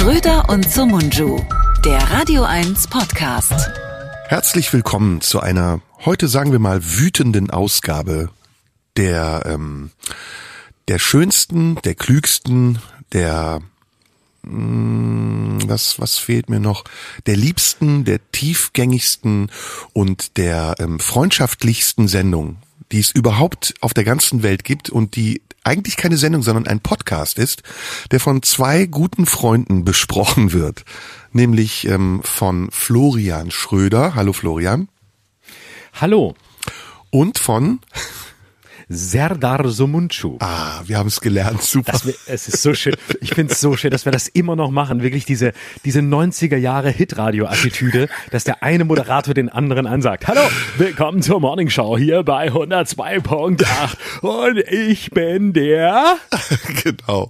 Schröder 0.00 0.48
und 0.48 0.72
Sumunju, 0.72 1.44
der 1.84 1.98
Radio 2.10 2.42
1 2.42 2.86
Podcast. 2.86 3.52
Herzlich 4.28 4.72
willkommen 4.72 5.20
zu 5.20 5.40
einer, 5.40 5.82
heute 6.06 6.26
sagen 6.26 6.52
wir 6.52 6.58
mal, 6.58 6.80
wütenden 6.82 7.50
Ausgabe 7.50 8.30
der, 8.96 9.42
ähm, 9.44 9.90
der 10.88 10.98
schönsten, 10.98 11.74
der 11.84 11.96
klügsten, 11.96 12.78
der 13.12 13.60
mh, 14.40 15.68
was, 15.68 16.00
was 16.00 16.16
fehlt 16.16 16.48
mir 16.48 16.60
noch? 16.60 16.84
Der 17.26 17.36
liebsten, 17.36 18.06
der 18.06 18.20
tiefgängigsten 18.32 19.50
und 19.92 20.38
der 20.38 20.76
ähm, 20.78 20.98
freundschaftlichsten 20.98 22.08
Sendung, 22.08 22.56
die 22.90 23.00
es 23.00 23.10
überhaupt 23.10 23.74
auf 23.82 23.92
der 23.92 24.04
ganzen 24.04 24.42
Welt 24.42 24.64
gibt 24.64 24.88
und 24.88 25.14
die 25.14 25.42
eigentlich 25.64 25.96
keine 25.96 26.16
Sendung, 26.16 26.42
sondern 26.42 26.66
ein 26.66 26.80
Podcast 26.80 27.38
ist, 27.38 27.62
der 28.10 28.20
von 28.20 28.42
zwei 28.42 28.86
guten 28.86 29.26
Freunden 29.26 29.84
besprochen 29.84 30.52
wird, 30.52 30.84
nämlich 31.32 31.86
ähm, 31.86 32.20
von 32.24 32.70
Florian 32.70 33.50
Schröder. 33.50 34.14
Hallo 34.14 34.32
Florian. 34.32 34.88
Hallo. 36.00 36.34
Und 37.10 37.38
von 37.38 37.80
Serdar 38.92 39.68
Somuncu. 39.68 40.36
Ah, 40.40 40.80
wir 40.84 40.98
haben 40.98 41.06
es 41.06 41.20
gelernt, 41.20 41.62
super. 41.62 41.92
Das, 41.92 42.04
es 42.26 42.48
ist 42.48 42.60
so 42.60 42.74
schön. 42.74 42.96
Ich 43.20 43.34
finde 43.34 43.52
es 43.52 43.60
so 43.60 43.76
schön, 43.76 43.92
dass 43.92 44.04
wir 44.04 44.10
das 44.10 44.26
immer 44.26 44.56
noch 44.56 44.72
machen. 44.72 45.00
Wirklich 45.00 45.24
diese, 45.24 45.52
diese 45.84 46.00
90er 46.00 46.56
Jahre 46.56 46.90
Hitradio-Attitüde, 46.90 48.08
dass 48.32 48.42
der 48.42 48.64
eine 48.64 48.84
Moderator 48.84 49.32
den 49.32 49.48
anderen 49.48 49.86
ansagt. 49.86 50.26
Hallo, 50.26 50.40
willkommen 50.76 51.22
zur 51.22 51.38
Morning 51.38 51.70
Show 51.70 51.96
hier 51.96 52.24
bei 52.24 52.48
102.8 52.48 54.22
und 54.22 54.58
ich 54.58 55.12
bin 55.12 55.52
der. 55.52 56.16
genau. 56.82 57.28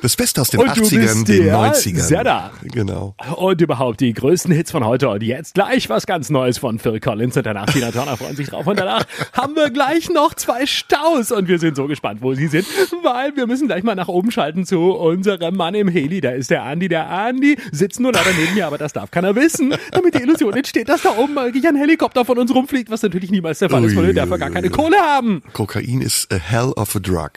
Das 0.00 0.16
Beste 0.16 0.40
aus 0.40 0.50
den 0.50 0.60
Und 0.60 0.76
du 0.76 0.82
80ern, 0.82 1.00
bist 1.00 1.28
den 1.28 1.44
der 1.44 1.56
90ern. 1.56 2.00
Serdar. 2.00 2.52
Genau. 2.62 3.14
Und 3.36 3.60
überhaupt 3.60 4.00
die 4.00 4.12
größten 4.12 4.52
Hits 4.52 4.70
von 4.70 4.84
heute 4.84 5.08
und 5.10 5.22
jetzt 5.22 5.54
gleich 5.54 5.88
was 5.88 6.06
ganz 6.06 6.30
Neues 6.30 6.58
von 6.58 6.78
Phil 6.78 7.00
Collins 7.00 7.36
und 7.36 7.44
danach 7.44 7.66
Tina 7.66 7.90
Turner 7.90 8.16
freuen 8.16 8.36
sich 8.36 8.48
drauf 8.48 8.66
und 8.66 8.78
danach 8.78 9.04
haben 9.34 9.54
wir 9.54 9.70
gleich 9.70 10.10
noch 10.10 10.34
zwei 10.34 10.66
Staus 10.94 11.32
und 11.32 11.48
wir 11.48 11.58
sind 11.58 11.76
so 11.76 11.86
gespannt, 11.86 12.22
wo 12.22 12.34
sie 12.34 12.46
sind, 12.46 12.66
weil 13.02 13.36
wir 13.36 13.46
müssen 13.46 13.66
gleich 13.66 13.82
mal 13.82 13.94
nach 13.94 14.08
oben 14.08 14.30
schalten 14.30 14.64
zu 14.64 14.92
unserem 14.92 15.56
Mann 15.56 15.74
im 15.74 15.88
Heli, 15.88 16.20
da 16.20 16.30
ist 16.30 16.50
der 16.50 16.62
Andi, 16.62 16.88
der 16.88 17.10
Andi 17.10 17.56
sitzt 17.72 18.00
nur 18.00 18.12
leider 18.12 18.30
neben 18.38 18.54
mir, 18.54 18.66
aber 18.66 18.78
das 18.78 18.92
darf 18.92 19.10
keiner 19.10 19.34
wissen, 19.34 19.74
damit 19.92 20.14
die 20.14 20.22
Illusion 20.22 20.54
entsteht, 20.54 20.88
dass 20.88 21.02
da 21.02 21.16
oben 21.16 21.34
mal 21.34 21.50
ein 21.54 21.76
Helikopter 21.76 22.24
von 22.24 22.38
uns 22.38 22.54
rumfliegt, 22.54 22.90
was 22.90 23.02
natürlich 23.02 23.30
niemals 23.30 23.58
der 23.58 23.70
Fall 23.70 23.84
ist, 23.84 23.96
weil 23.96 24.06
wir 24.08 24.14
dafür 24.14 24.38
gar 24.38 24.50
keine 24.50 24.70
Kohle 24.70 24.98
haben. 24.98 25.42
Kokain 25.52 26.00
ist 26.00 26.32
a 26.32 26.36
hell 26.36 26.72
of 26.76 26.94
a 26.94 26.98
drug. 26.98 27.32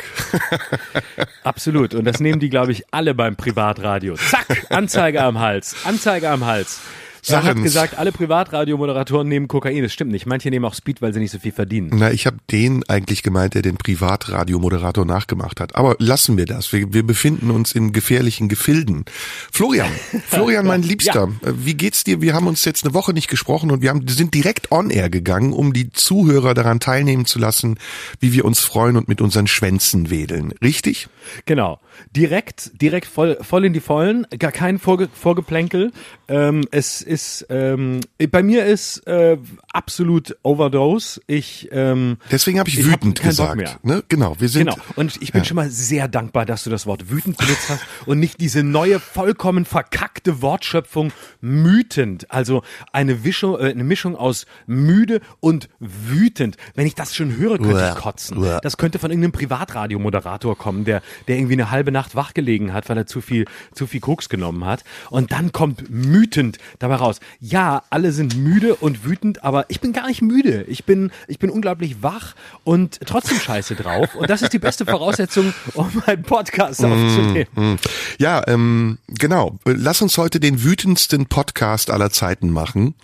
Absolut. 1.43 1.95
Und 1.95 2.05
das 2.05 2.19
nehmen 2.19 2.39
die, 2.39 2.49
glaube 2.49 2.71
ich, 2.71 2.83
alle 2.91 3.15
beim 3.15 3.35
Privatradio. 3.35 4.15
Zack, 4.15 4.65
Anzeige 4.69 5.23
am 5.23 5.39
Hals. 5.39 5.75
Anzeige 5.85 6.29
am 6.29 6.45
Hals. 6.45 6.81
Er 7.29 7.43
hat 7.43 7.57
gesagt, 7.57 7.97
alle 7.97 8.11
Privatradiomoderatoren 8.11 9.27
nehmen 9.27 9.47
Kokain. 9.47 9.81
Das 9.81 9.93
stimmt 9.93 10.11
nicht. 10.11 10.25
Manche 10.25 10.49
nehmen 10.49 10.65
auch 10.65 10.73
Speed, 10.73 11.01
weil 11.01 11.13
sie 11.13 11.19
nicht 11.19 11.31
so 11.31 11.39
viel 11.39 11.51
verdienen. 11.51 11.91
Na, 11.93 12.11
ich 12.11 12.25
habe 12.25 12.37
den 12.51 12.87
eigentlich 12.87 13.23
gemeint, 13.23 13.53
der 13.53 13.61
den 13.61 13.77
Privatradiomoderator 13.77 15.05
nachgemacht 15.05 15.59
hat. 15.59 15.75
Aber 15.75 15.95
lassen 15.99 16.37
wir 16.37 16.45
das. 16.45 16.71
Wir, 16.73 16.93
wir 16.93 17.03
befinden 17.03 17.51
uns 17.51 17.71
in 17.73 17.91
gefährlichen 17.91 18.49
Gefilden. 18.49 19.05
Florian, 19.51 19.91
Florian, 20.27 20.65
mein 20.65 20.83
Liebster, 20.83 21.29
äh, 21.43 21.53
wie 21.55 21.75
geht's 21.75 22.03
dir? 22.03 22.21
Wir 22.21 22.33
haben 22.33 22.47
uns 22.47 22.63
jetzt 22.65 22.85
eine 22.85 22.93
Woche 22.93 23.13
nicht 23.13 23.27
gesprochen 23.27 23.71
und 23.71 23.81
wir 23.81 23.89
haben, 23.89 24.07
sind 24.07 24.33
direkt 24.33 24.71
on 24.71 24.89
air 24.89 25.09
gegangen, 25.09 25.53
um 25.53 25.73
die 25.73 25.91
Zuhörer 25.91 26.53
daran 26.53 26.79
teilnehmen 26.79 27.25
zu 27.25 27.39
lassen, 27.39 27.77
wie 28.19 28.33
wir 28.33 28.45
uns 28.45 28.59
freuen 28.59 28.97
und 28.97 29.07
mit 29.07 29.21
unseren 29.21 29.47
Schwänzen 29.47 30.09
wedeln. 30.09 30.53
Richtig? 30.61 31.07
Genau. 31.45 31.79
Direkt, 32.15 32.81
direkt 32.81 33.07
voll, 33.07 33.37
voll 33.41 33.65
in 33.65 33.73
die 33.73 33.79
Vollen. 33.79 34.25
Gar 34.37 34.51
kein 34.51 34.79
Vorge 34.79 35.09
Vorgeplänkel. 35.13 35.91
Ähm, 36.27 36.65
es 36.71 37.01
ist, 37.01 37.07
ähm, 37.49 37.99
bei 38.31 38.43
mir 38.43 38.65
ist 38.65 39.05
äh, 39.07 39.37
absolut 39.71 40.35
Overdose. 40.43 41.21
Ich, 41.27 41.69
ähm, 41.71 42.17
Deswegen 42.31 42.59
habe 42.59 42.69
ich, 42.69 42.79
Ich 42.79 42.85
hab 42.85 43.01
wütend 43.01 43.15
Bock 43.15 43.23
gesagt. 43.23 43.85
Ne? 43.85 44.03
Genau, 44.09 44.35
wir 44.39 44.49
sind. 44.49 44.69
Genau. 44.69 44.77
Und 44.95 45.21
ich 45.21 45.31
bin 45.31 45.45
schon 45.45 45.55
mal 45.55 45.69
sehr 45.69 46.07
dankbar, 46.07 46.45
dass 46.45 46.63
du 46.63 46.69
das 46.69 46.85
Wort 46.85 47.09
wütend 47.09 47.37
benutzt 47.37 47.69
hast 47.69 47.81
und 48.05 48.19
nicht 48.19 48.39
diese 48.41 48.63
neue, 48.63 48.99
vollkommen 48.99 49.65
verkackte 49.65 50.41
Wortschöpfung 50.41 51.11
mütend. 51.41 52.29
Also 52.29 52.63
eine, 52.91 53.23
Wischung, 53.23 53.59
äh, 53.59 53.69
eine 53.69 53.83
Mischung 53.83 54.15
aus 54.15 54.45
müde 54.65 55.21
und 55.39 55.69
wütend. 55.79 56.57
Wenn 56.75 56.87
ich 56.87 56.95
das 56.95 57.15
schon 57.15 57.37
höre, 57.37 57.57
könnte 57.57 57.75
Uah. 57.75 57.93
ich 57.93 57.95
kotzen. 57.95 58.37
Uah. 58.37 58.59
Das 58.61 58.77
könnte 58.77 58.99
von 58.99 59.11
irgendeinem 59.11 59.31
Privatradiomoderator 59.31 60.57
kommen, 60.57 60.85
der, 60.85 61.01
der 61.27 61.37
irgendwie 61.37 61.53
eine 61.53 61.71
halbe 61.71 61.91
Nacht 61.91 62.15
wach 62.15 62.33
gelegen 62.33 62.73
hat, 62.73 62.89
weil 62.89 62.97
er 62.97 63.05
zu 63.05 63.21
viel, 63.21 63.45
zu 63.73 63.87
viel 63.87 64.01
Koks 64.01 64.29
genommen 64.29 64.65
hat. 64.65 64.83
Und 65.09 65.31
dann 65.31 65.51
kommt 65.51 65.89
mütend 65.89 66.57
dabei 66.79 66.95
raus. 66.95 67.06
Ja, 67.39 67.83
alle 67.89 68.11
sind 68.11 68.37
müde 68.37 68.75
und 68.75 69.05
wütend, 69.05 69.43
aber 69.43 69.65
ich 69.69 69.81
bin 69.81 69.93
gar 69.93 70.07
nicht 70.07 70.21
müde. 70.21 70.63
Ich 70.63 70.85
bin, 70.85 71.11
ich 71.27 71.39
bin 71.39 71.49
unglaublich 71.49 72.03
wach 72.03 72.35
und 72.63 72.99
trotzdem 73.05 73.39
scheiße 73.39 73.75
drauf. 73.75 74.15
Und 74.15 74.29
das 74.29 74.41
ist 74.41 74.53
die 74.53 74.59
beste 74.59 74.85
Voraussetzung, 74.85 75.53
um 75.73 76.03
einen 76.05 76.23
Podcast 76.23 76.83
aufzunehmen. 76.83 77.47
Hm. 77.55 77.77
Ja, 78.19 78.43
ähm, 78.47 78.97
genau. 79.07 79.57
Lass 79.65 80.01
uns 80.01 80.17
heute 80.17 80.39
den 80.39 80.63
wütendsten 80.63 81.25
Podcast 81.27 81.89
aller 81.89 82.11
Zeiten 82.11 82.49
machen. 82.49 82.95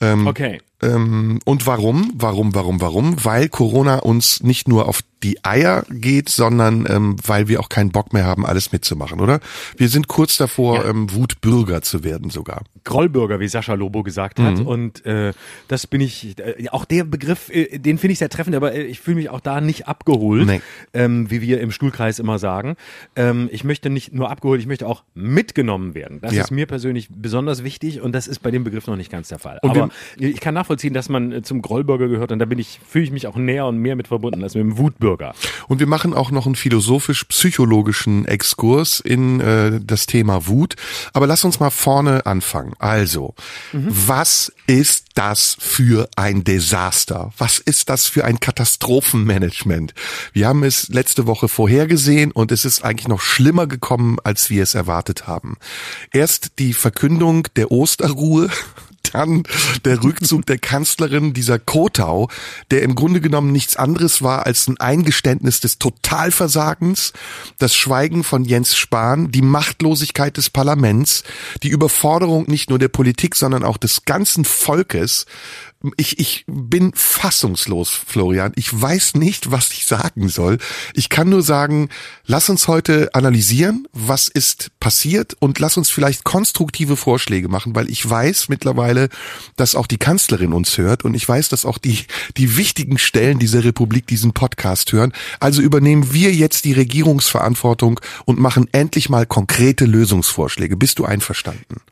Okay. 0.00 0.60
Ähm, 0.80 1.40
und 1.44 1.66
warum? 1.66 2.12
Warum, 2.14 2.54
warum, 2.54 2.80
warum? 2.80 3.16
Weil 3.24 3.48
Corona 3.48 3.96
uns 3.98 4.42
nicht 4.42 4.68
nur 4.68 4.88
auf 4.88 5.00
die 5.24 5.44
Eier 5.44 5.84
geht, 5.90 6.28
sondern 6.28 6.86
ähm, 6.88 7.16
weil 7.26 7.48
wir 7.48 7.58
auch 7.58 7.68
keinen 7.68 7.90
Bock 7.90 8.12
mehr 8.12 8.24
haben, 8.24 8.46
alles 8.46 8.70
mitzumachen, 8.70 9.18
oder? 9.18 9.40
Wir 9.76 9.88
sind 9.88 10.06
kurz 10.06 10.36
davor, 10.36 10.84
Ja. 10.84 10.90
ähm, 10.90 11.12
Wutbürger 11.12 11.82
zu 11.82 12.04
werden 12.04 12.30
sogar. 12.30 12.62
Grollbürger, 12.84 13.40
wie 13.40 13.48
Sascha 13.48 13.74
Lobo 13.74 14.04
gesagt 14.04 14.38
hat. 14.38 14.60
Und 14.60 15.04
äh, 15.04 15.32
das 15.66 15.88
bin 15.88 16.00
ich, 16.00 16.38
äh, 16.38 16.68
auch 16.70 16.84
der 16.84 17.02
Begriff, 17.02 17.50
äh, 17.50 17.78
den 17.80 17.98
finde 17.98 18.12
ich 18.12 18.20
sehr 18.20 18.28
treffend, 18.28 18.54
aber 18.54 18.72
äh, 18.74 18.84
ich 18.84 19.00
fühle 19.00 19.16
mich 19.16 19.28
auch 19.28 19.40
da 19.40 19.60
nicht 19.60 19.88
abgeholt, 19.88 20.46
Nee. 20.46 20.60
ähm, 20.94 21.28
wie 21.30 21.40
wir 21.42 21.60
im 21.60 21.72
Stuhlkreis 21.72 22.20
immer 22.20 22.38
sagen. 22.38 22.76
Ähm, 23.16 23.48
ich 23.50 23.64
möchte 23.64 23.90
nicht 23.90 24.14
nur 24.14 24.30
abgeholt, 24.30 24.60
ich 24.60 24.68
möchte 24.68 24.86
auch 24.86 25.02
mitgenommen 25.14 25.96
werden. 25.96 26.20
Das 26.20 26.32
Ja. 26.32 26.42
ist 26.44 26.52
mir 26.52 26.66
persönlich 26.66 27.08
besonders 27.10 27.64
wichtig 27.64 28.00
und 28.00 28.12
das 28.12 28.28
ist 28.28 28.38
bei 28.38 28.52
dem 28.52 28.62
Begriff 28.62 28.86
noch 28.86 28.96
nicht 28.96 29.10
ganz 29.10 29.28
der 29.28 29.40
Fall. 29.40 29.58
Und 29.62 29.70
aber 29.70 29.88
ich 30.16 30.38
kann 30.40 30.54
nachvollziehen, 30.68 30.94
dass 30.94 31.08
man 31.08 31.32
äh, 31.32 31.42
zum 31.42 31.62
Grollbürger 31.62 32.08
gehört 32.08 32.32
und 32.32 32.38
da 32.38 32.44
bin 32.44 32.58
ich, 32.58 32.80
fühle 32.86 33.04
ich 33.04 33.10
mich 33.10 33.26
auch 33.26 33.36
näher 33.36 33.66
und 33.66 33.78
mehr 33.78 33.96
mit 33.96 34.08
verbunden 34.08 34.42
als 34.42 34.54
mit 34.54 34.62
dem 34.62 34.78
Wutbürger. 34.78 35.34
Und 35.66 35.80
wir 35.80 35.86
machen 35.86 36.14
auch 36.14 36.30
noch 36.30 36.46
einen 36.46 36.54
philosophisch-psychologischen 36.54 38.26
Exkurs 38.26 39.00
in 39.00 39.40
äh, 39.40 39.80
das 39.82 40.06
Thema 40.06 40.46
Wut. 40.46 40.76
Aber 41.12 41.26
lass 41.26 41.44
uns 41.44 41.60
mal 41.60 41.70
vorne 41.70 42.26
anfangen. 42.26 42.74
Also, 42.78 43.34
was 43.72 44.52
ist 44.66 45.06
das 45.14 45.56
für 45.58 46.08
ein 46.16 46.44
Desaster? 46.44 47.32
Was 47.38 47.58
ist 47.58 47.88
das 47.88 48.06
für 48.06 48.24
ein 48.24 48.40
Katastrophenmanagement? 48.40 49.94
Wir 50.32 50.48
haben 50.48 50.62
es 50.62 50.88
letzte 50.88 51.26
Woche 51.26 51.48
vorhergesehen 51.48 52.30
und 52.32 52.52
es 52.52 52.64
ist 52.64 52.84
eigentlich 52.84 53.08
noch 53.08 53.20
schlimmer 53.20 53.66
gekommen, 53.66 54.18
als 54.22 54.50
wir 54.50 54.62
es 54.62 54.74
erwartet 54.74 55.26
haben. 55.26 55.56
Erst 56.12 56.58
die 56.58 56.74
Verkündung 56.74 57.46
der 57.56 57.70
Osterruhe 57.70 58.50
dann 59.02 59.44
der 59.84 60.02
Rückzug 60.02 60.46
der 60.46 60.58
Kanzlerin, 60.58 61.32
dieser 61.32 61.58
Kotau, 61.58 62.28
der 62.70 62.82
im 62.82 62.94
Grunde 62.94 63.20
genommen 63.20 63.52
nichts 63.52 63.76
anderes 63.76 64.22
war 64.22 64.46
als 64.46 64.68
ein 64.68 64.78
Eingeständnis 64.78 65.60
des 65.60 65.78
Totalversagens, 65.78 67.12
das 67.58 67.74
Schweigen 67.74 68.24
von 68.24 68.44
Jens 68.44 68.76
Spahn, 68.76 69.30
die 69.30 69.42
Machtlosigkeit 69.42 70.36
des 70.36 70.50
Parlaments, 70.50 71.24
die 71.62 71.68
Überforderung 71.68 72.44
nicht 72.48 72.70
nur 72.70 72.78
der 72.78 72.88
Politik, 72.88 73.34
sondern 73.34 73.64
auch 73.64 73.76
des 73.76 74.04
ganzen 74.04 74.44
Volkes. 74.44 75.26
Ich, 75.96 76.18
ich 76.18 76.44
bin 76.48 76.92
fassungslos, 76.92 77.90
Florian. 77.90 78.52
Ich 78.56 78.68
weiß 78.80 79.14
nicht, 79.14 79.52
was 79.52 79.70
ich 79.70 79.86
sagen 79.86 80.28
soll. 80.28 80.58
Ich 80.92 81.08
kann 81.08 81.28
nur 81.28 81.42
sagen, 81.42 81.88
lass 82.26 82.48
uns 82.48 82.66
heute 82.66 83.14
analysieren, 83.14 83.86
was 83.92 84.26
ist 84.26 84.72
passiert 84.80 85.36
und 85.38 85.60
lass 85.60 85.76
uns 85.76 85.88
vielleicht 85.88 86.24
konstruktive 86.24 86.96
Vorschläge 86.96 87.48
machen, 87.48 87.76
weil 87.76 87.88
ich 87.90 88.08
weiß 88.08 88.48
mittlerweile, 88.48 89.08
dass 89.54 89.76
auch 89.76 89.86
die 89.86 89.98
Kanzlerin 89.98 90.52
uns 90.52 90.78
hört 90.78 91.04
und 91.04 91.14
ich 91.14 91.28
weiß, 91.28 91.48
dass 91.48 91.64
auch 91.64 91.78
die, 91.78 92.06
die 92.36 92.56
wichtigen 92.56 92.98
Stellen 92.98 93.38
dieser 93.38 93.62
Republik 93.62 94.08
diesen 94.08 94.32
Podcast 94.32 94.90
hören. 94.90 95.12
Also 95.38 95.62
übernehmen 95.62 96.12
wir 96.12 96.34
jetzt 96.34 96.64
die 96.64 96.72
Regierungsverantwortung 96.72 98.00
und 98.24 98.40
machen 98.40 98.68
endlich 98.72 99.10
mal 99.10 99.26
konkrete 99.26 99.84
Lösungsvorschläge. 99.84 100.76
Bist 100.76 100.98
du 100.98 101.04
einverstanden? 101.04 101.82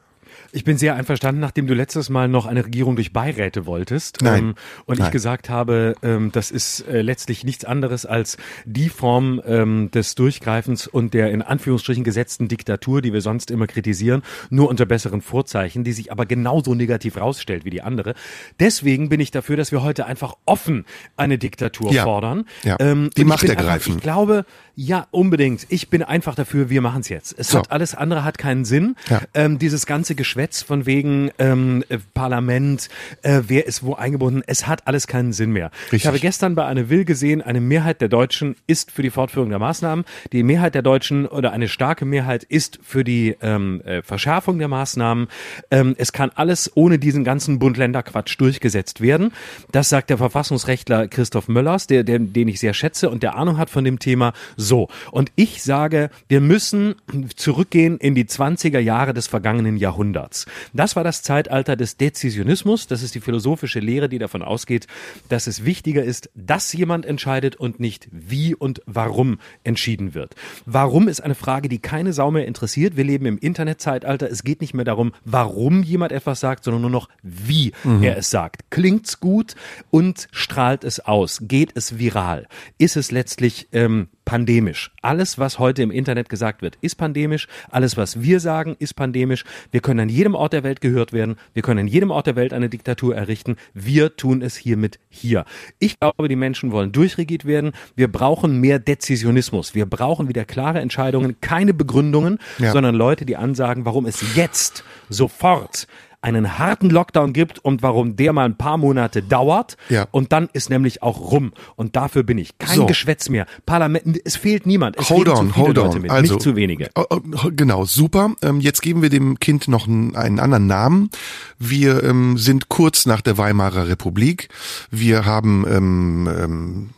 Ich 0.52 0.64
bin 0.64 0.78
sehr 0.78 0.94
einverstanden, 0.94 1.40
nachdem 1.40 1.66
du 1.66 1.75
letztes 1.75 2.08
Mal 2.08 2.28
noch 2.28 2.46
eine 2.46 2.64
Regierung 2.64 2.96
durch 2.96 3.12
Beiräte 3.12 3.66
wolltest. 3.66 4.19
Nein. 4.22 4.38
Ähm, 4.38 4.54
und 4.87 4.98
Nein. 4.98 5.06
ich 5.08 5.12
gesagt 5.12 5.48
habe, 5.50 5.94
ähm, 6.02 6.31
das 6.32 6.50
ist 6.50 6.81
äh, 6.88 7.02
letztlich 7.02 7.44
nichts 7.44 7.64
anderes 7.64 8.06
als 8.06 8.37
die 8.64 8.88
Form 8.88 9.40
ähm, 9.46 9.90
des 9.90 10.14
Durchgreifens 10.14 10.87
und 10.87 11.14
der 11.14 11.31
in 11.31 11.43
Anführungsstrichen 11.43 12.04
gesetzten 12.04 12.48
Diktatur, 12.48 13.02
die 13.02 13.12
wir 13.12 13.20
sonst 13.20 13.50
immer 13.50 13.66
kritisieren, 13.66 14.22
nur 14.50 14.69
unter 14.69 14.87
besseren 14.87 15.20
Vorzeichen, 15.20 15.84
die 15.84 15.93
sich 15.93 16.10
aber 16.12 16.26
genauso 16.26 16.75
negativ 16.75 17.16
rausstellt 17.19 17.64
wie 17.64 17.70
die 17.70 17.82
andere. 17.82 18.14
Deswegen 18.60 19.08
bin 19.08 19.20
ich 19.20 19.31
dafür, 19.31 19.56
dass 19.56 19.72
wir 19.72 19.82
heute 19.82 20.06
einfach 20.06 20.34
offen 20.46 20.84
eine 21.16 21.38
Diktatur 21.38 21.92
Ja. 21.92 22.04
fordern. 22.04 22.44
Ja. 22.62 22.76
Ähm, 22.81 23.10
Die 23.16 23.25
Macht 23.25 23.40
bin 23.42 23.50
einfach- 23.50 23.64
ergreifen. 23.64 23.96
Ich 23.96 24.02
glaube, 24.02 24.44
ja, 24.78 25.06
unbedingt. 25.11 25.64
Ich 25.70 25.88
bin 25.88 26.02
einfach 26.02 26.34
dafür, 26.34 26.69
wir 26.69 26.82
machen 26.82 27.00
es 27.00 27.08
jetzt. 27.08 27.34
Es 27.38 27.49
So. 27.49 27.61
hat 27.61 27.73
alles 27.73 27.94
andere 27.94 28.25
hat 28.25 28.37
keinen 28.37 28.67
Sinn. 28.67 28.94
Ja. 29.08 29.23
Ähm, 29.32 29.58
dieses 29.58 29.87
ganze 29.87 30.14
Geschwätz 30.14 30.61
von 30.61 30.84
wegen 30.84 31.31
ähm, 31.38 31.82
äh, 31.88 31.96
Parlament, 32.12 32.90
äh, 33.23 33.40
wer 33.46 33.67
ist 33.67 33.82
wo 33.84 33.94
eingebunden, 33.94 34.43
es 34.46 34.67
hat 34.67 34.87
alles 34.87 35.06
keinen 35.06 35.32
Sinn 35.32 35.50
mehr. 35.50 35.70
Ich 35.87 35.93
Richtig. 35.94 36.06
habe 36.08 36.19
gestern 36.19 36.55
bei 36.55 36.67
einer 36.67 36.90
Will 36.90 37.06
gesehen, 37.06 37.40
eine 37.40 37.62
Mehrheit 37.62 38.02
der 38.02 38.11
Deutschen 38.11 38.55
ist 38.67 38.90
für 38.90 39.00
die 39.00 39.08
Fortführung 39.08 39.49
der 39.49 39.58
Maßnahmen. 39.58 40.05
Die 40.32 40.43
Mehrheit 40.43 40.75
der 40.75 40.82
Deutschen 40.82 41.25
oder 41.25 41.52
eine 41.52 41.69
starke 41.69 42.05
Mehrheit 42.05 42.44
ist 42.44 42.78
für 42.82 43.02
die 43.02 43.34
ähm, 43.40 43.81
äh, 43.81 44.02
Verschärfung 44.02 44.58
der 44.58 44.69
Maßnahmen. 44.69 45.28
Ähm, 45.70 45.94
es 45.96 46.12
kann 46.12 46.31
alles 46.34 46.70
ohne 46.75 46.99
diesen 46.99 47.25
ganzen 47.25 47.58
Bund-Länder-Quatsch 47.58 48.38
durchgesetzt 48.38 49.00
werden. 49.00 49.32
Das 49.73 49.88
sagt 49.88 50.11
der 50.11 50.19
Verfassungsrechtler 50.19 51.08
Christoph 51.08 51.49
Möllers, 51.49 51.87
der, 51.87 52.05
der, 52.05 52.19
den 52.19 52.49
ich 52.49 52.61
sehr 52.61 52.75
schätze 52.75 53.08
und 53.08 53.23
der 53.23 53.37
Ahnung 53.37 53.56
hat 53.56 53.70
von 53.70 53.82
dem 53.82 53.99
Thema. 53.99 54.34
So. 54.66 54.88
Und 55.10 55.32
ich 55.36 55.62
sage, 55.62 56.10
wir 56.28 56.40
müssen 56.40 56.96
zurückgehen 57.36 57.98
in 57.98 58.14
die 58.14 58.24
20er 58.24 58.78
Jahre 58.78 59.14
des 59.14 59.26
vergangenen 59.26 59.76
Jahrhunderts. 59.76 60.46
Das 60.72 60.96
war 60.96 61.04
das 61.04 61.22
Zeitalter 61.22 61.76
des 61.76 61.96
Dezisionismus. 61.96 62.86
Das 62.86 63.02
ist 63.02 63.14
die 63.14 63.20
philosophische 63.20 63.80
Lehre, 63.80 64.08
die 64.08 64.18
davon 64.18 64.42
ausgeht, 64.42 64.86
dass 65.28 65.46
es 65.46 65.64
wichtiger 65.64 66.02
ist, 66.02 66.30
dass 66.34 66.72
jemand 66.72 67.06
entscheidet 67.06 67.56
und 67.56 67.80
nicht 67.80 68.08
wie 68.10 68.54
und 68.54 68.82
warum 68.86 69.38
entschieden 69.64 70.14
wird. 70.14 70.34
Warum 70.64 71.08
ist 71.08 71.20
eine 71.20 71.34
Frage, 71.34 71.68
die 71.68 71.78
keine 71.78 72.12
Sau 72.12 72.30
mehr 72.30 72.46
interessiert. 72.46 72.96
Wir 72.96 73.04
leben 73.04 73.26
im 73.26 73.38
Internetzeitalter. 73.38 74.28
Es 74.30 74.42
geht 74.42 74.60
nicht 74.60 74.74
mehr 74.74 74.84
darum, 74.84 75.12
warum 75.24 75.82
jemand 75.82 76.12
etwas 76.12 76.40
sagt, 76.40 76.64
sondern 76.64 76.82
nur 76.82 76.90
noch, 76.90 77.08
wie 77.22 77.72
er 78.02 78.16
es 78.16 78.30
sagt. 78.30 78.70
Klingt's 78.70 79.20
gut 79.20 79.54
und 79.90 80.28
strahlt 80.32 80.82
es 80.82 81.00
aus? 81.00 81.42
Geht 81.42 81.72
es 81.74 81.98
viral? 81.98 82.48
Ist 82.78 82.96
es 82.96 83.10
letztlich 83.10 83.68
ähm, 83.72 84.08
pandemisch? 84.26 84.90
Alles, 85.00 85.38
was 85.38 85.58
heute 85.58 85.82
im 85.82 85.90
Internet 85.90 86.28
gesagt 86.28 86.61
wird, 86.61 86.76
ist 86.82 86.96
pandemisch. 86.96 87.49
Alles, 87.70 87.96
was 87.96 88.20
wir 88.20 88.40
sagen, 88.40 88.76
ist 88.78 88.94
pandemisch. 88.94 89.44
Wir 89.70 89.81
können 89.81 90.00
an 90.00 90.08
jedem 90.11 90.34
Ort 90.34 90.52
der 90.52 90.62
Welt 90.64 90.82
gehört 90.82 91.14
werden. 91.14 91.37
Wir 91.55 91.62
können 91.62 91.81
an 91.81 91.87
jedem 91.87 92.11
Ort 92.11 92.26
der 92.26 92.37
Welt 92.37 92.52
eine 92.52 92.69
Diktatur 92.69 93.17
errichten. 93.17 93.56
Wir 93.73 94.17
tun 94.17 94.43
es 94.43 94.56
hiermit 94.56 94.99
hier. 95.08 95.46
Ich 95.78 95.99
glaube, 95.99 96.28
die 96.28 96.37
Menschen 96.37 96.73
wollen 96.73 96.93
durchregiert 96.93 97.46
werden. 97.46 97.73
Wir 97.94 98.12
brauchen 98.12 98.61
mehr 98.61 98.78
Dezisionismus. 98.78 99.75
Wir 99.75 99.87
brauchen 99.87 100.28
wieder 100.28 100.44
klare 100.44 100.81
Entscheidungen, 100.81 101.40
keine 101.40 101.73
Begründungen, 101.73 102.38
Ja. 102.58 102.73
sondern 102.73 102.94
Leute, 102.96 103.25
die 103.25 103.37
ansagen, 103.37 103.84
warum 103.87 104.05
es 104.05 104.34
jetzt 104.37 104.84
sofort 105.08 105.87
einen 106.26 106.58
harten 106.58 106.90
Lockdown 106.90 107.32
gibt 107.32 107.61
und 107.64 107.82
warum 107.82 108.17
der 108.17 108.32
mal 108.32 108.46
ein 108.46 108.56
paar 108.56 108.78
Monate 108.78 109.23
dauert. 109.23 109.76
Ja. 109.88 110.08
Und 110.11 110.32
dann 110.32 110.49
ist 110.52 110.70
nämlich 110.70 111.02
auch 111.02 111.31
rum. 111.31 111.52
Und 111.76 111.94
dafür 111.94 112.25
bin 112.25 112.37
ich. 112.37 112.58
Kein 112.58 112.76
So. 112.76 112.87
Geschwätz 112.87 113.28
mehr. 113.28 113.46
Parlament, 113.64 114.20
es 114.25 114.37
fehlt 114.37 114.67
niemand. 114.67 114.96
Es 114.99 115.08
Hold 115.11 115.28
on, 115.28 115.56
hold 115.56 115.76
Leute 115.76 115.96
on. 115.96 116.02
mit, 116.02 116.11
Also, 116.11 116.34
nicht 116.34 116.43
zu 116.43 116.56
wenige. 116.56 116.90
Oh, 116.96 117.05
oh, 117.11 117.20
Genau, 117.52 117.84
super. 117.84 118.34
Ähm, 118.43 118.61
jetzt 118.61 118.82
geben 118.82 119.02
wir 119.02 119.08
dem 119.08 119.38
Kind 119.38 119.69
noch 119.69 119.87
einen, 119.87 120.17
einen 120.17 120.40
anderen 120.40 120.67
Namen. 120.67 121.11
Wir 121.58 122.02
ähm, 122.02 122.38
sind 122.38 122.69
kurz 122.69 123.06
nach 123.06 123.20
der 123.20 123.38
Weimarer 123.38 123.88
Republik. 123.88 124.49
Wir 124.90 125.25
haben 125.25 125.64
ähm, 125.69 126.28
ähm, 126.37 126.90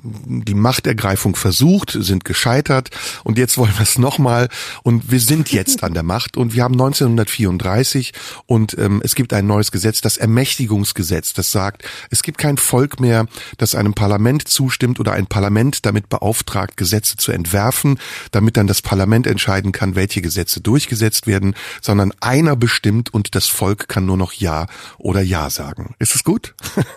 die 0.44 0.54
Machtergreifung 0.54 1.36
versucht, 1.36 1.90
sind 1.90 2.25
gescheitert 2.25 2.90
und 3.25 3.36
jetzt 3.36 3.58
wollen 3.58 3.75
wir 3.76 3.82
es 3.82 3.98
nochmal 3.98 4.48
und 4.82 5.10
wir 5.10 5.20
sind 5.20 5.52
jetzt 5.52 5.84
an 5.84 5.92
der 5.92 6.02
Macht 6.02 6.36
und 6.36 6.54
wir 6.54 6.64
haben 6.64 6.75
1934 6.75 8.12
und 8.46 8.76
ähm, 8.78 9.00
es 9.04 9.14
gibt 9.18 9.32
ein 9.34 9.46
neues 9.48 9.72
Gesetz, 9.72 10.00
das 10.00 10.16
Ermächtigungsgesetz, 10.16 11.32
das 11.34 11.50
sagt, 11.50 11.82
es 12.10 12.22
gibt 12.22 12.38
kein 12.38 12.56
Volk 12.56 13.00
mehr, 13.00 13.26
das 13.58 13.74
einem 13.74 13.92
Parlament 13.92 14.46
zustimmt 14.46 15.00
oder 15.00 15.12
ein 15.12 15.26
Parlament 15.26 15.84
damit 15.84 16.08
beauftragt, 16.08 16.76
Gesetze 16.76 17.16
zu 17.16 17.32
entwerfen, 17.32 17.98
damit 18.30 18.56
dann 18.56 18.68
das 18.68 18.80
Parlament 18.80 19.26
entscheiden 19.26 19.72
kann, 19.72 19.96
welche 19.96 20.22
Gesetze 20.22 20.60
durchgesetzt 20.60 21.26
werden, 21.26 21.54
sondern 21.82 22.12
einer 22.20 22.54
bestimmt 22.54 23.12
und 23.12 23.34
das 23.34 23.48
Volk 23.48 23.88
kann 23.88 24.06
nur 24.06 24.16
noch 24.16 24.32
Ja 24.34 24.68
oder 24.98 25.20
Ja 25.20 25.50
sagen. 25.50 25.96
Ist 25.98 26.14
es 26.14 26.22
gut? 26.22 26.54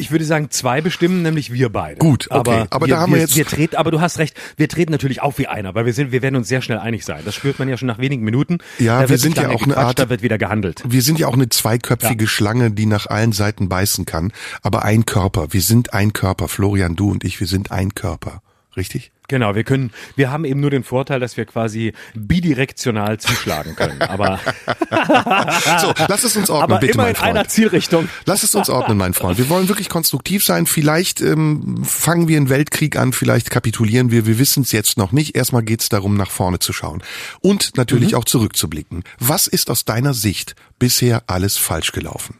Ich 0.00 0.12
würde 0.12 0.24
sagen, 0.24 0.48
zwei 0.52 0.80
bestimmen, 0.80 1.22
nämlich 1.22 1.52
wir 1.52 1.70
beide. 1.70 1.98
Gut, 1.98 2.28
okay. 2.30 2.38
Aber, 2.38 2.66
Aber 2.70 2.86
wir, 2.86 2.94
da 2.94 3.00
haben 3.00 3.10
wir 3.10 3.16
wir 3.16 3.22
jetzt- 3.22 3.34
Wir 3.34 3.44
treten, 3.44 3.74
aber 3.74 3.90
du 3.90 4.00
hast 4.00 4.18
recht, 4.20 4.36
wir 4.56 4.68
treten 4.68 4.92
natürlich 4.92 5.22
auf 5.22 5.38
wie 5.38 5.48
einer, 5.48 5.74
weil 5.74 5.86
wir 5.86 5.92
sind, 5.92 6.12
wir 6.12 6.22
werden 6.22 6.36
uns 6.36 6.46
sehr 6.46 6.62
schnell 6.62 6.78
einig 6.78 7.04
sein. 7.04 7.22
Das 7.24 7.34
spürt 7.34 7.58
man 7.58 7.68
ja 7.68 7.76
schon 7.76 7.88
nach 7.88 7.98
wenigen 7.98 8.22
Minuten. 8.22 8.58
Ja, 8.78 9.08
wir 9.08 9.18
sind 9.18 9.36
ja 9.36 9.48
auch 9.50 9.60
eine 9.64 9.76
Art- 9.76 9.98
Da 9.98 10.08
wird 10.08 10.22
wieder 10.22 10.38
gehandelt. 10.38 10.84
Wir 10.86 10.97
sind 11.02 11.18
ja 11.18 11.28
auch 11.28 11.34
eine 11.34 11.48
zweiköpfige 11.48 12.26
Schlange, 12.26 12.70
die 12.70 12.86
nach 12.86 13.06
allen 13.06 13.32
Seiten 13.32 13.68
beißen 13.68 14.04
kann, 14.04 14.32
aber 14.62 14.84
ein 14.84 15.06
Körper. 15.06 15.52
Wir 15.52 15.62
sind 15.62 15.92
ein 15.92 16.12
Körper. 16.12 16.48
Florian, 16.48 16.96
du 16.96 17.10
und 17.10 17.24
ich, 17.24 17.40
wir 17.40 17.46
sind 17.46 17.70
ein 17.70 17.94
Körper. 17.94 18.42
Richtig? 18.76 19.12
Genau, 19.28 19.54
wir 19.54 19.62
können, 19.62 19.92
wir 20.16 20.30
haben 20.30 20.46
eben 20.46 20.58
nur 20.60 20.70
den 20.70 20.84
Vorteil, 20.84 21.20
dass 21.20 21.36
wir 21.36 21.44
quasi 21.44 21.92
bidirektional 22.14 23.20
zuschlagen 23.20 23.76
können. 23.76 24.00
Aber, 24.00 24.40
So, 25.80 25.92
lass 26.08 26.24
es 26.24 26.34
uns 26.34 26.48
ordnen, 26.48 26.72
aber 26.72 26.80
bitte, 26.80 26.94
immer 26.94 27.02
mein 27.04 27.14
in 27.14 27.20
einer 27.20 27.34
Freund. 27.40 27.50
Zielrichtung. 27.50 28.08
Lass 28.24 28.42
es 28.42 28.54
uns 28.54 28.70
ordnen, 28.70 28.96
mein 28.96 29.12
Freund. 29.12 29.36
Wir 29.36 29.50
wollen 29.50 29.68
wirklich 29.68 29.90
konstruktiv 29.90 30.42
sein. 30.44 30.64
Vielleicht 30.64 31.20
ähm, 31.20 31.84
fangen 31.84 32.26
wir 32.26 32.38
einen 32.38 32.48
Weltkrieg 32.48 32.96
an, 32.96 33.12
vielleicht 33.12 33.50
kapitulieren 33.50 34.10
wir. 34.10 34.24
Wir 34.26 34.38
wissen 34.38 34.62
es 34.62 34.72
jetzt 34.72 34.96
noch 34.96 35.12
nicht. 35.12 35.36
Erstmal 35.36 35.62
geht 35.62 35.82
es 35.82 35.90
darum, 35.90 36.16
nach 36.16 36.30
vorne 36.30 36.58
zu 36.58 36.72
schauen. 36.72 37.02
Und 37.40 37.76
natürlich 37.76 38.14
auch 38.14 38.24
zurückzublicken. 38.24 39.04
Was 39.18 39.46
ist 39.46 39.70
aus 39.70 39.84
deiner 39.84 40.14
Sicht 40.14 40.54
bisher 40.78 41.24
alles 41.26 41.58
falsch 41.58 41.92
gelaufen? 41.92 42.38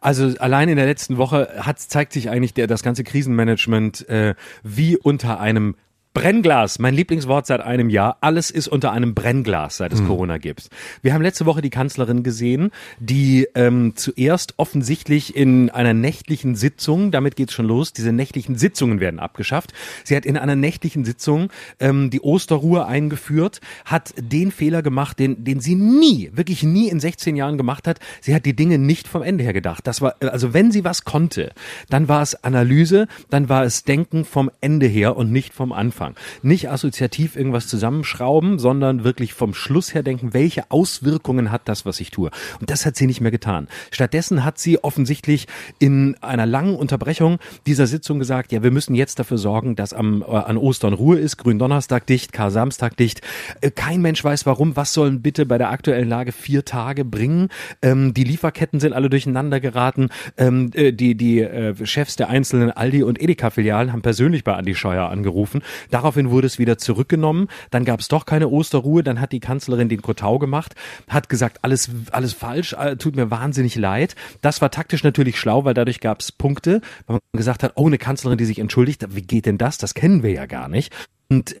Also 0.00 0.34
allein 0.38 0.68
in 0.68 0.76
der 0.76 0.86
letzten 0.86 1.16
Woche 1.18 1.48
hat, 1.58 1.80
zeigt 1.80 2.12
sich 2.12 2.30
eigentlich 2.30 2.54
der, 2.54 2.66
das 2.66 2.82
ganze 2.82 3.02
Krisenmanagement 3.02 4.08
äh, 4.08 4.34
wie 4.62 4.96
unter 4.96 5.40
einem 5.40 5.74
Brennglas, 6.16 6.78
mein 6.78 6.94
Lieblingswort 6.94 7.46
seit 7.46 7.60
einem 7.60 7.90
Jahr. 7.90 8.16
Alles 8.22 8.50
ist 8.50 8.68
unter 8.68 8.90
einem 8.90 9.14
Brennglas, 9.14 9.76
seit 9.76 9.92
es 9.92 10.02
Corona 10.02 10.38
gibt. 10.38 10.70
Wir 11.02 11.12
haben 11.12 11.20
letzte 11.20 11.44
Woche 11.44 11.60
die 11.60 11.68
Kanzlerin 11.68 12.22
gesehen, 12.22 12.70
die 12.98 13.46
ähm, 13.54 13.92
zuerst 13.96 14.54
offensichtlich 14.56 15.36
in 15.36 15.68
einer 15.68 15.92
nächtlichen 15.92 16.54
Sitzung, 16.54 17.10
damit 17.10 17.36
geht's 17.36 17.52
schon 17.52 17.66
los, 17.66 17.92
diese 17.92 18.12
nächtlichen 18.12 18.56
Sitzungen 18.56 18.98
werden 18.98 19.20
abgeschafft. 19.20 19.74
Sie 20.04 20.16
hat 20.16 20.24
in 20.24 20.38
einer 20.38 20.56
nächtlichen 20.56 21.04
Sitzung 21.04 21.50
ähm, 21.80 22.08
die 22.08 22.22
Osterruhe 22.22 22.86
eingeführt, 22.86 23.60
hat 23.84 24.14
den 24.16 24.52
Fehler 24.52 24.80
gemacht, 24.80 25.18
den, 25.18 25.44
den 25.44 25.60
sie 25.60 25.74
nie, 25.74 26.30
wirklich 26.32 26.62
nie 26.62 26.88
in 26.88 26.98
16 26.98 27.36
Jahren 27.36 27.58
gemacht 27.58 27.86
hat. 27.86 28.00
Sie 28.22 28.34
hat 28.34 28.46
die 28.46 28.56
Dinge 28.56 28.78
nicht 28.78 29.06
vom 29.06 29.20
Ende 29.20 29.44
her 29.44 29.52
gedacht. 29.52 29.86
Das 29.86 30.00
war, 30.00 30.14
also 30.20 30.54
wenn 30.54 30.72
sie 30.72 30.82
was 30.82 31.04
konnte, 31.04 31.52
dann 31.90 32.08
war 32.08 32.22
es 32.22 32.42
Analyse, 32.42 33.06
dann 33.28 33.50
war 33.50 33.64
es 33.64 33.84
Denken 33.84 34.24
vom 34.24 34.50
Ende 34.62 34.86
her 34.86 35.14
und 35.18 35.30
nicht 35.30 35.52
vom 35.52 35.72
Anfang. 35.72 36.05
Nicht 36.42 36.70
assoziativ 36.70 37.36
irgendwas 37.36 37.66
zusammenschrauben, 37.66 38.58
sondern 38.58 39.04
wirklich 39.04 39.34
vom 39.34 39.54
Schluss 39.54 39.94
her 39.94 40.02
denken, 40.02 40.34
welche 40.34 40.70
Auswirkungen 40.70 41.50
hat 41.50 41.62
das, 41.66 41.84
was 41.86 42.00
ich 42.00 42.10
tue. 42.10 42.30
Und 42.60 42.70
das 42.70 42.86
hat 42.86 42.96
sie 42.96 43.06
nicht 43.06 43.20
mehr 43.20 43.30
getan. 43.30 43.68
Stattdessen 43.90 44.44
hat 44.44 44.58
sie 44.58 44.82
offensichtlich 44.82 45.46
in 45.78 46.16
einer 46.20 46.46
langen 46.46 46.76
Unterbrechung 46.76 47.38
dieser 47.66 47.86
Sitzung 47.86 48.18
gesagt, 48.18 48.52
ja, 48.52 48.62
wir 48.62 48.70
müssen 48.70 48.94
jetzt 48.94 49.18
dafür 49.18 49.38
sorgen, 49.38 49.76
dass 49.76 49.92
am, 49.92 50.22
äh, 50.22 50.26
an 50.26 50.56
Ostern 50.56 50.92
Ruhe 50.92 51.18
ist, 51.18 51.36
Gründonnerstag 51.36 52.06
dicht, 52.06 52.32
Kar-Samstag 52.32 52.96
dicht. 52.96 53.20
Äh, 53.60 53.70
kein 53.70 54.02
Mensch 54.02 54.22
weiß 54.22 54.46
warum. 54.46 54.76
Was 54.76 54.92
sollen 54.92 55.22
bitte 55.22 55.46
bei 55.46 55.58
der 55.58 55.70
aktuellen 55.70 56.08
Lage 56.08 56.32
vier 56.32 56.64
Tage 56.64 57.04
bringen? 57.04 57.48
Ähm, 57.82 58.14
die 58.14 58.24
Lieferketten 58.24 58.80
sind 58.80 58.92
alle 58.92 59.10
durcheinander 59.10 59.60
geraten. 59.60 60.08
Ähm, 60.36 60.70
äh, 60.74 60.92
die 60.92 61.14
die 61.14 61.40
äh, 61.40 61.74
Chefs 61.86 62.16
der 62.16 62.28
einzelnen 62.28 62.70
Aldi 62.70 63.02
und 63.02 63.20
Edeka-Filialen 63.20 63.92
haben 63.92 64.02
persönlich 64.02 64.44
bei 64.44 64.54
Andi 64.54 64.74
Scheuer 64.74 65.08
angerufen. 65.08 65.62
Daraufhin 65.96 66.28
wurde 66.28 66.46
es 66.46 66.58
wieder 66.58 66.76
zurückgenommen. 66.76 67.48
Dann 67.70 67.86
gab 67.86 68.00
es 68.00 68.08
doch 68.08 68.26
keine 68.26 68.48
Osterruhe. 68.48 69.02
Dann 69.02 69.18
hat 69.18 69.32
die 69.32 69.40
Kanzlerin 69.40 69.88
den 69.88 70.02
Kotau 70.02 70.38
gemacht, 70.38 70.74
hat 71.08 71.30
gesagt, 71.30 71.60
alles, 71.62 71.88
alles 72.10 72.34
falsch, 72.34 72.74
äh, 72.74 72.96
tut 72.96 73.16
mir 73.16 73.30
wahnsinnig 73.30 73.76
leid. 73.76 74.14
Das 74.42 74.60
war 74.60 74.70
taktisch 74.70 75.04
natürlich 75.04 75.40
schlau, 75.40 75.64
weil 75.64 75.72
dadurch 75.72 76.00
gab 76.00 76.20
es 76.20 76.32
Punkte, 76.32 76.82
weil 77.06 77.14
man 77.14 77.20
gesagt 77.32 77.62
hat, 77.62 77.72
oh, 77.76 77.86
eine 77.86 77.96
Kanzlerin, 77.96 78.36
die 78.36 78.44
sich 78.44 78.58
entschuldigt, 78.58 79.06
wie 79.16 79.22
geht 79.22 79.46
denn 79.46 79.56
das? 79.56 79.78
Das 79.78 79.94
kennen 79.94 80.22
wir 80.22 80.32
ja 80.32 80.44
gar 80.44 80.68
nicht. 80.68 80.92
Und 81.30 81.56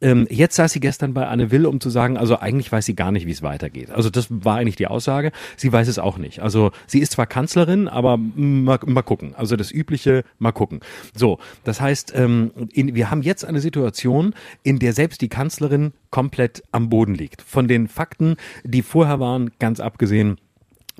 ähm, 0.00 0.26
jetzt 0.30 0.56
saß 0.56 0.72
sie 0.72 0.80
gestern 0.80 1.14
bei 1.14 1.26
Anne 1.26 1.50
Will, 1.50 1.66
um 1.66 1.80
zu 1.80 1.90
sagen, 1.90 2.16
also 2.16 2.38
eigentlich 2.38 2.70
weiß 2.70 2.86
sie 2.86 2.94
gar 2.94 3.12
nicht, 3.12 3.26
wie 3.26 3.32
es 3.32 3.42
weitergeht. 3.42 3.90
Also 3.90 4.10
das 4.10 4.26
war 4.30 4.56
eigentlich 4.56 4.76
die 4.76 4.86
Aussage. 4.86 5.32
Sie 5.56 5.72
weiß 5.72 5.88
es 5.88 5.98
auch 5.98 6.18
nicht. 6.18 6.40
Also 6.40 6.70
sie 6.86 7.00
ist 7.00 7.12
zwar 7.12 7.26
Kanzlerin, 7.26 7.88
aber 7.88 8.16
mal, 8.16 8.78
mal 8.86 9.02
gucken. 9.02 9.34
Also 9.36 9.56
das 9.56 9.70
übliche, 9.70 10.24
mal 10.38 10.52
gucken. 10.52 10.80
So, 11.14 11.38
das 11.64 11.80
heißt, 11.80 12.12
ähm, 12.16 12.52
in, 12.72 12.94
wir 12.94 13.10
haben 13.10 13.22
jetzt 13.22 13.44
eine 13.44 13.60
Situation, 13.60 14.34
in 14.62 14.78
der 14.78 14.92
selbst 14.92 15.20
die 15.20 15.28
Kanzlerin 15.28 15.92
komplett 16.10 16.62
am 16.72 16.88
Boden 16.88 17.14
liegt. 17.14 17.42
Von 17.42 17.68
den 17.68 17.88
Fakten, 17.88 18.36
die 18.64 18.82
vorher 18.82 19.20
waren, 19.20 19.50
ganz 19.58 19.80
abgesehen, 19.80 20.38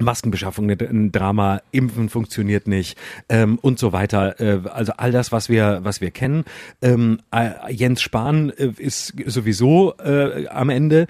Maskenbeschaffung 0.00 0.70
ein 0.70 1.12
Drama, 1.12 1.60
Impfen 1.72 2.08
funktioniert 2.08 2.66
nicht 2.66 2.96
ähm, 3.28 3.58
und 3.60 3.78
so 3.78 3.92
weiter. 3.92 4.40
Äh, 4.40 4.60
also 4.68 4.92
all 4.96 5.12
das, 5.12 5.32
was 5.32 5.48
wir, 5.48 5.80
was 5.82 6.00
wir 6.00 6.10
kennen. 6.10 6.44
Ähm, 6.82 7.20
äh, 7.30 7.50
Jens 7.72 8.02
Spahn 8.02 8.50
äh, 8.50 8.72
ist 8.76 9.14
sowieso 9.26 9.94
äh, 9.98 10.46
am 10.48 10.70
Ende, 10.70 11.06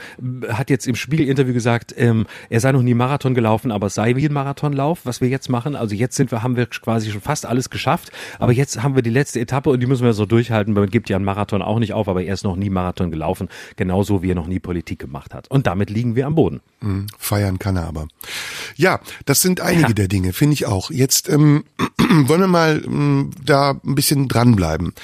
hat 0.48 0.70
jetzt 0.70 0.86
im 0.86 0.94
Spiegel-Interview 0.94 1.52
gesagt, 1.52 1.94
ähm, 1.96 2.26
er 2.48 2.60
sei 2.60 2.72
noch 2.72 2.82
nie 2.82 2.94
Marathon 2.94 3.34
gelaufen, 3.34 3.70
aber 3.70 3.86
es 3.86 3.94
sei 3.94 4.16
wie 4.16 4.26
ein 4.26 4.32
Marathonlauf, 4.32 5.00
was 5.04 5.20
wir 5.20 5.28
jetzt 5.28 5.48
machen. 5.48 5.76
Also 5.76 5.94
jetzt 5.94 6.16
sind 6.16 6.30
wir, 6.30 6.42
haben 6.42 6.56
wir 6.56 6.66
quasi 6.66 7.10
schon 7.10 7.20
fast 7.20 7.46
alles 7.46 7.70
geschafft, 7.70 8.10
aber 8.38 8.52
jetzt 8.52 8.82
haben 8.82 8.94
wir 8.94 9.02
die 9.02 9.10
letzte 9.10 9.40
Etappe 9.40 9.70
und 9.70 9.80
die 9.80 9.86
müssen 9.86 10.04
wir 10.04 10.12
so 10.12 10.26
durchhalten. 10.26 10.74
Man 10.74 10.88
gibt 10.88 11.08
ja 11.08 11.16
einen 11.16 11.24
Marathon 11.24 11.62
auch 11.62 11.78
nicht 11.78 11.92
auf, 11.92 12.08
aber 12.08 12.22
er 12.22 12.34
ist 12.34 12.44
noch 12.44 12.56
nie 12.56 12.70
Marathon 12.70 13.10
gelaufen, 13.10 13.48
genauso 13.76 14.22
wie 14.22 14.30
er 14.30 14.34
noch 14.34 14.46
nie 14.46 14.58
Politik 14.58 14.98
gemacht 14.98 15.34
hat. 15.34 15.50
Und 15.50 15.66
damit 15.66 15.90
liegen 15.90 16.16
wir 16.16 16.26
am 16.26 16.34
Boden. 16.34 16.60
Mhm, 16.80 17.06
feiern 17.18 17.58
kann 17.58 17.76
er 17.76 17.86
aber. 17.86 18.08
Ja, 18.80 18.98
das 19.26 19.42
sind 19.42 19.60
einige 19.60 19.88
ja. 19.88 19.92
der 19.92 20.08
Dinge, 20.08 20.32
finde 20.32 20.54
ich 20.54 20.64
auch. 20.64 20.90
Jetzt 20.90 21.28
ähm, 21.28 21.64
wollen 21.98 22.40
wir 22.40 22.46
mal 22.46 22.82
ähm, 22.82 23.30
da 23.44 23.72
ein 23.72 23.94
bisschen 23.94 24.26
dranbleiben. 24.26 24.94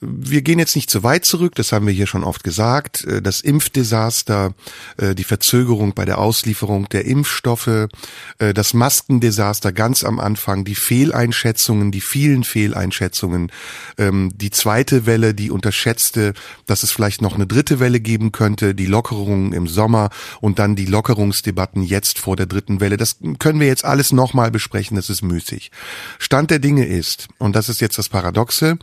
Wir 0.00 0.42
gehen 0.42 0.58
jetzt 0.58 0.76
nicht 0.76 0.90
zu 0.90 1.02
weit 1.02 1.24
zurück, 1.24 1.54
das 1.56 1.72
haben 1.72 1.86
wir 1.86 1.92
hier 1.92 2.06
schon 2.06 2.22
oft 2.22 2.44
gesagt. 2.44 3.04
Äh, 3.04 3.20
das 3.20 3.40
Impfdesaster, 3.40 4.54
äh, 4.96 5.14
die 5.14 5.24
Verzögerung 5.24 5.94
bei 5.94 6.04
der 6.04 6.18
Auslieferung 6.18 6.88
der 6.88 7.04
Impfstoffe, 7.04 7.88
äh, 8.38 8.54
das 8.54 8.74
Maskendesaster 8.74 9.72
ganz 9.72 10.04
am 10.04 10.20
Anfang, 10.20 10.64
die 10.64 10.76
Fehleinschätzungen, 10.76 11.90
die 11.90 12.00
vielen 12.00 12.44
Fehleinschätzungen, 12.44 13.50
ähm, 13.96 14.30
die 14.34 14.50
zweite 14.50 15.06
Welle, 15.06 15.34
die 15.34 15.50
unterschätzte, 15.50 16.34
dass 16.66 16.84
es 16.84 16.92
vielleicht 16.92 17.20
noch 17.20 17.34
eine 17.34 17.46
dritte 17.46 17.80
Welle 17.80 17.98
geben 17.98 18.30
könnte, 18.30 18.74
die 18.74 18.86
Lockerungen 18.86 19.52
im 19.52 19.66
Sommer 19.66 20.10
und 20.40 20.58
dann 20.58 20.76
die 20.76 20.86
Lockerungsdebatten 20.86 21.82
jetzt 21.82 22.18
vor 22.18 22.36
der 22.36 22.46
dritten 22.46 22.80
Welle. 22.80 22.96
Das 22.96 23.16
können 23.38 23.58
wir 23.58 23.66
jetzt 23.66 23.84
alles 23.84 24.12
nochmal 24.12 24.50
besprechen, 24.50 24.96
das 24.96 25.10
ist 25.10 25.22
müßig. 25.22 25.72
Stand 26.18 26.50
der 26.50 26.60
Dinge 26.60 26.86
ist, 26.86 27.28
und 27.38 27.56
das 27.56 27.68
ist 27.68 27.80
jetzt 27.80 27.98
das 27.98 28.08
Paradoxe, 28.08 28.78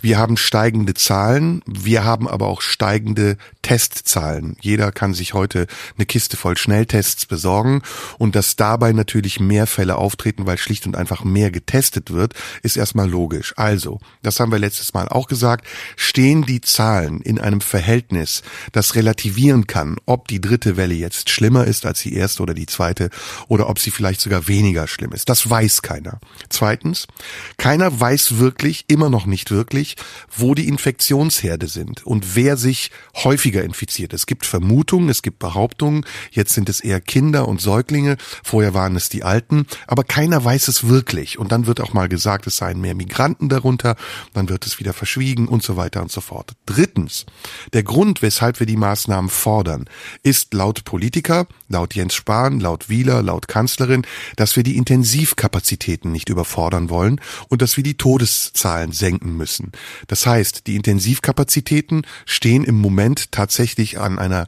wir 0.00 0.18
haben 0.18 0.36
steigende 0.54 0.94
Zahlen. 0.94 1.62
Wir 1.66 2.04
haben 2.04 2.28
aber 2.28 2.46
auch 2.46 2.60
steigende 2.60 3.38
Testzahlen. 3.62 4.56
Jeder 4.60 4.92
kann 4.92 5.12
sich 5.12 5.34
heute 5.34 5.66
eine 5.96 6.06
Kiste 6.06 6.36
voll 6.36 6.56
Schnelltests 6.56 7.26
besorgen 7.26 7.82
und 8.18 8.36
dass 8.36 8.54
dabei 8.54 8.92
natürlich 8.92 9.40
mehr 9.40 9.66
Fälle 9.66 9.96
auftreten, 9.96 10.46
weil 10.46 10.56
schlicht 10.56 10.86
und 10.86 10.94
einfach 10.94 11.24
mehr 11.24 11.50
getestet 11.50 12.12
wird, 12.12 12.34
ist 12.62 12.76
erstmal 12.76 13.10
logisch. 13.10 13.52
Also, 13.56 13.98
das 14.22 14.38
haben 14.38 14.52
wir 14.52 14.60
letztes 14.60 14.94
Mal 14.94 15.08
auch 15.08 15.26
gesagt, 15.26 15.66
stehen 15.96 16.46
die 16.46 16.60
Zahlen 16.60 17.20
in 17.20 17.40
einem 17.40 17.60
Verhältnis, 17.60 18.42
das 18.70 18.94
relativieren 18.94 19.66
kann, 19.66 19.96
ob 20.06 20.28
die 20.28 20.40
dritte 20.40 20.76
Welle 20.76 20.94
jetzt 20.94 21.30
schlimmer 21.30 21.64
ist 21.64 21.84
als 21.84 22.02
die 22.02 22.14
erste 22.14 22.44
oder 22.44 22.54
die 22.54 22.66
zweite 22.66 23.10
oder 23.48 23.68
ob 23.68 23.80
sie 23.80 23.90
vielleicht 23.90 24.20
sogar 24.20 24.46
weniger 24.46 24.86
schlimm 24.86 25.10
ist. 25.10 25.28
Das 25.28 25.50
weiß 25.50 25.82
keiner. 25.82 26.20
Zweitens, 26.48 27.08
keiner 27.56 27.98
weiß 27.98 28.38
wirklich, 28.38 28.84
immer 28.86 29.10
noch 29.10 29.26
nicht 29.26 29.50
wirklich, 29.50 29.96
wo 30.36 30.43
wo 30.44 30.54
die 30.54 30.68
Infektionsherde 30.68 31.68
sind 31.68 32.04
und 32.04 32.36
wer 32.36 32.58
sich 32.58 32.90
häufiger 33.14 33.64
infiziert. 33.64 34.12
Es 34.12 34.26
gibt 34.26 34.44
Vermutungen, 34.44 35.08
es 35.08 35.22
gibt 35.22 35.38
Behauptungen, 35.38 36.04
jetzt 36.32 36.52
sind 36.52 36.68
es 36.68 36.80
eher 36.80 37.00
Kinder 37.00 37.48
und 37.48 37.62
Säuglinge, 37.62 38.18
vorher 38.42 38.74
waren 38.74 38.94
es 38.94 39.08
die 39.08 39.24
Alten, 39.24 39.66
aber 39.86 40.04
keiner 40.04 40.44
weiß 40.44 40.68
es 40.68 40.86
wirklich. 40.86 41.38
Und 41.38 41.50
dann 41.50 41.66
wird 41.66 41.80
auch 41.80 41.94
mal 41.94 42.10
gesagt, 42.10 42.46
es 42.46 42.58
seien 42.58 42.78
mehr 42.78 42.94
Migranten 42.94 43.48
darunter, 43.48 43.96
dann 44.34 44.50
wird 44.50 44.66
es 44.66 44.78
wieder 44.78 44.92
verschwiegen 44.92 45.48
und 45.48 45.62
so 45.62 45.78
weiter 45.78 46.02
und 46.02 46.12
so 46.12 46.20
fort. 46.20 46.52
Drittens, 46.66 47.24
der 47.72 47.82
Grund, 47.82 48.20
weshalb 48.20 48.60
wir 48.60 48.66
die 48.66 48.76
Maßnahmen 48.76 49.30
fordern, 49.30 49.86
ist 50.22 50.52
laut 50.52 50.84
Politiker, 50.84 51.46
laut 51.70 51.94
Jens 51.94 52.12
Spahn, 52.12 52.60
laut 52.60 52.90
Wieler, 52.90 53.22
laut 53.22 53.48
Kanzlerin, 53.48 54.02
dass 54.36 54.56
wir 54.56 54.62
die 54.62 54.76
Intensivkapazitäten 54.76 56.12
nicht 56.12 56.28
überfordern 56.28 56.90
wollen 56.90 57.18
und 57.48 57.62
dass 57.62 57.78
wir 57.78 57.82
die 57.82 57.96
Todeszahlen 57.96 58.92
senken 58.92 59.38
müssen. 59.38 59.72
Das 60.06 60.26
heißt, 60.26 60.33
die 60.42 60.76
Intensivkapazitäten 60.76 62.02
stehen 62.26 62.64
im 62.64 62.80
Moment 62.80 63.32
tatsächlich 63.32 63.98
an 63.98 64.18
einer 64.18 64.46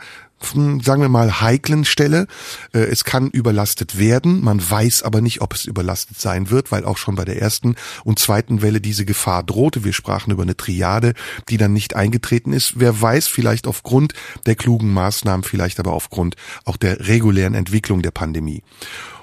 hm, 0.52 0.80
sagen 0.80 1.00
wir 1.00 1.08
mal, 1.08 1.40
heiklen 1.40 1.84
Stelle. 1.84 2.26
Äh, 2.74 2.80
es 2.80 3.04
kann 3.04 3.30
überlastet 3.30 3.98
werden, 3.98 4.44
man 4.44 4.60
weiß 4.68 5.02
aber 5.02 5.22
nicht, 5.22 5.40
ob 5.40 5.54
es 5.54 5.64
überlastet 5.64 6.20
sein 6.20 6.50
wird, 6.50 6.70
weil 6.70 6.84
auch 6.84 6.98
schon 6.98 7.14
bei 7.14 7.24
der 7.24 7.40
ersten 7.40 7.74
und 8.04 8.18
zweiten 8.18 8.60
Welle 8.60 8.80
diese 8.80 9.06
Gefahr 9.06 9.42
drohte. 9.42 9.84
Wir 9.84 9.94
sprachen 9.94 10.30
über 10.30 10.42
eine 10.42 10.56
Triade, 10.56 11.14
die 11.48 11.56
dann 11.56 11.72
nicht 11.72 11.96
eingetreten 11.96 12.52
ist. 12.52 12.74
Wer 12.76 13.00
weiß, 13.00 13.28
vielleicht 13.28 13.66
aufgrund 13.66 14.12
der 14.44 14.56
klugen 14.56 14.92
Maßnahmen, 14.92 15.42
vielleicht 15.42 15.80
aber 15.80 15.92
aufgrund 15.92 16.36
auch 16.64 16.76
der 16.76 17.08
regulären 17.08 17.54
Entwicklung 17.54 18.02
der 18.02 18.10
Pandemie. 18.10 18.62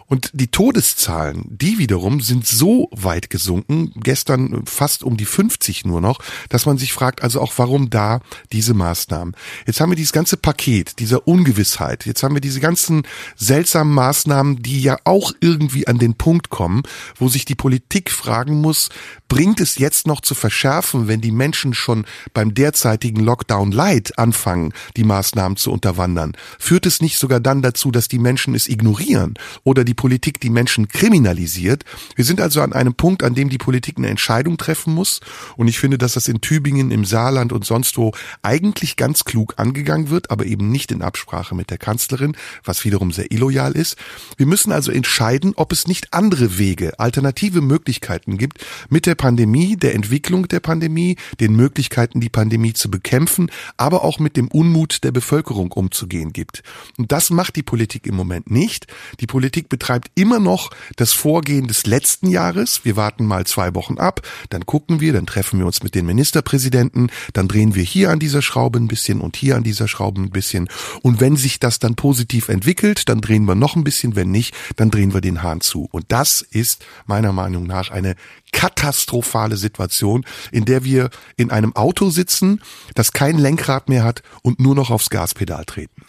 Und 0.06 0.30
die 0.34 0.48
Todeszahlen, 0.48 1.46
die 1.50 1.78
wiederum 1.78 2.22
sind 2.22 2.46
so 2.46 2.90
weit 2.92 3.30
gesunken, 3.30 3.92
gestern 3.96 4.66
fast 4.66 5.04
um 5.04 5.18
die 5.18 5.26
50 5.26 5.86
nur 5.86 6.02
noch, 6.02 6.20
dass 6.50 6.66
man 6.66 6.78
sich 6.78 6.94
fragt, 6.94 7.24
also 7.24 7.42
auch 7.42 7.54
warum 7.58 7.90
da 7.90 8.22
diese 8.52 8.74
Maßnahmen. 8.74 9.36
Jetzt 9.66 9.80
haben 9.80 9.92
wir 9.92 9.96
dieses 9.96 10.14
ganze 10.14 10.38
Paket 10.38 11.00
dieser 11.00 11.28
Ungewissheit. 11.28 12.06
Jetzt 12.06 12.24
haben 12.24 12.36
wir 12.36 12.42
diese 12.42 12.60
ganzen 12.60 13.04
seltsamen 13.36 13.94
Maßnahmen, 13.94 14.62
die 14.62 14.82
ja 14.82 14.98
auch 15.04 15.32
irgendwie 15.40 15.88
an 15.88 15.98
den 15.98 16.16
Punkt 16.16 16.50
kommen, 16.50 16.84
wo 17.16 17.30
sich 17.30 17.46
die 17.46 17.56
Politik 17.56 18.12
fragen 18.12 18.62
muss, 18.62 18.90
bringt 19.34 19.60
es 19.60 19.80
jetzt 19.80 20.06
noch 20.06 20.22
zu 20.22 20.36
verschärfen, 20.36 21.08
wenn 21.08 21.20
die 21.20 21.32
Menschen 21.32 21.74
schon 21.74 22.06
beim 22.36 22.54
derzeitigen 22.54 23.20
Lockdown 23.20 23.72
Light 23.72 24.20
anfangen, 24.20 24.74
die 24.96 25.04
Maßnahmen 25.04 25.58
zu 25.58 25.72
unterwandern? 25.72 26.34
Führt 26.60 26.86
es 26.86 27.02
nicht 27.02 27.18
sogar 27.18 27.40
dann 27.40 27.64
dazu, 27.64 27.90
dass 27.90 28.08
die 28.08 28.20
Menschen 28.20 28.54
es 28.54 28.68
ignorieren 28.68 29.34
oder 29.64 29.86
die 29.86 29.96
Politik 29.96 30.40
die 30.40 30.52
Menschen 30.52 30.88
kriminalisiert? 30.88 31.84
Wir 32.16 32.26
sind 32.26 32.42
also 32.42 32.62
an 32.62 32.74
einem 32.74 32.94
Punkt, 32.94 33.24
an 33.24 33.34
dem 33.34 33.50
die 33.50 33.58
Politik 33.58 33.98
eine 33.98 34.10
Entscheidung 34.10 34.58
treffen 34.58 34.94
muss. 34.94 35.20
Und 35.58 35.68
ich 35.68 35.80
finde, 35.80 35.98
dass 35.98 36.14
das 36.14 36.28
in 36.28 36.42
Tübingen, 36.42 36.92
im 36.92 37.04
Saarland 37.04 37.54
und 37.54 37.66
sonst 37.66 37.98
wo 37.98 38.12
eigentlich 38.44 38.98
ganz 38.98 39.26
klug 39.26 39.56
angegangen 39.58 40.12
wird, 40.12 40.30
aber 40.30 40.46
eben 40.46 40.70
nicht 40.70 40.92
in 40.92 41.02
Absprache 41.02 41.56
mit 41.56 41.72
der 41.72 41.80
Kanzlerin, 41.80 42.38
was 42.64 42.86
wiederum 42.86 43.12
sehr 43.12 43.32
illoyal 43.32 43.72
ist. 43.72 43.98
Wir 44.38 44.46
müssen 44.46 44.72
also 44.72 44.92
entscheiden, 44.92 45.54
ob 45.56 45.72
es 45.72 45.88
nicht 45.88 46.14
andere 46.14 46.60
Wege, 46.60 47.00
alternative 47.00 47.62
Möglichkeiten 47.62 48.38
gibt, 48.38 48.64
mit 48.90 49.08
der 49.08 49.23
Pandemie, 49.24 49.78
der 49.78 49.96
Entwicklung 49.96 50.50
der 50.50 50.60
Pandemie, 50.60 51.16
den 51.40 51.56
Möglichkeiten, 51.56 52.20
die 52.20 52.28
Pandemie 52.28 52.74
zu 52.74 52.92
bekämpfen, 52.92 53.50
aber 53.78 54.04
auch 54.04 54.20
mit 54.20 54.36
dem 54.36 54.50
Unmut 54.50 55.06
der 55.06 55.14
Bevölkerung 55.14 55.72
umzugehen 55.72 56.34
gibt. 56.34 56.62
Und 56.98 57.14
das 57.14 57.30
macht 57.30 57.56
die 57.56 57.64
Politik 57.64 58.06
im 58.06 58.16
Moment 58.16 58.52
nicht. 58.52 58.86
Die 59.22 59.26
Politik 59.26 59.70
betreibt 59.70 60.12
immer 60.16 60.42
noch 60.42 60.72
das 60.98 61.14
Vorgehen 61.14 61.70
des 61.70 61.86
letzten 61.86 62.28
Jahres. 62.28 62.84
Wir 62.84 62.98
warten 62.98 63.26
mal 63.26 63.48
zwei 63.48 63.74
Wochen 63.76 63.98
ab, 63.98 64.28
dann 64.50 64.66
gucken 64.66 65.00
wir, 65.00 65.14
dann 65.14 65.26
treffen 65.26 65.58
wir 65.58 65.68
uns 65.68 65.84
mit 65.84 65.96
den 65.96 66.06
Ministerpräsidenten, 66.06 67.10
dann 67.32 67.48
drehen 67.48 67.76
wir 67.76 67.84
hier 67.84 68.10
an 68.10 68.20
dieser 68.20 68.42
Schraube 68.42 68.78
ein 68.78 68.90
bisschen 68.90 69.22
und 69.22 69.38
hier 69.38 69.56
an 69.56 69.64
dieser 69.64 69.88
Schraube 69.88 70.22
ein 70.22 70.32
bisschen. 70.32 70.68
Und 71.02 71.22
wenn 71.22 71.38
sich 71.38 71.60
das 71.60 71.80
dann 71.80 71.96
positiv 71.96 72.50
entwickelt, 72.50 73.08
dann 73.08 73.22
drehen 73.22 73.46
wir 73.46 73.56
noch 73.56 73.78
ein 73.78 73.86
bisschen, 73.86 74.18
wenn 74.18 74.32
nicht, 74.32 74.54
dann 74.76 74.92
drehen 74.92 75.14
wir 75.14 75.22
den 75.22 75.44
Hahn 75.44 75.62
zu. 75.62 75.88
Und 75.94 76.08
das 76.10 76.42
ist 76.42 76.86
meiner 77.06 77.32
Meinung 77.32 77.64
nach 77.64 77.90
eine 77.90 78.16
katastrophale 78.54 79.58
Situation, 79.58 80.26
in 80.52 80.64
der 80.64 80.86
wir 80.86 81.10
in 81.36 81.52
einem 81.52 81.76
Auto 81.76 82.10
sitzen, 82.10 82.62
das 82.96 83.12
kein 83.12 83.38
Lenkrad 83.38 83.90
mehr 83.90 84.06
hat 84.06 84.24
und 84.42 84.62
nur 84.62 84.76
noch 84.76 84.90
aufs 84.90 85.10
Gaspedal 85.10 85.66
treten. 85.66 86.04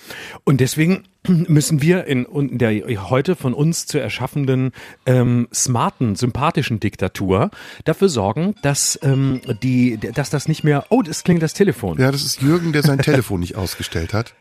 Und 0.44 0.60
deswegen 0.60 1.02
müssen 1.26 1.82
wir 1.82 2.04
in, 2.04 2.24
in 2.26 2.58
der 2.58 2.72
heute 3.10 3.34
von 3.34 3.54
uns 3.54 3.86
zu 3.86 3.98
erschaffenden 3.98 4.72
ähm, 5.06 5.48
smarten, 5.52 6.14
sympathischen 6.14 6.78
Diktatur 6.78 7.50
dafür 7.84 8.08
sorgen, 8.08 8.54
dass 8.62 8.98
ähm, 9.02 9.40
die, 9.62 9.98
dass 9.98 10.30
das 10.30 10.46
nicht 10.46 10.62
mehr. 10.62 10.86
Oh, 10.90 11.02
das 11.02 11.24
klingt 11.24 11.42
das 11.42 11.54
Telefon. 11.54 11.98
Ja, 11.98 12.12
das 12.12 12.22
ist 12.22 12.42
Jürgen, 12.42 12.72
der 12.72 12.82
sein 12.82 12.98
Telefon 12.98 13.40
nicht 13.40 13.56
ausgestellt 13.56 14.12
hat. 14.12 14.34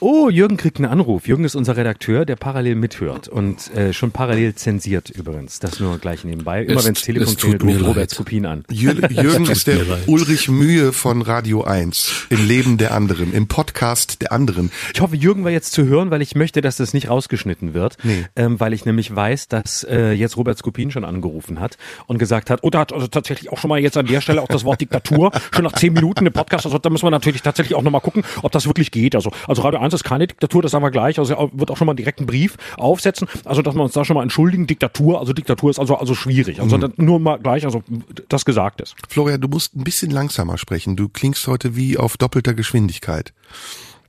Oh, 0.00 0.28
Jürgen 0.30 0.56
kriegt 0.56 0.76
einen 0.78 0.86
Anruf. 0.86 1.26
Jürgen 1.26 1.44
ist 1.44 1.56
unser 1.56 1.76
Redakteur, 1.76 2.24
der 2.24 2.36
parallel 2.36 2.76
mithört 2.76 3.26
und 3.26 3.74
äh, 3.74 3.92
schon 3.92 4.12
parallel 4.12 4.54
zensiert 4.54 5.10
übrigens. 5.10 5.58
Das 5.58 5.80
nur 5.80 5.98
gleich 5.98 6.22
nebenbei. 6.22 6.62
Immer 6.62 6.84
wenn 6.84 6.94
Telefon 6.94 7.34
es 7.34 7.36
tut 7.36 7.58
klingelt, 7.58 7.80
ruft. 7.80 7.88
Robert 7.90 8.10
Skopin 8.10 8.46
an. 8.46 8.62
Jür- 8.70 9.10
Jürgen 9.22 9.46
ist 9.50 9.66
der. 9.66 9.80
Ulrich 10.06 10.48
Mühe 10.48 10.92
von 10.92 11.20
Radio 11.22 11.64
1 11.64 12.26
im 12.30 12.46
Leben 12.46 12.78
der 12.78 12.94
anderen, 12.94 13.32
im 13.32 13.48
Podcast 13.48 14.22
der 14.22 14.30
anderen. 14.30 14.70
Ich 14.94 15.00
hoffe, 15.00 15.16
Jürgen 15.16 15.42
war 15.42 15.50
jetzt 15.50 15.72
zu 15.72 15.84
hören, 15.86 16.12
weil 16.12 16.22
ich 16.22 16.36
möchte, 16.36 16.60
dass 16.60 16.76
das 16.76 16.94
nicht 16.94 17.10
rausgeschnitten 17.10 17.74
wird. 17.74 17.96
Nee. 18.04 18.24
Ähm, 18.36 18.60
weil 18.60 18.74
ich 18.74 18.84
nämlich 18.84 19.14
weiß, 19.14 19.48
dass 19.48 19.82
äh, 19.82 20.12
jetzt 20.12 20.36
Robert 20.36 20.58
Skopin 20.58 20.92
schon 20.92 21.04
angerufen 21.04 21.58
hat 21.58 21.76
und 22.06 22.18
gesagt 22.18 22.50
hat, 22.50 22.60
oh, 22.62 22.70
da 22.70 22.78
hat 22.80 22.92
also 22.92 23.08
tatsächlich 23.08 23.50
auch 23.50 23.58
schon 23.58 23.68
mal 23.68 23.80
jetzt 23.80 23.96
an 23.96 24.06
der 24.06 24.20
Stelle 24.20 24.42
auch 24.42 24.48
das 24.48 24.64
Wort 24.64 24.80
Diktatur 24.80 25.32
schon 25.52 25.64
nach 25.64 25.72
zehn 25.72 25.92
Minuten 25.92 26.24
im 26.24 26.32
Podcast. 26.32 26.66
Also 26.66 26.78
da 26.78 26.88
müssen 26.88 27.04
wir 27.04 27.10
natürlich 27.10 27.42
tatsächlich 27.42 27.74
auch 27.76 27.82
nochmal 27.82 28.00
gucken, 28.00 28.22
ob 28.42 28.52
das 28.52 28.66
wirklich 28.66 28.92
geht. 28.92 29.16
Also, 29.16 29.32
also 29.48 29.62
Radio 29.62 29.80
1 29.80 29.87
ist 29.94 30.04
keine 30.04 30.26
Diktatur, 30.26 30.62
das 30.62 30.72
sagen 30.72 30.84
wir 30.84 30.90
gleich. 30.90 31.18
Also 31.18 31.34
er 31.34 31.50
wird 31.52 31.70
auch 31.70 31.76
schon 31.76 31.86
mal 31.86 31.96
einen 31.96 32.26
Brief 32.26 32.56
aufsetzen. 32.76 33.28
Also 33.44 33.62
dass 33.62 33.74
wir 33.74 33.82
uns 33.82 33.92
da 33.92 34.04
schon 34.04 34.14
mal 34.14 34.22
entschuldigen. 34.22 34.66
Diktatur, 34.66 35.20
also 35.20 35.32
Diktatur 35.32 35.70
ist 35.70 35.78
also 35.78 35.96
also 35.96 36.14
schwierig. 36.14 36.60
Also 36.60 36.78
das 36.78 36.90
nur 36.96 37.20
mal 37.20 37.38
gleich, 37.38 37.64
also 37.64 37.82
das 38.28 38.44
gesagt 38.44 38.80
ist. 38.80 38.94
Florian, 39.08 39.40
du 39.40 39.48
musst 39.48 39.76
ein 39.76 39.84
bisschen 39.84 40.10
langsamer 40.10 40.58
sprechen. 40.58 40.96
Du 40.96 41.08
klingst 41.08 41.46
heute 41.46 41.76
wie 41.76 41.96
auf 41.96 42.16
doppelter 42.16 42.54
Geschwindigkeit. 42.54 43.32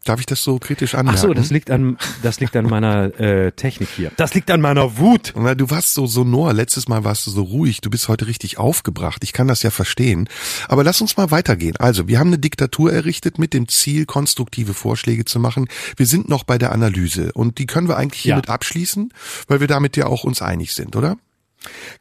Darf 0.10 0.20
ich 0.20 0.26
das 0.26 0.44
so 0.44 0.58
kritisch 0.58 0.96
Ach 0.96 1.00
anmerken? 1.02 1.20
so, 1.22 1.34
das 1.36 1.52
liegt 1.52 1.70
an 1.70 1.98
das 2.24 2.40
liegt 2.40 2.56
an 2.56 2.66
meiner 2.66 3.18
äh, 3.20 3.52
Technik 3.52 3.90
hier. 3.96 4.12
Das 4.18 4.34
liegt 4.34 4.50
an 4.50 4.60
meiner 4.60 4.98
Wut. 4.98 5.34
Na, 5.36 5.54
du 5.54 5.70
warst 5.70 5.94
so 5.94 6.08
sonor, 6.08 6.52
letztes 6.54 6.88
Mal 6.88 7.04
warst 7.04 7.28
du 7.28 7.32
so 7.32 7.44
ruhig, 7.44 7.82
du 7.82 7.92
bist 7.92 8.08
heute 8.08 8.26
richtig 8.26 8.58
aufgebracht. 8.58 9.24
Ich 9.24 9.34
kann 9.34 9.48
das 9.48 9.62
ja 9.62 9.70
verstehen. 9.70 10.28
Aber 10.68 10.84
lass 10.84 11.00
uns 11.00 11.16
mal 11.16 11.30
weitergehen. 11.30 11.76
Also, 11.78 12.08
wir 12.08 12.18
haben 12.18 12.30
eine 12.30 12.40
Diktatur 12.40 12.92
errichtet 12.92 13.38
mit 13.38 13.54
dem 13.54 13.68
Ziel, 13.68 14.08
konstruktive 14.08 14.74
Vorschläge 14.74 15.26
zu 15.26 15.40
machen. 15.40 15.68
Wir 15.96 16.08
sind 16.08 16.28
noch 16.28 16.44
bei 16.44 16.58
der 16.58 16.72
Analyse 16.72 17.32
und 17.34 17.60
die 17.60 17.68
können 17.68 17.88
wir 17.88 17.98
eigentlich 17.98 18.24
Ja. 18.26 18.30
hiermit 18.34 18.50
abschließen, 18.50 19.14
weil 19.48 19.60
wir 19.60 19.68
damit 19.68 19.96
ja 19.96 20.08
auch 20.08 20.24
uns 20.24 20.42
einig 20.42 20.74
sind, 20.74 20.96
oder? 20.96 21.18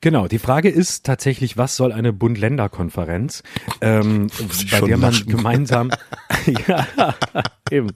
Genau, 0.00 0.28
die 0.28 0.38
Frage 0.38 0.68
ist 0.68 1.04
tatsächlich, 1.04 1.56
was 1.56 1.74
soll 1.74 1.90
eine 1.90 2.12
Bund-Länder-Konferenz, 2.12 3.42
ähm, 3.80 4.28
bei 4.70 4.80
der 4.82 4.96
man 4.96 5.12
lachen. 5.14 5.26
gemeinsam, 5.26 5.90
ja, 6.68 6.86
eben, 7.70 7.90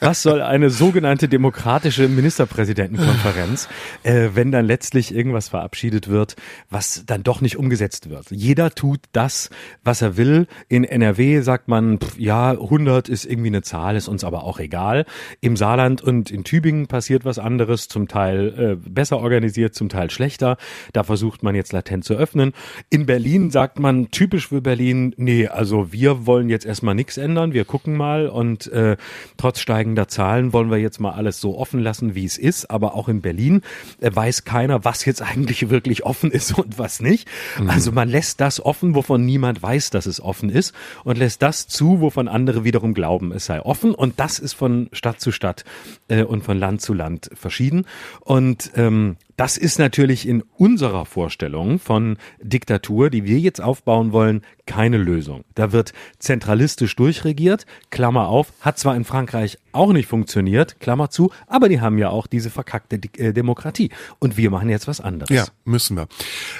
was 0.00 0.22
soll 0.22 0.42
eine 0.42 0.70
sogenannte 0.70 1.28
demokratische 1.28 2.08
Ministerpräsidentenkonferenz, 2.08 3.68
äh, 4.02 4.30
wenn 4.34 4.52
dann 4.52 4.66
letztlich 4.66 5.14
irgendwas 5.14 5.48
verabschiedet 5.48 6.08
wird, 6.08 6.36
was 6.70 7.04
dann 7.06 7.22
doch 7.22 7.40
nicht 7.40 7.56
umgesetzt 7.56 8.10
wird. 8.10 8.30
Jeder 8.30 8.70
tut 8.70 9.00
das, 9.12 9.50
was 9.84 10.02
er 10.02 10.16
will. 10.16 10.46
In 10.68 10.84
NRW 10.84 11.40
sagt 11.40 11.68
man, 11.68 11.98
pff, 11.98 12.18
ja, 12.18 12.50
100 12.52 13.08
ist 13.08 13.24
irgendwie 13.24 13.48
eine 13.48 13.62
Zahl, 13.62 13.96
ist 13.96 14.08
uns 14.08 14.24
aber 14.24 14.44
auch 14.44 14.58
egal. 14.58 15.04
Im 15.40 15.56
Saarland 15.56 16.02
und 16.02 16.30
in 16.30 16.44
Tübingen 16.44 16.86
passiert 16.86 17.24
was 17.24 17.38
anderes, 17.38 17.88
zum 17.88 18.08
Teil 18.08 18.78
äh, 18.84 18.88
besser 18.88 19.18
organisiert, 19.18 19.74
zum 19.74 19.88
Teil 19.88 20.10
schlechter. 20.10 20.56
Da 20.92 21.02
versucht 21.02 21.42
man 21.42 21.54
jetzt 21.54 21.72
latent 21.72 22.04
zu 22.04 22.14
öffnen. 22.14 22.52
In 22.90 23.06
Berlin 23.06 23.50
sagt 23.50 23.78
man 23.78 24.10
typisch 24.10 24.48
für 24.48 24.60
Berlin, 24.60 25.14
nee, 25.16 25.46
also 25.46 25.92
wir 25.92 26.26
wollen 26.26 26.48
jetzt 26.48 26.66
erstmal 26.66 26.94
nichts 26.94 27.16
ändern, 27.16 27.52
wir 27.52 27.64
gucken 27.64 27.96
mal 27.96 28.28
und 28.28 28.66
äh, 28.72 28.95
trotz 29.36 29.60
steigender 29.60 30.08
Zahlen 30.08 30.52
wollen 30.52 30.70
wir 30.70 30.78
jetzt 30.78 31.00
mal 31.00 31.12
alles 31.12 31.40
so 31.40 31.58
offen 31.58 31.80
lassen, 31.80 32.14
wie 32.14 32.24
es 32.24 32.38
ist. 32.38 32.70
Aber 32.70 32.94
auch 32.94 33.08
in 33.08 33.20
Berlin 33.20 33.62
äh, 34.00 34.10
weiß 34.12 34.44
keiner, 34.44 34.84
was 34.84 35.04
jetzt 35.04 35.22
eigentlich 35.22 35.70
wirklich 35.70 36.04
offen 36.04 36.30
ist 36.30 36.56
und 36.58 36.78
was 36.78 37.00
nicht. 37.00 37.28
Also 37.66 37.92
man 37.92 38.08
lässt 38.08 38.40
das 38.40 38.64
offen, 38.64 38.94
wovon 38.94 39.24
niemand 39.24 39.62
weiß, 39.62 39.90
dass 39.90 40.06
es 40.06 40.20
offen 40.20 40.50
ist 40.50 40.74
und 41.04 41.18
lässt 41.18 41.42
das 41.42 41.66
zu, 41.66 42.00
wovon 42.00 42.28
andere 42.28 42.64
wiederum 42.64 42.94
glauben, 42.94 43.32
es 43.32 43.46
sei 43.46 43.60
offen. 43.60 43.94
Und 43.94 44.18
das 44.20 44.38
ist 44.38 44.54
von 44.54 44.88
Stadt 44.92 45.20
zu 45.20 45.32
Stadt 45.32 45.64
äh, 46.08 46.22
und 46.22 46.44
von 46.44 46.58
Land 46.58 46.80
zu 46.80 46.94
Land 46.94 47.30
verschieden. 47.34 47.86
Und 48.20 48.70
ähm, 48.76 49.16
das 49.36 49.56
ist 49.56 49.78
natürlich 49.78 50.26
in 50.26 50.42
unserer 50.56 51.04
Vorstellung 51.04 51.78
von 51.78 52.16
Diktatur, 52.40 53.10
die 53.10 53.24
wir 53.24 53.38
jetzt 53.38 53.60
aufbauen 53.60 54.12
wollen, 54.12 54.42
keine 54.66 54.96
Lösung. 54.96 55.44
Da 55.54 55.72
wird 55.72 55.92
zentralistisch 56.18 56.96
durchregiert, 56.96 57.66
Klammer 57.90 58.28
auf, 58.28 58.52
hat 58.60 58.78
zwar 58.78 58.96
in 58.96 59.04
Frankreich 59.04 59.58
auch 59.72 59.92
nicht 59.92 60.08
funktioniert, 60.08 60.80
Klammer 60.80 61.10
zu, 61.10 61.30
aber 61.46 61.68
die 61.68 61.80
haben 61.80 61.98
ja 61.98 62.08
auch 62.08 62.26
diese 62.26 62.50
verkackte 62.50 62.98
äh, 63.18 63.32
Demokratie. 63.32 63.90
Und 64.18 64.36
wir 64.36 64.50
machen 64.50 64.70
jetzt 64.70 64.88
was 64.88 65.00
anderes. 65.00 65.34
Ja, 65.34 65.46
müssen 65.64 65.96
wir. 65.96 66.08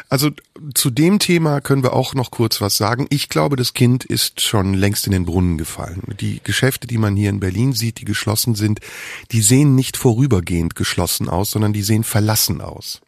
Also 0.08 0.30
zu 0.74 0.90
dem 0.90 1.18
Thema 1.18 1.60
können 1.60 1.82
wir 1.82 1.94
auch 1.94 2.14
noch 2.14 2.30
kurz 2.30 2.60
was 2.60 2.76
sagen. 2.76 3.06
Ich 3.10 3.28
glaube, 3.28 3.56
das 3.56 3.72
Kind 3.74 4.04
ist 4.04 4.40
schon 4.42 4.74
längst 4.74 5.06
in 5.06 5.12
den 5.12 5.24
Brunnen 5.24 5.56
gefallen. 5.56 6.02
Die 6.20 6.40
Geschäfte, 6.44 6.86
die 6.86 6.98
man 6.98 7.16
hier 7.16 7.30
in 7.30 7.40
Berlin 7.40 7.72
sieht, 7.72 8.00
die 8.00 8.04
geschlossen 8.04 8.54
sind, 8.54 8.80
die 9.32 9.40
sehen 9.40 9.74
nicht 9.74 9.96
vorübergehend 9.96 10.76
geschlossen 10.76 11.28
aus, 11.28 11.50
sondern 11.50 11.72
die 11.72 11.82
sehen 11.82 12.04
verlassen 12.04 12.60
aus 12.60 12.65
aus. 12.66 13.00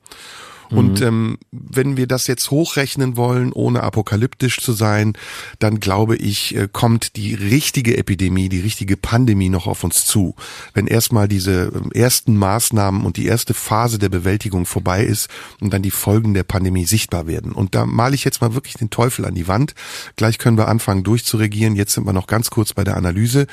Und 0.70 1.00
ähm, 1.00 1.38
wenn 1.50 1.96
wir 1.96 2.06
das 2.06 2.26
jetzt 2.26 2.50
hochrechnen 2.50 3.16
wollen, 3.16 3.52
ohne 3.52 3.82
apokalyptisch 3.82 4.58
zu 4.58 4.72
sein, 4.72 5.14
dann 5.58 5.80
glaube 5.80 6.16
ich, 6.16 6.54
äh, 6.54 6.68
kommt 6.70 7.16
die 7.16 7.34
richtige 7.34 7.96
Epidemie, 7.96 8.48
die 8.48 8.60
richtige 8.60 8.96
Pandemie 8.96 9.48
noch 9.48 9.66
auf 9.66 9.82
uns 9.82 10.04
zu. 10.04 10.34
Wenn 10.74 10.86
erstmal 10.86 11.26
diese 11.26 11.72
ähm, 11.74 11.90
ersten 11.92 12.36
Maßnahmen 12.36 13.06
und 13.06 13.16
die 13.16 13.26
erste 13.26 13.54
Phase 13.54 13.98
der 13.98 14.10
Bewältigung 14.10 14.66
vorbei 14.66 15.04
ist 15.04 15.28
und 15.60 15.72
dann 15.72 15.82
die 15.82 15.90
Folgen 15.90 16.34
der 16.34 16.44
Pandemie 16.44 16.84
sichtbar 16.84 17.26
werden. 17.26 17.52
Und 17.52 17.74
da 17.74 17.86
male 17.86 18.14
ich 18.14 18.24
jetzt 18.24 18.42
mal 18.42 18.54
wirklich 18.54 18.74
den 18.74 18.90
Teufel 18.90 19.24
an 19.24 19.34
die 19.34 19.48
Wand. 19.48 19.74
Gleich 20.16 20.38
können 20.38 20.58
wir 20.58 20.68
anfangen 20.68 21.02
durchzuregieren. 21.02 21.76
Jetzt 21.76 21.94
sind 21.94 22.06
wir 22.06 22.12
noch 22.12 22.26
ganz 22.26 22.50
kurz 22.50 22.74
bei 22.74 22.84
der 22.84 22.96
Analyse. 22.96 23.46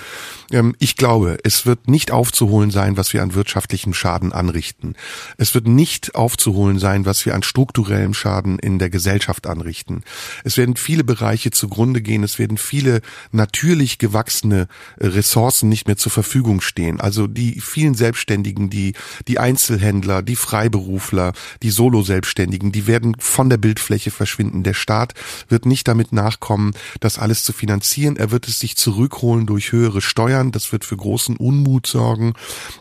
Ähm, 0.51 0.75
ich 0.79 0.97
glaube, 0.97 1.37
es 1.43 1.65
wird 1.65 1.87
nicht 1.87 2.11
aufzuholen 2.11 2.71
sein, 2.71 2.97
was 2.97 3.13
wir 3.13 3.23
an 3.23 3.35
wirtschaftlichem 3.35 3.93
Schaden 3.93 4.33
anrichten. 4.33 4.95
Es 5.37 5.55
wird 5.55 5.67
nicht 5.67 6.15
aufzuholen 6.15 6.77
sein, 6.77 7.04
was 7.05 7.25
wir 7.25 7.35
an 7.35 7.43
strukturellem 7.43 8.13
Schaden 8.13 8.59
in 8.59 8.79
der 8.79 8.89
Gesellschaft 8.89 9.47
anrichten. 9.47 10.03
Es 10.43 10.57
werden 10.57 10.75
viele 10.75 11.03
Bereiche 11.03 11.51
zugrunde 11.51 12.01
gehen. 12.01 12.23
Es 12.23 12.39
werden 12.39 12.57
viele 12.57 13.01
natürlich 13.31 13.97
gewachsene 13.97 14.67
äh, 14.99 15.07
Ressourcen 15.07 15.69
nicht 15.69 15.87
mehr 15.87 15.97
zur 15.97 16.11
Verfügung 16.11 16.61
stehen. 16.61 16.99
Also 16.99 17.27
die 17.27 17.59
vielen 17.61 17.95
Selbstständigen, 17.95 18.69
die, 18.69 18.93
die 19.27 19.39
Einzelhändler, 19.39 20.21
die 20.21 20.35
Freiberufler, 20.35 21.33
die 21.61 21.69
Solo-Selbstständigen, 21.69 22.71
die 22.71 22.87
werden 22.87 23.15
von 23.19 23.49
der 23.49 23.57
Bildfläche 23.57 24.11
verschwinden. 24.11 24.63
Der 24.63 24.73
Staat 24.73 25.13
wird 25.47 25.65
nicht 25.65 25.87
damit 25.87 26.11
nachkommen, 26.11 26.73
das 26.99 27.19
alles 27.19 27.43
zu 27.43 27.53
finanzieren. 27.53 28.17
Er 28.17 28.31
wird 28.31 28.47
es 28.47 28.59
sich 28.59 28.75
zurückholen 28.75 29.45
durch 29.45 29.71
höhere 29.71 30.01
Steuern. 30.01 30.51
Das 30.51 30.71
wird 30.71 30.85
für 30.85 30.97
großen 30.97 31.37
Unmut 31.37 31.87
sorgen. 31.87 32.33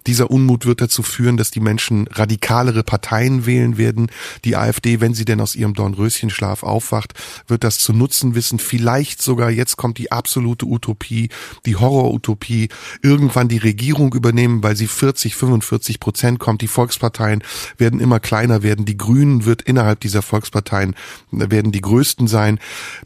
Dieser 0.06 0.30
Unmut 0.30 0.66
wird 0.66 0.80
dazu 0.80 1.02
führen, 1.02 1.36
dass 1.36 1.50
die 1.50 1.60
Menschen 1.60 2.06
radikalere 2.08 2.82
Parteien 2.82 3.46
wählen 3.46 3.76
werden. 3.76 4.08
Die 4.44 4.56
AfD, 4.56 5.00
wenn 5.00 5.14
sie 5.14 5.24
denn 5.24 5.40
aus 5.40 5.54
ihrem 5.54 5.74
Dornröschenschlaf 5.74 6.62
aufwacht, 6.62 7.14
wird 7.46 7.64
das 7.64 7.78
zu 7.78 7.92
nutzen 7.92 8.34
wissen. 8.34 8.58
Vielleicht 8.58 9.22
sogar, 9.22 9.50
jetzt 9.50 9.76
kommt 9.76 9.98
die 9.98 10.12
absolute 10.12 10.66
Utopie, 10.66 11.28
die 11.66 11.76
Horrorutopie, 11.76 12.68
irgendwann 13.02 13.48
die 13.48 13.58
Regierung 13.58 14.14
übernehmen, 14.14 14.62
weil 14.62 14.76
sie 14.76 14.86
40, 14.86 15.34
45 15.36 16.00
Prozent 16.00 16.38
kommt. 16.38 16.62
Die 16.62 16.68
Volksparteien 16.68 17.42
werden 17.76 18.00
immer 18.00 18.20
kleiner 18.20 18.62
werden. 18.62 18.84
Die 18.84 18.96
Grünen 18.96 19.44
wird 19.44 19.62
innerhalb 19.62 20.00
dieser 20.00 20.22
Volksparteien 20.22 20.94
äh, 21.32 21.50
werden 21.50 21.72
die 21.72 21.80
größten 21.80 22.28
sein. 22.28 22.58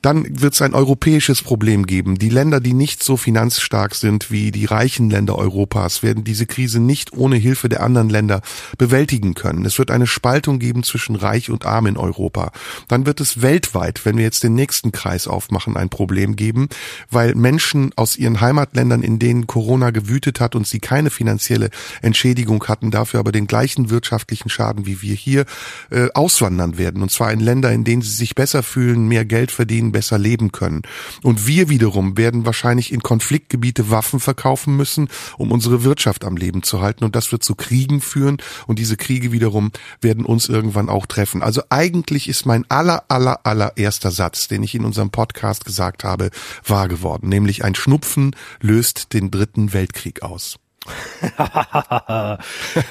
Dann 0.02 0.40
wird 0.40 0.54
es 0.54 0.62
ein 0.62 0.74
europäisches 0.74 1.42
Problem 1.42 1.86
geben. 1.86 2.18
Die 2.18 2.28
Länder, 2.28 2.60
die 2.60 2.74
nicht 2.74 3.02
so 3.02 3.16
finanzstark 3.16 3.94
sind 3.94 4.30
wie 4.30 4.50
die 4.50 4.64
reichen 4.64 5.10
Länder 5.10 5.36
Europas, 5.36 6.02
werden 6.02 6.24
diese 6.24 6.46
Krise 6.46 6.80
nicht 6.80 7.12
ohne 7.12 7.36
Hilfe 7.36 7.68
der 7.68 7.82
anderen 7.82 8.08
Länder 8.08 8.42
bewältigen 8.76 9.34
können. 9.34 9.64
Es 9.64 9.78
wird 9.78 9.90
eine 9.90 10.06
Spaltung 10.06 10.58
geben 10.58 10.82
zwischen 10.82 10.97
Reich 11.16 11.50
und 11.50 11.66
Arm 11.66 11.86
in 11.86 11.96
Europa. 11.96 12.52
Dann 12.88 13.06
wird 13.06 13.20
es 13.20 13.42
weltweit, 13.42 14.04
wenn 14.04 14.16
wir 14.16 14.24
jetzt 14.24 14.42
den 14.42 14.54
nächsten 14.54 14.92
Kreis 14.92 15.28
aufmachen, 15.28 15.76
ein 15.76 15.88
Problem 15.88 16.36
geben, 16.36 16.68
weil 17.10 17.34
Menschen 17.34 17.92
aus 17.96 18.16
ihren 18.16 18.40
Heimatländern, 18.40 19.02
in 19.02 19.18
denen 19.18 19.46
Corona 19.46 19.90
gewütet 19.90 20.40
hat 20.40 20.54
und 20.54 20.66
sie 20.66 20.80
keine 20.80 21.10
finanzielle 21.10 21.70
Entschädigung 22.02 22.64
hatten, 22.64 22.90
dafür 22.90 23.20
aber 23.20 23.32
den 23.32 23.46
gleichen 23.46 23.90
wirtschaftlichen 23.90 24.48
Schaden 24.48 24.86
wie 24.86 25.02
wir 25.02 25.14
hier, 25.14 25.44
äh, 25.90 26.08
auswandern 26.14 26.78
werden. 26.78 27.02
Und 27.02 27.10
zwar 27.10 27.32
in 27.32 27.40
Länder, 27.40 27.72
in 27.72 27.84
denen 27.84 28.02
sie 28.02 28.10
sich 28.10 28.34
besser 28.34 28.62
fühlen, 28.62 29.08
mehr 29.08 29.24
Geld 29.24 29.50
verdienen, 29.50 29.92
besser 29.92 30.18
leben 30.18 30.52
können. 30.52 30.82
Und 31.22 31.46
wir 31.46 31.68
wiederum 31.68 32.16
werden 32.16 32.46
wahrscheinlich 32.46 32.92
in 32.92 33.02
Konfliktgebiete 33.02 33.90
Waffen 33.90 34.20
verkaufen 34.20 34.76
müssen, 34.76 35.08
um 35.36 35.52
unsere 35.52 35.84
Wirtschaft 35.84 36.24
am 36.24 36.36
Leben 36.36 36.62
zu 36.62 36.80
halten. 36.80 37.04
Und 37.04 37.16
das 37.16 37.32
wird 37.32 37.44
zu 37.44 37.54
Kriegen 37.54 38.00
führen. 38.00 38.38
Und 38.66 38.78
diese 38.78 38.96
Kriege 38.96 39.32
wiederum 39.32 39.70
werden 40.00 40.24
uns 40.24 40.48
irgendwann 40.48 40.87
auch 40.88 41.06
treffen. 41.06 41.42
Also 41.42 41.62
eigentlich 41.70 42.28
ist 42.28 42.46
mein 42.46 42.64
aller, 42.68 43.04
aller, 43.08 43.40
allererster 43.44 44.10
Satz, 44.10 44.48
den 44.48 44.62
ich 44.62 44.74
in 44.74 44.84
unserem 44.84 45.10
Podcast 45.10 45.64
gesagt 45.64 46.04
habe, 46.04 46.30
wahr 46.66 46.88
geworden. 46.88 47.28
Nämlich 47.28 47.64
ein 47.64 47.74
Schnupfen 47.74 48.34
löst 48.60 49.12
den 49.12 49.30
dritten 49.30 49.72
Weltkrieg 49.72 50.22
aus. 50.22 50.58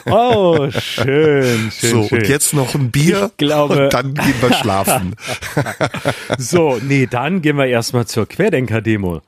oh, 0.05 0.69
schön, 0.71 1.71
schön. 1.71 1.91
So, 1.91 2.07
schön. 2.07 2.19
und 2.19 2.27
jetzt 2.27 2.53
noch 2.53 2.75
ein 2.75 2.91
Bier 2.91 3.31
Ich 3.31 3.37
glaube- 3.37 3.85
und 3.85 3.93
dann 3.93 4.13
gehen 4.13 4.35
wir 4.41 4.53
schlafen. 4.53 5.15
So, 6.37 6.79
nee, 6.81 7.07
dann 7.07 7.41
gehen 7.41 7.57
wir 7.57 7.65
erstmal 7.65 8.05
zur 8.05 8.27
Querdenker-Demo. 8.27 9.21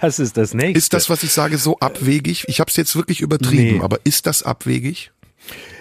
Das 0.00 0.18
ist 0.18 0.36
das 0.36 0.54
nächste. 0.54 0.70
Mhm. 0.70 0.76
Ist 0.76 0.92
das, 0.94 1.08
was 1.10 1.22
ich 1.22 1.32
sage, 1.32 1.58
so 1.58 1.78
abwegig? 1.78 2.44
Ich 2.48 2.58
habe 2.60 2.68
es 2.70 2.76
jetzt 2.76 2.96
wirklich 2.96 3.20
übertrieben, 3.20 3.78
Nee. 3.78 3.84
aber 3.84 3.98
ist 4.04 4.26
das 4.26 4.42
abwegig? 4.42 5.12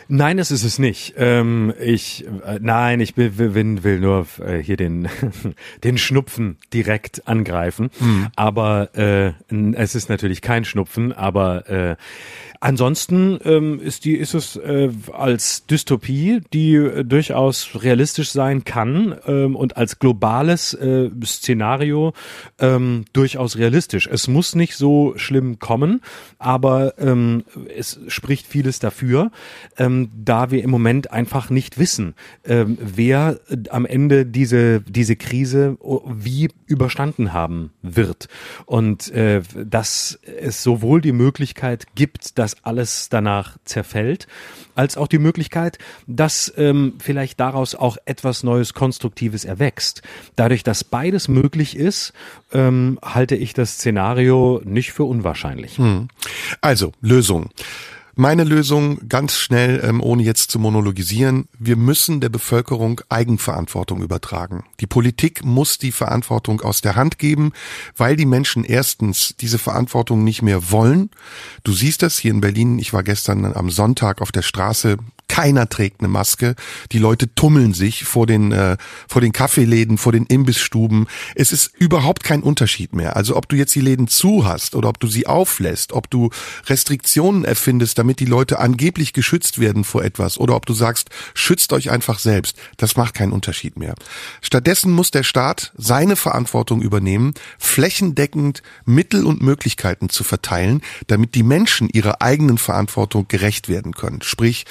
Nein, 0.09 0.37
das 0.37 0.51
ist 0.51 0.63
es 0.63 0.79
nicht. 0.79 1.15
Ähm, 1.17 1.73
ich, 1.79 2.25
äh, 2.25 2.59
nein, 2.61 2.99
ich 2.99 3.17
will, 3.17 3.37
will, 3.37 3.83
will 3.83 3.99
nur 3.99 4.25
äh, 4.39 4.59
hier 4.59 4.77
den, 4.77 5.09
den 5.83 5.97
Schnupfen 5.97 6.57
direkt 6.73 7.27
angreifen. 7.27 7.89
Aber 8.35 8.95
äh, 8.95 9.33
es 9.73 9.95
ist 9.95 10.09
natürlich 10.09 10.41
kein 10.41 10.65
Schnupfen, 10.65 11.11
aber 11.13 11.69
äh, 11.69 11.95
ansonsten 12.59 13.39
ähm, 13.43 13.79
ist 13.79 14.05
die, 14.05 14.15
ist 14.15 14.33
es 14.33 14.55
äh, 14.55 14.89
als 15.11 15.65
Dystopie, 15.65 16.41
die 16.53 16.75
äh, 16.75 17.03
durchaus 17.03 17.69
realistisch 17.81 18.31
sein 18.31 18.63
kann 18.63 19.15
ähm, 19.27 19.55
und 19.55 19.77
als 19.77 19.99
globales 19.99 20.73
äh, 20.73 21.09
Szenario 21.25 22.13
ähm, 22.59 23.05
durchaus 23.13 23.57
realistisch. 23.57 24.07
Es 24.07 24.27
muss 24.27 24.55
nicht 24.55 24.75
so 24.75 25.13
schlimm 25.17 25.59
kommen, 25.59 26.01
aber 26.39 26.97
ähm, 26.99 27.43
es 27.75 27.99
spricht 28.07 28.47
vieles 28.47 28.79
dafür, 28.79 29.31
ähm, 29.77 30.09
da 30.15 30.51
wir 30.51 30.63
im 30.63 30.69
Moment 30.69 31.11
einfach 31.11 31.49
nicht 31.49 31.77
wissen, 31.77 32.15
ähm, 32.45 32.77
wer 32.81 33.39
äh, 33.49 33.69
am 33.69 33.85
Ende 33.85 34.25
diese, 34.25 34.81
diese 34.81 35.15
Krise 35.15 35.77
wie 36.07 36.49
überstanden 36.65 37.33
haben 37.33 37.71
wird. 37.81 38.27
Und 38.65 39.11
äh, 39.11 39.41
dass 39.55 40.19
es 40.39 40.63
sowohl 40.63 41.01
die 41.01 41.11
Möglichkeit 41.11 41.85
gibt, 41.95 42.37
dass 42.37 42.46
alles 42.63 43.09
danach 43.09 43.57
zerfällt, 43.65 44.27
als 44.75 44.97
auch 44.97 45.07
die 45.07 45.19
Möglichkeit, 45.19 45.77
dass 46.05 46.53
ähm, 46.57 46.93
vielleicht 46.99 47.39
daraus 47.39 47.75
auch 47.75 47.97
etwas 48.05 48.43
Neues, 48.43 48.73
Konstruktives 48.73 49.45
erwächst. 49.45 50.01
Dadurch, 50.35 50.63
dass 50.63 50.83
beides 50.83 51.27
möglich 51.27 51.75
ist, 51.75 52.13
ähm, 52.51 52.99
halte 53.03 53.35
ich 53.35 53.53
das 53.53 53.73
Szenario 53.73 54.61
nicht 54.63 54.91
für 54.91 55.03
unwahrscheinlich. 55.03 55.79
Also, 56.61 56.91
Lösung. 57.01 57.49
Meine 58.19 58.45
Lösung, 58.45 59.07
ganz 59.09 59.37
schnell, 59.37 59.79
ähm, 59.83 60.01
ohne 60.01 60.23
jetzt 60.23 60.49
zu 60.49 60.57
monologisieren, 60.57 61.47
wir 61.59 61.75
müssen 61.75 62.19
der 62.19 62.29
Bevölkerung 62.29 62.99
Eigenverantwortung 63.09 64.01
übertragen. 64.01 64.63
Die 64.79 64.87
Politik 64.87 65.45
muss 65.45 65.77
die 65.77 65.91
Verantwortung 65.91 66.61
aus 66.61 66.81
der 66.81 66.95
Hand 66.95 67.19
geben, 67.19 67.51
weil 67.95 68.15
die 68.15 68.25
Menschen 68.25 68.63
erstens 68.63 69.35
diese 69.39 69.59
Verantwortung 69.59 70.23
nicht 70.23 70.41
mehr 70.41 70.71
wollen. 70.71 71.11
Du 71.63 71.73
siehst 71.73 72.01
das 72.01 72.17
hier 72.17 72.31
in 72.31 72.41
Berlin, 72.41 72.79
ich 72.79 72.91
war 72.91 73.03
gestern 73.03 73.45
am 73.45 73.69
Sonntag 73.69 74.19
auf 74.19 74.31
der 74.31 74.41
Straße, 74.41 74.97
keiner 75.27 75.69
trägt 75.69 76.01
eine 76.01 76.07
Maske. 76.07 76.55
Die 76.91 76.99
Leute 76.99 77.33
tummeln 77.35 77.73
sich 77.73 78.05
vor 78.05 78.25
den, 78.25 78.51
äh, 78.51 78.77
vor 79.07 79.21
den 79.21 79.33
Kaffeeläden, 79.33 79.97
vor 79.97 80.11
den 80.11 80.25
Imbissstuben. 80.25 81.07
Es 81.35 81.51
ist 81.51 81.71
überhaupt 81.77 82.23
kein 82.23 82.41
Unterschied 82.41 82.95
mehr. 82.95 83.15
Also 83.15 83.35
ob 83.35 83.47
du 83.49 83.55
jetzt 83.55 83.75
die 83.75 83.81
Läden 83.81 84.07
zu 84.07 84.45
hast 84.45 84.75
oder 84.75 84.89
ob 84.89 84.99
du 84.99 85.07
sie 85.07 85.27
auflässt, 85.27 85.93
ob 85.93 86.09
du 86.09 86.29
Restriktionen 86.65 87.45
erfindest, 87.45 87.97
damit 87.97 88.19
die 88.19 88.25
Leute 88.25 88.59
angeblich 88.59 89.13
geschützt 89.13 89.59
werden 89.59 89.83
vor 89.83 90.03
etwas 90.03 90.37
oder 90.37 90.55
ob 90.55 90.65
du 90.65 90.73
sagst, 90.73 91.09
schützt 91.33 91.73
euch 91.73 91.91
einfach 91.91 92.19
selbst. 92.19 92.57
Das 92.77 92.95
macht 92.95 93.13
keinen 93.13 93.31
Unterschied 93.31 93.77
mehr. 93.77 93.95
Stattdessen 94.41 94.91
muss 94.91 95.11
der 95.11 95.23
Staat 95.23 95.73
seine 95.77 96.15
Verantwortung 96.15 96.81
übernehmen, 96.81 97.33
flächendeckend 97.59 98.63
Mittel 98.85 99.25
und 99.25 99.41
Möglichkeiten 99.41 100.09
zu 100.09 100.23
verteilen, 100.23 100.81
damit 101.07 101.35
die 101.35 101.43
Menschen 101.43 101.89
ihrer 101.89 102.21
eigenen 102.21 102.57
Verantwortung 102.57 103.27
gerecht 103.27 103.69
werden 103.69 103.93
können. 103.93 104.21
Sprich, 104.21 104.65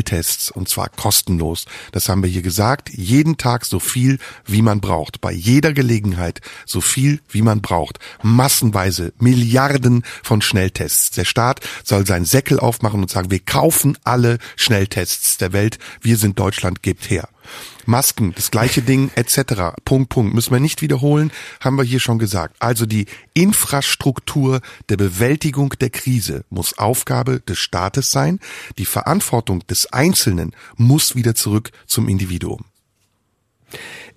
Schnelltests 0.00 0.50
und 0.50 0.68
zwar 0.68 0.88
kostenlos. 0.88 1.66
Das 1.92 2.08
haben 2.08 2.22
wir 2.22 2.30
hier 2.30 2.42
gesagt. 2.42 2.88
Jeden 2.90 3.36
Tag 3.36 3.64
so 3.64 3.78
viel, 3.78 4.18
wie 4.46 4.62
man 4.62 4.80
braucht. 4.80 5.20
Bei 5.20 5.32
jeder 5.32 5.72
Gelegenheit 5.72 6.40
so 6.64 6.80
viel, 6.80 7.20
wie 7.28 7.42
man 7.42 7.60
braucht. 7.60 7.98
Massenweise 8.22 9.12
Milliarden 9.18 10.04
von 10.22 10.40
Schnelltests. 10.40 11.10
Der 11.10 11.24
Staat 11.24 11.60
soll 11.84 12.06
seinen 12.06 12.24
Säckel 12.24 12.58
aufmachen 12.58 13.02
und 13.02 13.10
sagen, 13.10 13.30
wir 13.30 13.40
kaufen 13.40 13.98
alle 14.04 14.38
Schnelltests 14.56 15.36
der 15.36 15.52
Welt. 15.52 15.78
Wir 16.00 16.16
sind 16.16 16.38
Deutschland, 16.38 16.82
gebt 16.82 17.10
her. 17.10 17.28
Masken, 17.86 18.32
das 18.34 18.50
gleiche 18.50 18.82
Ding, 18.82 19.10
etc. 19.14 19.74
Punkt, 19.84 20.10
Punkt. 20.10 20.34
Müssen 20.34 20.52
wir 20.52 20.60
nicht 20.60 20.82
wiederholen, 20.82 21.32
haben 21.60 21.76
wir 21.76 21.84
hier 21.84 22.00
schon 22.00 22.18
gesagt. 22.18 22.56
Also 22.58 22.86
die 22.86 23.06
Infrastruktur 23.34 24.60
der 24.88 24.96
Bewältigung 24.96 25.70
der 25.80 25.90
Krise 25.90 26.44
muss 26.50 26.78
Aufgabe 26.78 27.40
des 27.40 27.58
Staates 27.58 28.10
sein. 28.10 28.40
Die 28.78 28.84
Verantwortung 28.84 29.66
des 29.66 29.92
Einzelnen 29.92 30.54
muss 30.76 31.14
wieder 31.14 31.34
zurück 31.34 31.70
zum 31.86 32.08
Individuum. 32.08 32.69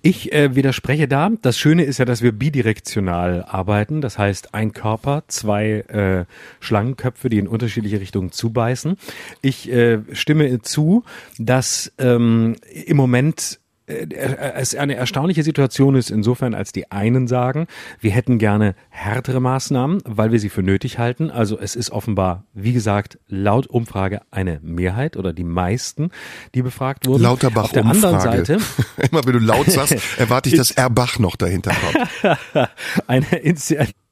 Ich 0.02 0.32
äh, 0.32 0.54
widerspreche 0.54 1.08
da. 1.08 1.30
Das 1.42 1.58
Schöne 1.58 1.84
ist 1.84 1.98
ja, 1.98 2.04
dass 2.04 2.22
wir 2.22 2.32
bidirektional 2.32 3.44
arbeiten. 3.44 4.00
Das 4.00 4.18
heißt, 4.18 4.54
ein 4.54 4.72
Körper, 4.72 5.24
zwei 5.28 5.80
äh, 5.88 6.24
Schlangenköpfe, 6.60 7.28
die 7.28 7.38
in 7.38 7.48
unterschiedliche 7.48 8.00
Richtungen 8.00 8.32
zubeißen. 8.32 8.96
Ich 9.40 9.70
äh, 9.70 10.00
stimme 10.12 10.60
zu, 10.62 11.04
dass 11.38 11.92
ähm, 11.98 12.56
im 12.86 12.96
Moment 12.96 13.60
es 13.86 14.74
eine 14.74 14.94
erstaunliche 14.94 15.42
Situation 15.42 15.94
ist 15.94 16.10
insofern, 16.10 16.54
als 16.54 16.72
die 16.72 16.90
einen 16.90 17.26
sagen, 17.26 17.66
wir 18.00 18.12
hätten 18.12 18.38
gerne 18.38 18.74
härtere 18.88 19.40
Maßnahmen, 19.40 20.00
weil 20.06 20.32
wir 20.32 20.40
sie 20.40 20.48
für 20.48 20.62
nötig 20.62 20.98
halten. 20.98 21.30
Also 21.30 21.58
es 21.58 21.76
ist 21.76 21.90
offenbar, 21.90 22.44
wie 22.54 22.72
gesagt, 22.72 23.18
laut 23.28 23.66
Umfrage 23.66 24.22
eine 24.30 24.58
Mehrheit 24.62 25.16
oder 25.16 25.32
die 25.32 25.44
meisten, 25.44 26.10
die 26.54 26.62
befragt 26.62 27.06
wurden. 27.06 27.22
Lauterbach 27.22 27.64
Auf 27.64 27.72
der 27.72 27.84
anderen 27.84 28.14
Umfrage. 28.14 28.44
Seite 28.46 28.58
Immer 29.10 29.24
wenn 29.26 29.32
du 29.34 29.38
laut 29.38 29.70
sagst, 29.70 29.96
erwarte 30.18 30.48
ich, 30.48 30.56
dass 30.56 30.70
Erbach 30.84 31.18
noch 31.18 31.36
dahinter 31.36 31.72
kommt. 31.72 32.68
eine, 33.06 33.26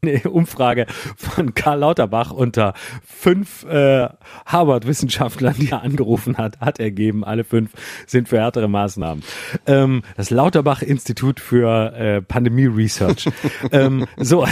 eine 0.04 0.30
Umfrage 0.30 0.86
von 1.16 1.54
Karl 1.54 1.78
Lauterbach 1.78 2.32
unter 2.32 2.74
fünf 3.06 3.62
äh, 3.66 4.08
Harvard-Wissenschaftlern, 4.46 5.54
die 5.56 5.70
er 5.70 5.82
angerufen 5.82 6.38
hat, 6.38 6.58
hat 6.58 6.80
ergeben, 6.80 7.22
alle 7.22 7.44
fünf 7.44 7.70
sind 8.08 8.28
für 8.28 8.40
härtere 8.40 8.66
Maßnahmen. 8.66 9.22
Ähm, 9.64 10.02
das 10.16 10.30
Lauterbach-Institut 10.30 11.38
für 11.38 11.92
äh, 11.94 12.20
Pandemie-Research. 12.20 13.30
ähm, 13.70 14.06
so, 14.16 14.44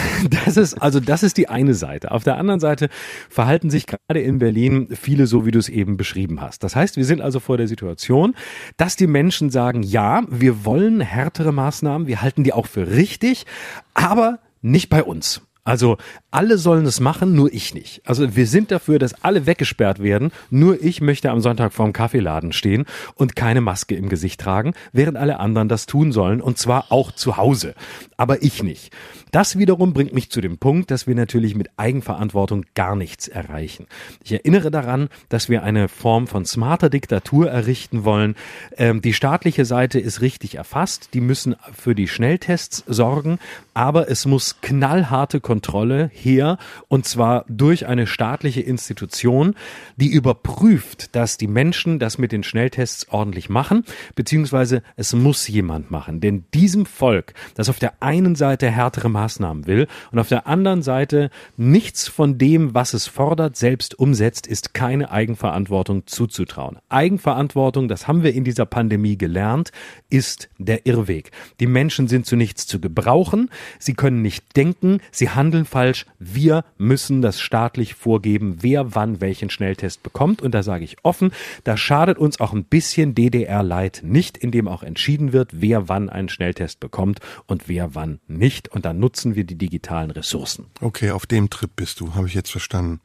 das 0.44 0.56
ist 0.56 0.80
also 0.80 1.00
das 1.00 1.24
ist 1.24 1.36
die 1.36 1.48
eine 1.48 1.74
Seite. 1.74 2.12
Auf 2.12 2.22
der 2.22 2.36
anderen 2.36 2.60
Seite 2.60 2.88
verhalten 3.28 3.70
sich 3.70 3.88
gerade 3.88 4.20
in 4.20 4.38
Berlin 4.38 4.86
viele 4.92 5.26
so, 5.26 5.46
wie 5.46 5.50
du 5.50 5.58
es 5.58 5.68
eben 5.68 5.96
beschrieben 5.96 6.40
hast. 6.40 6.62
Das 6.62 6.76
heißt, 6.76 6.96
wir 6.96 7.04
sind 7.04 7.20
also 7.20 7.40
vor 7.40 7.56
der 7.56 7.66
Situation, 7.66 8.36
dass 8.76 8.94
die 8.94 9.08
Menschen 9.08 9.50
sagen, 9.50 9.82
ja, 9.82 10.22
wir 10.28 10.64
wollen 10.64 11.00
härtere 11.00 11.50
Maßnahmen, 11.50 12.06
wir 12.06 12.22
halten 12.22 12.44
die 12.44 12.52
auch 12.52 12.66
für 12.66 12.92
richtig, 12.92 13.46
aber 13.94 14.38
nicht 14.60 14.88
bei 14.88 15.02
uns. 15.02 15.42
Also 15.62 15.98
alle 16.30 16.56
sollen 16.56 16.86
es 16.86 17.00
machen, 17.00 17.34
nur 17.34 17.52
ich 17.52 17.74
nicht. 17.74 18.00
Also 18.04 18.34
wir 18.34 18.46
sind 18.46 18.70
dafür, 18.70 18.98
dass 18.98 19.22
alle 19.22 19.46
weggesperrt 19.46 20.02
werden. 20.02 20.32
Nur 20.48 20.82
ich 20.82 21.00
möchte 21.00 21.30
am 21.30 21.40
Sonntag 21.40 21.72
vorm 21.72 21.92
Kaffeeladen 21.92 22.52
stehen 22.52 22.86
und 23.14 23.36
keine 23.36 23.60
Maske 23.60 23.94
im 23.94 24.08
Gesicht 24.08 24.40
tragen, 24.40 24.72
während 24.92 25.18
alle 25.18 25.38
anderen 25.38 25.68
das 25.68 25.86
tun 25.86 26.12
sollen 26.12 26.40
und 26.40 26.56
zwar 26.56 26.90
auch 26.90 27.12
zu 27.12 27.36
Hause. 27.36 27.74
Aber 28.16 28.42
ich 28.42 28.62
nicht. 28.62 28.90
Das 29.30 29.58
wiederum 29.58 29.92
bringt 29.92 30.12
mich 30.12 30.30
zu 30.30 30.40
dem 30.40 30.58
Punkt, 30.58 30.90
dass 30.90 31.06
wir 31.06 31.14
natürlich 31.14 31.54
mit 31.54 31.68
Eigenverantwortung 31.76 32.64
gar 32.74 32.96
nichts 32.96 33.28
erreichen. 33.28 33.86
Ich 34.24 34.32
erinnere 34.32 34.70
daran, 34.70 35.08
dass 35.28 35.48
wir 35.48 35.62
eine 35.62 35.88
Form 35.88 36.26
von 36.26 36.44
smarter 36.44 36.90
Diktatur 36.90 37.50
errichten 37.50 38.04
wollen. 38.04 38.34
Ähm, 38.76 39.02
die 39.02 39.14
staatliche 39.14 39.64
Seite 39.64 40.00
ist 40.00 40.20
richtig 40.20 40.56
erfasst. 40.56 41.10
Die 41.14 41.20
müssen 41.20 41.56
für 41.72 41.94
die 41.94 42.08
Schnelltests 42.08 42.84
sorgen, 42.86 43.38
aber 43.74 44.10
es 44.10 44.26
muss 44.26 44.60
knallharte 44.60 45.40
Kontrolle 45.40 46.10
her 46.12 46.58
und 46.88 47.06
zwar 47.06 47.44
durch 47.48 47.86
eine 47.86 48.06
staatliche 48.06 48.60
Institution, 48.60 49.54
die 49.96 50.08
überprüft, 50.08 51.14
dass 51.14 51.36
die 51.36 51.46
Menschen 51.46 51.98
das 51.98 52.18
mit 52.18 52.32
den 52.32 52.42
Schnelltests 52.42 53.08
ordentlich 53.10 53.48
machen, 53.48 53.84
beziehungsweise 54.14 54.82
es 54.96 55.14
muss 55.14 55.46
jemand 55.46 55.90
machen. 55.90 56.20
Denn 56.20 56.44
diesem 56.52 56.86
Volk, 56.86 57.34
das 57.54 57.68
auf 57.68 57.78
der 57.78 57.94
einen 58.00 58.34
Seite 58.34 58.70
härtere 58.70 59.08
Maßnahmen 59.20 59.66
will 59.66 59.86
und 60.12 60.18
auf 60.18 60.28
der 60.28 60.46
anderen 60.46 60.82
Seite 60.82 61.30
nichts 61.58 62.08
von 62.08 62.38
dem, 62.38 62.74
was 62.74 62.94
es 62.94 63.06
fordert, 63.06 63.56
selbst 63.56 63.98
umsetzt, 63.98 64.46
ist 64.46 64.72
keine 64.72 65.10
Eigenverantwortung 65.10 66.06
zuzutrauen. 66.06 66.78
Eigenverantwortung, 66.88 67.88
das 67.88 68.08
haben 68.08 68.22
wir 68.22 68.32
in 68.34 68.44
dieser 68.44 68.64
Pandemie 68.64 69.18
gelernt, 69.18 69.72
ist 70.08 70.48
der 70.58 70.86
Irrweg. 70.86 71.32
Die 71.60 71.66
Menschen 71.66 72.08
sind 72.08 72.24
zu 72.24 72.36
nichts 72.36 72.66
zu 72.66 72.80
gebrauchen, 72.80 73.50
sie 73.78 73.94
können 73.94 74.22
nicht 74.22 74.56
denken, 74.56 75.00
sie 75.10 75.28
handeln 75.28 75.66
falsch. 75.66 76.06
Wir 76.18 76.64
müssen 76.78 77.20
das 77.20 77.40
staatlich 77.40 77.94
vorgeben, 77.94 78.58
wer 78.60 78.94
wann 78.94 79.20
welchen 79.20 79.50
Schnelltest 79.50 80.02
bekommt. 80.02 80.40
Und 80.40 80.54
da 80.54 80.62
sage 80.62 80.84
ich 80.84 80.96
offen, 81.02 81.32
da 81.64 81.76
schadet 81.76 82.16
uns 82.16 82.40
auch 82.40 82.54
ein 82.54 82.64
bisschen 82.64 83.14
DDR-Leid 83.14 84.00
nicht, 84.02 84.38
indem 84.38 84.66
auch 84.66 84.82
entschieden 84.82 85.32
wird, 85.32 85.50
wer 85.52 85.88
wann 85.88 86.08
einen 86.08 86.30
Schnelltest 86.30 86.80
bekommt 86.80 87.20
und 87.46 87.68
wer 87.68 87.94
wann 87.94 88.20
nicht. 88.28 88.68
Und 88.68 88.84
dann 88.84 88.98
nutzen 89.10 89.34
wir 89.34 89.42
die 89.42 89.56
digitalen 89.56 90.12
Ressourcen. 90.12 90.66
Okay, 90.80 91.10
auf 91.10 91.26
dem 91.26 91.50
Trip 91.50 91.70
bist 91.74 91.98
du, 91.98 92.14
habe 92.14 92.28
ich 92.28 92.34
jetzt 92.34 92.52
verstanden. 92.52 93.00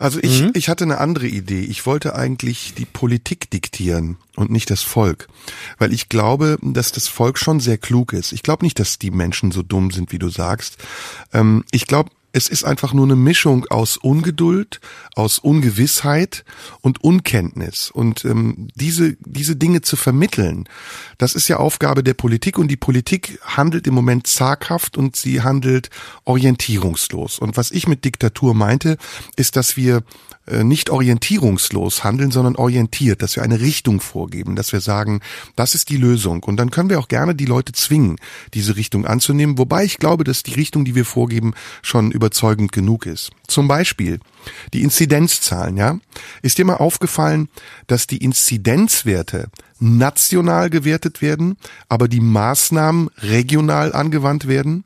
Also 0.00 0.18
ich, 0.20 0.42
mhm. 0.42 0.50
ich 0.54 0.68
hatte 0.68 0.82
eine 0.82 0.98
andere 0.98 1.28
Idee. 1.28 1.60
Ich 1.60 1.86
wollte 1.86 2.16
eigentlich 2.16 2.74
die 2.76 2.84
Politik 2.84 3.48
diktieren 3.48 4.16
und 4.34 4.50
nicht 4.50 4.68
das 4.68 4.82
Volk. 4.82 5.28
Weil 5.78 5.92
ich 5.92 6.08
glaube, 6.08 6.58
dass 6.60 6.90
das 6.90 7.06
Volk 7.06 7.38
schon 7.38 7.60
sehr 7.60 7.78
klug 7.78 8.12
ist. 8.12 8.32
Ich 8.32 8.42
glaube 8.42 8.64
nicht, 8.64 8.80
dass 8.80 8.98
die 8.98 9.12
Menschen 9.12 9.52
so 9.52 9.62
dumm 9.62 9.92
sind, 9.92 10.10
wie 10.10 10.18
du 10.18 10.28
sagst. 10.28 10.78
Ähm, 11.32 11.64
ich 11.70 11.86
glaube, 11.86 12.10
es 12.32 12.48
ist 12.48 12.64
einfach 12.64 12.92
nur 12.92 13.06
eine 13.06 13.16
Mischung 13.16 13.64
aus 13.70 13.96
Ungeduld, 13.96 14.80
aus 15.14 15.38
Ungewissheit 15.38 16.44
und 16.80 17.02
Unkenntnis. 17.02 17.90
Und 17.90 18.24
ähm, 18.24 18.68
diese, 18.74 19.16
diese 19.20 19.56
Dinge 19.56 19.80
zu 19.80 19.96
vermitteln, 19.96 20.68
das 21.16 21.34
ist 21.34 21.48
ja 21.48 21.56
Aufgabe 21.56 22.04
der 22.04 22.14
Politik 22.14 22.58
und 22.58 22.68
die 22.68 22.76
Politik 22.76 23.38
handelt 23.42 23.86
im 23.86 23.94
Moment 23.94 24.26
zaghaft 24.26 24.98
und 24.98 25.16
sie 25.16 25.40
handelt 25.42 25.88
orientierungslos. 26.24 27.38
Und 27.38 27.56
was 27.56 27.70
ich 27.70 27.88
mit 27.88 28.04
Diktatur 28.04 28.54
meinte, 28.54 28.98
ist, 29.36 29.56
dass 29.56 29.76
wir 29.76 30.02
nicht 30.62 30.90
orientierungslos 30.90 32.04
handeln, 32.04 32.30
sondern 32.30 32.56
orientiert, 32.56 33.22
dass 33.22 33.36
wir 33.36 33.42
eine 33.42 33.60
Richtung 33.60 34.00
vorgeben, 34.00 34.56
dass 34.56 34.72
wir 34.72 34.80
sagen, 34.80 35.20
das 35.56 35.74
ist 35.74 35.90
die 35.90 35.96
Lösung. 35.96 36.42
Und 36.42 36.56
dann 36.56 36.70
können 36.70 36.90
wir 36.90 36.98
auch 36.98 37.08
gerne 37.08 37.34
die 37.34 37.44
Leute 37.44 37.72
zwingen, 37.72 38.16
diese 38.54 38.76
Richtung 38.76 39.06
anzunehmen, 39.06 39.58
wobei 39.58 39.84
ich 39.84 39.98
glaube, 39.98 40.24
dass 40.24 40.42
die 40.42 40.54
Richtung, 40.54 40.84
die 40.84 40.94
wir 40.94 41.04
vorgeben, 41.04 41.54
schon 41.82 42.10
überzeugend 42.10 42.72
genug 42.72 43.06
ist. 43.06 43.30
Zum 43.46 43.68
Beispiel 43.68 44.20
die 44.72 44.82
Inzidenzzahlen, 44.82 45.76
ja. 45.76 45.98
Ist 46.42 46.58
dir 46.58 46.64
mal 46.64 46.76
aufgefallen, 46.76 47.48
dass 47.86 48.06
die 48.06 48.18
Inzidenzwerte 48.18 49.48
national 49.80 50.70
gewertet 50.70 51.22
werden, 51.22 51.56
aber 51.88 52.08
die 52.08 52.20
Maßnahmen 52.20 53.10
regional 53.18 53.92
angewandt 53.92 54.48
werden? 54.48 54.84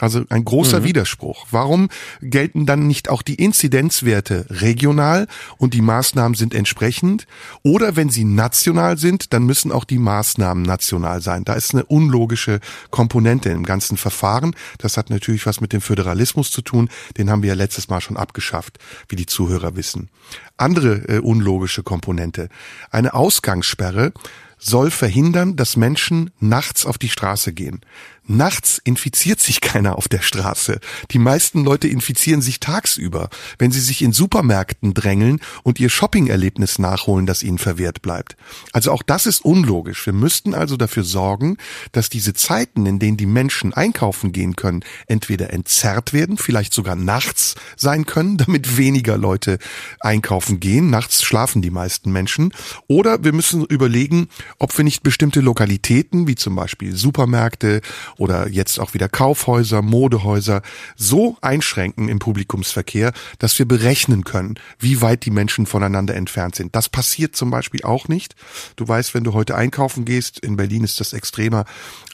Also 0.00 0.24
ein 0.28 0.44
großer 0.44 0.80
mhm. 0.80 0.84
Widerspruch. 0.84 1.46
Warum 1.52 1.88
gelten 2.20 2.66
dann 2.66 2.88
nicht 2.88 3.08
auch 3.08 3.22
die 3.22 3.36
Inzidenzwerte 3.36 4.46
regional 4.50 5.28
und 5.56 5.72
die 5.72 5.82
Maßnahmen 5.82 6.34
sind 6.34 6.52
entsprechend? 6.52 7.28
Oder 7.62 7.94
wenn 7.94 8.10
sie 8.10 8.24
national 8.24 8.98
sind, 8.98 9.32
dann 9.32 9.44
müssen 9.44 9.70
auch 9.70 9.84
die 9.84 10.00
Maßnahmen 10.00 10.64
national 10.64 11.22
sein. 11.22 11.44
Da 11.44 11.54
ist 11.54 11.74
eine 11.74 11.84
unlogische 11.84 12.58
Komponente 12.90 13.50
im 13.50 13.62
ganzen 13.62 13.96
Verfahren. 13.96 14.56
Das 14.78 14.96
hat 14.96 15.10
natürlich 15.10 15.46
was 15.46 15.60
mit 15.60 15.72
dem 15.72 15.80
Föderalismus 15.80 16.50
zu 16.50 16.62
tun. 16.62 16.88
Den 17.16 17.30
haben 17.30 17.42
wir 17.42 17.50
ja 17.50 17.54
letztes 17.54 17.88
Mal 17.88 18.00
schon 18.00 18.16
abgeschafft, 18.16 18.78
wie 19.08 19.16
die 19.16 19.26
Zuhörer 19.26 19.76
wissen. 19.76 20.10
Andere 20.56 21.08
äh, 21.08 21.18
unlogische 21.20 21.84
Komponente. 21.84 22.48
Eine 22.90 23.14
Ausgangssperre 23.14 24.12
soll 24.58 24.90
verhindern, 24.90 25.56
dass 25.56 25.76
Menschen 25.76 26.30
nachts 26.40 26.86
auf 26.86 26.98
die 26.98 27.10
Straße 27.10 27.52
gehen. 27.52 27.80
Nachts 28.26 28.80
infiziert 28.84 29.40
sich 29.40 29.60
keiner 29.60 29.98
auf 29.98 30.08
der 30.08 30.22
Straße. 30.22 30.80
Die 31.10 31.18
meisten 31.18 31.62
Leute 31.62 31.88
infizieren 31.88 32.40
sich 32.40 32.58
tagsüber, 32.58 33.28
wenn 33.58 33.70
sie 33.70 33.80
sich 33.80 34.00
in 34.00 34.12
Supermärkten 34.12 34.94
drängeln 34.94 35.40
und 35.62 35.78
ihr 35.78 35.90
Shoppingerlebnis 35.90 36.78
nachholen, 36.78 37.26
das 37.26 37.42
ihnen 37.42 37.58
verwehrt 37.58 38.00
bleibt. 38.00 38.36
Also 38.72 38.92
auch 38.92 39.02
das 39.02 39.26
ist 39.26 39.44
unlogisch. 39.44 40.06
Wir 40.06 40.14
müssten 40.14 40.54
also 40.54 40.78
dafür 40.78 41.04
sorgen, 41.04 41.58
dass 41.92 42.08
diese 42.08 42.32
Zeiten, 42.32 42.86
in 42.86 42.98
denen 42.98 43.18
die 43.18 43.26
Menschen 43.26 43.74
einkaufen 43.74 44.32
gehen 44.32 44.56
können, 44.56 44.84
entweder 45.06 45.52
entzerrt 45.52 46.14
werden, 46.14 46.38
vielleicht 46.38 46.72
sogar 46.72 46.96
nachts 46.96 47.56
sein 47.76 48.06
können, 48.06 48.36
damit 48.44 48.78
weniger 48.78 49.18
Leute 49.18 49.58
einkaufen 50.00 50.60
gehen. 50.60 50.88
Nachts 50.88 51.22
schlafen 51.22 51.60
die 51.60 51.70
meisten 51.70 52.10
Menschen. 52.10 52.54
Oder 52.86 53.22
wir 53.22 53.34
müssen 53.34 53.66
überlegen, 53.66 54.28
ob 54.58 54.76
wir 54.78 54.84
nicht 54.84 55.02
bestimmte 55.02 55.40
Lokalitäten, 55.40 56.26
wie 56.26 56.36
zum 56.36 56.56
Beispiel 56.56 56.96
Supermärkte 56.96 57.82
oder 58.16 58.48
jetzt 58.48 58.78
auch 58.78 58.94
wieder 58.94 59.08
Kaufhäuser, 59.08 59.82
Modehäuser 59.82 60.62
so 60.96 61.36
einschränken 61.40 62.08
im 62.08 62.18
Publikumsverkehr, 62.18 63.12
dass 63.38 63.58
wir 63.58 63.66
berechnen 63.66 64.24
können, 64.24 64.58
wie 64.78 65.00
weit 65.00 65.24
die 65.24 65.30
Menschen 65.30 65.66
voneinander 65.66 66.14
entfernt 66.14 66.54
sind. 66.54 66.74
Das 66.74 66.88
passiert 66.88 67.36
zum 67.36 67.50
Beispiel 67.50 67.82
auch 67.84 68.08
nicht. 68.08 68.34
Du 68.76 68.86
weißt, 68.86 69.14
wenn 69.14 69.24
du 69.24 69.32
heute 69.32 69.54
einkaufen 69.54 70.04
gehst, 70.04 70.38
in 70.38 70.56
Berlin 70.56 70.84
ist 70.84 71.00
das 71.00 71.12
extremer 71.12 71.64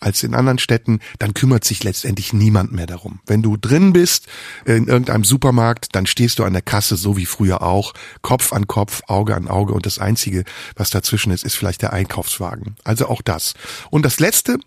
als 0.00 0.22
in 0.22 0.34
anderen 0.34 0.58
Städten, 0.58 1.00
dann 1.18 1.34
kümmert 1.34 1.64
sich 1.64 1.84
letztendlich 1.84 2.32
niemand 2.32 2.72
mehr 2.72 2.86
darum. 2.86 3.20
Wenn 3.26 3.42
du 3.42 3.56
drin 3.56 3.92
bist 3.92 4.26
in 4.64 4.88
irgendeinem 4.88 5.24
Supermarkt, 5.24 5.94
dann 5.94 6.06
stehst 6.06 6.38
du 6.38 6.44
an 6.44 6.52
der 6.52 6.62
Kasse 6.62 6.96
so 6.96 7.16
wie 7.16 7.26
früher 7.26 7.62
auch, 7.62 7.92
Kopf 8.22 8.52
an 8.52 8.66
Kopf, 8.66 9.02
Auge 9.06 9.34
an 9.34 9.48
Auge 9.48 9.74
und 9.74 9.86
das 9.86 9.98
Einzige, 9.98 10.44
was 10.74 10.90
dazwischen 10.90 11.32
ist, 11.32 11.44
ist 11.44 11.54
vielleicht 11.54 11.82
der 11.82 11.92
Einkaufswagen. 11.92 12.76
Also 12.84 13.06
auch 13.06 13.22
das. 13.22 13.54
Und 13.90 14.04
das 14.04 14.20
Letzte, 14.20 14.58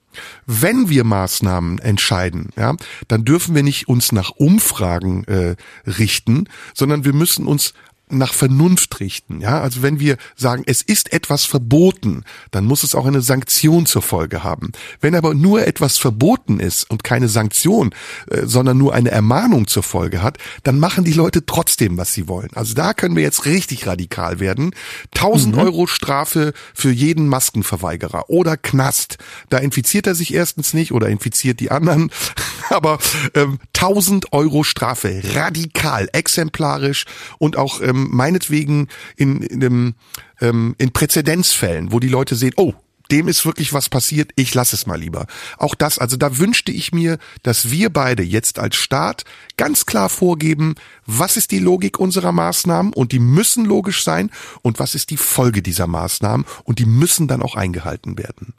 wenn 0.45 0.89
wir 0.89 1.03
Maßnahmen 1.03 1.79
entscheiden, 1.79 2.49
ja, 2.55 2.75
dann 3.07 3.25
dürfen 3.25 3.55
wir 3.55 3.63
nicht 3.63 3.87
uns 3.87 4.11
nach 4.11 4.31
Umfragen 4.31 5.23
äh, 5.25 5.55
richten, 5.87 6.45
sondern 6.73 7.05
wir 7.05 7.13
müssen 7.13 7.47
uns 7.47 7.73
nach 8.17 8.33
Vernunft 8.33 8.99
richten. 8.99 9.41
Ja, 9.41 9.61
also 9.61 9.81
wenn 9.81 9.99
wir 9.99 10.17
sagen, 10.35 10.63
es 10.65 10.81
ist 10.81 11.13
etwas 11.13 11.45
verboten, 11.45 12.23
dann 12.51 12.65
muss 12.65 12.83
es 12.83 12.95
auch 12.95 13.05
eine 13.05 13.21
Sanktion 13.21 13.85
zur 13.85 14.01
Folge 14.01 14.43
haben. 14.43 14.71
Wenn 15.01 15.15
aber 15.15 15.33
nur 15.33 15.65
etwas 15.65 15.97
verboten 15.97 16.59
ist 16.59 16.89
und 16.89 17.03
keine 17.03 17.27
Sanktion, 17.27 17.93
äh, 18.29 18.45
sondern 18.45 18.77
nur 18.77 18.93
eine 18.93 19.11
Ermahnung 19.11 19.67
zur 19.67 19.83
Folge 19.83 20.21
hat, 20.21 20.37
dann 20.63 20.79
machen 20.79 21.03
die 21.03 21.13
Leute 21.13 21.45
trotzdem, 21.45 21.97
was 21.97 22.13
sie 22.13 22.27
wollen. 22.27 22.49
Also 22.55 22.73
da 22.73 22.93
können 22.93 23.15
wir 23.15 23.23
jetzt 23.23 23.45
richtig 23.45 23.87
radikal 23.87 24.39
werden. 24.39 24.71
1000 25.15 25.55
mhm. 25.55 25.61
Euro 25.61 25.87
Strafe 25.87 26.53
für 26.73 26.91
jeden 26.91 27.27
Maskenverweigerer 27.27 28.29
oder 28.29 28.57
Knast. 28.57 29.17
Da 29.49 29.57
infiziert 29.57 30.07
er 30.07 30.15
sich 30.15 30.33
erstens 30.33 30.73
nicht 30.73 30.91
oder 30.91 31.07
infiziert 31.07 31.59
die 31.59 31.71
anderen, 31.71 32.11
aber 32.69 32.99
ähm, 33.33 33.59
1000 33.75 34.33
Euro 34.33 34.63
Strafe, 34.63 35.21
radikal, 35.33 36.09
exemplarisch 36.13 37.05
und 37.37 37.57
auch 37.57 37.81
ähm, 37.81 38.02
meinetwegen 38.11 38.87
in, 39.15 39.41
in, 39.41 39.59
dem, 39.59 39.95
ähm, 40.41 40.75
in 40.77 40.91
Präzedenzfällen, 40.91 41.91
wo 41.91 41.99
die 41.99 42.09
Leute 42.09 42.35
sehen, 42.35 42.53
oh, 42.57 42.73
dem 43.11 43.27
ist 43.27 43.45
wirklich 43.45 43.73
was 43.73 43.89
passiert, 43.89 44.31
ich 44.35 44.53
lasse 44.53 44.75
es 44.75 44.85
mal 44.85 44.99
lieber. 44.99 45.27
Auch 45.57 45.75
das, 45.75 45.99
also 45.99 46.17
da 46.17 46.37
wünschte 46.37 46.71
ich 46.71 46.91
mir, 46.93 47.17
dass 47.43 47.69
wir 47.69 47.89
beide 47.91 48.23
jetzt 48.23 48.59
als 48.59 48.75
Staat 48.75 49.23
ganz 49.57 49.85
klar 49.85 50.09
vorgeben, 50.09 50.75
was 51.05 51.37
ist 51.37 51.51
die 51.51 51.59
Logik 51.59 51.99
unserer 51.99 52.31
Maßnahmen 52.31 52.93
und 52.93 53.11
die 53.11 53.19
müssen 53.19 53.65
logisch 53.65 54.03
sein 54.03 54.31
und 54.61 54.79
was 54.79 54.95
ist 54.95 55.09
die 55.09 55.17
Folge 55.17 55.61
dieser 55.61 55.87
Maßnahmen 55.87 56.45
und 56.63 56.79
die 56.79 56.85
müssen 56.85 57.27
dann 57.27 57.41
auch 57.41 57.55
eingehalten 57.55 58.17
werden. 58.17 58.53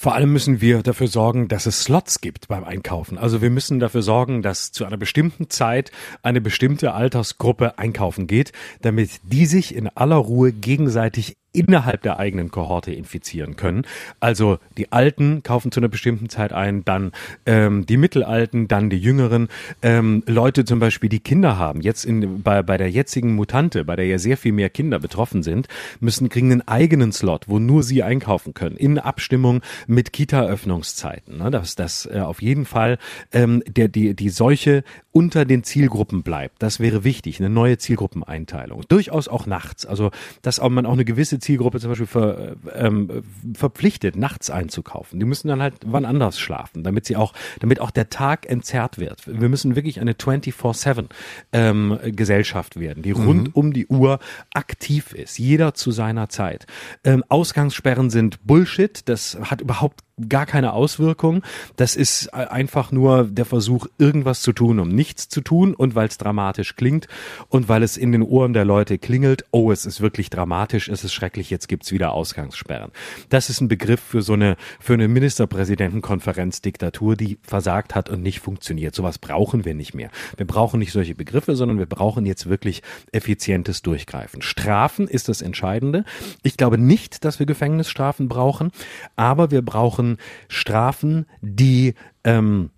Vor 0.00 0.14
allem 0.14 0.32
müssen 0.32 0.60
wir 0.60 0.84
dafür 0.84 1.08
sorgen, 1.08 1.48
dass 1.48 1.66
es 1.66 1.82
Slots 1.82 2.20
gibt 2.20 2.46
beim 2.46 2.62
Einkaufen. 2.62 3.18
Also 3.18 3.42
wir 3.42 3.50
müssen 3.50 3.80
dafür 3.80 4.02
sorgen, 4.02 4.42
dass 4.42 4.70
zu 4.70 4.84
einer 4.84 4.96
bestimmten 4.96 5.50
Zeit 5.50 5.90
eine 6.22 6.40
bestimmte 6.40 6.92
Altersgruppe 6.92 7.80
einkaufen 7.80 8.28
geht, 8.28 8.52
damit 8.80 9.10
die 9.24 9.44
sich 9.44 9.74
in 9.74 9.88
aller 9.88 10.14
Ruhe 10.14 10.52
gegenseitig 10.52 11.36
innerhalb 11.52 12.02
der 12.02 12.18
eigenen 12.18 12.50
Kohorte 12.50 12.92
infizieren 12.92 13.56
können. 13.56 13.84
Also 14.20 14.58
die 14.76 14.92
Alten 14.92 15.42
kaufen 15.42 15.72
zu 15.72 15.80
einer 15.80 15.88
bestimmten 15.88 16.28
Zeit 16.28 16.52
ein, 16.52 16.84
dann 16.84 17.12
ähm, 17.46 17.86
die 17.86 17.96
Mittelalten, 17.96 18.68
dann 18.68 18.90
die 18.90 18.98
Jüngeren. 18.98 19.48
Ähm, 19.82 20.22
Leute 20.26 20.64
zum 20.64 20.78
Beispiel, 20.78 21.08
die 21.08 21.20
Kinder 21.20 21.58
haben, 21.58 21.80
jetzt 21.80 22.04
in, 22.04 22.42
bei, 22.42 22.62
bei 22.62 22.76
der 22.76 22.90
jetzigen 22.90 23.34
Mutante, 23.34 23.84
bei 23.84 23.96
der 23.96 24.06
ja 24.06 24.18
sehr 24.18 24.36
viel 24.36 24.52
mehr 24.52 24.68
Kinder 24.68 24.98
betroffen 24.98 25.42
sind, 25.42 25.68
müssen 26.00 26.28
kriegen 26.28 26.52
einen 26.52 26.68
eigenen 26.68 27.12
Slot, 27.12 27.48
wo 27.48 27.58
nur 27.58 27.82
sie 27.82 28.02
einkaufen 28.02 28.52
können, 28.52 28.76
in 28.76 28.98
Abstimmung 28.98 29.62
mit 29.86 30.12
Kita-Öffnungszeiten. 30.12 31.38
Ne? 31.38 31.50
Dass 31.50 31.74
das 31.74 32.06
äh, 32.06 32.20
auf 32.20 32.42
jeden 32.42 32.66
Fall 32.66 32.98
ähm, 33.32 33.62
der, 33.66 33.88
die, 33.88 34.14
die 34.14 34.30
Seuche 34.30 34.84
unter 35.12 35.44
den 35.44 35.64
Zielgruppen 35.64 36.22
bleibt. 36.22 36.62
Das 36.62 36.78
wäre 36.78 37.02
wichtig, 37.02 37.40
eine 37.40 37.50
neue 37.50 37.78
Zielgruppeneinteilung. 37.78 38.82
Durchaus 38.88 39.26
auch 39.26 39.46
nachts. 39.46 39.84
Also, 39.84 40.10
dass 40.42 40.60
auch 40.60 40.68
man 40.68 40.86
auch 40.86 40.92
eine 40.92 41.04
gewisse 41.04 41.37
Zielgruppe 41.40 41.80
zum 41.80 41.90
Beispiel 41.90 42.06
ver, 42.06 42.56
ähm, 42.74 43.22
verpflichtet, 43.54 44.16
nachts 44.16 44.50
einzukaufen. 44.50 45.20
Die 45.20 45.26
müssen 45.26 45.48
dann 45.48 45.62
halt 45.62 45.74
wann 45.86 46.04
anders 46.04 46.38
schlafen, 46.38 46.84
damit 46.84 47.06
sie 47.06 47.16
auch, 47.16 47.32
damit 47.60 47.80
auch 47.80 47.90
der 47.90 48.10
Tag 48.10 48.48
entzerrt 48.48 48.98
wird. 48.98 49.26
Wir 49.26 49.48
müssen 49.48 49.76
wirklich 49.76 50.00
eine 50.00 50.12
24-7 50.12 51.06
ähm, 51.52 51.98
Gesellschaft 52.04 52.78
werden, 52.78 53.02
die 53.02 53.12
rund 53.12 53.48
mhm. 53.48 53.52
um 53.54 53.72
die 53.72 53.86
Uhr 53.86 54.18
aktiv 54.54 55.12
ist. 55.12 55.38
Jeder 55.38 55.74
zu 55.74 55.90
seiner 55.90 56.28
Zeit. 56.28 56.66
Ähm, 57.04 57.24
Ausgangssperren 57.28 58.10
sind 58.10 58.46
Bullshit. 58.46 59.08
Das 59.08 59.38
hat 59.40 59.60
überhaupt 59.60 60.02
gar 60.28 60.46
keine 60.46 60.72
Auswirkung. 60.72 61.42
Das 61.76 61.96
ist 61.96 62.32
einfach 62.34 62.92
nur 62.92 63.24
der 63.24 63.44
Versuch, 63.44 63.86
irgendwas 63.98 64.42
zu 64.42 64.52
tun, 64.52 64.80
um 64.80 64.88
nichts 64.88 65.28
zu 65.28 65.40
tun 65.40 65.74
und 65.74 65.94
weil 65.94 66.08
es 66.08 66.18
dramatisch 66.18 66.76
klingt 66.76 67.08
und 67.48 67.68
weil 67.68 67.82
es 67.82 67.96
in 67.96 68.12
den 68.12 68.22
Ohren 68.22 68.52
der 68.52 68.64
Leute 68.64 68.98
klingelt, 68.98 69.44
oh, 69.50 69.70
es 69.70 69.86
ist 69.86 70.00
wirklich 70.00 70.30
dramatisch, 70.30 70.88
es 70.88 71.04
ist 71.04 71.12
schrecklich, 71.12 71.50
jetzt 71.50 71.68
gibt's 71.68 71.92
wieder 71.92 72.12
Ausgangssperren. 72.12 72.90
Das 73.28 73.50
ist 73.50 73.60
ein 73.60 73.68
Begriff 73.68 74.00
für 74.00 74.22
so 74.22 74.32
eine, 74.32 74.56
für 74.80 74.94
eine 74.94 75.08
Ministerpräsidentenkonferenzdiktatur, 75.08 77.16
die 77.16 77.38
versagt 77.42 77.94
hat 77.94 78.08
und 78.08 78.22
nicht 78.22 78.40
funktioniert. 78.40 78.94
Sowas 78.94 79.18
brauchen 79.18 79.64
wir 79.64 79.74
nicht 79.74 79.94
mehr. 79.94 80.10
Wir 80.36 80.46
brauchen 80.46 80.78
nicht 80.78 80.92
solche 80.92 81.14
Begriffe, 81.14 81.56
sondern 81.56 81.78
wir 81.78 81.86
brauchen 81.86 82.26
jetzt 82.26 82.48
wirklich 82.48 82.82
effizientes 83.12 83.82
Durchgreifen. 83.82 84.42
Strafen 84.42 85.08
ist 85.08 85.28
das 85.28 85.42
Entscheidende. 85.42 86.04
Ich 86.42 86.56
glaube 86.56 86.78
nicht, 86.78 87.24
dass 87.24 87.38
wir 87.38 87.46
Gefängnisstrafen 87.46 88.28
brauchen, 88.28 88.70
aber 89.16 89.50
wir 89.50 89.62
brauchen 89.62 90.07
Strafen, 90.48 91.26
die 91.42 91.94
ähm, 92.24 92.70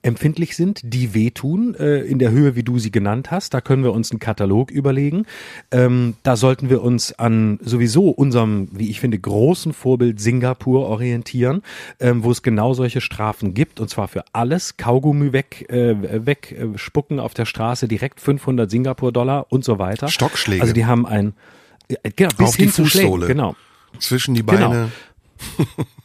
empfindlich 0.00 0.56
sind, 0.56 0.80
die 0.82 1.12
wehtun, 1.12 1.74
äh, 1.74 2.00
in 2.00 2.18
der 2.18 2.30
Höhe, 2.30 2.56
wie 2.56 2.62
du 2.62 2.78
sie 2.78 2.90
genannt 2.90 3.30
hast. 3.30 3.52
Da 3.52 3.60
können 3.60 3.84
wir 3.84 3.92
uns 3.92 4.10
einen 4.10 4.20
Katalog 4.20 4.70
überlegen. 4.70 5.26
Ähm, 5.70 6.14
da 6.22 6.36
sollten 6.36 6.70
wir 6.70 6.82
uns 6.82 7.12
an 7.18 7.58
sowieso 7.62 8.08
unserem, 8.08 8.68
wie 8.72 8.88
ich 8.88 9.00
finde, 9.00 9.18
großen 9.18 9.74
Vorbild 9.74 10.20
Singapur 10.20 10.86
orientieren, 10.86 11.62
ähm, 12.00 12.24
wo 12.24 12.30
es 12.30 12.42
genau 12.42 12.72
solche 12.72 13.00
Strafen 13.00 13.52
gibt, 13.52 13.80
und 13.80 13.90
zwar 13.90 14.08
für 14.08 14.24
alles. 14.32 14.76
Kaugummi 14.76 15.32
weg, 15.32 15.66
äh, 15.68 16.26
wegspucken 16.26 17.20
auf 17.20 17.34
der 17.34 17.44
Straße, 17.44 17.86
direkt 17.86 18.20
500 18.20 18.70
Singapur-Dollar 18.70 19.46
und 19.50 19.64
so 19.64 19.78
weiter. 19.78 20.08
Stockschläge. 20.08 20.62
Also 20.62 20.72
die 20.72 20.86
haben 20.86 21.06
ein, 21.06 21.34
genau, 22.16 22.30
bis 22.36 22.48
Auf 22.48 22.56
hin 22.56 22.66
die 22.66 22.72
zu 22.72 22.86
Schlägen, 22.86 23.08
Fußsohle. 23.08 23.26
genau. 23.26 23.56
Zwischen 23.98 24.34
die 24.34 24.42
Beine. 24.42 24.90
Genau. 25.58 25.80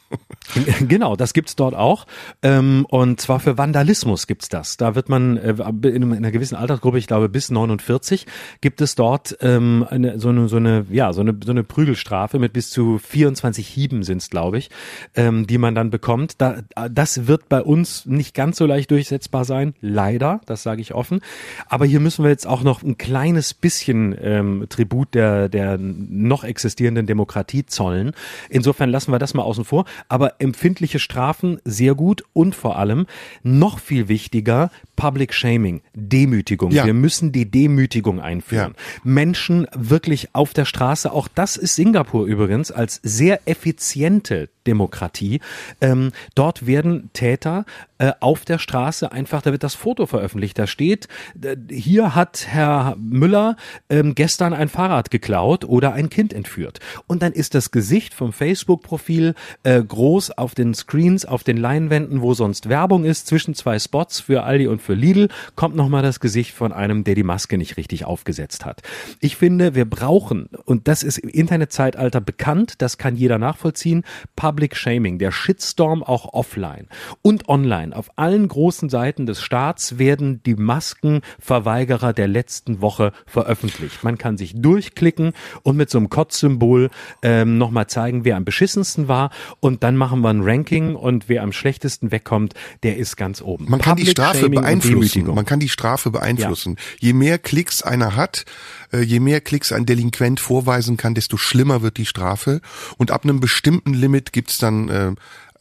Genau, 0.88 1.16
das 1.16 1.32
gibt's 1.32 1.56
dort 1.56 1.74
auch. 1.74 2.06
Ähm, 2.42 2.86
und 2.88 3.20
zwar 3.20 3.40
für 3.40 3.58
Vandalismus 3.58 4.26
gibt's 4.26 4.48
das. 4.48 4.76
Da 4.76 4.94
wird 4.94 5.08
man 5.08 5.36
äh, 5.36 5.54
in 5.88 6.12
einer 6.12 6.30
gewissen 6.30 6.54
Altersgruppe, 6.54 6.98
ich 6.98 7.06
glaube 7.06 7.28
bis 7.28 7.50
49, 7.50 8.26
gibt 8.60 8.80
es 8.80 8.94
dort 8.94 9.36
ähm, 9.40 9.86
eine, 9.88 10.18
so 10.18 10.28
eine, 10.28 10.48
so 10.48 10.56
eine, 10.56 10.86
ja, 10.90 11.12
so 11.12 11.20
eine, 11.20 11.38
so 11.44 11.50
eine 11.50 11.64
Prügelstrafe 11.64 12.38
mit 12.38 12.52
bis 12.52 12.70
zu 12.70 12.98
24 12.98 13.66
Hieben 13.66 14.02
sind's, 14.02 14.30
glaube 14.30 14.58
ich, 14.58 14.70
ähm, 15.14 15.46
die 15.46 15.58
man 15.58 15.74
dann 15.74 15.90
bekommt. 15.90 16.40
Da, 16.40 16.60
das 16.90 17.26
wird 17.26 17.48
bei 17.48 17.62
uns 17.62 18.06
nicht 18.06 18.34
ganz 18.34 18.56
so 18.56 18.66
leicht 18.66 18.90
durchsetzbar 18.90 19.44
sein, 19.44 19.74
leider, 19.80 20.40
das 20.46 20.62
sage 20.62 20.80
ich 20.80 20.94
offen. 20.94 21.20
Aber 21.68 21.84
hier 21.84 22.00
müssen 22.00 22.24
wir 22.24 22.30
jetzt 22.30 22.46
auch 22.46 22.62
noch 22.62 22.82
ein 22.82 22.96
kleines 22.98 23.54
bisschen 23.54 24.68
Tribut 24.68 25.14
der, 25.14 25.48
der 25.48 25.78
noch 25.78 26.44
existierenden 26.44 27.06
Demokratie 27.06 27.66
zollen. 27.66 28.12
Insofern 28.48 28.90
lassen 28.90 29.12
wir 29.12 29.18
das 29.18 29.34
mal 29.34 29.42
außen 29.42 29.64
vor. 29.64 29.84
Aber 30.08 30.37
empfindliche 30.38 30.98
Strafen 30.98 31.60
sehr 31.64 31.94
gut 31.94 32.24
und 32.32 32.54
vor 32.54 32.78
allem 32.78 33.06
noch 33.42 33.78
viel 33.78 34.08
wichtiger 34.08 34.70
Public 34.96 35.32
Shaming, 35.32 35.80
Demütigung. 35.94 36.70
Ja. 36.72 36.84
Wir 36.84 36.94
müssen 36.94 37.32
die 37.32 37.50
Demütigung 37.50 38.20
einführen. 38.20 38.74
Menschen 39.04 39.66
wirklich 39.74 40.34
auf 40.34 40.52
der 40.52 40.64
Straße, 40.64 41.12
auch 41.12 41.28
das 41.28 41.56
ist 41.56 41.76
Singapur 41.76 42.26
übrigens 42.26 42.72
als 42.72 43.00
sehr 43.02 43.46
effiziente 43.46 44.48
Demokratie. 44.66 45.40
Ähm, 45.80 46.12
dort 46.34 46.66
werden 46.66 47.10
Täter 47.12 47.64
äh, 47.98 48.12
auf 48.20 48.44
der 48.44 48.58
Straße 48.58 49.12
einfach, 49.12 49.42
da 49.42 49.52
wird 49.52 49.62
das 49.62 49.74
Foto 49.74 50.06
veröffentlicht. 50.06 50.58
Da 50.58 50.66
steht, 50.66 51.08
äh, 51.42 51.56
hier 51.70 52.14
hat 52.14 52.46
Herr 52.48 52.96
Müller 52.98 53.56
ähm, 53.88 54.14
gestern 54.14 54.54
ein 54.54 54.68
Fahrrad 54.68 55.10
geklaut 55.10 55.64
oder 55.64 55.92
ein 55.92 56.08
Kind 56.10 56.32
entführt. 56.32 56.80
Und 57.06 57.22
dann 57.22 57.32
ist 57.32 57.54
das 57.54 57.70
Gesicht 57.70 58.14
vom 58.14 58.32
Facebook-Profil 58.32 59.34
äh, 59.62 59.82
groß 59.82 60.30
auf 60.32 60.54
den 60.54 60.74
Screens, 60.74 61.24
auf 61.24 61.44
den 61.44 61.56
Leinwänden, 61.56 62.22
wo 62.22 62.34
sonst 62.34 62.68
Werbung 62.68 63.04
ist, 63.04 63.26
zwischen 63.26 63.54
zwei 63.54 63.78
Spots 63.78 64.20
für 64.20 64.44
Aldi 64.44 64.68
und 64.68 64.80
für 64.80 64.94
Lidl, 64.94 65.28
kommt 65.56 65.76
nochmal 65.76 66.02
das 66.02 66.20
Gesicht 66.20 66.54
von 66.54 66.72
einem, 66.72 67.04
der 67.04 67.14
die 67.14 67.22
Maske 67.22 67.58
nicht 67.58 67.76
richtig 67.76 68.04
aufgesetzt 68.04 68.64
hat. 68.64 68.82
Ich 69.20 69.36
finde, 69.36 69.74
wir 69.74 69.84
brauchen, 69.84 70.48
und 70.64 70.88
das 70.88 71.02
ist 71.02 71.18
im 71.18 71.28
Internetzeitalter 71.28 72.20
bekannt, 72.20 72.74
das 72.78 72.98
kann 72.98 73.16
jeder 73.16 73.38
nachvollziehen, 73.38 74.04
Public 74.36 74.76
Shaming, 74.76 75.18
der 75.18 75.32
Shitstorm 75.32 76.02
auch 76.02 76.32
offline 76.32 76.88
und 77.22 77.48
online. 77.48 77.87
Auf 77.92 78.10
allen 78.16 78.48
großen 78.48 78.88
Seiten 78.88 79.26
des 79.26 79.42
Staats 79.42 79.98
werden 79.98 80.42
die 80.44 80.54
Maskenverweigerer 80.54 82.12
der 82.12 82.28
letzten 82.28 82.80
Woche 82.80 83.12
veröffentlicht. 83.26 84.04
Man 84.04 84.18
kann 84.18 84.36
sich 84.36 84.54
durchklicken 84.54 85.32
und 85.62 85.76
mit 85.76 85.90
so 85.90 85.98
einem 85.98 86.10
Kotzsymbol 86.10 86.90
ähm, 87.22 87.58
nochmal 87.58 87.86
zeigen, 87.86 88.24
wer 88.24 88.36
am 88.36 88.44
beschissensten 88.44 89.08
war 89.08 89.30
und 89.60 89.82
dann 89.82 89.96
machen 89.96 90.20
wir 90.20 90.30
ein 90.30 90.42
Ranking 90.42 90.94
und 90.94 91.28
wer 91.28 91.42
am 91.42 91.52
schlechtesten 91.52 92.10
wegkommt, 92.10 92.54
der 92.82 92.96
ist 92.96 93.16
ganz 93.16 93.42
oben. 93.42 93.66
Man 93.68 93.80
kann 93.80 93.96
die 93.96 94.02
Public 94.02 94.18
Strafe 94.18 94.38
Shaming 94.38 94.60
beeinflussen. 94.60 95.34
Man 95.34 95.44
kann 95.44 95.60
die 95.60 95.68
Strafe 95.68 96.10
beeinflussen. 96.10 96.76
Je 96.98 97.12
mehr 97.12 97.38
Klicks 97.38 97.82
einer 97.82 98.16
hat, 98.16 98.44
äh, 98.92 99.00
je 99.00 99.20
mehr 99.20 99.40
Klicks 99.40 99.72
ein 99.72 99.86
Delinquent 99.86 100.40
vorweisen 100.40 100.96
kann, 100.96 101.14
desto 101.14 101.36
schlimmer 101.36 101.82
wird 101.82 101.96
die 101.96 102.06
Strafe. 102.06 102.60
Und 102.96 103.10
ab 103.10 103.24
einem 103.24 103.40
bestimmten 103.40 103.94
Limit 103.94 104.32
gibt's 104.32 104.58
dann 104.58 104.88
äh, 104.88 105.12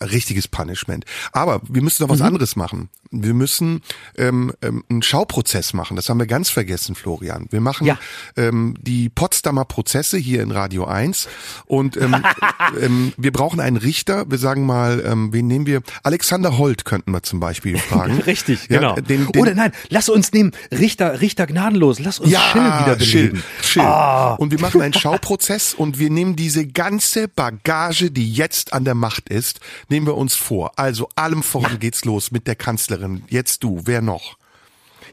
richtiges 0.01 0.47
Punishment. 0.47 1.05
Aber 1.31 1.61
wir 1.67 1.81
müssen 1.81 2.03
noch 2.03 2.09
was 2.09 2.21
anderes 2.21 2.55
machen. 2.55 2.89
Wir 3.11 3.33
müssen 3.33 3.81
ähm, 4.17 4.53
ähm, 4.61 4.83
einen 4.89 5.01
Schauprozess 5.01 5.73
machen. 5.73 5.95
Das 5.95 6.09
haben 6.09 6.19
wir 6.19 6.27
ganz 6.27 6.49
vergessen, 6.49 6.95
Florian. 6.95 7.47
Wir 7.51 7.61
machen 7.61 7.87
Ja. 7.87 7.97
ähm, 8.35 8.75
die 8.81 9.09
Potsdamer 9.09 9.65
Prozesse 9.65 10.17
hier 10.17 10.41
in 10.43 10.51
Radio 10.51 10.85
1 10.85 11.27
und 11.65 11.97
ähm, 11.97 12.15
ähm, 12.81 13.13
wir 13.17 13.31
brauchen 13.31 13.59
einen 13.59 13.77
Richter. 13.77 14.29
Wir 14.29 14.37
sagen 14.37 14.65
mal, 14.65 15.03
ähm, 15.05 15.31
wen 15.33 15.47
nehmen 15.47 15.65
wir? 15.65 15.81
Alexander 16.03 16.57
Holt 16.57 16.85
könnten 16.85 17.11
wir 17.11 17.23
zum 17.23 17.39
Beispiel 17.39 17.77
fragen. 17.77 18.19
Richtig, 18.27 18.67
Ja, 18.69 18.77
genau. 18.79 18.95
den- 18.95 19.27
den- 19.31 19.41
Oder 19.41 19.53
nein, 19.55 19.71
lass 19.89 20.09
uns 20.09 20.31
nehmen 20.33 20.51
Richter, 20.71 21.21
Richter 21.21 21.47
gnadenlos, 21.47 21.99
lass 21.99 22.19
uns 22.19 22.29
Schill 22.31 22.61
wieder 22.61 22.99
Schill, 22.99 23.27
beleben. 23.29 23.43
Schill. 23.61 23.81
Ah. 23.83 24.33
Und 24.35 24.51
wir 24.51 24.59
machen 24.59 24.81
einen 24.81 24.93
Schauprozess 24.99 25.73
und 25.73 25.99
wir 25.99 26.09
nehmen 26.09 26.35
diese 26.35 26.67
ganze 26.67 27.27
Bagage, 27.27 28.11
die 28.11 28.31
jetzt 28.33 28.73
an 28.73 28.83
der 28.85 28.95
Macht 28.95 29.29
ist, 29.29 29.59
nehmen 29.89 30.05
wir 30.07 30.15
uns 30.17 30.35
vor. 30.35 30.71
Also 30.77 31.09
allem 31.15 31.43
voran 31.43 31.79
geht's 31.79 32.03
los 32.05 32.31
mit 32.31 32.47
der 32.47 32.55
Kanzlerin. 32.55 32.96
Jetzt 33.29 33.63
du, 33.63 33.81
wer 33.85 34.01
noch? 34.01 34.37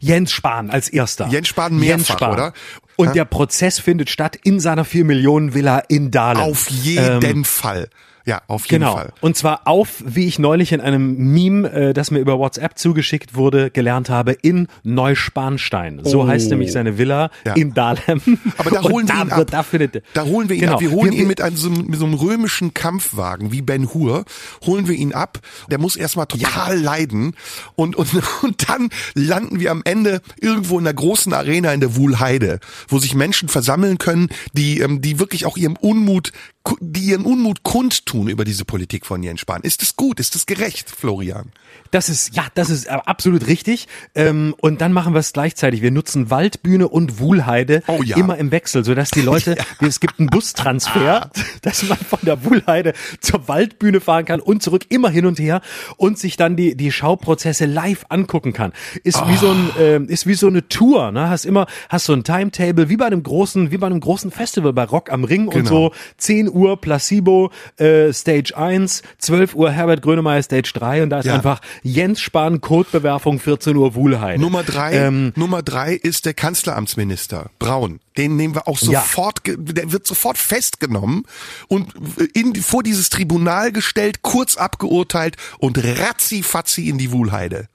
Jens 0.01 0.33
Spahn 0.33 0.71
als 0.71 0.89
erster. 0.89 1.29
Jens 1.29 1.49
Spahn 1.49 1.79
mehrfach, 1.79 2.21
oder? 2.33 2.53
Und 2.97 3.09
Ja? 3.09 3.13
der 3.13 3.25
Prozess 3.25 3.79
findet 3.79 4.11
statt 4.11 4.37
in 4.43 4.61
seiner 4.61 4.85
4 4.85 5.05
Millionen 5.05 5.55
Villa 5.55 5.79
in 5.79 6.11
Dahlem. 6.11 6.43
Auf 6.43 6.69
jeden 6.71 7.45
Fall. 7.45 7.89
Ja, 8.27 8.41
auf 8.49 8.63
jeden 8.71 8.81
Genau. 8.85 8.95
Fall. 8.97 9.13
Und 9.21 9.37
zwar 9.37 9.67
auf, 9.69 10.03
wie 10.07 10.25
ich 10.27 10.39
neulich 10.39 10.73
in 10.73 10.81
einem 10.81 11.15
Meme, 11.33 11.71
äh, 11.71 11.93
das 11.93 12.11
mir 12.11 12.21
über 12.21 12.39
WhatsApp 12.39 12.79
zugeschickt 12.79 13.35
wurde, 13.35 13.71
gelernt 13.71 14.09
habe, 14.09 14.33
in 14.33 14.67
Neuspanstein. 14.83 16.01
So 16.05 16.23
Oh. 16.23 16.27
heißt 16.27 16.51
nämlich 16.51 16.73
seine 16.73 16.99
Villa 16.99 17.31
Ja. 17.47 17.55
in 17.55 17.75
Dahlem. 17.75 18.21
Aber 18.59 18.71
da 18.71 18.83
holen 18.83 19.09
wir 19.09 19.15
ihn 19.15 19.31
ab. 19.31 19.47
Da, 19.51 19.63
findet, 19.63 20.03
Da 20.15 20.25
holen 20.25 20.49
wir 20.49 20.57
ihn 20.57 20.61
Genau. 20.63 20.75
ab. 20.75 20.81
Wir 20.81 20.91
holen 20.91 21.13
Wir- 21.13 21.21
ihn 21.21 21.27
mit 21.29 21.41
einem, 21.41 21.57
so, 21.57 21.69
einem- 21.69 21.87
mit 21.87 21.99
so 21.99 22.07
einem 22.07 22.15
römischen 22.15 22.73
Kampfwagen 22.75 23.53
wie 23.53 23.63
Ben 23.63 23.93
Hur, 23.93 24.25
holen 24.65 24.89
wir 24.89 24.95
ihn 24.95 25.13
ab. 25.13 25.39
Der 25.71 25.79
muss 25.79 25.97
erstmal 25.97 26.27
total 26.27 26.79
leiden 26.81 27.35
und, 27.77 27.97
und, 27.97 28.09
und 28.43 28.69
dann 28.69 28.89
landen 29.15 29.61
wir 29.61 29.71
am 29.71 29.83
Ende 29.85 30.21
irgendwo 30.41 30.79
in 30.79 30.85
der 30.85 30.95
großen 30.95 31.33
Arena 31.33 31.73
in 31.73 31.81
der 31.81 31.97
Wuhlheide, 31.97 32.61
wo 32.89 32.99
sich 32.99 33.15
Menschen 33.15 33.49
versammeln 33.49 33.99
können, 33.99 34.29
die, 34.53 34.81
ähm, 34.81 35.01
die 35.01 35.19
wirklich 35.19 35.47
auch 35.47 35.57
ihrem 35.57 35.77
Unmut, 35.77 36.33
die 36.81 37.01
ihren 37.11 37.25
Unmut 37.25 37.63
kundtun 37.63 38.29
über 38.29 38.45
diese 38.45 38.65
Politik 38.65 39.05
von 39.05 39.23
Jens 39.23 39.41
Spahn. 39.41 39.61
Ist 39.63 39.83
das 39.83 39.97
gut? 39.97 40.19
Ist 40.19 40.35
das 40.35 40.47
gerecht, 40.47 40.91
Florian? 40.91 41.53
Das 41.91 42.09
ist, 42.09 42.35
ja, 42.35 42.47
das 42.55 42.71
ist 42.71 42.87
äh, 42.87 42.91
absolut 42.91 43.47
richtig. 43.47 43.87
Ähm, 44.15 44.55
und 44.61 44.81
dann 44.81 44.93
machen 44.93 45.13
wir 45.13 45.19
es 45.21 45.33
gleichzeitig. 45.33 45.83
Wir 45.83 45.91
nutzen 45.91 46.31
Waldbühne 46.31 46.89
und 46.89 47.19
Wuhlheide 47.19 47.83
Oh 47.87 48.01
ja. 48.03 48.17
immer 48.17 48.39
im 48.39 48.51
Wechsel, 48.51 48.85
sodass 48.85 49.11
die 49.11 49.21
Leute, 49.23 49.57
es 49.81 50.01
gibt 50.01 50.19
einen 50.19 50.29
Bustransfer, 50.29 51.31
dass 51.63 51.83
man 51.89 51.99
von 51.99 52.21
der 52.23 52.45
Wuhlheide 52.45 52.95
zur 53.21 53.47
Waldbühne 53.49 54.01
fahren 54.01 54.25
kann 54.25 54.41
und 54.41 54.63
zurück, 54.63 54.87
immer 54.89 55.11
hin 55.11 55.27
und 55.27 55.39
her 55.39 55.61
und 55.99 56.19
sich 56.19 56.37
dann 56.37 56.57
die, 56.57 56.77
die 56.77 56.91
Schauprozesse 56.91 57.67
live 57.67 58.07
angucken 58.09 58.53
kann. 58.55 58.73
Ist 59.03 59.27
wie 59.29 59.37
so 59.37 59.51
ein, 59.51 59.71
ähm, 59.79 60.09
ist 60.09 60.27
wie 60.27 60.35
so 60.35 60.47
eine 60.47 60.67
Tour, 60.69 61.13
ne? 61.13 61.29
Hast 61.29 61.45
immer, 61.45 61.67
hast 61.91 62.07
so 62.07 62.13
ein 62.15 62.25
Timetable, 62.25 62.89
wie 62.89 62.97
bei 62.97 63.07
einem 63.07 63.23
großen, 63.23 63.71
wie 63.71 63.77
bei 63.79 63.87
einem 63.87 64.01
großen 64.01 64.31
Festival 64.31 64.73
bei 64.73 64.85
Rock 64.85 65.13
am 65.13 65.25
Ring 65.25 65.47
und 65.49 65.55
Genau. 65.55 65.69
so. 65.91 65.93
10 66.19 66.49
Uhr 66.55 66.81
Placebo, 66.81 67.51
äh, 67.77 68.13
Stage 68.13 68.57
1, 68.57 69.03
12 69.19 69.55
Uhr 69.55 69.71
Herbert 69.71 70.01
Grönemeyer 70.03 70.43
Stage 70.43 70.71
3 70.75 71.03
und 71.03 71.11
da 71.11 71.19
ist 71.19 71.27
Ja. 71.27 71.35
einfach 71.35 71.61
Jens 71.83 72.21
Spahn 72.21 72.61
Codebewerfung 72.61 73.41
14 73.41 73.77
Uhr 73.77 73.95
Wuhlheide. 73.95 74.41
Nummer 74.41 74.63
drei, 74.63 74.95
Ähm, 74.95 75.33
Nummer 75.37 75.63
drei 75.63 75.95
ist 75.95 76.25
der 76.27 76.35
Kanzleramtsminister 76.35 77.51
Braun. 77.59 78.01
Den 78.17 78.37
nehmen 78.37 78.55
wir 78.55 78.69
auch 78.69 78.79
Ja. 78.81 79.01
sofort, 79.01 79.45
ge- 79.45 79.57
der 79.59 79.91
wird 79.93 80.07
sofort 80.07 80.39
festgenommen 80.39 81.25
und 81.69 81.93
in, 82.35 82.55
vor 82.57 82.83
dieses 82.83 83.11
Tribunal 83.11 83.73
gestellt, 83.73 84.23
kurz 84.23 84.57
abgeurteilt 84.57 85.37
und 85.59 85.79
ratzi-fatzi 85.83 86.89
in 86.89 86.99
die 86.99 87.11
Wuhlheide. 87.13 87.69